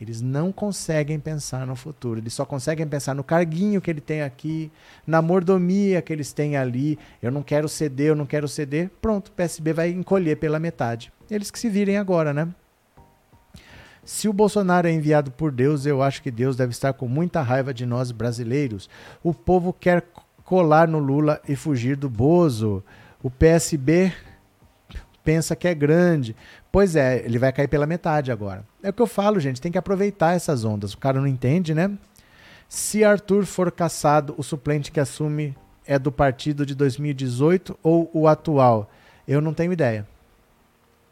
Eles 0.00 0.20
não 0.20 0.52
conseguem 0.52 1.18
pensar 1.18 1.66
no 1.66 1.74
futuro. 1.74 2.20
Eles 2.20 2.32
só 2.32 2.44
conseguem 2.44 2.86
pensar 2.86 3.14
no 3.14 3.24
carguinho 3.24 3.80
que 3.80 3.90
ele 3.90 4.00
tem 4.00 4.22
aqui, 4.22 4.70
na 5.04 5.20
mordomia 5.20 6.00
que 6.00 6.12
eles 6.12 6.32
têm 6.32 6.56
ali. 6.56 6.96
Eu 7.20 7.32
não 7.32 7.42
quero 7.42 7.68
ceder, 7.68 8.08
eu 8.08 8.16
não 8.16 8.26
quero 8.26 8.46
ceder. 8.46 8.90
Pronto, 9.02 9.28
o 9.28 9.32
PSB 9.32 9.72
vai 9.72 9.90
encolher 9.90 10.36
pela 10.36 10.60
metade. 10.60 11.12
Eles 11.28 11.50
que 11.50 11.58
se 11.58 11.68
virem 11.68 11.98
agora, 11.98 12.32
né? 12.32 12.48
Se 14.04 14.28
o 14.28 14.32
Bolsonaro 14.32 14.86
é 14.86 14.92
enviado 14.92 15.30
por 15.32 15.50
Deus, 15.50 15.84
eu 15.84 16.00
acho 16.00 16.22
que 16.22 16.30
Deus 16.30 16.56
deve 16.56 16.70
estar 16.70 16.92
com 16.92 17.08
muita 17.08 17.42
raiva 17.42 17.74
de 17.74 17.84
nós 17.84 18.10
brasileiros. 18.10 18.88
O 19.22 19.34
povo 19.34 19.72
quer 19.72 20.04
colar 20.44 20.88
no 20.88 20.98
Lula 20.98 21.42
e 21.46 21.56
fugir 21.56 21.96
do 21.96 22.08
Bozo. 22.08 22.82
O 23.22 23.30
PSB 23.30 24.12
pensa 25.28 25.54
que 25.54 25.68
é 25.68 25.74
grande. 25.74 26.34
Pois 26.72 26.96
é, 26.96 27.22
ele 27.22 27.38
vai 27.38 27.52
cair 27.52 27.68
pela 27.68 27.84
metade 27.84 28.32
agora. 28.32 28.64
É 28.82 28.88
o 28.88 28.92
que 28.94 29.02
eu 29.02 29.06
falo, 29.06 29.38
gente, 29.38 29.60
tem 29.60 29.70
que 29.70 29.76
aproveitar 29.76 30.34
essas 30.34 30.64
ondas. 30.64 30.94
O 30.94 30.98
cara 30.98 31.20
não 31.20 31.26
entende, 31.26 31.74
né? 31.74 31.90
Se 32.66 33.04
Arthur 33.04 33.44
for 33.44 33.70
caçado, 33.70 34.34
o 34.38 34.42
suplente 34.42 34.90
que 34.90 34.98
assume 34.98 35.54
é 35.86 35.98
do 35.98 36.10
partido 36.10 36.64
de 36.64 36.74
2018 36.74 37.78
ou 37.82 38.10
o 38.14 38.26
atual? 38.26 38.90
Eu 39.26 39.42
não 39.42 39.52
tenho 39.52 39.70
ideia. 39.70 40.08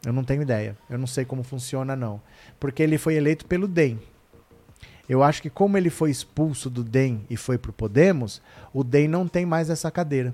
Eu 0.03 0.11
não 0.11 0.23
tenho 0.23 0.41
ideia. 0.41 0.75
Eu 0.89 0.97
não 0.97 1.05
sei 1.05 1.23
como 1.23 1.43
funciona, 1.43 1.95
não. 1.95 2.19
Porque 2.59 2.81
ele 2.81 2.97
foi 2.97 3.13
eleito 3.13 3.45
pelo 3.45 3.67
DEM. 3.67 3.99
Eu 5.07 5.21
acho 5.21 5.43
que 5.43 5.49
como 5.49 5.77
ele 5.77 5.91
foi 5.91 6.09
expulso 6.09 6.71
do 6.71 6.83
DEM 6.83 7.23
e 7.29 7.37
foi 7.37 7.59
pro 7.59 7.71
Podemos, 7.71 8.41
o 8.73 8.83
DEM 8.83 9.07
não 9.07 9.27
tem 9.27 9.45
mais 9.45 9.69
essa 9.69 9.91
cadeira. 9.91 10.33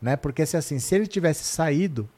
Né? 0.00 0.14
Porque 0.14 0.46
se 0.46 0.56
assim, 0.56 0.78
se 0.78 0.94
ele 0.94 1.08
tivesse 1.08 1.42
saído, 1.42 2.08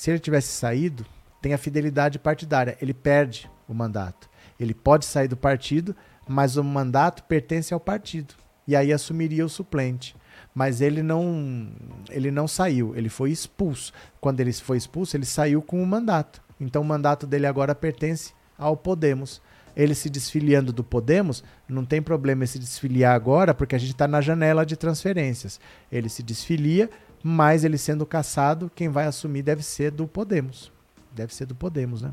se 0.00 0.10
ele 0.10 0.18
tivesse 0.18 0.48
saído, 0.48 1.04
tem 1.42 1.52
a 1.52 1.58
fidelidade 1.58 2.18
partidária, 2.18 2.74
ele 2.80 2.94
perde 2.94 3.50
o 3.68 3.74
mandato. 3.74 4.30
Ele 4.58 4.72
pode 4.72 5.04
sair 5.04 5.28
do 5.28 5.36
partido, 5.36 5.94
mas 6.26 6.56
o 6.56 6.64
mandato 6.64 7.22
pertence 7.24 7.74
ao 7.74 7.78
partido. 7.78 8.32
E 8.66 8.74
aí 8.74 8.94
assumiria 8.94 9.44
o 9.44 9.48
suplente. 9.50 10.16
Mas 10.54 10.80
ele 10.80 11.02
não, 11.02 11.70
ele 12.08 12.30
não 12.30 12.48
saiu, 12.48 12.96
ele 12.96 13.10
foi 13.10 13.30
expulso. 13.30 13.92
Quando 14.22 14.40
ele 14.40 14.54
foi 14.54 14.78
expulso, 14.78 15.18
ele 15.18 15.26
saiu 15.26 15.60
com 15.60 15.82
o 15.82 15.86
mandato. 15.86 16.40
Então 16.58 16.80
o 16.80 16.84
mandato 16.84 17.26
dele 17.26 17.46
agora 17.46 17.74
pertence 17.74 18.32
ao 18.56 18.78
Podemos. 18.78 19.42
Ele 19.76 19.94
se 19.94 20.08
desfiliando 20.08 20.72
do 20.72 20.82
Podemos, 20.82 21.44
não 21.68 21.84
tem 21.84 22.00
problema 22.00 22.42
ele 22.42 22.50
se 22.50 22.58
desfiliar 22.58 23.14
agora, 23.14 23.52
porque 23.52 23.76
a 23.76 23.78
gente 23.78 23.92
está 23.92 24.08
na 24.08 24.22
janela 24.22 24.64
de 24.64 24.78
transferências. 24.78 25.60
Ele 25.92 26.08
se 26.08 26.22
desfilia, 26.22 26.88
mas 27.22 27.64
ele 27.64 27.76
sendo 27.76 28.06
caçado, 28.06 28.70
quem 28.74 28.88
vai 28.88 29.06
assumir 29.06 29.42
deve 29.42 29.62
ser 29.62 29.90
do 29.90 30.06
Podemos. 30.06 30.72
Deve 31.12 31.34
ser 31.34 31.46
do 31.46 31.54
Podemos, 31.54 32.02
né? 32.02 32.12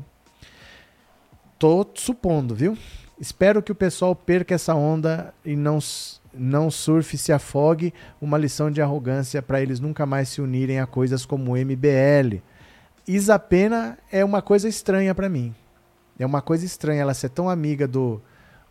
Tô 1.58 1.86
supondo, 1.94 2.54
viu? 2.54 2.76
Espero 3.20 3.62
que 3.62 3.72
o 3.72 3.74
pessoal 3.74 4.14
perca 4.14 4.54
essa 4.54 4.74
onda 4.74 5.34
e 5.44 5.56
não, 5.56 5.78
não 6.32 6.70
surfe 6.70 7.18
se 7.18 7.32
afogue 7.32 7.92
uma 8.20 8.38
lição 8.38 8.70
de 8.70 8.80
arrogância 8.80 9.42
para 9.42 9.60
eles 9.60 9.80
nunca 9.80 10.06
mais 10.06 10.28
se 10.28 10.40
unirem 10.40 10.78
a 10.78 10.86
coisas 10.86 11.26
como 11.26 11.52
o 11.52 11.56
MBL. 11.56 12.40
Isapena 13.06 13.98
é 14.12 14.24
uma 14.24 14.40
coisa 14.40 14.68
estranha 14.68 15.14
para 15.14 15.28
mim. 15.28 15.52
É 16.18 16.26
uma 16.26 16.42
coisa 16.42 16.64
estranha 16.64 17.02
ela 17.02 17.14
ser 17.14 17.30
tão 17.30 17.48
amiga 17.48 17.88
do, 17.88 18.20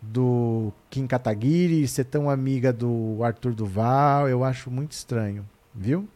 do 0.00 0.72
Kim 0.88 1.06
Kataguiri, 1.06 1.86
ser 1.88 2.04
tão 2.04 2.30
amiga 2.30 2.72
do 2.72 3.22
Arthur 3.22 3.52
Duval. 3.52 4.28
Eu 4.28 4.44
acho 4.44 4.70
muito 4.70 4.92
estranho, 4.92 5.46
viu? 5.74 6.08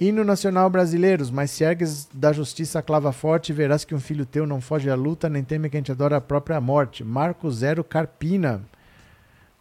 Hino 0.00 0.24
nacional 0.24 0.70
brasileiros, 0.70 1.30
mas 1.30 1.50
se 1.50 1.62
ergues 1.62 2.08
da 2.14 2.32
justiça 2.32 2.80
clava 2.80 3.12
forte, 3.12 3.52
verás 3.52 3.84
que 3.84 3.94
um 3.94 4.00
filho 4.00 4.24
teu 4.24 4.46
não 4.46 4.58
foge 4.58 4.88
à 4.88 4.94
luta, 4.94 5.28
nem 5.28 5.44
teme 5.44 5.68
quem 5.68 5.82
te 5.82 5.92
adora 5.92 6.16
a 6.16 6.20
própria 6.22 6.58
morte. 6.58 7.04
Marco 7.04 7.50
Zero 7.50 7.84
Carpina. 7.84 8.62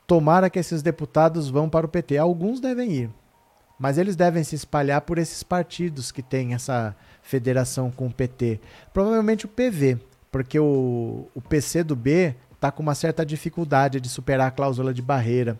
Tomara 0.07 0.49
que 0.49 0.57
esses 0.57 0.81
deputados 0.81 1.49
vão 1.49 1.69
para 1.69 1.85
o 1.85 1.89
PT. 1.89 2.17
Alguns 2.17 2.61
devem 2.61 2.89
ir, 2.89 3.09
mas 3.77 3.97
eles 3.97 4.15
devem 4.15 4.41
se 4.41 4.55
espalhar 4.55 5.01
por 5.01 5.17
esses 5.17 5.43
partidos 5.43 6.09
que 6.09 6.21
têm 6.23 6.53
essa 6.53 6.95
federação 7.21 7.91
com 7.91 8.07
o 8.07 8.13
PT. 8.13 8.61
Provavelmente 8.93 9.45
o 9.45 9.49
PV. 9.49 9.97
porque 10.31 10.57
o, 10.57 11.27
o 11.35 11.41
PC 11.41 11.83
do 11.83 11.97
B 11.97 12.33
está 12.53 12.71
com 12.71 12.81
uma 12.81 12.95
certa 12.95 13.25
dificuldade 13.25 13.99
de 13.99 14.07
superar 14.07 14.47
a 14.47 14.51
cláusula 14.51 14.93
de 14.93 15.01
barreira. 15.01 15.59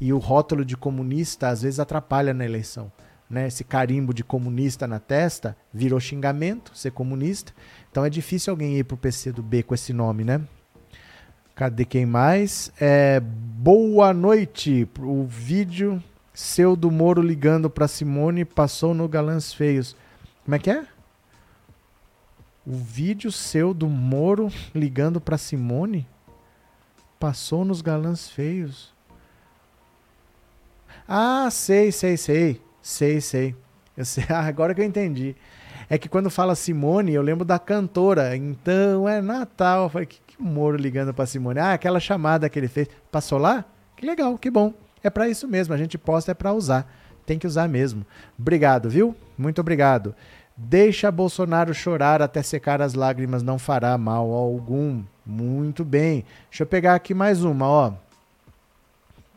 E 0.00 0.10
o 0.10 0.18
rótulo 0.18 0.64
de 0.64 0.74
comunista 0.74 1.48
às 1.48 1.60
vezes 1.60 1.78
atrapalha 1.78 2.32
na 2.32 2.46
eleição. 2.46 2.90
Né? 3.28 3.48
Esse 3.48 3.64
carimbo 3.64 4.14
de 4.14 4.22
comunista 4.22 4.86
na 4.86 5.00
testa 5.00 5.56
virou 5.72 5.98
xingamento, 5.98 6.70
ser 6.74 6.92
comunista. 6.92 7.52
Então 7.90 8.04
é 8.04 8.10
difícil 8.10 8.52
alguém 8.52 8.76
ir 8.76 8.84
pro 8.84 8.96
PC 8.96 9.32
do 9.32 9.42
B 9.42 9.62
com 9.62 9.74
esse 9.74 9.92
nome, 9.92 10.24
né? 10.24 10.40
Cadê 11.54 11.84
quem 11.84 12.04
mais? 12.04 12.70
É, 12.78 13.18
boa 13.18 14.12
noite. 14.12 14.88
O 15.00 15.24
vídeo 15.24 16.02
seu 16.34 16.76
do 16.76 16.90
Moro 16.90 17.22
ligando 17.22 17.70
para 17.70 17.88
Simone 17.88 18.44
passou 18.44 18.92
no 18.92 19.08
Galãs 19.08 19.54
Feios. 19.54 19.96
Como 20.44 20.54
é 20.54 20.58
que 20.58 20.70
é? 20.70 20.86
O 22.66 22.72
vídeo 22.72 23.32
seu 23.32 23.72
do 23.72 23.88
Moro 23.88 24.52
ligando 24.74 25.18
para 25.18 25.38
Simone 25.38 26.06
passou 27.18 27.64
nos 27.64 27.80
Galãs 27.80 28.28
Feios. 28.28 28.92
Ah, 31.08 31.48
sei, 31.50 31.90
sei, 31.90 32.16
sei. 32.16 32.60
Sei, 32.86 33.20
sei. 33.20 33.52
Eu 33.96 34.04
sei. 34.04 34.24
Ah, 34.30 34.46
agora 34.46 34.72
que 34.72 34.80
eu 34.80 34.84
entendi. 34.84 35.34
É 35.90 35.98
que 35.98 36.08
quando 36.08 36.30
fala 36.30 36.54
Simone, 36.54 37.12
eu 37.12 37.20
lembro 37.20 37.44
da 37.44 37.58
cantora. 37.58 38.36
Então 38.36 39.08
é 39.08 39.20
Natal. 39.20 39.84
Eu 39.84 39.88
falei, 39.88 40.06
que, 40.06 40.20
que 40.24 40.40
Moro 40.40 40.76
ligando 40.76 41.12
para 41.12 41.26
Simone? 41.26 41.58
Ah, 41.58 41.72
aquela 41.72 41.98
chamada 41.98 42.48
que 42.48 42.56
ele 42.56 42.68
fez. 42.68 42.88
Passou 43.10 43.40
lá? 43.40 43.64
Que 43.96 44.06
legal, 44.06 44.38
que 44.38 44.48
bom. 44.48 44.72
É 45.02 45.10
para 45.10 45.28
isso 45.28 45.48
mesmo. 45.48 45.74
A 45.74 45.76
gente 45.76 45.98
posta 45.98 46.30
é 46.30 46.34
para 46.34 46.52
usar. 46.52 46.88
Tem 47.26 47.40
que 47.40 47.46
usar 47.46 47.68
mesmo. 47.68 48.06
Obrigado, 48.38 48.88
viu? 48.88 49.16
Muito 49.36 49.60
obrigado. 49.60 50.14
Deixa 50.56 51.10
Bolsonaro 51.10 51.74
chorar 51.74 52.22
até 52.22 52.40
secar 52.40 52.80
as 52.80 52.94
lágrimas, 52.94 53.42
não 53.42 53.58
fará 53.58 53.98
mal 53.98 54.30
algum. 54.30 55.02
Muito 55.26 55.84
bem. 55.84 56.24
Deixa 56.48 56.62
eu 56.62 56.68
pegar 56.68 56.94
aqui 56.94 57.14
mais 57.14 57.42
uma, 57.42 57.66
ó. 57.66 57.92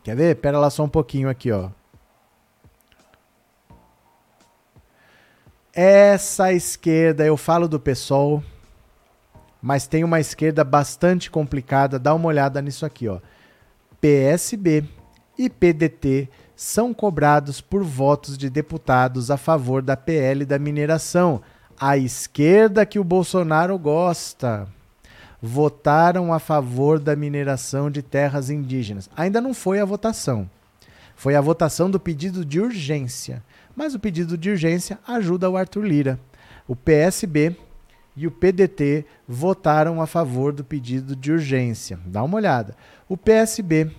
Quer 0.04 0.14
ver? 0.14 0.36
Pera 0.36 0.56
lá 0.60 0.70
só 0.70 0.84
um 0.84 0.88
pouquinho 0.88 1.28
aqui, 1.28 1.50
ó. 1.50 1.70
Essa 5.82 6.52
esquerda, 6.52 7.24
eu 7.24 7.38
falo 7.38 7.66
do 7.66 7.80
PSOL, 7.80 8.44
mas 9.62 9.86
tem 9.86 10.04
uma 10.04 10.20
esquerda 10.20 10.62
bastante 10.62 11.30
complicada. 11.30 11.98
Dá 11.98 12.14
uma 12.14 12.28
olhada 12.28 12.60
nisso 12.60 12.84
aqui, 12.84 13.08
ó. 13.08 13.18
PSB 13.98 14.84
e 15.38 15.48
PDT 15.48 16.28
são 16.54 16.92
cobrados 16.92 17.62
por 17.62 17.82
votos 17.82 18.36
de 18.36 18.50
deputados 18.50 19.30
a 19.30 19.38
favor 19.38 19.80
da 19.80 19.96
PL 19.96 20.44
da 20.44 20.58
mineração. 20.58 21.40
A 21.80 21.96
esquerda 21.96 22.84
que 22.84 22.98
o 22.98 23.04
Bolsonaro 23.04 23.78
gosta. 23.78 24.68
Votaram 25.40 26.30
a 26.30 26.38
favor 26.38 26.98
da 26.98 27.16
mineração 27.16 27.90
de 27.90 28.02
terras 28.02 28.50
indígenas. 28.50 29.08
Ainda 29.16 29.40
não 29.40 29.54
foi 29.54 29.80
a 29.80 29.86
votação. 29.86 30.46
Foi 31.16 31.34
a 31.34 31.40
votação 31.40 31.90
do 31.90 31.98
pedido 31.98 32.44
de 32.44 32.60
urgência 32.60 33.42
mas 33.80 33.94
o 33.94 33.98
pedido 33.98 34.36
de 34.36 34.50
urgência 34.50 34.98
ajuda 35.08 35.48
o 35.48 35.56
Arthur 35.56 35.86
Lira. 35.86 36.20
O 36.68 36.76
PSB 36.76 37.56
e 38.14 38.26
o 38.26 38.30
PDT 38.30 39.06
votaram 39.26 40.02
a 40.02 40.06
favor 40.06 40.52
do 40.52 40.62
pedido 40.62 41.16
de 41.16 41.32
urgência. 41.32 41.98
Dá 42.04 42.22
uma 42.22 42.36
olhada. 42.36 42.76
O 43.08 43.16
PSB 43.16 43.90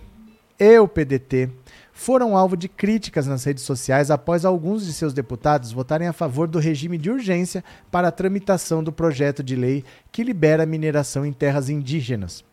e 0.59 0.77
o 0.77 0.87
PDT 0.87 1.49
foram 1.91 2.37
alvo 2.37 2.55
de 2.55 2.69
críticas 2.69 3.25
nas 3.25 3.43
redes 3.43 3.63
sociais 3.63 4.11
após 4.11 4.45
alguns 4.45 4.85
de 4.85 4.93
seus 4.93 5.13
deputados 5.13 5.71
votarem 5.71 6.07
a 6.07 6.13
favor 6.13 6.47
do 6.47 6.59
regime 6.59 6.95
de 6.95 7.09
urgência 7.09 7.63
para 7.89 8.09
a 8.09 8.11
tramitação 8.11 8.83
do 8.83 8.91
projeto 8.91 9.41
de 9.41 9.55
lei 9.55 9.83
que 10.11 10.23
libera 10.23 10.61
a 10.61 10.67
mineração 10.67 11.25
em 11.25 11.33
terras 11.33 11.69
indígenas. 11.69 12.45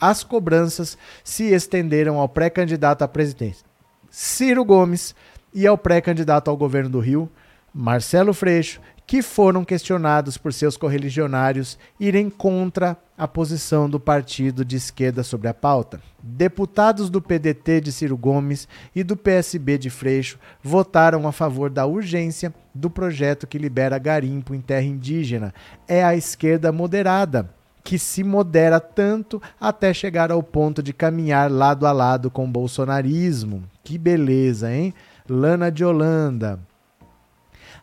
As 0.00 0.22
cobranças 0.22 0.96
se 1.24 1.52
estenderam 1.52 2.20
ao 2.20 2.28
pré-candidato 2.28 3.02
à 3.02 3.08
presidência 3.08 3.68
Ciro 4.10 4.64
Gomes, 4.64 5.14
e 5.52 5.66
ao 5.66 5.76
pré-candidato 5.76 6.50
ao 6.50 6.56
governo 6.56 6.90
do 6.90 7.00
Rio, 7.00 7.30
Marcelo 7.72 8.32
Freixo, 8.32 8.80
que 9.06 9.22
foram 9.22 9.64
questionados 9.64 10.36
por 10.36 10.52
seus 10.52 10.76
correligionários 10.76 11.76
irem 11.98 12.30
contra 12.30 12.96
a 13.18 13.26
posição 13.26 13.90
do 13.90 13.98
partido 13.98 14.64
de 14.64 14.76
esquerda 14.76 15.24
sobre 15.24 15.48
a 15.48 15.54
pauta. 15.54 16.00
Deputados 16.22 17.10
do 17.10 17.20
PDT 17.20 17.80
de 17.80 17.90
Ciro 17.90 18.16
Gomes 18.16 18.68
e 18.94 19.02
do 19.02 19.16
PSB 19.16 19.78
de 19.78 19.90
Freixo 19.90 20.38
votaram 20.62 21.26
a 21.26 21.32
favor 21.32 21.70
da 21.70 21.86
urgência 21.86 22.54
do 22.72 22.88
projeto 22.88 23.48
que 23.48 23.58
libera 23.58 23.98
garimpo 23.98 24.54
em 24.54 24.60
terra 24.60 24.86
indígena. 24.86 25.52
É 25.88 26.04
a 26.04 26.14
esquerda 26.14 26.70
moderada 26.70 27.50
que 27.82 27.98
se 27.98 28.22
modera 28.22 28.78
tanto 28.78 29.42
até 29.60 29.92
chegar 29.92 30.30
ao 30.30 30.42
ponto 30.42 30.82
de 30.82 30.92
caminhar 30.92 31.50
lado 31.50 31.86
a 31.86 31.92
lado 31.92 32.30
com 32.30 32.44
o 32.44 32.48
bolsonarismo. 32.48 33.64
Que 33.82 33.98
beleza, 33.98 34.72
hein? 34.72 34.94
Lana 35.32 35.70
de 35.70 35.84
Holanda. 35.84 36.58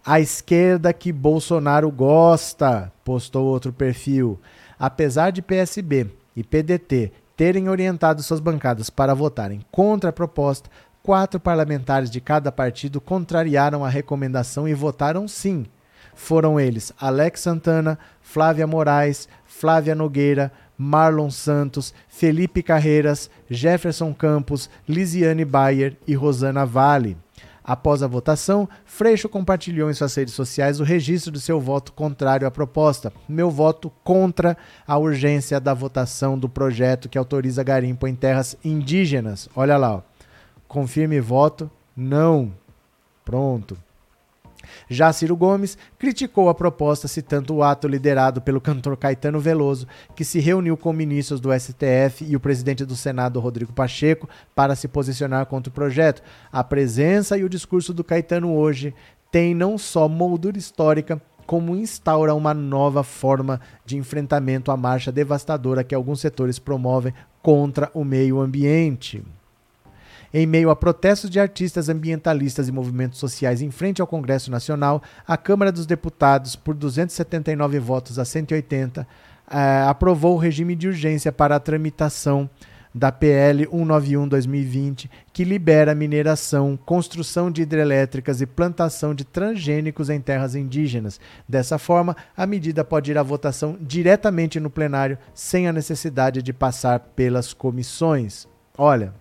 A 0.06 0.20
esquerda 0.20 0.92
que 0.92 1.14
Bolsonaro 1.14 1.90
gosta, 1.90 2.92
postou 3.06 3.46
outro 3.46 3.72
perfil. 3.72 4.38
Apesar 4.78 5.32
de 5.32 5.42
PSB 5.42 6.12
e 6.36 6.44
PDT 6.44 7.14
terem 7.38 7.70
orientado 7.70 8.22
suas 8.22 8.42
bancadas 8.42 8.90
para 8.90 9.14
votarem 9.14 9.62
contra 9.72 10.10
a 10.10 10.14
proposta, 10.14 10.70
quatro 11.02 11.40
parlamentares 11.40 12.12
de 12.12 12.20
cada 12.20 12.52
partido 12.52 13.00
contrariaram 13.00 13.86
a 13.86 13.90
recomendação 13.90 14.68
e 14.68 14.74
votaram 14.74 15.26
sim. 15.26 15.66
Foram 16.14 16.60
eles 16.60 16.92
Alex 17.00 17.40
Santana, 17.40 17.98
Flávia 18.22 18.68
Moraes, 18.68 19.30
Flávia 19.46 19.96
Nogueira, 19.96 20.52
Marlon 20.78 21.32
Santos, 21.32 21.94
Felipe 22.10 22.62
Carreiras, 22.62 23.30
Jefferson 23.50 24.14
Campos, 24.14 24.70
Lisiane 24.86 25.46
Bayer 25.46 25.96
e 26.06 26.14
Rosana 26.14 26.66
Vale. 26.66 27.16
Após 27.68 28.02
a 28.02 28.08
votação, 28.08 28.70
Freixo 28.86 29.28
compartilhou 29.28 29.92
em 29.92 29.94
suas 29.94 30.16
redes 30.16 30.34
sociais 30.34 30.80
o 30.80 30.86
registro 30.86 31.30
do 31.34 31.40
seu 31.42 31.60
voto 31.60 31.92
contrário 31.92 32.48
à 32.48 32.52
proposta. 32.52 33.12
Meu 33.28 33.52
voto 33.52 33.92
contra 34.06 34.58
a 34.88 34.98
urgência 34.98 35.60
da 35.60 35.74
votação 35.74 36.40
do 36.40 36.48
projeto 36.48 37.10
que 37.10 37.18
autoriza 37.18 37.62
garimpo 37.64 38.08
em 38.08 38.16
terras 38.16 38.56
indígenas. 38.64 39.50
Olha 39.54 39.76
lá, 39.76 39.96
ó. 39.96 40.02
confirme 40.66 41.20
voto, 41.20 41.70
não. 41.94 42.54
Pronto. 43.26 43.78
Já 44.90 45.12
Ciro 45.14 45.36
Gomes 45.36 45.78
criticou 45.98 46.50
a 46.50 46.56
proposta 46.56 47.08
citando 47.08 47.56
o 47.56 47.64
ato 47.64 47.88
liderado 47.88 48.42
pelo 48.42 48.62
cantor 48.62 48.98
Caetano 48.98 49.40
Veloso, 49.40 49.88
que 50.16 50.26
se 50.26 50.40
reuniu 50.40 50.78
com 50.78 50.92
ministros 50.94 51.40
do 51.40 51.50
STF 51.58 52.26
e 52.28 52.36
o 52.36 52.40
presidente 52.40 52.86
do 52.86 52.96
Senado, 52.96 53.40
Rodrigo 53.40 53.74
Pacheco, 53.74 54.30
para 54.56 54.76
se 54.76 54.88
posicionar 54.88 55.46
contra 55.46 55.70
o 55.70 55.74
projeto. 55.74 56.22
A 56.52 56.64
presença 56.64 57.38
e 57.38 57.44
o 57.44 57.50
discurso 57.50 57.94
do 57.94 58.04
Caetano 58.04 58.54
hoje 58.54 58.94
têm 59.32 59.54
não 59.54 59.78
só 59.78 60.08
moldura 60.08 60.58
histórica, 60.58 61.22
como 61.46 61.76
instaura 61.78 62.36
uma 62.36 62.54
nova 62.54 63.04
forma 63.04 63.62
de 63.86 63.98
enfrentamento 63.98 64.70
à 64.70 64.76
marcha 64.76 65.14
devastadora 65.14 65.84
que 65.84 65.96
alguns 65.96 66.20
setores 66.20 66.60
promovem 66.60 67.14
contra 67.42 67.90
o 67.94 68.04
meio 68.04 68.42
ambiente. 68.42 69.24
Em 70.34 70.46
meio 70.46 70.70
a 70.70 70.76
protestos 70.76 71.30
de 71.30 71.40
artistas 71.40 71.90
ambientalistas 71.90 72.68
e 72.68 72.72
movimentos 72.72 73.20
sociais 73.20 73.62
em 73.62 73.72
frente 73.72 74.02
ao 74.02 74.08
Congresso 74.08 74.52
Nacional, 74.52 75.02
a 75.28 75.38
Câmara 75.38 75.72
dos 75.72 75.86
Deputados, 75.86 76.56
por 76.56 76.76
279 76.76 77.80
votos 77.80 78.20
a 78.20 78.26
180, 78.26 79.08
eh, 79.50 79.86
aprovou 79.88 80.36
o 80.36 80.40
regime 80.40 80.76
de 80.76 80.88
urgência 80.88 81.32
para 81.32 81.56
a 81.56 81.60
tramitação 81.60 82.50
da 82.94 83.12
PL 83.12 83.68
191-2020, 83.68 85.10
que 85.32 85.44
libera 85.44 85.94
mineração, 85.94 86.78
construção 86.84 87.52
de 87.52 87.62
hidrelétricas 87.62 88.42
e 88.42 88.46
plantação 88.46 89.14
de 89.14 89.24
transgênicos 89.24 90.10
em 90.10 90.20
terras 90.20 90.56
indígenas. 90.56 91.20
Dessa 91.48 91.78
forma, 91.78 92.16
a 92.36 92.46
medida 92.48 92.84
pode 92.84 93.12
ir 93.12 93.18
à 93.18 93.24
votação 93.24 93.78
diretamente 93.80 94.60
no 94.60 94.70
plenário, 94.70 95.18
sem 95.34 95.68
a 95.68 95.74
necessidade 95.74 96.42
de 96.42 96.52
passar 96.52 97.00
pelas 97.00 97.54
comissões. 97.54 98.48
Olha, 98.78 99.14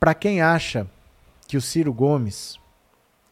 para 0.00 0.14
quem 0.14 0.40
acha 0.40 0.86
que 1.46 1.58
o 1.58 1.60
Ciro 1.60 1.92
Gomes 1.92 2.58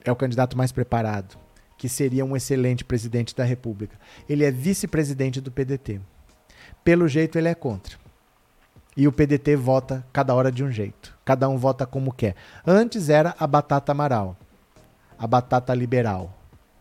é 0.05 0.13
o 0.13 0.17
candidato 0.17 0.57
mais 0.57 0.71
preparado, 0.71 1.39
que 1.79 1.89
seria 1.89 2.27
um 2.27 2.37
excelente 2.37 2.85
presidente 2.85 3.35
da 3.35 3.43
República, 3.43 3.99
ele 4.29 4.45
é 4.45 4.51
vice-presidente 4.51 5.41
do 5.41 5.51
PDT. 5.51 5.99
Pelo 6.85 7.09
jeito, 7.09 7.39
ele 7.39 7.49
é 7.49 7.55
contra. 7.55 7.97
E 8.95 9.09
o 9.09 9.13
PDT 9.13 9.57
vota 9.57 10.05
cada 10.13 10.35
hora 10.35 10.53
de 10.53 10.63
um 10.63 10.71
jeito. 10.71 11.17
Cada 11.25 11.49
um 11.49 11.57
vota 11.57 11.87
como 11.87 12.13
quer. 12.13 12.35
Antes 12.67 13.09
era 13.09 13.35
a 13.39 13.47
batata 13.47 13.93
amaral, 13.93 14.37
a 15.19 15.27
batata 15.27 15.73
liberal. 15.75 16.35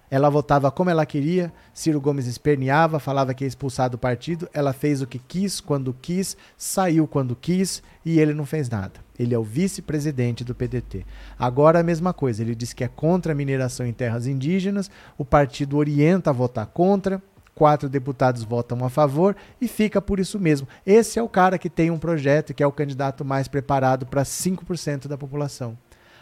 Ela 0.09 0.29
votava 0.29 0.69
como 0.71 0.89
ela 0.89 1.05
queria, 1.05 1.53
Ciro 1.73 2.01
Gomes 2.01 2.27
esperneava, 2.27 2.99
falava 2.99 3.33
que 3.33 3.43
ia 3.43 3.47
expulsar 3.47 3.89
do 3.89 3.97
partido, 3.97 4.49
ela 4.53 4.73
fez 4.73 5.01
o 5.01 5.07
que 5.07 5.19
quis, 5.19 5.61
quando 5.61 5.93
quis, 5.93 6.35
saiu 6.57 7.07
quando 7.07 7.35
quis 7.35 7.83
e 8.05 8.19
ele 8.19 8.33
não 8.33 8.45
fez 8.45 8.69
nada. 8.69 9.06
Ele 9.19 9.33
é 9.33 9.37
o 9.37 9.43
vice-presidente 9.43 10.43
do 10.43 10.53
PDT. 10.53 11.05
Agora 11.37 11.79
a 11.79 11.83
mesma 11.83 12.13
coisa, 12.13 12.41
ele 12.41 12.55
diz 12.55 12.73
que 12.73 12.83
é 12.83 12.87
contra 12.87 13.31
a 13.31 13.35
mineração 13.35 13.85
em 13.85 13.93
terras 13.93 14.27
indígenas, 14.27 14.89
o 15.17 15.25
partido 15.25 15.77
orienta 15.77 16.29
a 16.29 16.33
votar 16.33 16.67
contra, 16.67 17.21
quatro 17.55 17.89
deputados 17.89 18.43
votam 18.43 18.85
a 18.85 18.89
favor 18.89 19.35
e 19.59 19.67
fica 19.67 19.99
por 19.99 20.19
isso 20.19 20.39
mesmo. 20.39 20.67
Esse 20.85 21.17
é 21.17 21.23
o 21.23 21.27
cara 21.27 21.57
que 21.57 21.69
tem 21.69 21.89
um 21.89 21.97
projeto 21.97 22.53
que 22.53 22.61
é 22.61 22.67
o 22.67 22.71
candidato 22.71 23.25
mais 23.25 23.47
preparado 23.47 24.05
para 24.05 24.21
5% 24.21 25.07
da 25.07 25.17
população. 25.17 25.75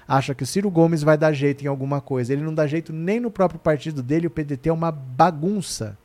Acha 0.07 0.35
que 0.35 0.43
o 0.43 0.47
Ciro 0.47 0.69
Gomes 0.69 1.01
vai 1.01 1.17
dar 1.17 1.33
jeito 1.33 1.63
em 1.63 1.67
alguma 1.67 1.99
coisa. 1.99 2.31
Ele 2.31 2.43
não 2.43 2.53
dá 2.53 2.67
jeito 2.67 2.93
nem 2.93 3.19
no 3.19 3.31
próprio 3.31 3.59
partido 3.59 4.01
dele, 4.01 4.27
o 4.27 4.31
PDT 4.31 4.69
é 4.69 4.73
uma 4.73 4.91
bagunça. 4.91 5.97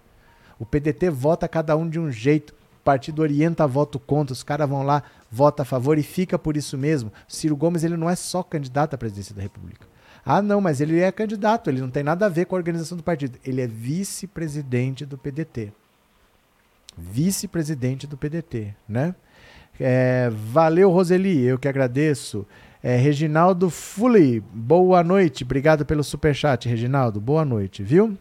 O 0.59 0.67
PDT 0.67 1.11
vota 1.11 1.47
cada 1.47 1.77
um 1.77 1.89
de 1.89 2.01
um 2.01 2.11
jeito. 2.11 2.55
Partido 2.91 3.23
orienta 3.23 3.69
voto 3.69 4.01
contra, 4.01 4.33
os 4.33 4.43
caras 4.43 4.69
vão 4.69 4.83
lá, 4.83 5.05
vota 5.31 5.63
a 5.63 5.65
favor 5.65 5.97
e 5.97 6.03
fica 6.03 6.37
por 6.37 6.57
isso 6.57 6.77
mesmo. 6.77 7.13
Ciro 7.29 7.55
Gomes 7.55 7.85
ele 7.85 7.97
não 7.97 8.11
é 8.11 8.17
só 8.17 8.43
candidato 8.43 8.95
à 8.95 8.99
presidência 8.99 9.33
da 9.33 9.41
República. 9.41 9.87
Ah, 10.27 10.43
não, 10.43 10.61
mas 10.61 10.81
ele 10.81 10.99
é 10.99 11.13
candidato, 11.13 11.71
ele 11.71 11.81
não 11.81 11.89
tem 11.89 12.03
nada 12.03 12.27
a 12.27 12.29
ver 12.29 12.47
com 12.47 12.57
a 12.57 12.59
organização 12.59 12.99
do 12.99 13.05
partido. 13.05 13.39
Ele 13.47 13.61
é 13.61 13.67
vice-presidente 13.69 15.07
do 15.07 15.17
PDT. 15.17 15.73
Vice-presidente 16.99 18.09
do 18.09 18.17
PDT, 18.17 18.75
né? 18.89 19.15
É, 19.79 20.29
valeu, 20.29 20.91
Roseli, 20.91 21.45
eu 21.45 21.61
que 21.61 21.69
agradeço. 21.69 22.45
É, 22.83 22.97
Reginaldo 22.97 23.71
Fully, 23.71 24.41
boa 24.53 25.05
noite. 25.05 25.45
Obrigado 25.45 25.87
pelo 25.87 26.03
superchat, 26.03 26.69
Reginaldo. 26.69 27.21
Boa 27.21 27.45
noite, 27.45 27.85
viu? 27.85 28.19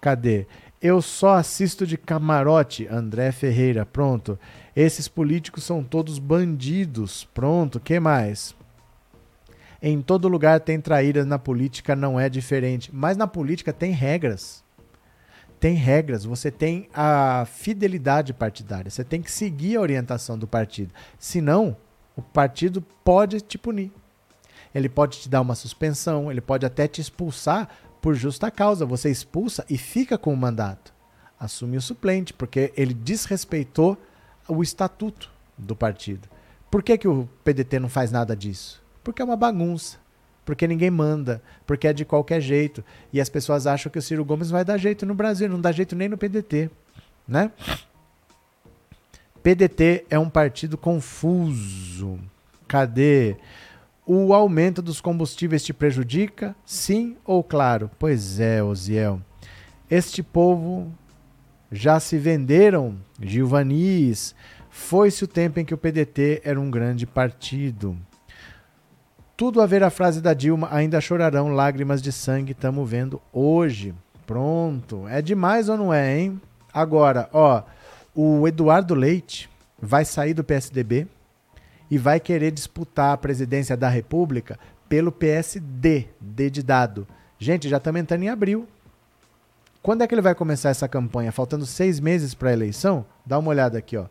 Cadê? 0.00 0.46
Eu 0.82 1.00
só 1.00 1.34
assisto 1.34 1.86
de 1.86 1.96
camarote, 1.96 2.88
André 2.88 3.30
Ferreira. 3.30 3.86
Pronto. 3.86 4.36
Esses 4.74 5.06
políticos 5.06 5.62
são 5.62 5.84
todos 5.84 6.18
bandidos. 6.18 7.22
Pronto. 7.32 7.78
Que 7.78 8.00
mais? 8.00 8.52
Em 9.80 10.02
todo 10.02 10.26
lugar 10.26 10.58
tem 10.58 10.80
traíras, 10.80 11.24
na 11.24 11.38
política 11.38 11.94
não 11.94 12.18
é 12.18 12.28
diferente. 12.28 12.90
Mas 12.92 13.16
na 13.16 13.28
política 13.28 13.72
tem 13.72 13.92
regras. 13.92 14.64
Tem 15.60 15.74
regras. 15.74 16.24
Você 16.24 16.50
tem 16.50 16.88
a 16.92 17.46
fidelidade 17.46 18.34
partidária. 18.34 18.90
Você 18.90 19.04
tem 19.04 19.22
que 19.22 19.30
seguir 19.30 19.76
a 19.76 19.80
orientação 19.80 20.36
do 20.36 20.48
partido. 20.48 20.92
Senão, 21.16 21.76
o 22.16 22.22
partido 22.22 22.82
pode 23.04 23.40
te 23.40 23.56
punir. 23.56 23.92
Ele 24.74 24.88
pode 24.88 25.20
te 25.20 25.28
dar 25.28 25.42
uma 25.42 25.54
suspensão, 25.54 26.30
ele 26.30 26.40
pode 26.40 26.66
até 26.66 26.88
te 26.88 27.00
expulsar 27.00 27.68
por 28.02 28.14
justa 28.14 28.50
causa. 28.50 28.84
Você 28.84 29.10
expulsa 29.10 29.64
e 29.70 29.78
fica 29.78 30.18
com 30.18 30.34
o 30.34 30.36
mandato. 30.36 30.92
Assume 31.40 31.78
o 31.78 31.80
suplente, 31.80 32.34
porque 32.34 32.72
ele 32.76 32.92
desrespeitou 32.92 33.96
o 34.46 34.62
estatuto 34.62 35.30
do 35.56 35.74
partido. 35.74 36.28
Por 36.70 36.82
que, 36.82 36.98
que 36.98 37.08
o 37.08 37.28
PDT 37.44 37.78
não 37.78 37.88
faz 37.88 38.12
nada 38.12 38.36
disso? 38.36 38.82
Porque 39.02 39.22
é 39.22 39.24
uma 39.24 39.36
bagunça. 39.36 40.02
Porque 40.44 40.66
ninguém 40.66 40.90
manda, 40.90 41.40
porque 41.64 41.86
é 41.86 41.92
de 41.92 42.04
qualquer 42.04 42.40
jeito. 42.40 42.84
E 43.12 43.20
as 43.20 43.28
pessoas 43.28 43.66
acham 43.66 43.90
que 43.90 43.98
o 43.98 44.02
Ciro 44.02 44.24
Gomes 44.24 44.50
vai 44.50 44.64
dar 44.64 44.76
jeito 44.76 45.06
no 45.06 45.14
Brasil, 45.14 45.48
não 45.48 45.60
dá 45.60 45.70
jeito 45.70 45.94
nem 45.94 46.08
no 46.08 46.18
PDT, 46.18 46.68
né? 47.26 47.52
PDT 49.40 50.06
é 50.10 50.18
um 50.18 50.28
partido 50.28 50.76
confuso. 50.76 52.18
Cadê? 52.66 53.36
O 54.04 54.34
aumento 54.34 54.82
dos 54.82 55.00
combustíveis 55.00 55.62
te 55.62 55.72
prejudica? 55.72 56.56
Sim 56.64 57.16
ou 57.24 57.42
claro? 57.44 57.88
Pois 58.00 58.40
é, 58.40 58.60
Osiel. 58.60 59.20
Este 59.88 60.24
povo 60.24 60.92
já 61.70 62.00
se 62.00 62.18
venderam, 62.18 62.96
Gilvanis. 63.20 64.34
Foi-se 64.68 65.22
o 65.22 65.28
tempo 65.28 65.60
em 65.60 65.64
que 65.64 65.72
o 65.72 65.78
PDT 65.78 66.42
era 66.44 66.60
um 66.60 66.68
grande 66.68 67.06
partido. 67.06 67.96
Tudo 69.36 69.60
a 69.60 69.66
ver 69.66 69.84
a 69.84 69.90
frase 69.90 70.20
da 70.20 70.34
Dilma, 70.34 70.68
ainda 70.72 71.00
chorarão 71.00 71.48
lágrimas 71.48 72.02
de 72.02 72.10
sangue, 72.10 72.52
estamos 72.52 72.88
vendo 72.90 73.22
hoje. 73.32 73.94
Pronto. 74.26 75.06
É 75.06 75.22
demais 75.22 75.68
ou 75.68 75.76
não 75.76 75.94
é, 75.94 76.18
hein? 76.18 76.40
Agora, 76.74 77.28
ó, 77.32 77.62
o 78.14 78.48
Eduardo 78.48 78.94
Leite 78.94 79.48
vai 79.80 80.04
sair 80.04 80.34
do 80.34 80.42
PSDB 80.42 81.06
e 81.92 81.98
vai 81.98 82.18
querer 82.18 82.50
disputar 82.50 83.12
a 83.12 83.18
presidência 83.18 83.76
da 83.76 83.86
República 83.86 84.58
pelo 84.88 85.12
PSD, 85.12 86.08
D 86.18 86.48
de 86.48 86.62
dado. 86.62 87.06
Gente, 87.38 87.68
já 87.68 87.76
estamos 87.76 88.00
entrando 88.00 88.22
em 88.22 88.30
abril. 88.30 88.66
Quando 89.82 90.00
é 90.00 90.06
que 90.06 90.14
ele 90.14 90.22
vai 90.22 90.34
começar 90.34 90.70
essa 90.70 90.88
campanha? 90.88 91.30
Faltando 91.30 91.66
seis 91.66 92.00
meses 92.00 92.32
para 92.32 92.48
a 92.48 92.52
eleição? 92.54 93.04
Dá 93.26 93.38
uma 93.38 93.50
olhada 93.50 93.76
aqui, 93.76 93.98
ó. 93.98 94.06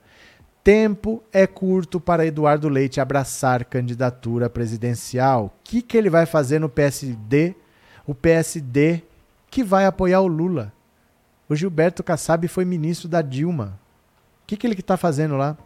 Tempo 0.63 1.23
é 1.33 1.47
curto 1.47 1.99
para 1.99 2.23
Eduardo 2.23 2.69
Leite 2.69 3.01
abraçar 3.01 3.65
candidatura 3.65 4.47
presidencial. 4.47 5.45
O 5.45 5.51
que, 5.63 5.81
que 5.81 5.97
ele 5.97 6.11
vai 6.11 6.27
fazer 6.27 6.59
no 6.59 6.69
PSD? 6.69 7.55
O 8.05 8.13
PSD 8.13 9.01
que 9.49 9.63
vai 9.63 9.87
apoiar 9.87 10.21
o 10.21 10.27
Lula. 10.27 10.71
O 11.49 11.55
Gilberto 11.55 12.03
Kassab 12.03 12.47
foi 12.47 12.63
ministro 12.63 13.09
da 13.09 13.23
Dilma. 13.23 13.79
O 14.43 14.45
que, 14.45 14.55
que 14.55 14.67
ele 14.67 14.75
está 14.75 14.97
fazendo 14.97 15.35
lá? 15.35 15.57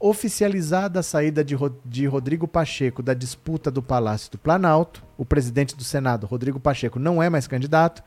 Oficializada 0.00 1.00
a 1.00 1.02
saída 1.02 1.44
de, 1.44 1.54
de 1.84 2.06
Rodrigo 2.06 2.48
Pacheco 2.48 3.02
da 3.02 3.12
disputa 3.12 3.70
do 3.70 3.82
Palácio 3.82 4.32
do 4.32 4.38
Planalto, 4.38 5.04
o 5.18 5.26
presidente 5.26 5.76
do 5.76 5.84
Senado, 5.84 6.26
Rodrigo 6.26 6.58
Pacheco, 6.58 6.98
não 6.98 7.22
é 7.22 7.28
mais 7.28 7.46
candidato, 7.46 8.02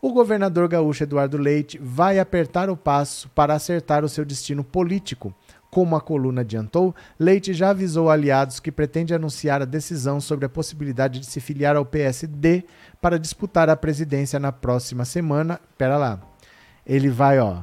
o 0.00 0.12
governador 0.12 0.66
gaúcho 0.66 1.02
Eduardo 1.02 1.36
Leite 1.36 1.78
vai 1.78 2.18
apertar 2.18 2.70
o 2.70 2.76
passo 2.76 3.28
para 3.30 3.54
acertar 3.54 4.02
o 4.02 4.08
seu 4.08 4.24
destino 4.24 4.64
político. 4.64 5.34
Como 5.70 5.96
a 5.96 6.00
coluna 6.00 6.40
adiantou, 6.40 6.94
Leite 7.18 7.52
já 7.52 7.70
avisou 7.70 8.08
aliados 8.08 8.60
que 8.60 8.72
pretende 8.72 9.12
anunciar 9.12 9.60
a 9.60 9.66
decisão 9.66 10.20
sobre 10.20 10.46
a 10.46 10.48
possibilidade 10.48 11.20
de 11.20 11.26
se 11.26 11.40
filiar 11.40 11.76
ao 11.76 11.84
PSD 11.84 12.64
para 13.00 13.18
disputar 13.18 13.68
a 13.68 13.76
presidência 13.76 14.38
na 14.38 14.52
próxima 14.52 15.04
semana. 15.04 15.60
Pera 15.76 15.98
lá. 15.98 16.20
Ele 16.86 17.08
vai, 17.10 17.38
ó, 17.40 17.62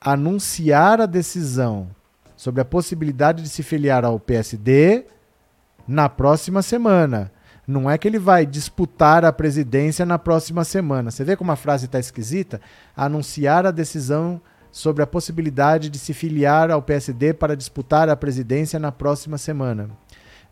anunciar 0.00 1.00
a 1.00 1.06
decisão 1.06 1.95
sobre 2.46 2.60
a 2.60 2.64
possibilidade 2.64 3.42
de 3.42 3.48
se 3.48 3.60
filiar 3.64 4.04
ao 4.04 4.20
PSD 4.20 5.04
na 5.86 6.08
próxima 6.08 6.62
semana. 6.62 7.32
Não 7.66 7.90
é 7.90 7.98
que 7.98 8.06
ele 8.06 8.20
vai 8.20 8.46
disputar 8.46 9.24
a 9.24 9.32
presidência 9.32 10.06
na 10.06 10.16
próxima 10.16 10.62
semana. 10.62 11.10
Você 11.10 11.24
vê 11.24 11.34
como 11.34 11.50
a 11.50 11.56
frase 11.56 11.86
está 11.86 11.98
esquisita? 11.98 12.60
Anunciar 12.96 13.66
a 13.66 13.72
decisão 13.72 14.40
sobre 14.70 15.02
a 15.02 15.08
possibilidade 15.08 15.90
de 15.90 15.98
se 15.98 16.14
filiar 16.14 16.70
ao 16.70 16.80
PSD 16.80 17.34
para 17.34 17.56
disputar 17.56 18.08
a 18.08 18.14
presidência 18.14 18.78
na 18.78 18.92
próxima 18.92 19.38
semana. 19.38 19.90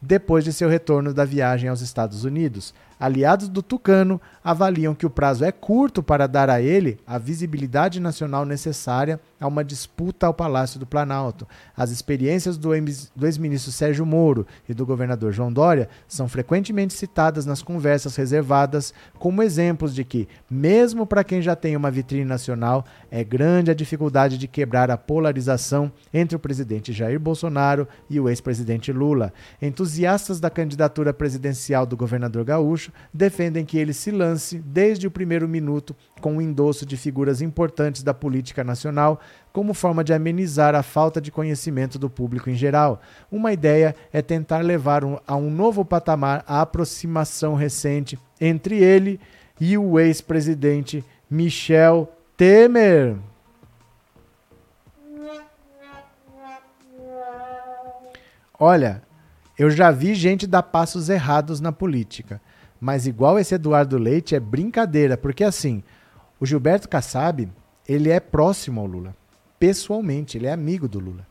Depois 0.02 0.42
de 0.42 0.52
seu 0.52 0.68
retorno 0.68 1.14
da 1.14 1.24
viagem 1.24 1.68
aos 1.68 1.80
Estados 1.80 2.24
Unidos, 2.24 2.74
aliados 2.98 3.48
do 3.48 3.62
Tucano 3.62 4.20
avaliam 4.42 4.94
que 4.94 5.06
o 5.06 5.10
prazo 5.10 5.44
é 5.44 5.50
curto 5.50 6.02
para 6.02 6.26
dar 6.26 6.50
a 6.50 6.60
ele 6.60 6.98
a 7.06 7.18
visibilidade 7.18 7.98
nacional 7.98 8.44
necessária 8.44 9.18
a 9.40 9.46
uma 9.46 9.64
disputa 9.64 10.26
ao 10.26 10.34
Palácio 10.34 10.78
do 10.78 10.86
Planalto. 10.86 11.46
As 11.76 11.90
experiências 11.90 12.56
do 12.56 12.74
ex-ministro 12.74 13.72
Sérgio 13.72 14.06
Moro 14.06 14.46
e 14.68 14.74
do 14.74 14.86
governador 14.86 15.32
João 15.32 15.52
Dória 15.52 15.88
são 16.06 16.28
frequentemente 16.28 16.94
citadas 16.94 17.46
nas 17.46 17.62
conversas 17.62 18.16
reservadas 18.16 18.92
como 19.18 19.42
exemplos 19.42 19.94
de 19.94 20.04
que, 20.04 20.28
mesmo 20.50 21.06
para 21.06 21.24
quem 21.24 21.42
já 21.42 21.56
tem 21.56 21.76
uma 21.76 21.90
vitrine 21.90 22.24
nacional, 22.24 22.84
é 23.10 23.22
grande 23.24 23.70
a 23.70 23.74
dificuldade 23.74 24.38
de 24.38 24.48
quebrar 24.48 24.90
a 24.90 24.96
polarização 24.96 25.92
entre 26.12 26.36
o 26.36 26.40
presidente 26.40 26.92
Jair 26.92 27.18
Bolsonaro 27.18 27.86
e 28.08 28.18
o 28.20 28.28
ex-presidente 28.28 28.92
Lula. 28.92 29.32
Entusiastas 29.60 30.40
da 30.40 30.50
candidatura 30.50 31.12
presidencial 31.12 31.86
do 31.86 31.96
governador 31.96 32.44
gaúcho 32.44 32.83
defendem 33.12 33.64
que 33.64 33.78
ele 33.78 33.92
se 33.92 34.10
lance 34.10 34.58
desde 34.58 35.06
o 35.06 35.10
primeiro 35.10 35.48
minuto 35.48 35.94
com 36.20 36.36
o 36.36 36.42
endosso 36.42 36.84
de 36.84 36.96
figuras 36.96 37.40
importantes 37.40 38.02
da 38.02 38.14
política 38.14 38.64
nacional, 38.64 39.20
como 39.52 39.74
forma 39.74 40.02
de 40.02 40.12
amenizar 40.12 40.74
a 40.74 40.82
falta 40.82 41.20
de 41.20 41.30
conhecimento 41.30 41.98
do 41.98 42.10
público 42.10 42.50
em 42.50 42.54
geral. 42.54 43.00
Uma 43.30 43.52
ideia 43.52 43.94
é 44.12 44.20
tentar 44.20 44.58
levar 44.58 45.04
um, 45.04 45.18
a 45.26 45.36
um 45.36 45.50
novo 45.50 45.84
patamar 45.84 46.44
a 46.46 46.60
aproximação 46.60 47.54
recente 47.54 48.18
entre 48.40 48.76
ele 48.76 49.20
e 49.60 49.78
o 49.78 49.98
ex-presidente 49.98 51.04
Michel 51.30 52.12
Temer. 52.36 53.16
Olha, 58.58 59.02
eu 59.58 59.70
já 59.70 59.90
vi 59.90 60.14
gente 60.14 60.46
dar 60.46 60.62
passos 60.62 61.08
errados 61.08 61.60
na 61.60 61.72
política. 61.72 62.40
Mas 62.84 63.06
igual 63.06 63.38
esse 63.38 63.54
Eduardo 63.54 63.96
Leite 63.96 64.34
é 64.34 64.38
brincadeira, 64.38 65.16
porque 65.16 65.42
assim, 65.42 65.82
o 66.38 66.44
Gilberto 66.44 66.86
Kassab, 66.86 67.48
ele 67.88 68.10
é 68.10 68.20
próximo 68.20 68.78
ao 68.78 68.86
Lula. 68.86 69.16
Pessoalmente, 69.58 70.36
ele 70.36 70.46
é 70.46 70.52
amigo 70.52 70.86
do 70.86 70.98
Lula. 70.98 71.26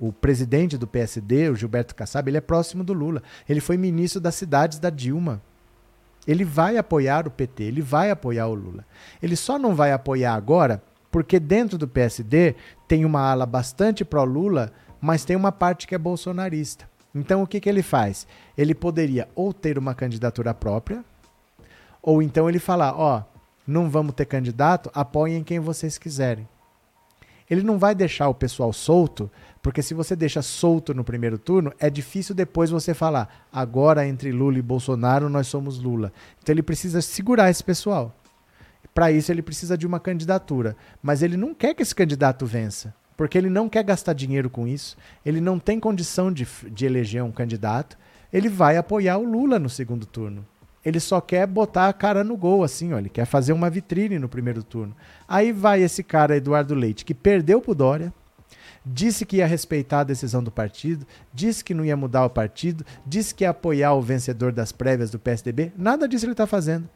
O 0.00 0.12
presidente 0.12 0.76
do 0.76 0.84
PSD, 0.84 1.48
o 1.48 1.54
Gilberto 1.54 1.94
Kassab, 1.94 2.28
ele 2.28 2.38
é 2.38 2.40
próximo 2.40 2.82
do 2.82 2.92
Lula. 2.92 3.22
Ele 3.48 3.60
foi 3.60 3.76
ministro 3.76 4.20
das 4.20 4.34
cidades 4.34 4.80
da 4.80 4.90
Dilma. 4.90 5.40
Ele 6.26 6.44
vai 6.44 6.76
apoiar 6.76 7.28
o 7.28 7.30
PT, 7.30 7.62
ele 7.62 7.80
vai 7.80 8.10
apoiar 8.10 8.48
o 8.48 8.54
Lula. 8.54 8.84
Ele 9.22 9.36
só 9.36 9.56
não 9.56 9.76
vai 9.76 9.92
apoiar 9.92 10.34
agora 10.34 10.82
porque 11.08 11.38
dentro 11.38 11.78
do 11.78 11.86
PSD 11.86 12.56
tem 12.88 13.04
uma 13.04 13.20
ala 13.20 13.46
bastante 13.46 14.04
pró-Lula, 14.04 14.72
mas 15.00 15.24
tem 15.24 15.36
uma 15.36 15.52
parte 15.52 15.86
que 15.86 15.94
é 15.94 15.98
bolsonarista. 15.98 16.92
Então 17.14 17.44
o 17.44 17.46
que, 17.46 17.60
que 17.60 17.68
ele 17.68 17.82
faz? 17.82 18.26
Ele 18.56 18.74
poderia 18.74 19.28
ou 19.34 19.52
ter 19.52 19.78
uma 19.78 19.94
candidatura 19.94 20.54
própria, 20.54 21.04
ou 22.02 22.22
então 22.22 22.48
ele 22.48 22.58
falar, 22.58 22.94
ó, 22.98 23.24
não 23.66 23.88
vamos 23.88 24.14
ter 24.14 24.26
candidato, 24.26 24.90
apoiem 24.94 25.42
quem 25.42 25.58
vocês 25.58 25.96
quiserem. 25.96 26.46
Ele 27.48 27.62
não 27.62 27.78
vai 27.78 27.94
deixar 27.94 28.28
o 28.28 28.34
pessoal 28.34 28.72
solto, 28.72 29.30
porque 29.62 29.82
se 29.82 29.94
você 29.94 30.16
deixa 30.16 30.40
solto 30.42 30.94
no 30.94 31.04
primeiro 31.04 31.38
turno, 31.38 31.72
é 31.78 31.90
difícil 31.90 32.34
depois 32.34 32.70
você 32.70 32.94
falar, 32.94 33.46
agora 33.52 34.06
entre 34.06 34.32
Lula 34.32 34.58
e 34.58 34.62
Bolsonaro 34.62 35.28
nós 35.28 35.46
somos 35.46 35.78
Lula. 35.78 36.12
Então 36.42 36.52
ele 36.54 36.62
precisa 36.62 37.02
segurar 37.02 37.50
esse 37.50 37.62
pessoal. 37.62 38.14
Para 38.94 39.10
isso 39.10 39.30
ele 39.32 39.42
precisa 39.42 39.76
de 39.76 39.86
uma 39.86 40.00
candidatura, 40.00 40.76
mas 41.02 41.22
ele 41.22 41.36
não 41.36 41.54
quer 41.54 41.74
que 41.74 41.82
esse 41.82 41.94
candidato 41.94 42.46
vença, 42.46 42.94
porque 43.16 43.36
ele 43.36 43.50
não 43.50 43.68
quer 43.68 43.82
gastar 43.82 44.12
dinheiro 44.12 44.48
com 44.48 44.66
isso, 44.66 44.96
ele 45.24 45.40
não 45.40 45.58
tem 45.58 45.80
condição 45.80 46.32
de, 46.32 46.46
de 46.70 46.86
eleger 46.86 47.22
um 47.22 47.32
candidato, 47.32 47.98
ele 48.32 48.48
vai 48.48 48.76
apoiar 48.76 49.18
o 49.18 49.24
Lula 49.24 49.58
no 49.58 49.68
segundo 49.68 50.06
turno. 50.06 50.44
Ele 50.84 51.00
só 51.00 51.20
quer 51.20 51.46
botar 51.46 51.88
a 51.88 51.92
cara 51.92 52.22
no 52.22 52.36
gol, 52.36 52.62
assim, 52.62 52.92
ó. 52.92 52.98
Ele 52.98 53.08
quer 53.08 53.24
fazer 53.24 53.52
uma 53.52 53.70
vitrine 53.70 54.18
no 54.18 54.28
primeiro 54.28 54.62
turno. 54.62 54.94
Aí 55.26 55.50
vai 55.50 55.82
esse 55.82 56.02
cara, 56.02 56.36
Eduardo 56.36 56.74
Leite, 56.74 57.04
que 57.04 57.14
perdeu 57.14 57.60
pro 57.60 57.74
Dória, 57.74 58.12
disse 58.84 59.24
que 59.24 59.38
ia 59.38 59.46
respeitar 59.46 60.00
a 60.00 60.04
decisão 60.04 60.42
do 60.42 60.50
partido, 60.50 61.06
disse 61.32 61.64
que 61.64 61.72
não 61.72 61.84
ia 61.84 61.96
mudar 61.96 62.26
o 62.26 62.30
partido, 62.30 62.84
disse 63.06 63.34
que 63.34 63.44
ia 63.44 63.50
apoiar 63.50 63.94
o 63.94 64.02
vencedor 64.02 64.52
das 64.52 64.72
prévias 64.72 65.10
do 65.10 65.18
PSDB. 65.18 65.72
Nada 65.76 66.06
disso 66.06 66.26
ele 66.26 66.32
está 66.32 66.46
fazendo. 66.46 66.88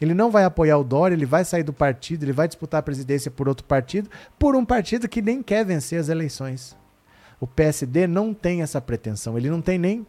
Ele 0.00 0.14
não 0.14 0.30
vai 0.30 0.44
apoiar 0.44 0.78
o 0.78 0.84
Dória, 0.84 1.14
ele 1.14 1.26
vai 1.26 1.44
sair 1.44 1.62
do 1.62 1.74
partido, 1.74 2.24
ele 2.24 2.32
vai 2.32 2.48
disputar 2.48 2.80
a 2.80 2.82
presidência 2.82 3.30
por 3.30 3.48
outro 3.48 3.66
partido, 3.66 4.10
por 4.38 4.56
um 4.56 4.64
partido 4.64 5.08
que 5.08 5.20
nem 5.20 5.42
quer 5.42 5.64
vencer 5.64 6.00
as 6.00 6.08
eleições. 6.08 6.76
O 7.38 7.46
PSD 7.46 8.06
não 8.06 8.32
tem 8.32 8.62
essa 8.62 8.80
pretensão, 8.80 9.36
ele 9.36 9.50
não 9.50 9.60
tem 9.60 9.78
nem 9.78 10.06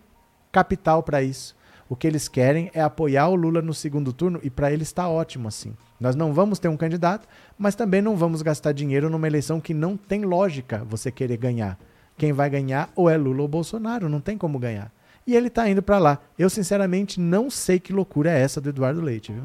capital 0.52 1.02
para 1.04 1.24
isso. 1.24 1.56
O 1.92 1.96
que 1.96 2.08
eles 2.08 2.28
querem 2.28 2.72
é 2.74 2.82
apoiar 2.82 3.28
o 3.28 3.36
Lula 3.36 3.62
no 3.62 3.74
segundo 3.74 4.14
turno 4.14 4.40
e 4.44 4.50
para 4.50 4.72
eles 4.72 4.88
está 4.88 5.10
ótimo 5.10 5.48
assim. 5.48 5.74
Nós 6.00 6.16
não 6.16 6.34
vamos 6.34 6.58
ter 6.58 6.68
um 6.68 6.78
candidato, 6.78 7.28
mas 7.58 7.76
também 7.76 8.02
não 8.02 8.16
vamos 8.16 8.42
gastar 8.42 8.72
dinheiro 8.72 9.10
numa 9.10 9.28
eleição 9.28 9.60
que 9.60 9.74
não 9.74 9.98
tem 9.98 10.24
lógica 10.24 10.86
você 10.86 11.12
querer 11.12 11.38
ganhar. 11.38 11.78
Quem 12.18 12.32
vai 12.32 12.50
ganhar 12.50 12.90
ou 12.96 13.10
é 13.10 13.18
Lula 13.18 13.42
ou 13.42 13.48
Bolsonaro, 13.48 14.08
não 14.08 14.22
tem 14.22 14.38
como 14.38 14.58
ganhar. 14.58 14.92
E 15.28 15.36
ele 15.36 15.48
está 15.48 15.70
indo 15.70 15.82
para 15.82 16.00
lá. 16.00 16.20
Eu 16.40 16.50
sinceramente 16.50 17.20
não 17.20 17.50
sei 17.50 17.80
que 17.80 17.94
loucura 17.94 18.32
é 18.32 18.40
essa 18.40 18.62
do 18.62 18.70
Eduardo 18.70 19.02
Leite, 19.02 19.32
viu? 19.32 19.44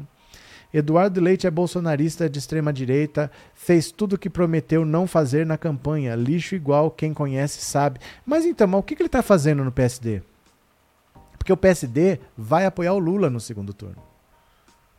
Eduardo 0.73 1.21
Leite 1.21 1.47
é 1.47 1.51
bolsonarista 1.51 2.29
de 2.29 2.39
extrema 2.39 2.71
direita, 2.71 3.31
fez 3.53 3.91
tudo 3.91 4.13
o 4.13 4.17
que 4.17 4.29
prometeu 4.29 4.85
não 4.85 5.07
fazer 5.07 5.45
na 5.45 5.57
campanha, 5.57 6.15
lixo 6.15 6.55
igual, 6.55 6.91
quem 6.91 7.13
conhece 7.13 7.61
sabe. 7.61 7.99
Mas 8.25 8.45
então, 8.45 8.67
mas 8.67 8.79
o 8.79 8.83
que, 8.83 8.95
que 8.95 9.01
ele 9.01 9.07
está 9.07 9.21
fazendo 9.21 9.63
no 9.63 9.71
PSD? 9.71 10.21
Porque 11.47 11.53
o 11.53 11.55
PSD 11.55 12.19
vai 12.37 12.65
apoiar 12.65 12.91
o 12.91 12.99
Lula 12.99 13.29
no 13.29 13.39
segundo 13.39 13.73
turno. 13.73 14.03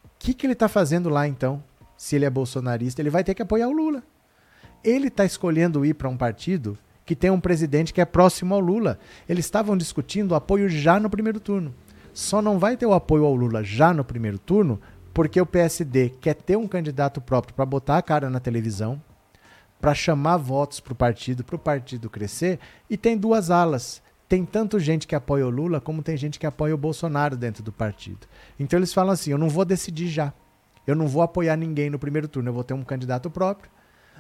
O 0.02 0.08
que, 0.18 0.32
que 0.32 0.46
ele 0.46 0.54
está 0.54 0.66
fazendo 0.66 1.10
lá 1.10 1.28
então? 1.28 1.62
Se 1.94 2.16
ele 2.16 2.24
é 2.24 2.30
bolsonarista, 2.30 3.02
ele 3.02 3.10
vai 3.10 3.22
ter 3.22 3.34
que 3.34 3.42
apoiar 3.42 3.68
o 3.68 3.72
Lula. 3.72 4.02
Ele 4.82 5.08
está 5.08 5.26
escolhendo 5.26 5.84
ir 5.84 5.92
para 5.92 6.08
um 6.08 6.16
partido 6.16 6.78
que 7.04 7.14
tem 7.14 7.28
um 7.28 7.38
presidente 7.38 7.92
que 7.92 8.00
é 8.00 8.06
próximo 8.06 8.54
ao 8.54 8.60
Lula. 8.60 8.98
Eles 9.28 9.44
estavam 9.44 9.76
discutindo 9.76 10.34
apoio 10.34 10.70
já 10.70 10.98
no 10.98 11.10
primeiro 11.10 11.38
turno. 11.38 11.74
Só 12.14 12.40
não 12.40 12.58
vai 12.58 12.78
ter 12.78 12.86
o 12.86 12.94
apoio 12.94 13.26
ao 13.26 13.34
Lula 13.34 13.62
já 13.62 13.92
no 13.92 14.02
primeiro 14.02 14.38
turno 14.38 14.80
porque 15.12 15.38
o 15.38 15.44
PSD 15.44 16.14
quer 16.18 16.34
ter 16.34 16.56
um 16.56 16.66
candidato 16.66 17.20
próprio 17.20 17.54
para 17.54 17.66
botar 17.66 17.98
a 17.98 18.02
cara 18.02 18.30
na 18.30 18.40
televisão, 18.40 18.98
para 19.78 19.94
chamar 19.94 20.38
votos 20.38 20.80
para 20.80 20.94
o 20.94 20.96
partido, 20.96 21.44
para 21.44 21.56
o 21.56 21.58
partido 21.58 22.08
crescer, 22.08 22.58
e 22.88 22.96
tem 22.96 23.18
duas 23.18 23.50
alas 23.50 24.00
tem 24.28 24.44
tanto 24.44 24.78
gente 24.78 25.06
que 25.06 25.14
apoia 25.14 25.46
o 25.46 25.50
Lula 25.50 25.80
como 25.80 26.02
tem 26.02 26.16
gente 26.16 26.38
que 26.38 26.46
apoia 26.46 26.74
o 26.74 26.78
Bolsonaro 26.78 27.36
dentro 27.36 27.62
do 27.62 27.72
partido. 27.72 28.26
Então 28.58 28.78
eles 28.78 28.92
falam 28.92 29.12
assim: 29.12 29.30
eu 29.30 29.38
não 29.38 29.48
vou 29.48 29.64
decidir 29.64 30.08
já. 30.08 30.32
Eu 30.86 30.94
não 30.94 31.06
vou 31.06 31.22
apoiar 31.22 31.56
ninguém 31.56 31.90
no 31.90 31.98
primeiro 31.98 32.28
turno, 32.28 32.48
eu 32.48 32.54
vou 32.54 32.64
ter 32.64 32.74
um 32.74 32.82
candidato 32.82 33.30
próprio. 33.30 33.70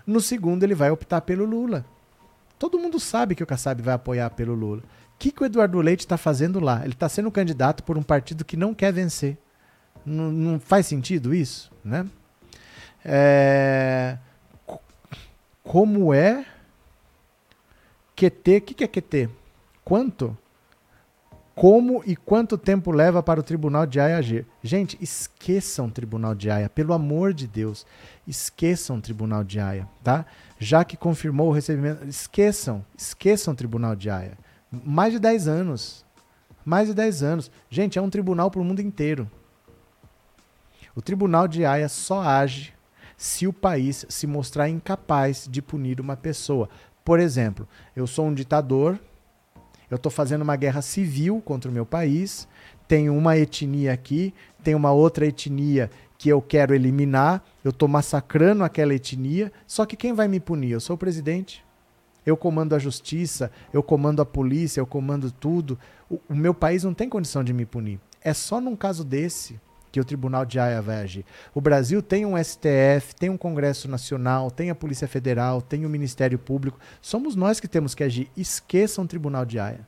No 0.06 0.20
segundo, 0.20 0.62
ele 0.62 0.74
vai 0.74 0.90
optar 0.90 1.20
pelo 1.20 1.44
Lula. 1.44 1.84
Todo 2.58 2.78
mundo 2.78 2.98
sabe 2.98 3.34
que 3.34 3.42
o 3.42 3.46
Kassab 3.46 3.80
vai 3.82 3.94
apoiar 3.94 4.30
pelo 4.30 4.54
Lula. 4.54 4.82
O 5.14 5.18
que, 5.18 5.30
que 5.30 5.42
o 5.42 5.46
Eduardo 5.46 5.80
Leite 5.80 6.00
está 6.00 6.16
fazendo 6.16 6.60
lá? 6.60 6.80
Ele 6.82 6.92
está 6.92 7.08
sendo 7.08 7.30
candidato 7.30 7.82
por 7.84 7.96
um 7.96 8.02
partido 8.02 8.44
que 8.44 8.56
não 8.56 8.74
quer 8.74 8.92
vencer. 8.92 9.36
Não, 10.04 10.30
não 10.30 10.60
faz 10.60 10.86
sentido 10.86 11.34
isso, 11.34 11.70
né? 11.84 12.06
É... 13.04 14.18
Como 15.62 16.14
é 16.14 16.46
QT? 18.16 18.56
O 18.56 18.60
que, 18.62 18.74
que 18.74 18.84
é 18.84 18.88
QT? 18.88 19.30
Quanto, 19.88 20.36
como 21.54 22.02
e 22.04 22.14
quanto 22.14 22.58
tempo 22.58 22.92
leva 22.92 23.22
para 23.22 23.40
o 23.40 23.42
tribunal 23.42 23.86
de 23.86 23.98
Haia 23.98 24.18
agir. 24.18 24.46
Gente, 24.62 24.98
esqueçam 25.00 25.86
o 25.86 25.90
tribunal 25.90 26.34
de 26.34 26.50
Haia, 26.50 26.68
pelo 26.68 26.92
amor 26.92 27.32
de 27.32 27.46
Deus, 27.46 27.86
esqueçam 28.26 28.98
o 28.98 29.00
tribunal 29.00 29.42
de 29.42 29.58
Haia, 29.58 29.88
tá? 30.04 30.26
Já 30.58 30.84
que 30.84 30.94
confirmou 30.94 31.48
o 31.48 31.52
recebimento, 31.52 32.04
esqueçam, 32.06 32.84
esqueçam 32.98 33.54
o 33.54 33.56
tribunal 33.56 33.96
de 33.96 34.10
Haia. 34.10 34.36
Mais 34.70 35.14
de 35.14 35.18
10 35.18 35.48
anos. 35.48 36.04
Mais 36.66 36.88
de 36.88 36.92
10 36.92 37.22
anos. 37.22 37.50
Gente, 37.70 37.98
é 37.98 38.02
um 38.02 38.10
tribunal 38.10 38.50
para 38.50 38.60
o 38.60 38.64
mundo 38.64 38.82
inteiro. 38.82 39.28
O 40.94 41.00
tribunal 41.00 41.48
de 41.48 41.64
Haia 41.64 41.88
só 41.88 42.20
age 42.20 42.74
se 43.16 43.46
o 43.46 43.54
país 43.54 44.04
se 44.06 44.26
mostrar 44.26 44.68
incapaz 44.68 45.48
de 45.50 45.62
punir 45.62 45.98
uma 45.98 46.14
pessoa. 46.14 46.68
Por 47.02 47.18
exemplo, 47.18 47.66
eu 47.96 48.06
sou 48.06 48.26
um 48.26 48.34
ditador, 48.34 49.00
eu 49.90 49.96
estou 49.96 50.10
fazendo 50.10 50.42
uma 50.42 50.56
guerra 50.56 50.82
civil 50.82 51.40
contra 51.44 51.70
o 51.70 51.74
meu 51.74 51.86
país, 51.86 52.48
tem 52.86 53.08
uma 53.10 53.36
etnia 53.36 53.92
aqui, 53.92 54.34
tem 54.62 54.74
uma 54.74 54.92
outra 54.92 55.26
etnia 55.26 55.90
que 56.16 56.28
eu 56.28 56.42
quero 56.42 56.74
eliminar, 56.74 57.44
eu 57.64 57.70
estou 57.70 57.88
massacrando 57.88 58.64
aquela 58.64 58.94
etnia, 58.94 59.52
só 59.66 59.86
que 59.86 59.96
quem 59.96 60.12
vai 60.12 60.26
me 60.26 60.40
punir? 60.40 60.72
Eu 60.72 60.80
sou 60.80 60.94
o 60.94 60.98
presidente. 60.98 61.64
Eu 62.26 62.36
comando 62.36 62.74
a 62.74 62.78
justiça, 62.78 63.50
eu 63.72 63.82
comando 63.82 64.20
a 64.20 64.26
polícia, 64.26 64.80
eu 64.80 64.86
comando 64.86 65.30
tudo. 65.30 65.78
O, 66.10 66.20
o 66.28 66.34
meu 66.34 66.52
país 66.52 66.84
não 66.84 66.92
tem 66.92 67.08
condição 67.08 67.42
de 67.42 67.54
me 67.54 67.64
punir. 67.64 67.98
É 68.20 68.34
só 68.34 68.60
num 68.60 68.76
caso 68.76 69.04
desse 69.04 69.58
que 69.98 70.00
o 70.00 70.04
Tribunal 70.04 70.44
de 70.44 70.60
Haia 70.60 70.80
vai 70.80 71.02
agir. 71.02 71.24
O 71.52 71.60
Brasil 71.60 72.00
tem 72.00 72.24
um 72.24 72.36
STF, 72.42 73.16
tem 73.18 73.28
um 73.28 73.36
Congresso 73.36 73.88
Nacional, 73.88 74.48
tem 74.48 74.70
a 74.70 74.74
Polícia 74.74 75.08
Federal, 75.08 75.60
tem 75.60 75.84
o 75.84 75.90
Ministério 75.90 76.38
Público. 76.38 76.78
Somos 77.02 77.34
nós 77.34 77.58
que 77.58 77.66
temos 77.66 77.96
que 77.96 78.04
agir. 78.04 78.30
Esqueçam 78.36 79.04
o 79.04 79.08
Tribunal 79.08 79.44
de 79.44 79.58
Haia. 79.58 79.80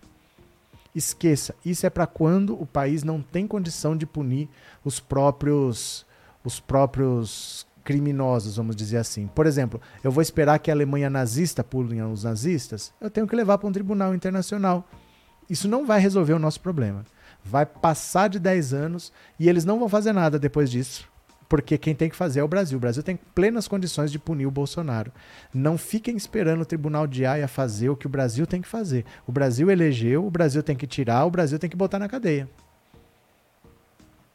Esqueça. 0.92 1.54
Isso 1.64 1.86
é 1.86 1.90
para 1.90 2.08
quando 2.08 2.60
o 2.60 2.66
país 2.66 3.04
não 3.04 3.22
tem 3.22 3.46
condição 3.46 3.96
de 3.96 4.04
punir 4.04 4.48
os 4.84 4.98
próprios 4.98 6.04
os 6.42 6.58
próprios 6.58 7.66
criminosos, 7.84 8.56
vamos 8.56 8.74
dizer 8.74 8.96
assim. 8.96 9.28
Por 9.28 9.46
exemplo, 9.46 9.80
eu 10.02 10.10
vou 10.10 10.22
esperar 10.22 10.58
que 10.58 10.70
a 10.70 10.74
Alemanha 10.74 11.10
nazista 11.10 11.62
pune 11.62 12.02
os 12.02 12.24
nazistas, 12.24 12.92
eu 13.00 13.10
tenho 13.10 13.26
que 13.26 13.36
levar 13.36 13.58
para 13.58 13.68
um 13.68 13.72
tribunal 13.72 14.14
internacional. 14.14 14.88
Isso 15.50 15.68
não 15.68 15.84
vai 15.84 16.00
resolver 16.00 16.32
o 16.32 16.38
nosso 16.38 16.60
problema. 16.60 17.04
Vai 17.44 17.64
passar 17.64 18.28
de 18.28 18.38
10 18.38 18.74
anos 18.74 19.12
e 19.38 19.48
eles 19.48 19.64
não 19.64 19.78
vão 19.78 19.88
fazer 19.88 20.12
nada 20.12 20.38
depois 20.38 20.70
disso. 20.70 21.08
Porque 21.48 21.76
quem 21.76 21.96
tem 21.96 22.08
que 22.08 22.14
fazer 22.14 22.38
é 22.38 22.44
o 22.44 22.48
Brasil. 22.48 22.78
O 22.78 22.80
Brasil 22.80 23.02
tem 23.02 23.18
plenas 23.34 23.66
condições 23.66 24.12
de 24.12 24.20
punir 24.20 24.46
o 24.46 24.52
Bolsonaro. 24.52 25.10
Não 25.52 25.76
fiquem 25.76 26.16
esperando 26.16 26.60
o 26.60 26.64
Tribunal 26.64 27.08
de 27.08 27.26
Haia 27.26 27.48
fazer 27.48 27.88
o 27.88 27.96
que 27.96 28.06
o 28.06 28.10
Brasil 28.10 28.46
tem 28.46 28.62
que 28.62 28.68
fazer. 28.68 29.04
O 29.26 29.32
Brasil 29.32 29.68
elegeu, 29.68 30.24
o 30.24 30.30
Brasil 30.30 30.62
tem 30.62 30.76
que 30.76 30.86
tirar, 30.86 31.24
o 31.24 31.30
Brasil 31.30 31.58
tem 31.58 31.68
que 31.68 31.76
botar 31.76 31.98
na 31.98 32.08
cadeia. 32.08 32.48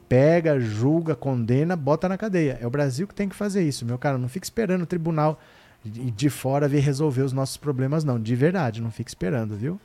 Pega, 0.09 0.59
julga, 0.59 1.15
condena, 1.15 1.77
bota 1.77 2.09
na 2.09 2.17
cadeia. 2.17 2.57
É 2.61 2.67
o 2.67 2.69
Brasil 2.69 3.07
que 3.07 3.15
tem 3.15 3.29
que 3.29 3.35
fazer 3.35 3.63
isso, 3.63 3.85
meu 3.85 3.97
cara. 3.97 4.17
Não 4.17 4.27
fique 4.27 4.45
esperando 4.45 4.81
o 4.81 4.85
tribunal 4.85 5.39
de 5.85 6.29
fora 6.29 6.67
vir 6.67 6.79
resolver 6.79 7.21
os 7.21 7.31
nossos 7.31 7.55
problemas, 7.55 8.03
não. 8.03 8.19
De 8.19 8.35
verdade, 8.35 8.81
não 8.81 8.91
fique 8.91 9.09
esperando, 9.09 9.55
viu? 9.55 9.79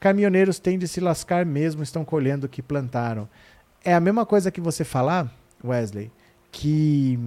Caminhoneiros 0.00 0.58
têm 0.58 0.78
de 0.78 0.86
se 0.86 1.00
lascar 1.00 1.44
mesmo, 1.44 1.82
estão 1.82 2.04
colhendo 2.04 2.46
o 2.46 2.48
que 2.48 2.62
plantaram. 2.62 3.28
É 3.84 3.94
a 3.94 4.00
mesma 4.00 4.24
coisa 4.24 4.50
que 4.50 4.60
você 4.60 4.84
falar, 4.84 5.32
Wesley, 5.64 6.10
que 6.52 7.18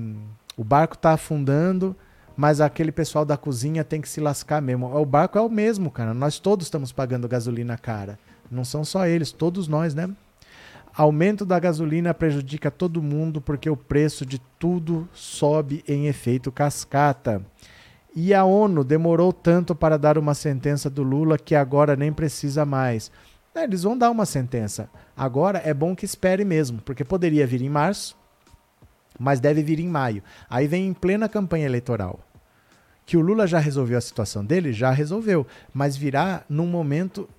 o 0.56 0.64
barco 0.64 0.96
está 0.96 1.14
afundando, 1.14 1.96
mas 2.36 2.62
aquele 2.62 2.92
pessoal 2.92 3.26
da 3.26 3.38
cozinha 3.38 3.84
tem 3.84 4.00
que 4.00 4.10
se 4.10 4.22
lascar 4.22 4.62
mesmo. 4.62 4.96
O 4.96 5.06
barco 5.06 5.38
é 5.38 5.42
o 5.42 5.50
mesmo, 5.50 5.92
cara. 5.92 6.14
Nós 6.14 6.40
todos 6.40 6.66
estamos 6.66 6.92
pagando 6.92 7.28
gasolina 7.28 7.78
cara. 7.78 8.18
Não 8.50 8.64
são 8.64 8.84
só 8.84 9.06
eles, 9.06 9.32
todos 9.32 9.68
nós, 9.68 9.94
né? 9.94 10.10
Aumento 10.94 11.46
da 11.46 11.58
gasolina 11.58 12.14
prejudica 12.14 12.70
todo 12.70 13.02
mundo 13.02 13.40
porque 13.40 13.70
o 13.70 13.78
preço 13.78 14.26
de 14.26 14.40
tudo 14.60 15.08
sobe 15.14 15.84
em 15.88 16.08
efeito 16.08 16.52
cascata. 16.52 17.42
E 18.14 18.34
a 18.34 18.44
ONU 18.44 18.84
demorou 18.84 19.32
tanto 19.32 19.74
para 19.74 19.98
dar 19.98 20.18
uma 20.18 20.34
sentença 20.34 20.90
do 20.90 21.02
Lula 21.02 21.38
que 21.38 21.56
agora 21.56 21.96
nem 21.96 22.12
precisa 22.12 22.66
mais. 22.66 23.10
É, 23.56 23.64
eles 23.64 23.84
vão 23.84 23.98
dar 23.98 24.12
uma 24.12 24.26
sentença. 24.26 24.90
Agora 25.16 25.62
é 25.64 25.74
bom 25.74 25.96
que 25.96 26.06
espere 26.06 26.44
mesmo, 26.44 26.82
porque 26.82 27.04
poderia 27.04 27.48
vir 27.48 27.62
em 27.62 27.70
março, 27.70 28.18
mas 29.18 29.40
deve 29.40 29.64
vir 29.64 29.80
em 29.80 29.88
maio. 29.88 30.22
Aí 30.50 30.68
vem 30.68 30.88
em 30.88 30.94
plena 30.94 31.30
campanha 31.30 31.66
eleitoral. 31.66 32.20
Que 33.06 33.16
o 33.16 33.22
Lula 33.22 33.48
já 33.48 33.60
resolveu 33.60 33.98
a 33.98 34.02
situação 34.02 34.44
dele? 34.44 34.74
Já 34.74 34.92
resolveu, 34.92 35.48
mas 35.74 35.96
virá 35.96 36.44
num 36.50 36.68
momento 36.68 37.30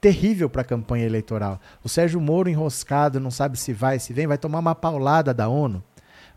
terrível 0.00 0.48
para 0.50 0.62
a 0.62 0.66
campanha 0.66 1.06
eleitoral. 1.06 1.60
O 1.82 1.88
Sérgio 1.88 2.20
Moro 2.20 2.48
enroscado, 2.48 3.20
não 3.20 3.30
sabe 3.30 3.58
se 3.58 3.72
vai, 3.72 3.98
se 3.98 4.12
vem, 4.12 4.26
vai 4.26 4.36
tomar 4.36 4.58
uma 4.58 4.74
paulada 4.74 5.32
da 5.32 5.48
ONU 5.48 5.82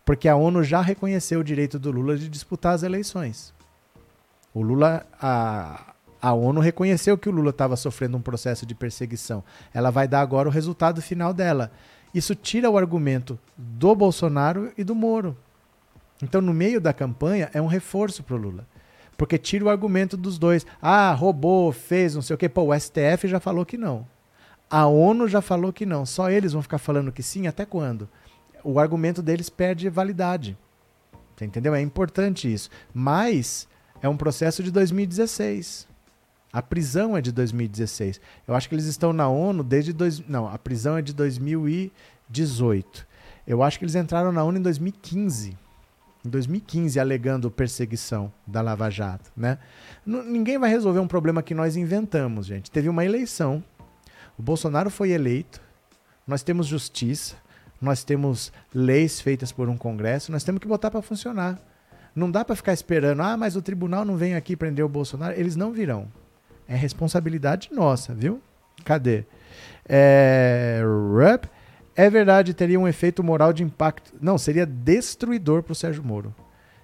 Porque 0.08 0.26
a 0.26 0.34
ONU 0.34 0.64
já 0.64 0.80
reconheceu 0.80 1.40
o 1.40 1.44
direito 1.44 1.78
do 1.78 1.90
Lula 1.90 2.16
de 2.16 2.30
disputar 2.30 2.74
as 2.74 2.82
eleições. 2.82 3.52
O 4.54 4.62
Lula, 4.62 5.04
a, 5.20 5.92
a 6.18 6.32
ONU 6.32 6.62
reconheceu 6.62 7.18
que 7.18 7.28
o 7.28 7.30
Lula 7.30 7.50
estava 7.50 7.76
sofrendo 7.76 8.16
um 8.16 8.22
processo 8.22 8.64
de 8.64 8.74
perseguição. 8.74 9.44
Ela 9.74 9.90
vai 9.90 10.08
dar 10.08 10.22
agora 10.22 10.48
o 10.48 10.50
resultado 10.50 11.02
final 11.02 11.34
dela. 11.34 11.70
Isso 12.14 12.34
tira 12.34 12.70
o 12.70 12.78
argumento 12.78 13.38
do 13.54 13.94
Bolsonaro 13.94 14.72
e 14.78 14.82
do 14.82 14.94
Moro. 14.94 15.36
Então, 16.22 16.40
no 16.40 16.54
meio 16.54 16.80
da 16.80 16.94
campanha, 16.94 17.50
é 17.52 17.60
um 17.60 17.66
reforço 17.66 18.22
para 18.22 18.34
o 18.34 18.38
Lula. 18.38 18.66
Porque 19.14 19.36
tira 19.36 19.66
o 19.66 19.68
argumento 19.68 20.16
dos 20.16 20.38
dois. 20.38 20.64
Ah, 20.80 21.12
roubou, 21.12 21.70
fez, 21.70 22.14
não 22.14 22.22
sei 22.22 22.32
o 22.32 22.38
quê. 22.38 22.48
Pô, 22.48 22.62
o 22.62 22.80
STF 22.80 23.28
já 23.28 23.40
falou 23.40 23.66
que 23.66 23.76
não. 23.76 24.06
A 24.70 24.86
ONU 24.86 25.28
já 25.28 25.42
falou 25.42 25.70
que 25.70 25.84
não. 25.84 26.06
Só 26.06 26.30
eles 26.30 26.54
vão 26.54 26.62
ficar 26.62 26.78
falando 26.78 27.12
que 27.12 27.22
sim, 27.22 27.46
até 27.46 27.66
quando? 27.66 28.08
O 28.64 28.78
argumento 28.78 29.22
deles 29.22 29.48
perde 29.48 29.88
validade. 29.88 30.56
Você 31.36 31.44
entendeu? 31.44 31.74
É 31.74 31.80
importante 31.80 32.52
isso. 32.52 32.68
Mas 32.92 33.68
é 34.02 34.08
um 34.08 34.16
processo 34.16 34.62
de 34.62 34.70
2016. 34.70 35.86
A 36.52 36.62
prisão 36.62 37.16
é 37.16 37.20
de 37.20 37.30
2016. 37.30 38.20
Eu 38.46 38.54
acho 38.54 38.68
que 38.68 38.74
eles 38.74 38.86
estão 38.86 39.12
na 39.12 39.28
ONU 39.28 39.62
desde. 39.62 39.92
Dois, 39.92 40.26
não, 40.26 40.48
a 40.48 40.58
prisão 40.58 40.96
é 40.96 41.02
de 41.02 41.12
2018. 41.12 43.06
Eu 43.46 43.62
acho 43.62 43.78
que 43.78 43.84
eles 43.84 43.94
entraram 43.94 44.32
na 44.32 44.42
ONU 44.42 44.58
em 44.58 44.62
2015. 44.62 45.56
Em 46.24 46.28
2015, 46.28 46.98
alegando 46.98 47.50
perseguição 47.50 48.32
da 48.46 48.60
Lava 48.60 48.90
Jato. 48.90 49.30
Né? 49.36 49.58
Ninguém 50.04 50.58
vai 50.58 50.70
resolver 50.70 50.98
um 51.00 51.06
problema 51.06 51.42
que 51.42 51.54
nós 51.54 51.76
inventamos, 51.76 52.46
gente. 52.46 52.70
Teve 52.70 52.88
uma 52.88 53.04
eleição. 53.04 53.62
O 54.38 54.42
Bolsonaro 54.42 54.90
foi 54.90 55.10
eleito. 55.10 55.60
Nós 56.26 56.42
temos 56.42 56.66
justiça. 56.66 57.36
Nós 57.80 58.02
temos 58.04 58.52
leis 58.74 59.20
feitas 59.20 59.52
por 59.52 59.68
um 59.68 59.76
Congresso. 59.76 60.32
Nós 60.32 60.44
temos 60.44 60.60
que 60.60 60.68
botar 60.68 60.90
para 60.90 61.02
funcionar. 61.02 61.58
Não 62.14 62.30
dá 62.30 62.44
para 62.44 62.56
ficar 62.56 62.72
esperando, 62.72 63.22
ah, 63.22 63.36
mas 63.36 63.54
o 63.54 63.62
tribunal 63.62 64.04
não 64.04 64.16
vem 64.16 64.34
aqui 64.34 64.56
prender 64.56 64.84
o 64.84 64.88
Bolsonaro. 64.88 65.38
Eles 65.38 65.54
não 65.54 65.72
virão. 65.72 66.08
É 66.66 66.74
responsabilidade 66.74 67.70
nossa, 67.72 68.14
viu? 68.14 68.42
Cadê? 68.84 69.24
É. 69.88 70.82
É 71.96 72.08
verdade, 72.08 72.54
teria 72.54 72.78
um 72.78 72.86
efeito 72.86 73.24
moral 73.24 73.52
de 73.52 73.64
impacto. 73.64 74.14
Não, 74.20 74.38
seria 74.38 74.64
destruidor 74.64 75.64
para 75.64 75.72
o 75.72 75.74
Sérgio 75.74 76.04
Moro. 76.04 76.32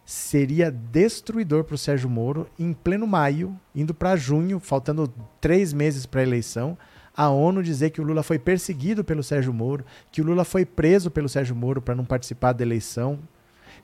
Seria 0.04 0.72
destruidor 0.72 1.62
para 1.62 1.76
o 1.76 1.78
Sérgio 1.78 2.10
Moro 2.10 2.48
em 2.58 2.72
pleno 2.72 3.06
maio, 3.06 3.56
indo 3.74 3.94
para 3.94 4.16
junho, 4.16 4.58
faltando 4.58 5.12
três 5.40 5.72
meses 5.72 6.04
para 6.04 6.20
a 6.20 6.24
eleição. 6.24 6.76
A 7.16 7.28
ONU 7.28 7.62
dizer 7.62 7.90
que 7.90 8.00
o 8.00 8.04
Lula 8.04 8.22
foi 8.22 8.38
perseguido 8.38 9.04
pelo 9.04 9.22
Sérgio 9.22 9.52
Moro, 9.52 9.84
que 10.10 10.20
o 10.20 10.24
Lula 10.24 10.44
foi 10.44 10.64
preso 10.64 11.10
pelo 11.10 11.28
Sérgio 11.28 11.54
Moro 11.54 11.80
para 11.80 11.94
não 11.94 12.04
participar 12.04 12.52
da 12.52 12.64
eleição. 12.64 13.18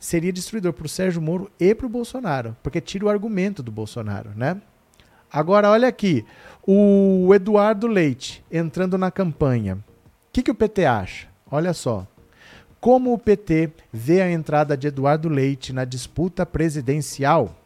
Seria 0.01 0.33
destruidor 0.33 0.73
para 0.73 0.87
o 0.87 0.89
Sérgio 0.89 1.23
Moro 1.23 1.51
e 1.59 1.75
para 1.75 1.87
o 1.87 1.91
Bolsonaro, 1.91 2.57
porque 2.63 2.81
tira 2.81 3.05
o 3.05 3.09
argumento 3.09 3.63
do 3.63 3.71
Bolsonaro, 3.71 4.31
né? 4.35 4.61
Agora, 5.33 5.71
olha 5.71 5.87
aqui. 5.87 6.25
O 6.67 7.33
Eduardo 7.33 7.87
Leite 7.87 8.45
entrando 8.51 8.99
na 8.99 9.11
campanha. 9.11 9.77
O 9.77 10.33
que, 10.33 10.43
que 10.43 10.51
o 10.51 10.55
PT 10.55 10.85
acha? 10.85 11.29
Olha 11.49 11.73
só. 11.73 12.07
Como 12.81 13.13
o 13.13 13.19
PT 13.19 13.71
vê 13.93 14.23
a 14.23 14.31
entrada 14.31 14.77
de 14.77 14.89
Eduardo 14.89 15.29
Leite 15.29 15.73
na 15.73 15.85
disputa 15.85 16.45
presidencial? 16.45 17.60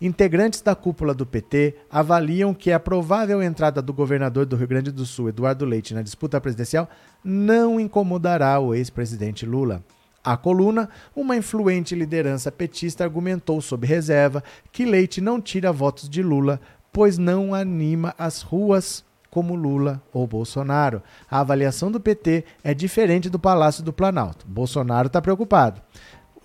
Integrantes 0.00 0.60
da 0.60 0.74
cúpula 0.74 1.14
do 1.14 1.24
PT 1.24 1.74
avaliam 1.90 2.52
que 2.52 2.70
a 2.70 2.78
provável 2.78 3.42
entrada 3.42 3.80
do 3.80 3.92
governador 3.92 4.44
do 4.44 4.56
Rio 4.56 4.68
Grande 4.68 4.90
do 4.90 5.06
Sul, 5.06 5.30
Eduardo 5.30 5.64
Leite, 5.64 5.94
na 5.94 6.02
disputa 6.02 6.40
presidencial 6.40 6.88
não 7.24 7.80
incomodará 7.80 8.58
o 8.60 8.74
ex-presidente 8.74 9.46
Lula. 9.46 9.82
A 10.22 10.36
coluna, 10.36 10.88
uma 11.14 11.36
influente 11.36 11.94
liderança 11.94 12.50
petista 12.50 13.04
argumentou 13.04 13.60
sob 13.60 13.86
reserva 13.86 14.42
que 14.72 14.84
Leite 14.84 15.20
não 15.20 15.40
tira 15.40 15.72
votos 15.72 16.08
de 16.08 16.22
Lula, 16.22 16.60
pois 16.92 17.16
não 17.16 17.54
anima 17.54 18.14
as 18.18 18.42
ruas 18.42 19.04
como 19.30 19.54
Lula 19.54 20.02
ou 20.12 20.26
Bolsonaro. 20.26 21.02
A 21.30 21.40
avaliação 21.40 21.92
do 21.92 22.00
PT 22.00 22.44
é 22.64 22.72
diferente 22.72 23.28
do 23.28 23.38
Palácio 23.38 23.84
do 23.84 23.92
Planalto. 23.92 24.46
Bolsonaro 24.48 25.08
está 25.08 25.20
preocupado. 25.20 25.80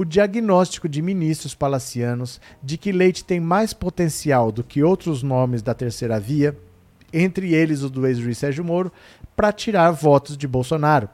O 0.02 0.04
diagnóstico 0.04 0.90
de 0.90 1.00
ministros 1.00 1.54
palacianos 1.54 2.42
de 2.64 2.76
que 2.76 2.92
Leite 2.92 3.24
tem 3.24 3.40
mais 3.40 3.72
potencial 3.72 4.52
do 4.52 4.64
que 4.64 4.82
outros 4.82 5.22
nomes 5.22 5.62
da 5.62 5.76
terceira 5.76 6.20
via, 6.20 6.58
entre 7.14 7.54
eles 7.54 7.84
o 7.84 7.90
do 7.90 8.08
ex-juiz 8.08 8.40
Sérgio 8.40 8.64
Moro, 8.64 8.92
para 9.36 9.52
tirar 9.52 9.92
votos 9.92 10.36
de 10.36 10.48
Bolsonaro. 10.48 11.08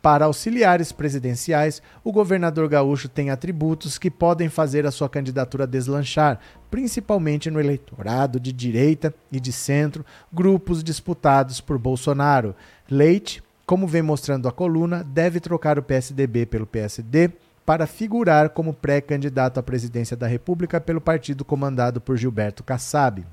Para 0.00 0.24
auxiliares 0.24 0.90
presidenciais, 0.90 1.82
o 2.02 2.10
governador 2.10 2.66
gaúcho 2.66 3.10
tem 3.10 3.28
atributos 3.28 3.98
que 3.98 4.10
podem 4.10 4.48
fazer 4.48 4.86
a 4.86 4.90
sua 4.90 5.10
candidatura 5.10 5.66
deslanchar, 5.66 6.40
principalmente 6.70 7.50
no 7.50 7.60
eleitorado 7.60 8.40
de 8.40 8.54
direita 8.54 9.14
e 9.30 9.38
de 9.38 9.52
centro, 9.52 10.02
grupos 10.32 10.82
disputados 10.82 11.60
por 11.60 11.76
Bolsonaro. 11.76 12.56
Leite, 12.90 13.42
como 13.72 13.86
vem 13.86 14.02
mostrando 14.02 14.46
a 14.46 14.52
coluna, 14.52 15.02
deve 15.02 15.40
trocar 15.40 15.78
o 15.78 15.82
PSDB 15.82 16.44
pelo 16.44 16.66
PSD 16.66 17.30
para 17.64 17.86
figurar 17.86 18.50
como 18.50 18.74
pré-candidato 18.74 19.58
à 19.58 19.62
presidência 19.62 20.14
da 20.14 20.26
República 20.26 20.78
pelo 20.78 21.00
partido 21.00 21.42
comandado 21.42 21.98
por 21.98 22.18
Gilberto 22.18 22.62
Kassab. 22.62 23.24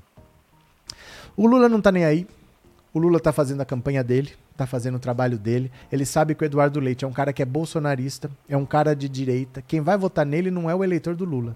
O 1.36 1.46
Lula 1.46 1.68
não 1.68 1.76
está 1.76 1.92
nem 1.92 2.06
aí. 2.06 2.26
O 2.90 2.98
Lula 2.98 3.18
está 3.18 3.34
fazendo 3.34 3.60
a 3.60 3.66
campanha 3.66 4.02
dele, 4.02 4.32
está 4.50 4.66
fazendo 4.66 4.94
o 4.94 4.98
trabalho 4.98 5.36
dele. 5.36 5.70
Ele 5.92 6.06
sabe 6.06 6.34
que 6.34 6.42
o 6.42 6.46
Eduardo 6.46 6.80
Leite 6.80 7.04
é 7.04 7.08
um 7.08 7.12
cara 7.12 7.34
que 7.34 7.42
é 7.42 7.44
bolsonarista, 7.44 8.30
é 8.48 8.56
um 8.56 8.64
cara 8.64 8.96
de 8.96 9.10
direita. 9.10 9.60
Quem 9.60 9.82
vai 9.82 9.98
votar 9.98 10.24
nele 10.24 10.50
não 10.50 10.70
é 10.70 10.74
o 10.74 10.82
eleitor 10.82 11.14
do 11.14 11.26
Lula. 11.26 11.54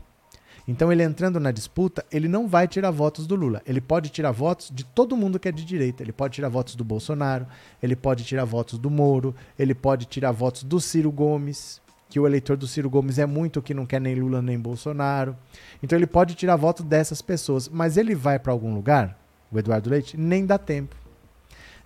Então 0.66 0.90
ele 0.90 1.02
entrando 1.02 1.38
na 1.38 1.50
disputa, 1.50 2.04
ele 2.10 2.26
não 2.26 2.48
vai 2.48 2.66
tirar 2.66 2.90
votos 2.90 3.26
do 3.26 3.34
Lula. 3.34 3.60
Ele 3.66 3.80
pode 3.80 4.08
tirar 4.08 4.30
votos 4.30 4.70
de 4.72 4.84
todo 4.84 5.16
mundo 5.16 5.38
que 5.38 5.48
é 5.48 5.52
de 5.52 5.64
direita. 5.64 6.02
Ele 6.02 6.12
pode 6.12 6.34
tirar 6.34 6.48
votos 6.48 6.74
do 6.74 6.84
Bolsonaro, 6.84 7.46
ele 7.82 7.94
pode 7.94 8.24
tirar 8.24 8.44
votos 8.44 8.78
do 8.78 8.90
Moro, 8.90 9.34
ele 9.58 9.74
pode 9.74 10.06
tirar 10.06 10.32
votos 10.32 10.62
do 10.62 10.80
Ciro 10.80 11.12
Gomes, 11.12 11.82
que 12.08 12.18
o 12.18 12.26
eleitor 12.26 12.56
do 12.56 12.66
Ciro 12.66 12.88
Gomes 12.88 13.18
é 13.18 13.26
muito 13.26 13.60
que 13.60 13.74
não 13.74 13.84
quer 13.84 14.00
nem 14.00 14.14
Lula 14.14 14.40
nem 14.40 14.58
Bolsonaro. 14.58 15.36
Então 15.82 15.98
ele 15.98 16.06
pode 16.06 16.34
tirar 16.34 16.56
votos 16.56 16.84
dessas 16.84 17.20
pessoas, 17.20 17.68
mas 17.68 17.96
ele 17.96 18.14
vai 18.14 18.38
para 18.38 18.52
algum 18.52 18.74
lugar, 18.74 19.18
o 19.52 19.58
Eduardo 19.58 19.90
Leite, 19.90 20.16
nem 20.16 20.46
dá 20.46 20.56
tempo 20.58 21.04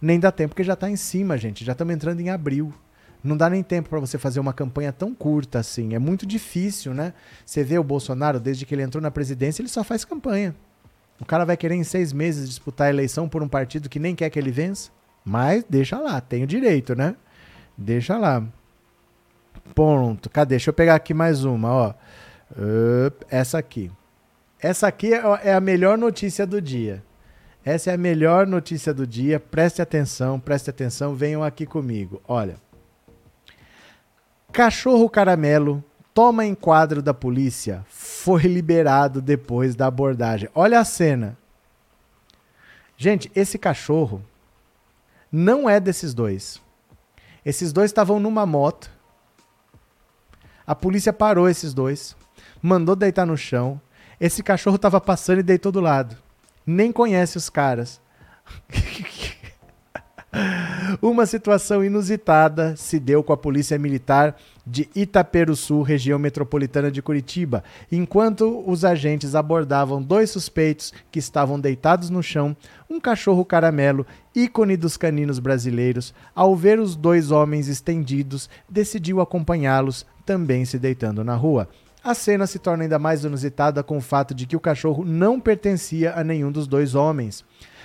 nem 0.00 0.18
dá 0.18 0.30
tempo, 0.30 0.50
porque 0.50 0.64
já 0.64 0.74
está 0.74 0.88
em 0.88 0.96
cima, 0.96 1.36
gente. 1.36 1.64
Já 1.64 1.72
estamos 1.72 1.94
entrando 1.94 2.20
em 2.20 2.30
abril. 2.30 2.72
Não 3.22 3.36
dá 3.36 3.50
nem 3.50 3.62
tempo 3.62 3.88
para 3.88 3.98
você 3.98 4.16
fazer 4.16 4.38
uma 4.38 4.52
campanha 4.52 4.92
tão 4.92 5.14
curta 5.14 5.58
assim. 5.58 5.94
É 5.94 5.98
muito 5.98 6.24
difícil, 6.24 6.94
né? 6.94 7.12
Você 7.44 7.64
vê 7.64 7.78
o 7.78 7.84
Bolsonaro, 7.84 8.38
desde 8.38 8.64
que 8.64 8.74
ele 8.74 8.82
entrou 8.82 9.02
na 9.02 9.10
presidência, 9.10 9.60
ele 9.60 9.68
só 9.68 9.82
faz 9.82 10.04
campanha. 10.04 10.54
O 11.20 11.24
cara 11.24 11.44
vai 11.44 11.56
querer 11.56 11.74
em 11.74 11.84
seis 11.84 12.12
meses 12.12 12.48
disputar 12.48 12.86
a 12.86 12.90
eleição 12.90 13.28
por 13.28 13.42
um 13.42 13.48
partido 13.48 13.88
que 13.88 13.98
nem 13.98 14.14
quer 14.14 14.30
que 14.30 14.38
ele 14.38 14.52
vença. 14.52 14.90
Mas 15.24 15.64
deixa 15.68 15.98
lá, 15.98 16.20
tem 16.20 16.44
o 16.44 16.46
direito, 16.46 16.94
né? 16.94 17.16
Deixa 17.76 18.16
lá. 18.16 18.44
Ponto. 19.74 20.30
Cadê? 20.30 20.50
Deixa 20.50 20.70
eu 20.70 20.74
pegar 20.74 20.94
aqui 20.94 21.12
mais 21.12 21.44
uma, 21.44 21.72
ó. 21.72 21.94
essa 23.28 23.58
aqui. 23.58 23.90
Essa 24.60 24.86
aqui 24.86 25.12
é, 25.12 25.22
é 25.42 25.54
a 25.54 25.60
melhor 25.60 25.98
notícia 25.98 26.46
do 26.46 26.62
dia. 26.62 27.02
Essa 27.64 27.90
é 27.90 27.94
a 27.94 27.98
melhor 27.98 28.46
notícia 28.46 28.94
do 28.94 29.06
dia. 29.06 29.38
Preste 29.38 29.82
atenção, 29.82 30.38
preste 30.38 30.70
atenção, 30.70 31.14
venham 31.14 31.42
aqui 31.42 31.66
comigo. 31.66 32.22
Olha. 32.26 32.67
Cachorro 34.52 35.08
caramelo 35.08 35.82
toma 36.12 36.44
enquadro 36.44 37.00
da 37.00 37.14
polícia, 37.14 37.84
foi 37.88 38.42
liberado 38.42 39.22
depois 39.22 39.76
da 39.76 39.86
abordagem. 39.86 40.48
Olha 40.54 40.80
a 40.80 40.84
cena. 40.84 41.36
Gente, 42.96 43.30
esse 43.34 43.58
cachorro 43.58 44.22
não 45.30 45.70
é 45.70 45.78
desses 45.78 46.12
dois. 46.12 46.60
Esses 47.44 47.72
dois 47.72 47.90
estavam 47.90 48.18
numa 48.18 48.44
moto. 48.44 48.90
A 50.66 50.74
polícia 50.74 51.12
parou 51.12 51.48
esses 51.48 51.72
dois, 51.72 52.16
mandou 52.60 52.96
deitar 52.96 53.24
no 53.24 53.36
chão. 53.36 53.80
Esse 54.20 54.42
cachorro 54.42 54.76
estava 54.76 55.00
passando 55.00 55.38
e 55.38 55.44
deitou 55.44 55.70
do 55.70 55.80
lado 55.80 56.16
nem 56.68 56.92
conhece 56.92 57.38
os 57.38 57.48
caras. 57.48 57.98
Uma 61.02 61.26
situação 61.26 61.84
inusitada 61.84 62.74
se 62.76 62.98
deu 62.98 63.22
com 63.22 63.32
a 63.32 63.36
Polícia 63.36 63.78
Militar 63.78 64.36
de 64.66 64.88
Itaperuçu, 64.94 65.82
região 65.82 66.18
metropolitana 66.18 66.90
de 66.90 67.02
Curitiba. 67.02 67.62
Enquanto 67.92 68.64
os 68.66 68.84
agentes 68.84 69.34
abordavam 69.34 70.02
dois 70.02 70.30
suspeitos 70.30 70.92
que 71.10 71.18
estavam 71.18 71.60
deitados 71.60 72.10
no 72.10 72.22
chão, 72.22 72.56
um 72.88 72.98
cachorro 72.98 73.44
caramelo, 73.44 74.06
ícone 74.34 74.76
dos 74.76 74.96
caninos 74.96 75.38
brasileiros, 75.38 76.14
ao 76.34 76.56
ver 76.56 76.80
os 76.80 76.96
dois 76.96 77.30
homens 77.30 77.68
estendidos, 77.68 78.48
decidiu 78.68 79.20
acompanhá-los, 79.20 80.06
também 80.24 80.64
se 80.64 80.78
deitando 80.78 81.22
na 81.22 81.34
rua. 81.34 81.68
A 82.02 82.14
cena 82.14 82.46
se 82.46 82.58
torna 82.58 82.84
ainda 82.84 82.98
mais 82.98 83.24
inusitada 83.24 83.82
com 83.82 83.98
o 83.98 84.00
fato 84.00 84.34
de 84.34 84.46
que 84.46 84.56
o 84.56 84.60
cachorro 84.60 85.04
não 85.04 85.40
pertencia 85.40 86.14
a 86.14 86.24
nenhum 86.24 86.50
dos 86.50 86.66
dois 86.66 86.94
homens. 86.94 87.44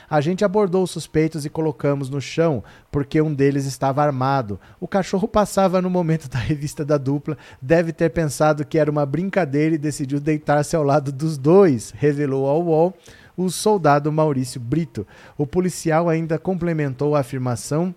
A 0.09 0.21
gente 0.21 0.45
abordou 0.45 0.83
os 0.83 0.91
suspeitos 0.91 1.45
e 1.45 1.49
colocamos 1.49 2.09
no 2.09 2.21
chão 2.21 2.63
porque 2.91 3.21
um 3.21 3.33
deles 3.33 3.65
estava 3.65 4.03
armado. 4.03 4.59
O 4.79 4.87
cachorro 4.87 5.27
passava 5.27 5.81
no 5.81 5.89
momento 5.89 6.29
da 6.29 6.39
revista 6.39 6.85
da 6.85 6.97
dupla, 6.97 7.37
deve 7.61 7.91
ter 7.91 8.09
pensado 8.09 8.65
que 8.65 8.77
era 8.77 8.91
uma 8.91 9.05
brincadeira 9.05 9.75
e 9.75 9.77
decidiu 9.79 10.19
deitar-se 10.19 10.75
ao 10.75 10.83
lado 10.83 11.11
dos 11.11 11.37
dois, 11.37 11.91
revelou 11.95 12.47
ao 12.47 12.63
UOL 12.63 12.93
o 13.35 13.49
soldado 13.49 14.11
Maurício 14.11 14.61
Brito. 14.61 15.07
O 15.37 15.47
policial 15.47 16.07
ainda 16.07 16.37
complementou 16.37 17.15
a 17.15 17.19
afirmação 17.19 17.93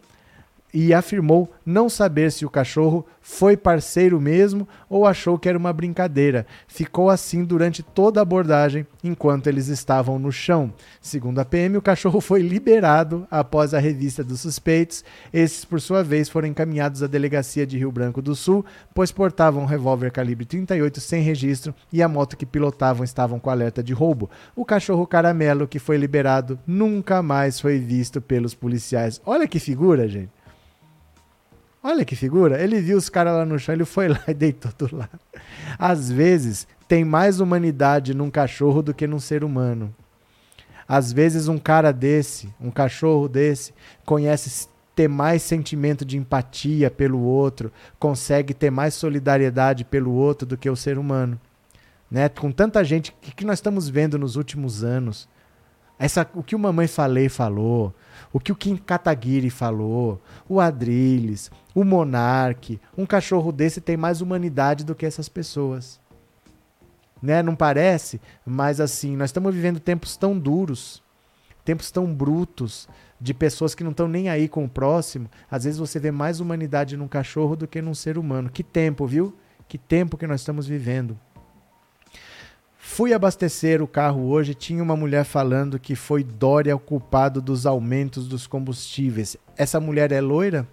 e 0.78 0.92
afirmou 0.92 1.50
não 1.64 1.88
saber 1.88 2.30
se 2.30 2.44
o 2.44 2.50
cachorro 2.50 3.06
foi 3.18 3.56
parceiro 3.56 4.20
mesmo 4.20 4.68
ou 4.90 5.06
achou 5.06 5.38
que 5.38 5.48
era 5.48 5.56
uma 5.56 5.72
brincadeira. 5.72 6.46
Ficou 6.68 7.08
assim 7.08 7.46
durante 7.46 7.82
toda 7.82 8.20
a 8.20 8.22
abordagem 8.22 8.86
enquanto 9.02 9.46
eles 9.46 9.68
estavam 9.68 10.18
no 10.18 10.30
chão. 10.30 10.70
Segundo 11.00 11.38
a 11.38 11.46
PM, 11.46 11.78
o 11.78 11.82
cachorro 11.82 12.20
foi 12.20 12.42
liberado 12.42 13.26
após 13.30 13.72
a 13.72 13.78
revista 13.78 14.22
dos 14.22 14.42
suspeitos. 14.42 15.02
Esses, 15.32 15.64
por 15.64 15.80
sua 15.80 16.04
vez, 16.04 16.28
foram 16.28 16.46
encaminhados 16.46 17.02
à 17.02 17.06
delegacia 17.06 17.66
de 17.66 17.78
Rio 17.78 17.90
Branco 17.90 18.20
do 18.20 18.36
Sul, 18.36 18.62
pois 18.94 19.10
portavam 19.10 19.62
um 19.62 19.66
revólver 19.66 20.12
calibre 20.12 20.44
38 20.44 21.00
sem 21.00 21.22
registro 21.22 21.74
e 21.90 22.02
a 22.02 22.08
moto 22.08 22.36
que 22.36 22.44
pilotavam 22.44 23.02
estavam 23.02 23.40
com 23.40 23.48
alerta 23.48 23.82
de 23.82 23.94
roubo. 23.94 24.28
O 24.54 24.62
cachorro 24.62 25.06
caramelo 25.06 25.66
que 25.66 25.78
foi 25.78 25.96
liberado 25.96 26.58
nunca 26.66 27.22
mais 27.22 27.58
foi 27.58 27.78
visto 27.78 28.20
pelos 28.20 28.54
policiais. 28.54 29.22
Olha 29.24 29.48
que 29.48 29.58
figura, 29.58 30.06
gente. 30.06 30.36
Olha 31.88 32.04
que 32.04 32.16
figura. 32.16 32.60
Ele 32.60 32.80
viu 32.80 32.98
os 32.98 33.08
caras 33.08 33.32
lá 33.32 33.46
no 33.46 33.60
chão, 33.60 33.72
ele 33.72 33.84
foi 33.84 34.08
lá 34.10 34.20
e 34.26 34.34
deitou 34.34 34.72
do 34.76 34.96
lado. 34.96 35.20
Às 35.78 36.10
vezes, 36.10 36.66
tem 36.88 37.04
mais 37.04 37.38
humanidade 37.38 38.12
num 38.12 38.28
cachorro 38.28 38.82
do 38.82 38.92
que 38.92 39.06
num 39.06 39.20
ser 39.20 39.44
humano. 39.44 39.94
Às 40.88 41.12
vezes, 41.12 41.46
um 41.46 41.58
cara 41.58 41.92
desse, 41.92 42.52
um 42.60 42.72
cachorro 42.72 43.28
desse, 43.28 43.72
conhece 44.04 44.68
ter 44.96 45.08
mais 45.08 45.42
sentimento 45.42 46.04
de 46.04 46.18
empatia 46.18 46.90
pelo 46.90 47.20
outro, 47.20 47.70
consegue 48.00 48.52
ter 48.52 48.70
mais 48.70 48.92
solidariedade 48.94 49.84
pelo 49.84 50.10
outro 50.10 50.44
do 50.44 50.56
que 50.56 50.68
o 50.68 50.74
ser 50.74 50.98
humano. 50.98 51.40
Né? 52.10 52.28
Com 52.28 52.50
tanta 52.50 52.82
gente, 52.82 53.12
o 53.12 53.14
que 53.32 53.44
nós 53.44 53.58
estamos 53.58 53.88
vendo 53.88 54.18
nos 54.18 54.34
últimos 54.34 54.82
anos? 54.82 55.28
Essa, 55.96 56.28
o 56.34 56.42
que 56.42 56.56
o 56.56 56.58
Mamãe 56.58 56.88
Falei 56.88 57.28
falou, 57.28 57.94
o 58.32 58.40
que 58.40 58.50
o 58.50 58.56
Kim 58.56 58.76
Kataguiri 58.76 59.50
falou, 59.50 60.20
o 60.48 60.60
Adrilles, 60.60 61.48
o 61.76 61.84
Monarque, 61.84 62.80
um 62.96 63.04
cachorro 63.04 63.52
desse 63.52 63.82
tem 63.82 63.98
mais 63.98 64.22
humanidade 64.22 64.82
do 64.82 64.94
que 64.94 65.04
essas 65.04 65.28
pessoas. 65.28 66.00
Né? 67.22 67.42
Não 67.42 67.54
parece? 67.54 68.18
Mas 68.46 68.80
assim, 68.80 69.14
nós 69.14 69.28
estamos 69.28 69.54
vivendo 69.54 69.78
tempos 69.78 70.16
tão 70.16 70.38
duros, 70.38 71.02
tempos 71.66 71.90
tão 71.90 72.06
brutos, 72.06 72.88
de 73.20 73.34
pessoas 73.34 73.74
que 73.74 73.84
não 73.84 73.90
estão 73.90 74.08
nem 74.08 74.30
aí 74.30 74.48
com 74.48 74.64
o 74.64 74.68
próximo. 74.70 75.28
Às 75.50 75.64
vezes 75.64 75.78
você 75.78 76.00
vê 76.00 76.10
mais 76.10 76.40
humanidade 76.40 76.96
num 76.96 77.06
cachorro 77.06 77.54
do 77.54 77.68
que 77.68 77.82
num 77.82 77.94
ser 77.94 78.16
humano. 78.16 78.48
Que 78.48 78.62
tempo, 78.62 79.06
viu? 79.06 79.36
Que 79.68 79.76
tempo 79.76 80.16
que 80.16 80.26
nós 80.26 80.40
estamos 80.40 80.66
vivendo. 80.66 81.18
Fui 82.78 83.12
abastecer 83.12 83.82
o 83.82 83.86
carro 83.86 84.30
hoje, 84.30 84.54
tinha 84.54 84.82
uma 84.82 84.96
mulher 84.96 85.24
falando 85.24 85.78
que 85.78 85.94
foi 85.94 86.24
Dória 86.24 86.74
o 86.74 86.78
culpado 86.78 87.42
dos 87.42 87.66
aumentos 87.66 88.26
dos 88.26 88.46
combustíveis. 88.46 89.36
Essa 89.58 89.78
mulher 89.78 90.10
é 90.10 90.22
loira? 90.22 90.66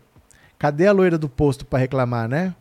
Cadê 0.64 0.88
a 0.88 0.94
loira 0.94 1.18
do 1.18 1.28
posto 1.28 1.66
para 1.66 1.80
reclamar, 1.80 2.30
né? 2.30 2.56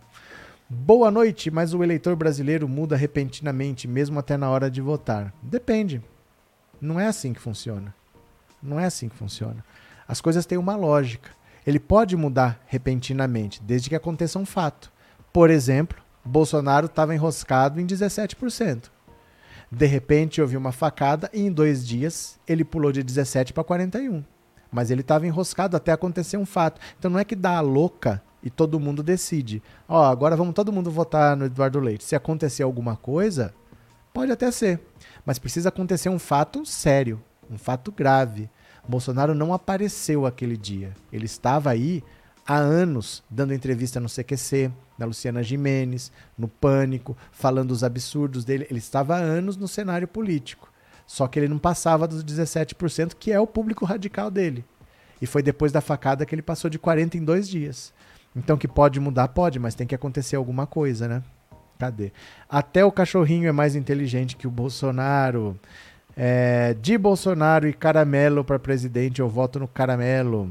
Boa 0.69 1.09
noite, 1.09 1.53
mas 1.53 1.73
o 1.73 1.85
eleitor 1.85 2.17
brasileiro 2.17 2.69
muda 2.69 2.97
repentinamente, 2.97 3.87
mesmo 3.87 4.19
até 4.19 4.37
na 4.37 4.51
hora 4.51 4.69
de 4.69 4.81
votar. 4.81 5.33
Depende. 5.41 6.03
Não 6.81 6.99
é 6.99 7.07
assim 7.07 7.33
que 7.33 7.41
funciona. 7.41 7.95
Não 8.61 8.81
é 8.81 8.87
assim 8.87 9.09
que 9.09 9.15
funciona. 9.15 9.65
As 10.09 10.21
coisas 10.21 10.45
têm 10.45 10.59
uma 10.59 10.75
lógica. 10.75 11.31
Ele 11.65 11.79
pode 11.79 12.17
mudar 12.17 12.61
repentinamente, 12.67 13.63
desde 13.63 13.89
que 13.89 13.95
aconteça 13.95 14.37
um 14.37 14.45
fato. 14.45 14.93
Por 15.33 15.49
exemplo, 15.49 16.03
Bolsonaro 16.25 16.87
estava 16.87 17.15
enroscado 17.15 17.81
em 17.81 17.87
17%. 17.87 18.91
De 19.71 19.87
repente 19.87 20.41
houve 20.41 20.57
uma 20.57 20.73
facada 20.73 21.31
e 21.33 21.41
em 21.41 21.53
dois 21.53 21.87
dias 21.87 22.37
ele 22.49 22.65
pulou 22.65 22.91
de 22.91 23.05
17 23.05 23.53
para 23.53 23.63
41. 23.63 24.25
Mas 24.73 24.91
ele 24.91 25.03
estava 25.03 25.27
enroscado 25.27 25.77
até 25.77 25.93
acontecer 25.93 26.39
um 26.39 26.47
fato. 26.47 26.81
Então 26.99 27.11
não 27.11 27.19
é 27.19 27.25
que 27.25 27.37
dá 27.37 27.59
a 27.59 27.61
louca 27.61 28.23
e 28.43 28.49
todo 28.49 28.81
mundo 28.81 29.03
decide. 29.03 29.63
Ó, 29.87 30.03
agora 30.03 30.35
vamos 30.35 30.55
todo 30.55 30.73
mundo 30.73 30.91
votar 30.91 31.37
no 31.37 31.45
Eduardo 31.45 31.79
Leite. 31.79 32.05
Se 32.05 32.17
acontecer 32.17 32.63
alguma 32.63 32.97
coisa, 32.97 33.55
pode 34.13 34.33
até 34.33 34.51
ser. 34.51 34.81
Mas 35.25 35.39
precisa 35.39 35.69
acontecer 35.69 36.09
um 36.09 36.19
fato 36.19 36.65
sério, 36.65 37.23
um 37.51 37.59
fato 37.59 37.93
grave. 37.93 38.49
Bolsonaro 38.89 39.35
não 39.35 39.53
apareceu 39.53 40.27
aquele 40.27 40.57
dia. 40.57 40.93
Ele 41.13 41.27
estava 41.27 41.71
aí 41.71 42.03
há 42.47 42.57
anos 42.57 43.23
dando 43.31 43.55
entrevista 43.55 44.01
no 44.01 44.09
CQC, 44.09 44.73
na 44.99 45.07
Luciana 45.07 45.43
Jimenez, 45.43 46.11
no 46.37 46.49
Pânico, 46.49 47.17
falando 47.31 47.71
os 47.71 47.85
absurdos 47.85 48.45
dele. 48.45 48.67
Ele 48.69 48.79
estava 48.79 49.17
há 49.17 49.19
anos 49.19 49.57
no 49.57 49.69
cenário 49.69 50.09
político. 50.09 50.72
Só 51.07 51.27
que 51.27 51.39
ele 51.39 51.49
não 51.49 51.59
passava 51.59 52.09
dos 52.09 52.25
17%, 52.25 53.15
que 53.19 53.33
é 53.33 53.41
o 53.41 53.47
público 53.47 53.85
radical 53.85 54.31
dele. 54.31 54.65
E 55.21 55.27
foi 55.27 55.43
depois 55.43 55.71
da 55.71 55.81
facada 55.81 56.27
que 56.27 56.35
ele 56.35 56.43
passou 56.43 56.71
de 56.71 56.79
40 56.79 57.17
em 57.17 57.25
dois 57.25 57.49
dias. 57.49 57.93
Então 58.35 58.57
que 58.57 58.67
pode 58.67 58.99
mudar, 58.99 59.29
pode, 59.29 59.59
mas 59.59 59.75
tem 59.75 59.87
que 59.87 59.95
acontecer 59.95 60.37
alguma 60.37 60.67
coisa, 60.67 61.07
né? 61.07 61.23
Cadê? 61.79 62.13
Até 62.49 62.85
o 62.85 62.93
cachorrinho 62.93 63.49
é 63.49 63.53
mais 63.53 63.77
inteligente 63.77 64.37
que 64.37 64.47
o 64.47 64.51
Bolsonaro. 64.51 65.59
É, 66.17 66.75
de 66.75 66.99
Bolsonaro 66.99 67.67
e 67.67 67.73
Caramelo 67.73 68.45
para 68.45 68.59
presidente, 68.59 69.21
eu 69.21 69.29
voto 69.29 69.59
no 69.59 69.69
Caramelo. 69.69 70.51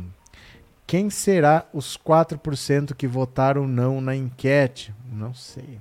Quem 0.91 1.10
será 1.10 1.65
os 1.72 1.98
4% 1.98 2.94
que 2.94 3.07
votaram 3.07 3.65
não 3.65 4.02
na 4.02 4.14
enquete? 4.14 4.94
Não 5.10 5.34
sei. 5.34 5.80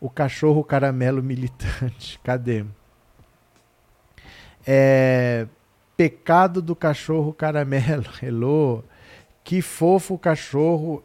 O 0.00 0.08
cachorro 0.08 0.62
caramelo 0.62 1.20
militante. 1.20 2.20
Cadê? 2.22 2.64
É, 4.70 5.46
pecado 5.96 6.60
do 6.60 6.76
cachorro 6.76 7.32
caramelo. 7.32 8.04
Hello. 8.22 8.84
Que 9.42 9.62
fofo 9.62 10.12
o 10.12 10.18
cachorro. 10.18 11.02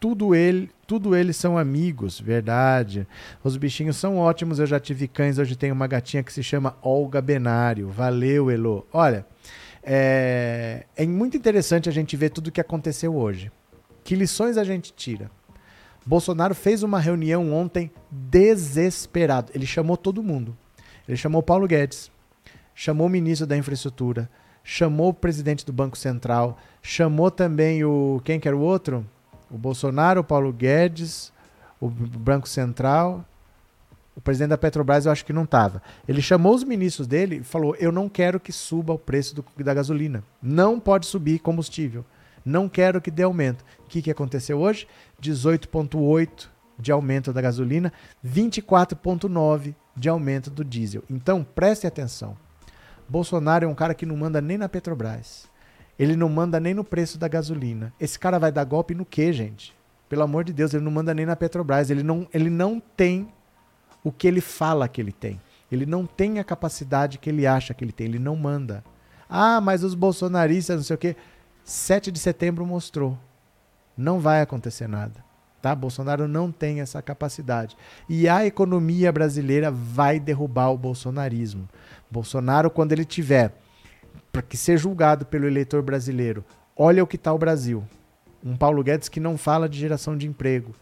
Tudo 0.00 0.34
ele, 0.34 0.70
tudo 0.84 1.14
eles 1.14 1.36
são 1.36 1.56
amigos, 1.56 2.20
verdade. 2.20 3.06
Os 3.44 3.56
bichinhos 3.56 3.96
são 3.96 4.18
ótimos. 4.18 4.58
Eu 4.58 4.66
já 4.66 4.80
tive 4.80 5.06
cães, 5.06 5.38
hoje 5.38 5.54
tem 5.54 5.70
uma 5.70 5.86
gatinha 5.86 6.24
que 6.24 6.32
se 6.32 6.42
chama 6.42 6.76
Olga 6.82 7.22
Benário. 7.22 7.88
Valeu, 7.88 8.50
Elo. 8.50 8.84
Olha, 8.92 9.24
é, 9.82 10.84
é 10.96 11.06
muito 11.06 11.36
interessante 11.36 11.88
a 11.88 11.92
gente 11.92 12.16
ver 12.16 12.30
tudo 12.30 12.48
o 12.48 12.52
que 12.52 12.60
aconteceu 12.60 13.16
hoje. 13.16 13.52
Que 14.02 14.16
lições 14.16 14.56
a 14.56 14.64
gente 14.64 14.92
tira? 14.92 15.30
Bolsonaro 16.04 16.54
fez 16.54 16.82
uma 16.82 16.98
reunião 16.98 17.52
ontem 17.52 17.92
desesperado. 18.10 19.52
Ele 19.54 19.66
chamou 19.66 19.96
todo 19.96 20.22
mundo. 20.22 20.56
Ele 21.06 21.16
chamou 21.16 21.42
Paulo 21.42 21.66
Guedes, 21.68 22.10
chamou 22.78 23.08
o 23.08 23.10
ministro 23.10 23.44
da 23.44 23.56
Infraestrutura, 23.56 24.30
chamou 24.62 25.08
o 25.08 25.14
presidente 25.14 25.66
do 25.66 25.72
Banco 25.72 25.98
Central, 25.98 26.56
chamou 26.80 27.28
também 27.28 27.84
o. 27.84 28.22
Quem 28.24 28.38
que 28.38 28.46
era 28.46 28.56
o 28.56 28.60
outro? 28.60 29.04
O 29.50 29.58
Bolsonaro, 29.58 30.20
o 30.20 30.24
Paulo 30.24 30.52
Guedes, 30.52 31.32
o 31.80 31.88
Banco 31.88 32.48
Central 32.48 33.24
o 34.14 34.20
presidente 34.20 34.50
da 34.50 34.58
Petrobras 34.58 35.06
eu 35.06 35.12
acho 35.12 35.24
que 35.24 35.32
não 35.32 35.44
estava. 35.44 35.80
Ele 36.08 36.20
chamou 36.20 36.52
os 36.52 36.64
ministros 36.64 37.06
dele 37.06 37.36
e 37.36 37.42
falou: 37.44 37.76
Eu 37.78 37.92
não 37.92 38.08
quero 38.08 38.40
que 38.40 38.50
suba 38.50 38.92
o 38.92 38.98
preço 38.98 39.36
do, 39.36 39.44
da 39.62 39.72
gasolina. 39.72 40.24
Não 40.42 40.80
pode 40.80 41.06
subir 41.06 41.38
combustível. 41.38 42.04
Não 42.44 42.68
quero 42.68 43.00
que 43.00 43.12
dê 43.12 43.22
aumento. 43.22 43.64
O 43.78 43.88
que, 43.88 44.02
que 44.02 44.10
aconteceu 44.10 44.58
hoje? 44.58 44.88
18,8 45.22 46.48
de 46.76 46.90
aumento 46.90 47.32
da 47.32 47.40
gasolina, 47.40 47.92
24,9 48.26 49.74
de 49.96 50.08
aumento 50.08 50.50
do 50.50 50.64
diesel. 50.64 51.04
Então, 51.08 51.44
preste 51.44 51.86
atenção. 51.86 52.36
Bolsonaro 53.08 53.64
é 53.64 53.68
um 53.68 53.74
cara 53.74 53.94
que 53.94 54.04
não 54.04 54.16
manda 54.16 54.40
nem 54.40 54.58
na 54.58 54.68
Petrobras. 54.68 55.48
Ele 55.98 56.14
não 56.14 56.28
manda 56.28 56.60
nem 56.60 56.74
no 56.74 56.84
preço 56.84 57.18
da 57.18 57.26
gasolina. 57.26 57.92
Esse 57.98 58.18
cara 58.18 58.38
vai 58.38 58.52
dar 58.52 58.64
golpe 58.64 58.94
no 58.94 59.04
quê, 59.04 59.32
gente? 59.32 59.74
Pelo 60.08 60.22
amor 60.22 60.44
de 60.44 60.52
Deus, 60.52 60.72
ele 60.72 60.84
não 60.84 60.92
manda 60.92 61.12
nem 61.12 61.26
na 61.26 61.34
Petrobras. 61.34 61.90
Ele 61.90 62.02
não, 62.02 62.28
ele 62.32 62.50
não 62.50 62.80
tem 62.80 63.28
o 64.04 64.12
que 64.12 64.28
ele 64.28 64.40
fala 64.40 64.88
que 64.88 65.00
ele 65.00 65.12
tem. 65.12 65.40
Ele 65.70 65.84
não 65.84 66.06
tem 66.06 66.38
a 66.38 66.44
capacidade 66.44 67.18
que 67.18 67.28
ele 67.28 67.46
acha 67.46 67.74
que 67.74 67.84
ele 67.84 67.92
tem, 67.92 68.06
ele 68.06 68.18
não 68.18 68.36
manda. 68.36 68.82
Ah, 69.28 69.60
mas 69.60 69.82
os 69.82 69.94
bolsonaristas, 69.94 70.76
não 70.76 70.84
sei 70.84 70.94
o 70.94 70.98
quê. 70.98 71.16
7 71.64 72.10
de 72.10 72.18
setembro 72.18 72.64
mostrou. 72.64 73.18
Não 73.96 74.18
vai 74.18 74.40
acontecer 74.40 74.86
nada. 74.86 75.22
Tá? 75.60 75.74
Bolsonaro 75.74 76.28
não 76.28 76.52
tem 76.52 76.80
essa 76.80 77.02
capacidade. 77.02 77.76
E 78.08 78.28
a 78.28 78.46
economia 78.46 79.12
brasileira 79.12 79.70
vai 79.70 80.20
derrubar 80.20 80.70
o 80.70 80.78
bolsonarismo. 80.78 81.68
Bolsonaro, 82.10 82.70
quando 82.70 82.92
ele 82.92 83.04
tiver 83.04 83.52
para 84.32 84.42
que 84.42 84.56
ser 84.56 84.78
julgado 84.78 85.26
pelo 85.26 85.46
eleitor 85.46 85.82
brasileiro, 85.82 86.44
olha 86.76 87.02
o 87.02 87.06
que 87.06 87.16
está 87.16 87.32
o 87.32 87.38
Brasil. 87.38 87.84
Um 88.44 88.56
Paulo 88.56 88.82
Guedes 88.82 89.08
que 89.08 89.20
não 89.20 89.36
fala 89.36 89.68
de 89.68 89.78
geração 89.78 90.16
de 90.16 90.26
emprego 90.26 90.72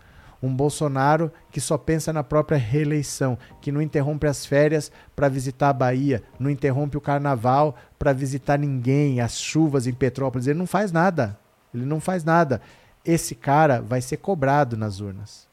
Um 0.43 0.55
Bolsonaro 0.55 1.33
que 1.51 1.61
só 1.61 1.79
pensa 1.79 2.13
na 2.13 2.23
própria 2.23 2.59
reeleição, 2.59 3.39
que 3.63 3.73
não 3.73 3.81
interrompe 3.81 4.27
as 4.27 4.45
férias 4.45 4.93
para 5.15 5.29
visitar 5.29 5.71
a 5.71 5.73
Bahia, 5.73 6.23
não 6.39 6.51
interrompe 6.51 6.99
o 6.99 7.01
carnaval 7.01 7.75
para 7.99 8.13
visitar 8.13 8.59
ninguém, 8.59 9.21
as 9.21 9.39
chuvas 9.39 9.87
em 9.87 9.95
Petrópolis. 9.95 10.47
Ele 10.47 10.59
não 10.59 10.67
faz 10.67 10.93
nada. 10.93 11.39
Ele 11.75 11.87
não 11.87 12.01
faz 12.01 12.23
nada. 12.25 12.61
Esse 13.05 13.35
cara 13.35 13.81
vai 13.81 14.01
ser 14.01 14.19
cobrado 14.19 14.77
nas 14.77 15.01
urnas. 15.01 15.46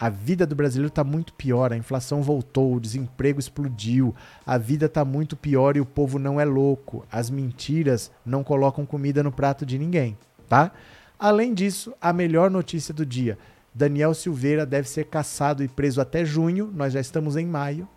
A 0.00 0.08
vida 0.08 0.46
do 0.46 0.54
brasileiro 0.54 0.88
está 0.88 1.02
muito 1.02 1.32
pior, 1.32 1.72
a 1.72 1.76
inflação 1.76 2.22
voltou, 2.22 2.74
o 2.74 2.80
desemprego 2.80 3.40
explodiu, 3.40 4.14
a 4.46 4.56
vida 4.56 4.86
está 4.86 5.04
muito 5.04 5.36
pior 5.36 5.76
e 5.76 5.80
o 5.80 5.84
povo 5.84 6.20
não 6.20 6.40
é 6.40 6.44
louco. 6.44 7.04
As 7.10 7.28
mentiras 7.28 8.12
não 8.24 8.44
colocam 8.44 8.86
comida 8.86 9.24
no 9.24 9.32
prato 9.32 9.66
de 9.66 9.76
ninguém, 9.76 10.16
tá? 10.48 10.70
Além 11.18 11.52
disso, 11.52 11.92
a 12.00 12.12
melhor 12.12 12.48
notícia 12.48 12.94
do 12.94 13.04
dia: 13.04 13.36
Daniel 13.74 14.14
Silveira 14.14 14.64
deve 14.64 14.88
ser 14.88 15.06
caçado 15.06 15.64
e 15.64 15.68
preso 15.68 16.00
até 16.00 16.24
junho, 16.24 16.70
nós 16.72 16.92
já 16.92 17.00
estamos 17.00 17.36
em 17.36 17.44
maio. 17.44 17.88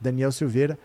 Daniel 0.00 0.32
Silveira, 0.32 0.78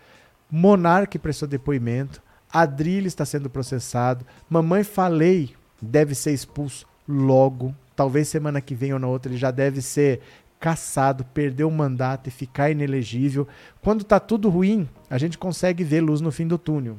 Monarque 0.50 1.18
prestou 1.18 1.48
depoimento, 1.48 2.22
Adrilho 2.52 3.06
está 3.06 3.24
sendo 3.24 3.48
processado, 3.48 4.26
Mamãe 4.50 4.84
Falei 4.84 5.54
deve 5.80 6.14
ser 6.14 6.32
expulso 6.32 6.86
logo, 7.08 7.74
talvez 8.00 8.28
semana 8.28 8.62
que 8.62 8.74
vem 8.74 8.94
ou 8.94 8.98
na 8.98 9.06
outra 9.06 9.30
ele 9.30 9.36
já 9.36 9.50
deve 9.50 9.82
ser 9.82 10.20
caçado, 10.58 11.22
perder 11.22 11.64
o 11.64 11.70
mandato 11.70 12.28
e 12.28 12.30
ficar 12.30 12.70
inelegível. 12.70 13.46
Quando 13.82 14.02
tá 14.04 14.18
tudo 14.18 14.48
ruim, 14.48 14.88
a 15.10 15.18
gente 15.18 15.36
consegue 15.36 15.84
ver 15.84 16.00
luz 16.00 16.22
no 16.22 16.32
fim 16.32 16.46
do 16.46 16.56
túnel. 16.56 16.96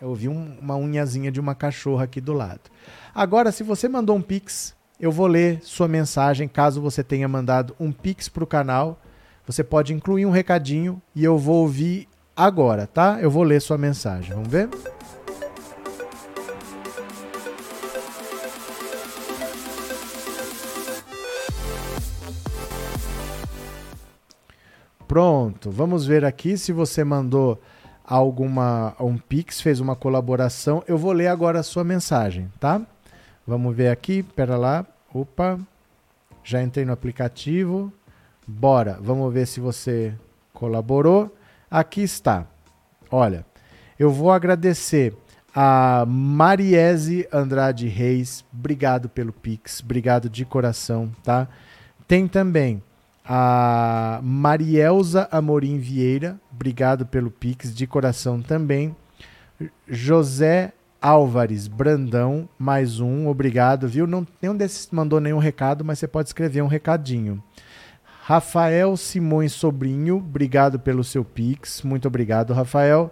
Eu 0.00 0.10
ouvi 0.10 0.28
um, 0.28 0.56
uma 0.60 0.76
unhazinha 0.76 1.32
de 1.32 1.40
uma 1.40 1.56
cachorra 1.56 2.04
aqui 2.04 2.20
do 2.20 2.32
lado. 2.32 2.60
Agora, 3.12 3.50
se 3.50 3.64
você 3.64 3.88
mandou 3.88 4.14
um 4.14 4.22
pix, 4.22 4.76
eu 5.00 5.10
vou 5.10 5.26
ler 5.26 5.58
sua 5.64 5.88
mensagem. 5.88 6.46
Caso 6.46 6.80
você 6.80 7.02
tenha 7.02 7.26
mandado 7.26 7.74
um 7.80 7.90
pix 7.90 8.28
para 8.28 8.44
o 8.44 8.46
canal, 8.46 9.02
você 9.44 9.64
pode 9.64 9.92
incluir 9.92 10.24
um 10.24 10.30
recadinho 10.30 11.02
e 11.16 11.24
eu 11.24 11.36
vou 11.36 11.62
ouvir 11.62 12.06
agora, 12.36 12.86
tá? 12.86 13.18
Eu 13.20 13.28
vou 13.28 13.42
ler 13.42 13.60
sua 13.60 13.76
mensagem. 13.76 14.34
Vamos 14.34 14.48
ver? 14.48 14.68
Pronto, 25.14 25.70
vamos 25.70 26.04
ver 26.04 26.24
aqui 26.24 26.58
se 26.58 26.72
você 26.72 27.04
mandou 27.04 27.62
alguma 28.04 28.96
um 28.98 29.16
pix, 29.16 29.60
fez 29.60 29.78
uma 29.78 29.94
colaboração. 29.94 30.82
Eu 30.88 30.98
vou 30.98 31.12
ler 31.12 31.28
agora 31.28 31.60
a 31.60 31.62
sua 31.62 31.84
mensagem, 31.84 32.50
tá? 32.58 32.82
Vamos 33.46 33.76
ver 33.76 33.90
aqui, 33.90 34.24
pera 34.24 34.56
lá. 34.56 34.84
Opa. 35.14 35.60
Já 36.42 36.60
entrei 36.64 36.84
no 36.84 36.92
aplicativo. 36.92 37.92
Bora, 38.44 38.98
vamos 39.00 39.32
ver 39.32 39.46
se 39.46 39.60
você 39.60 40.12
colaborou. 40.52 41.32
Aqui 41.70 42.02
está. 42.02 42.48
Olha, 43.08 43.46
eu 43.96 44.10
vou 44.10 44.32
agradecer 44.32 45.16
a 45.54 46.04
Mariese 46.08 47.28
Andrade 47.32 47.86
Reis. 47.86 48.44
Obrigado 48.52 49.08
pelo 49.08 49.32
Pix, 49.32 49.80
obrigado 49.80 50.28
de 50.28 50.44
coração, 50.44 51.12
tá? 51.22 51.46
Tem 52.08 52.26
também 52.26 52.82
a 53.24 54.20
Marielza 54.22 55.26
Amorim 55.30 55.78
Vieira, 55.78 56.38
obrigado 56.52 57.06
pelo 57.06 57.30
Pix, 57.30 57.74
de 57.74 57.86
coração 57.86 58.42
também. 58.42 58.94
José 59.88 60.72
Álvares 61.00 61.66
Brandão, 61.66 62.46
mais 62.58 63.00
um, 63.00 63.26
obrigado, 63.26 63.88
viu? 63.88 64.06
Não, 64.06 64.26
nenhum 64.42 64.54
desses 64.54 64.88
mandou 64.90 65.20
nenhum 65.20 65.38
recado, 65.38 65.82
mas 65.84 65.98
você 65.98 66.06
pode 66.06 66.28
escrever 66.28 66.62
um 66.62 66.66
recadinho. 66.66 67.42
Rafael 68.22 68.94
Simões 68.96 69.52
Sobrinho, 69.52 70.16
obrigado 70.16 70.78
pelo 70.78 71.02
seu 71.02 71.24
Pix, 71.24 71.82
muito 71.82 72.08
obrigado, 72.08 72.52
Rafael. 72.52 73.10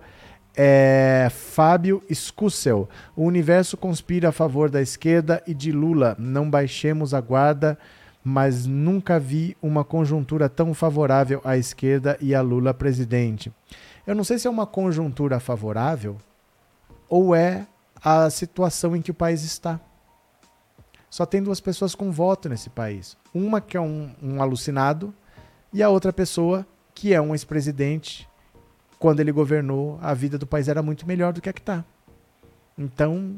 É, 0.55 1.29
Fábio 1.31 2.03
Scussel, 2.13 2.87
o 3.17 3.25
universo 3.25 3.79
conspira 3.79 4.29
a 4.29 4.33
favor 4.33 4.69
da 4.69 4.83
esquerda 4.83 5.43
e 5.47 5.55
de 5.55 5.73
Lula, 5.73 6.15
não 6.19 6.51
baixemos 6.51 7.15
a 7.15 7.21
guarda 7.21 7.79
mas 8.25 8.67
nunca 8.67 9.19
vi 9.19 9.57
uma 9.61 9.85
conjuntura 9.85 10.49
tão 10.49 10.73
favorável 10.75 11.41
à 11.45 11.57
esquerda 11.57 12.17
e 12.21 12.35
a 12.35 12.41
Lula 12.41 12.73
presidente. 12.73 13.53
Eu 14.07 14.15
não 14.15 14.25
sei 14.25 14.39
se 14.39 14.47
é 14.47 14.51
uma 14.51 14.67
conjuntura 14.67 15.41
favorável 15.41 16.17
ou 17.09 17.35
é 17.35 17.67
a 18.03 18.31
situação 18.31 18.97
em 18.97 19.03
que 19.03 19.11
o 19.11 19.15
país 19.15 19.43
está. 19.43 19.81
Só 21.11 21.27
tem 21.27 21.43
duas 21.43 21.61
pessoas 21.61 21.95
com 21.95 22.11
voto 22.11 22.49
nesse 22.49 22.71
país. 22.71 23.17
Uma 23.35 23.61
que 23.61 23.77
é 23.77 23.81
um, 23.81 24.11
um 24.23 24.41
alucinado 24.41 25.15
e 25.73 25.83
a 25.83 25.89
outra 25.89 26.13
pessoa 26.13 26.67
que 26.95 27.13
é 27.13 27.21
um 27.21 27.35
ex-presidente. 27.35 28.29
Quando 28.99 29.21
ele 29.21 29.33
governou, 29.33 29.99
a 30.01 30.15
vida 30.15 30.39
do 30.39 30.47
país 30.47 30.69
era 30.69 30.83
muito 30.83 31.07
melhor 31.07 31.33
do 31.33 31.41
que 31.41 31.49
a 31.49 31.53
que 31.53 31.61
está. 31.61 31.85
Então, 32.79 33.37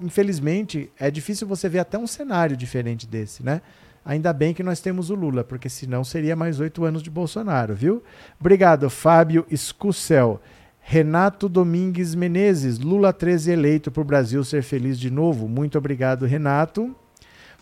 infelizmente, 0.00 0.90
é 0.98 1.10
difícil 1.10 1.46
você 1.46 1.68
ver 1.68 1.80
até 1.80 1.98
um 1.98 2.06
cenário 2.06 2.56
diferente 2.56 3.06
desse, 3.06 3.42
né? 3.42 3.60
Ainda 4.04 4.32
bem 4.32 4.52
que 4.52 4.62
nós 4.64 4.80
temos 4.80 5.10
o 5.10 5.14
Lula, 5.14 5.44
porque 5.44 5.68
senão 5.68 6.02
seria 6.02 6.34
mais 6.34 6.58
oito 6.58 6.84
anos 6.84 7.02
de 7.02 7.10
Bolsonaro, 7.10 7.74
viu? 7.74 8.02
Obrigado, 8.40 8.90
Fábio 8.90 9.46
Escucel. 9.50 10.40
Renato 10.80 11.48
Domingues 11.48 12.12
Menezes, 12.12 12.80
Lula 12.80 13.12
13 13.12 13.52
eleito 13.52 13.90
para 13.92 14.00
o 14.00 14.04
Brasil 14.04 14.42
ser 14.42 14.62
feliz 14.64 14.98
de 14.98 15.10
novo. 15.10 15.48
Muito 15.48 15.78
obrigado, 15.78 16.26
Renato. 16.26 16.94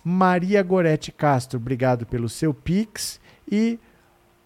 Maria 0.03 0.63
Gorete 0.63 1.13
Castro, 1.13 1.59
obrigado 1.59 2.07
pelo 2.07 2.29
seu 2.29 2.55
Pix. 2.55 3.21
E 3.51 3.79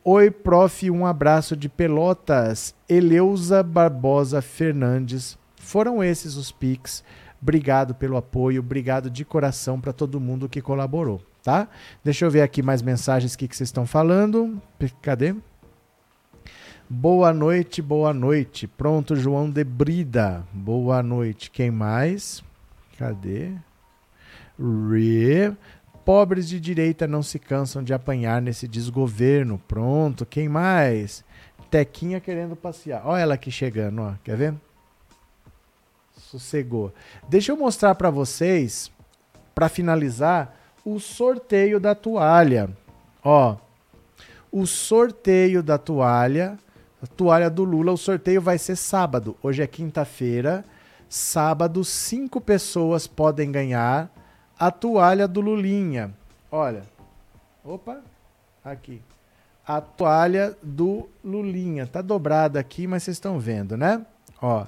Oi, 0.03 0.31
prof, 0.31 0.91
um 0.91 1.07
abraço 1.07 1.57
de 1.57 1.69
Pelotas. 1.69 2.75
Eleusa 2.89 3.63
Barbosa 3.63 4.43
Fernandes. 4.43 5.39
Foram 5.57 6.03
esses 6.03 6.37
os 6.37 6.51
Pix. 6.51 7.05
Obrigado 7.41 7.95
pelo 7.95 8.17
apoio, 8.17 8.61
obrigado 8.61 9.09
de 9.09 9.25
coração 9.25 9.81
para 9.81 9.93
todo 9.93 10.21
mundo 10.21 10.49
que 10.49 10.61
colaborou 10.61 11.23
tá? 11.45 11.69
Deixa 12.03 12.25
eu 12.25 12.31
ver 12.31 12.41
aqui 12.41 12.63
mais 12.63 12.81
mensagens 12.81 13.37
que, 13.37 13.47
que 13.47 13.55
vocês 13.55 13.69
estão 13.69 13.87
falando. 13.87 14.61
Cadê? 15.03 15.37
Boa 16.89 17.35
noite, 17.35 17.83
boa 17.83 18.15
noite. 18.15 18.67
Pronto, 18.67 19.15
João 19.15 19.51
de 19.51 19.63
Brida. 19.63 20.45
Boa 20.53 21.03
noite. 21.03 21.51
Quem 21.51 21.71
mais? 21.71 22.43
Cadê? 22.99 23.53
Re. 24.59 25.55
Pobres 26.03 26.49
de 26.49 26.59
direita 26.59 27.07
não 27.07 27.23
se 27.23 27.39
cansam 27.39 27.83
de 27.83 27.93
apanhar 27.93 28.41
nesse 28.41 28.67
desgoverno. 28.67 29.61
Pronto, 29.69 30.25
quem 30.25 30.49
mais? 30.49 31.25
Tequinha 31.71 32.21
querendo 32.21 32.57
passear. 32.57 33.03
Olha 33.05 33.23
ela 33.23 33.35
aqui 33.35 33.51
chegando, 33.51 34.01
ó. 34.01 34.15
Quer 34.23 34.37
ver? 34.37 34.55
Sossegou. 36.17 36.93
Deixa 37.29 37.53
eu 37.53 37.57
mostrar 37.57 37.95
para 37.95 38.11
vocês, 38.11 38.91
para 39.55 39.69
finalizar, 39.69 40.64
o 40.85 41.01
sorteio 41.01 41.81
da 41.81 41.95
toalha. 41.95 42.69
Ó, 43.23 43.57
o 44.53 44.67
sorteio 44.67 45.63
da 45.63 45.79
toalha, 45.79 46.59
a 47.03 47.07
toalha 47.07 47.51
do 47.51 47.65
Lula, 47.65 47.93
o 47.93 47.97
sorteio 47.97 48.41
vai 48.41 48.59
ser 48.59 48.77
sábado. 48.77 49.37
Hoje 49.43 49.63
é 49.63 49.67
quinta-feira. 49.67 50.65
Sábado, 51.09 51.85
cinco 51.85 52.41
pessoas 52.41 53.07
podem 53.07 53.51
ganhar 53.51 54.11
a 54.59 54.71
toalha 54.71 55.27
do 55.27 55.41
Lulinha. 55.41 56.15
Olha. 56.51 56.83
Opa, 57.65 58.01
aqui. 58.65 59.03
A 59.67 59.81
toalha 59.81 60.57
do 60.63 61.09
Lulinha. 61.25 61.87
Tá 61.87 62.03
dobrada 62.03 62.61
aqui, 62.61 62.87
mas 62.87 63.03
vocês 63.03 63.17
estão 63.17 63.39
vendo, 63.39 63.77
né? 63.77 64.05
Ó. 64.41 64.67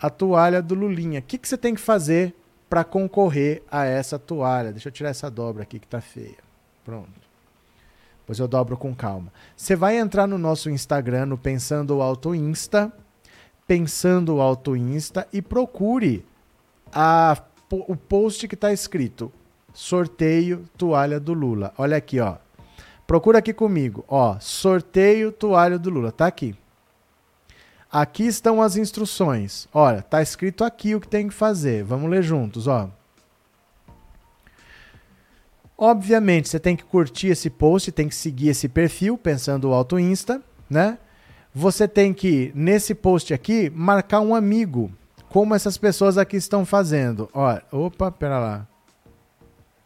A 0.00 0.10
toalha 0.10 0.62
do 0.62 0.74
Lulinha. 0.74 1.20
O 1.20 1.22
que, 1.22 1.38
que 1.38 1.48
você 1.48 1.56
tem 1.56 1.74
que 1.74 1.80
fazer 1.80 2.34
para 2.70 2.84
concorrer 2.84 3.64
a 3.68 3.84
essa 3.84 4.16
toalha. 4.16 4.70
Deixa 4.70 4.88
eu 4.88 4.92
tirar 4.92 5.10
essa 5.10 5.28
dobra 5.28 5.64
aqui 5.64 5.80
que 5.80 5.88
tá 5.88 6.00
feia. 6.00 6.38
Pronto. 6.84 7.10
Depois 8.20 8.38
eu 8.38 8.46
dobro 8.46 8.76
com 8.76 8.94
calma. 8.94 9.32
Você 9.56 9.74
vai 9.74 9.98
entrar 9.98 10.28
no 10.28 10.38
nosso 10.38 10.70
Instagram, 10.70 11.26
no 11.26 11.36
Pensando 11.36 12.00
Alto 12.00 12.32
Insta, 12.32 12.92
Pensando 13.66 14.40
Alto 14.40 14.76
Insta 14.76 15.26
e 15.32 15.42
procure 15.42 16.24
a, 16.92 17.36
o 17.70 17.96
post 17.96 18.46
que 18.46 18.54
está 18.54 18.72
escrito 18.72 19.32
sorteio 19.74 20.64
toalha 20.78 21.18
do 21.18 21.32
Lula. 21.32 21.74
Olha 21.76 21.96
aqui, 21.96 22.20
ó. 22.20 22.36
Procura 23.06 23.38
aqui 23.38 23.52
comigo, 23.52 24.04
ó, 24.06 24.38
sorteio 24.38 25.32
toalha 25.32 25.76
do 25.76 25.90
Lula, 25.90 26.12
tá 26.12 26.28
aqui. 26.28 26.54
Aqui 27.92 28.24
estão 28.24 28.62
as 28.62 28.76
instruções. 28.76 29.66
Olha, 29.74 30.00
tá 30.00 30.22
escrito 30.22 30.62
aqui 30.62 30.94
o 30.94 31.00
que 31.00 31.08
tem 31.08 31.28
que 31.28 31.34
fazer. 31.34 31.82
Vamos 31.82 32.08
ler 32.08 32.22
juntos, 32.22 32.66
ó. 32.68 32.88
Obviamente, 35.76 36.48
você 36.48 36.60
tem 36.60 36.76
que 36.76 36.84
curtir 36.84 37.28
esse 37.28 37.48
post, 37.48 37.90
tem 37.90 38.06
que 38.06 38.14
seguir 38.14 38.50
esse 38.50 38.68
perfil, 38.68 39.16
pensando 39.16 39.70
o 39.70 39.72
Auto 39.72 39.98
Insta, 39.98 40.42
né? 40.68 40.98
Você 41.54 41.88
tem 41.88 42.12
que, 42.12 42.52
nesse 42.54 42.94
post 42.94 43.34
aqui, 43.34 43.70
marcar 43.70 44.20
um 44.20 44.34
amigo, 44.34 44.92
como 45.30 45.54
essas 45.54 45.76
pessoas 45.78 46.16
aqui 46.18 46.36
estão 46.36 46.64
fazendo. 46.64 47.28
Olha, 47.32 47.62
opa, 47.72 48.10
pera 48.12 48.38
lá. 48.38 48.66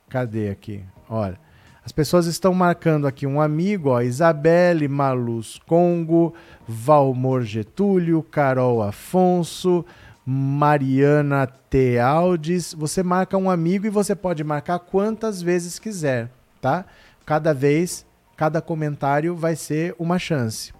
Cadê 0.08 0.50
aqui? 0.50 0.84
Olha, 1.08 1.38
as 1.84 1.92
pessoas 1.92 2.26
estão 2.26 2.54
marcando 2.54 3.06
aqui 3.06 3.26
um 3.26 3.40
amigo, 3.40 3.90
ó, 3.90 4.00
Isabelle 4.00 4.88
Maluz 4.88 5.60
Congo, 5.66 6.32
Valmor 6.66 7.42
Getúlio, 7.42 8.22
Carol 8.22 8.82
Afonso, 8.82 9.84
Mariana 10.24 11.46
Tealdes. 11.46 12.72
Você 12.72 13.02
marca 13.02 13.36
um 13.36 13.50
amigo 13.50 13.86
e 13.86 13.90
você 13.90 14.14
pode 14.14 14.42
marcar 14.42 14.78
quantas 14.78 15.42
vezes 15.42 15.78
quiser, 15.78 16.30
tá? 16.58 16.86
Cada 17.26 17.52
vez, 17.52 18.06
cada 18.34 18.62
comentário 18.62 19.36
vai 19.36 19.54
ser 19.54 19.94
uma 19.98 20.18
chance. 20.18 20.72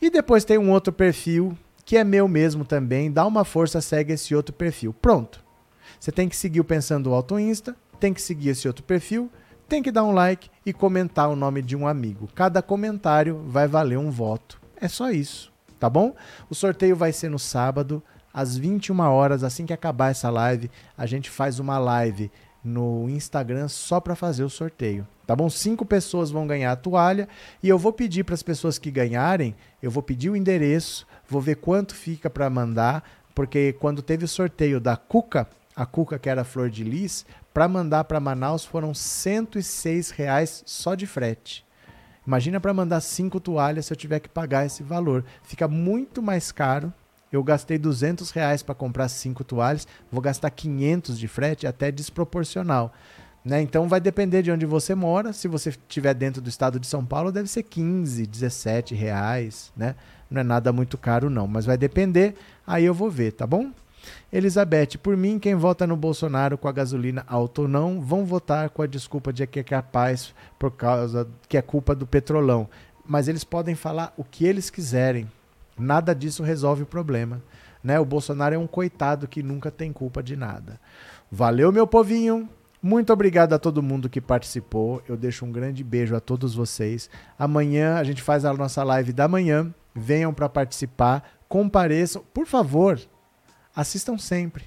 E 0.00 0.08
depois 0.08 0.44
tem 0.44 0.56
um 0.56 0.70
outro 0.70 0.92
perfil 0.92 1.56
que 1.84 1.98
é 1.98 2.02
meu 2.02 2.26
mesmo 2.26 2.64
também. 2.64 3.12
Dá 3.12 3.26
uma 3.26 3.44
força, 3.44 3.82
segue 3.82 4.14
esse 4.14 4.34
outro 4.34 4.54
perfil. 4.54 4.94
Pronto. 4.94 5.44
Você 6.00 6.10
tem 6.10 6.28
que 6.28 6.36
seguir 6.36 6.60
o 6.60 6.64
Pensando 6.64 7.12
Alto 7.12 7.38
Insta, 7.38 7.76
tem 8.00 8.12
que 8.12 8.20
seguir 8.20 8.50
esse 8.50 8.66
outro 8.66 8.82
perfil, 8.82 9.30
tem 9.68 9.82
que 9.82 9.92
dar 9.92 10.04
um 10.04 10.12
like 10.12 10.48
e 10.64 10.72
comentar 10.72 11.28
o 11.28 11.36
nome 11.36 11.62
de 11.62 11.76
um 11.76 11.86
amigo. 11.86 12.28
Cada 12.34 12.62
comentário 12.62 13.42
vai 13.46 13.66
valer 13.66 13.98
um 13.98 14.10
voto. 14.10 14.60
É 14.80 14.88
só 14.88 15.10
isso, 15.10 15.52
tá 15.78 15.88
bom? 15.88 16.14
O 16.48 16.54
sorteio 16.54 16.94
vai 16.94 17.12
ser 17.12 17.30
no 17.30 17.38
sábado, 17.38 18.02
às 18.32 18.56
21 18.56 19.00
horas, 19.00 19.42
assim 19.42 19.64
que 19.64 19.72
acabar 19.72 20.10
essa 20.10 20.28
live, 20.28 20.70
a 20.96 21.06
gente 21.06 21.30
faz 21.30 21.58
uma 21.58 21.78
live 21.78 22.30
no 22.62 23.08
Instagram 23.08 23.68
só 23.68 24.00
para 24.00 24.14
fazer 24.14 24.44
o 24.44 24.50
sorteio. 24.50 25.06
Tá 25.26 25.34
bom? 25.34 25.48
Cinco 25.48 25.84
pessoas 25.84 26.30
vão 26.30 26.46
ganhar 26.46 26.72
a 26.72 26.76
toalha 26.76 27.28
e 27.62 27.68
eu 27.68 27.78
vou 27.78 27.92
pedir 27.92 28.24
para 28.24 28.34
as 28.34 28.42
pessoas 28.42 28.78
que 28.78 28.90
ganharem, 28.90 29.56
eu 29.82 29.90
vou 29.90 30.02
pedir 30.02 30.30
o 30.30 30.36
endereço, 30.36 31.06
vou 31.28 31.40
ver 31.40 31.56
quanto 31.56 31.94
fica 31.94 32.28
para 32.28 32.50
mandar, 32.50 33.02
porque 33.34 33.72
quando 33.74 34.02
teve 34.02 34.24
o 34.24 34.28
sorteio 34.28 34.78
da 34.78 34.96
Cuca, 34.96 35.48
a 35.76 35.84
Cuca 35.84 36.18
que 36.18 36.30
era 36.30 36.42
flor 36.42 36.70
de 36.70 36.82
lis, 36.82 37.26
para 37.52 37.68
mandar 37.68 38.04
para 38.04 38.18
Manaus 38.18 38.64
foram 38.64 38.94
106 38.94 40.10
reais 40.10 40.62
só 40.64 40.94
de 40.94 41.06
frete. 41.06 41.66
Imagina 42.26 42.58
para 42.58 42.74
mandar 42.74 43.00
cinco 43.02 43.38
toalhas 43.38 43.86
se 43.86 43.92
eu 43.92 43.96
tiver 43.96 44.18
que 44.18 44.28
pagar 44.28 44.66
esse 44.66 44.82
valor. 44.82 45.24
Fica 45.42 45.68
muito 45.68 46.22
mais 46.22 46.50
caro. 46.50 46.92
Eu 47.30 47.44
gastei 47.44 47.78
200 47.78 48.30
reais 48.30 48.62
para 48.62 48.74
comprar 48.74 49.08
cinco 49.08 49.44
toalhas, 49.44 49.86
vou 50.10 50.20
gastar 50.20 50.48
500 50.50 51.18
de 51.18 51.28
frete, 51.28 51.66
até 51.66 51.92
desproporcional. 51.92 52.92
Né? 53.44 53.60
Então 53.60 53.88
vai 53.88 54.00
depender 54.00 54.42
de 54.42 54.50
onde 54.50 54.64
você 54.66 54.94
mora. 54.94 55.32
Se 55.32 55.46
você 55.46 55.68
estiver 55.68 56.14
dentro 56.14 56.40
do 56.40 56.48
estado 56.48 56.80
de 56.80 56.86
São 56.86 57.04
Paulo, 57.04 57.30
deve 57.30 57.48
ser 57.48 57.62
15, 57.62 58.26
17 58.26 58.94
reais. 58.94 59.72
Né? 59.76 59.94
Não 60.30 60.40
é 60.40 60.44
nada 60.44 60.72
muito 60.72 60.96
caro, 60.96 61.28
não. 61.30 61.46
Mas 61.46 61.64
vai 61.64 61.76
depender. 61.76 62.34
Aí 62.66 62.84
eu 62.84 62.94
vou 62.94 63.10
ver, 63.10 63.32
tá 63.32 63.46
bom? 63.46 63.70
Elizabeth, 64.32 64.98
por 65.02 65.16
mim, 65.16 65.38
quem 65.38 65.54
vota 65.54 65.86
no 65.86 65.96
Bolsonaro 65.96 66.58
com 66.58 66.68
a 66.68 66.72
gasolina 66.72 67.24
alta 67.26 67.62
ou 67.62 67.68
não, 67.68 68.00
vão 68.00 68.24
votar 68.24 68.70
com 68.70 68.82
a 68.82 68.86
desculpa 68.86 69.32
de 69.32 69.46
que 69.46 69.60
é 69.60 69.64
capaz 69.64 70.34
por 70.58 70.70
causa 70.70 71.28
que 71.48 71.56
é 71.56 71.62
culpa 71.62 71.94
do 71.94 72.06
petrolão. 72.06 72.68
Mas 73.04 73.28
eles 73.28 73.44
podem 73.44 73.74
falar 73.74 74.12
o 74.16 74.24
que 74.24 74.44
eles 74.44 74.70
quiserem. 74.70 75.30
Nada 75.78 76.14
disso 76.14 76.42
resolve 76.42 76.82
o 76.82 76.86
problema. 76.86 77.42
Né? 77.82 78.00
O 78.00 78.04
Bolsonaro 78.04 78.54
é 78.54 78.58
um 78.58 78.66
coitado 78.66 79.28
que 79.28 79.42
nunca 79.42 79.70
tem 79.70 79.92
culpa 79.92 80.22
de 80.22 80.36
nada. 80.36 80.80
Valeu, 81.30 81.70
meu 81.70 81.86
povinho. 81.86 82.48
Muito 82.82 83.12
obrigado 83.12 83.52
a 83.52 83.58
todo 83.58 83.82
mundo 83.82 84.08
que 84.08 84.20
participou. 84.20 85.02
Eu 85.08 85.16
deixo 85.16 85.44
um 85.44 85.52
grande 85.52 85.82
beijo 85.82 86.14
a 86.14 86.20
todos 86.20 86.54
vocês. 86.54 87.10
Amanhã 87.38 87.96
a 87.96 88.04
gente 88.04 88.22
faz 88.22 88.44
a 88.44 88.52
nossa 88.52 88.82
live 88.84 89.12
da 89.12 89.26
manhã. 89.26 89.74
Venham 89.94 90.32
para 90.32 90.48
participar, 90.48 91.24
compareçam. 91.48 92.22
Por 92.32 92.46
favor, 92.46 93.00
assistam 93.76 94.16
sempre. 94.16 94.64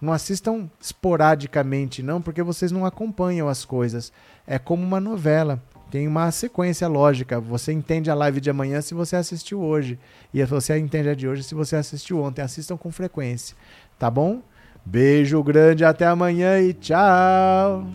Não 0.00 0.12
assistam 0.12 0.68
esporadicamente, 0.80 2.02
não, 2.02 2.20
porque 2.20 2.42
vocês 2.42 2.70
não 2.70 2.84
acompanham 2.84 3.48
as 3.48 3.64
coisas. 3.64 4.12
É 4.46 4.58
como 4.58 4.82
uma 4.82 5.00
novela. 5.00 5.62
Tem 5.90 6.06
uma 6.06 6.30
sequência 6.30 6.86
lógica. 6.88 7.40
Você 7.40 7.72
entende 7.72 8.10
a 8.10 8.14
live 8.14 8.40
de 8.40 8.50
amanhã 8.50 8.82
se 8.82 8.92
você 8.92 9.16
assistiu 9.16 9.62
hoje. 9.62 9.98
E 10.34 10.44
você 10.44 10.76
entende 10.76 11.08
a 11.08 11.14
de 11.14 11.26
hoje 11.26 11.44
se 11.44 11.54
você 11.54 11.76
assistiu 11.76 12.20
ontem. 12.20 12.42
Assistam 12.42 12.76
com 12.76 12.90
frequência. 12.90 13.56
Tá 13.98 14.10
bom? 14.10 14.42
Beijo 14.84 15.42
grande, 15.42 15.84
até 15.84 16.06
amanhã 16.06 16.60
e 16.60 16.72
tchau! 16.72 17.86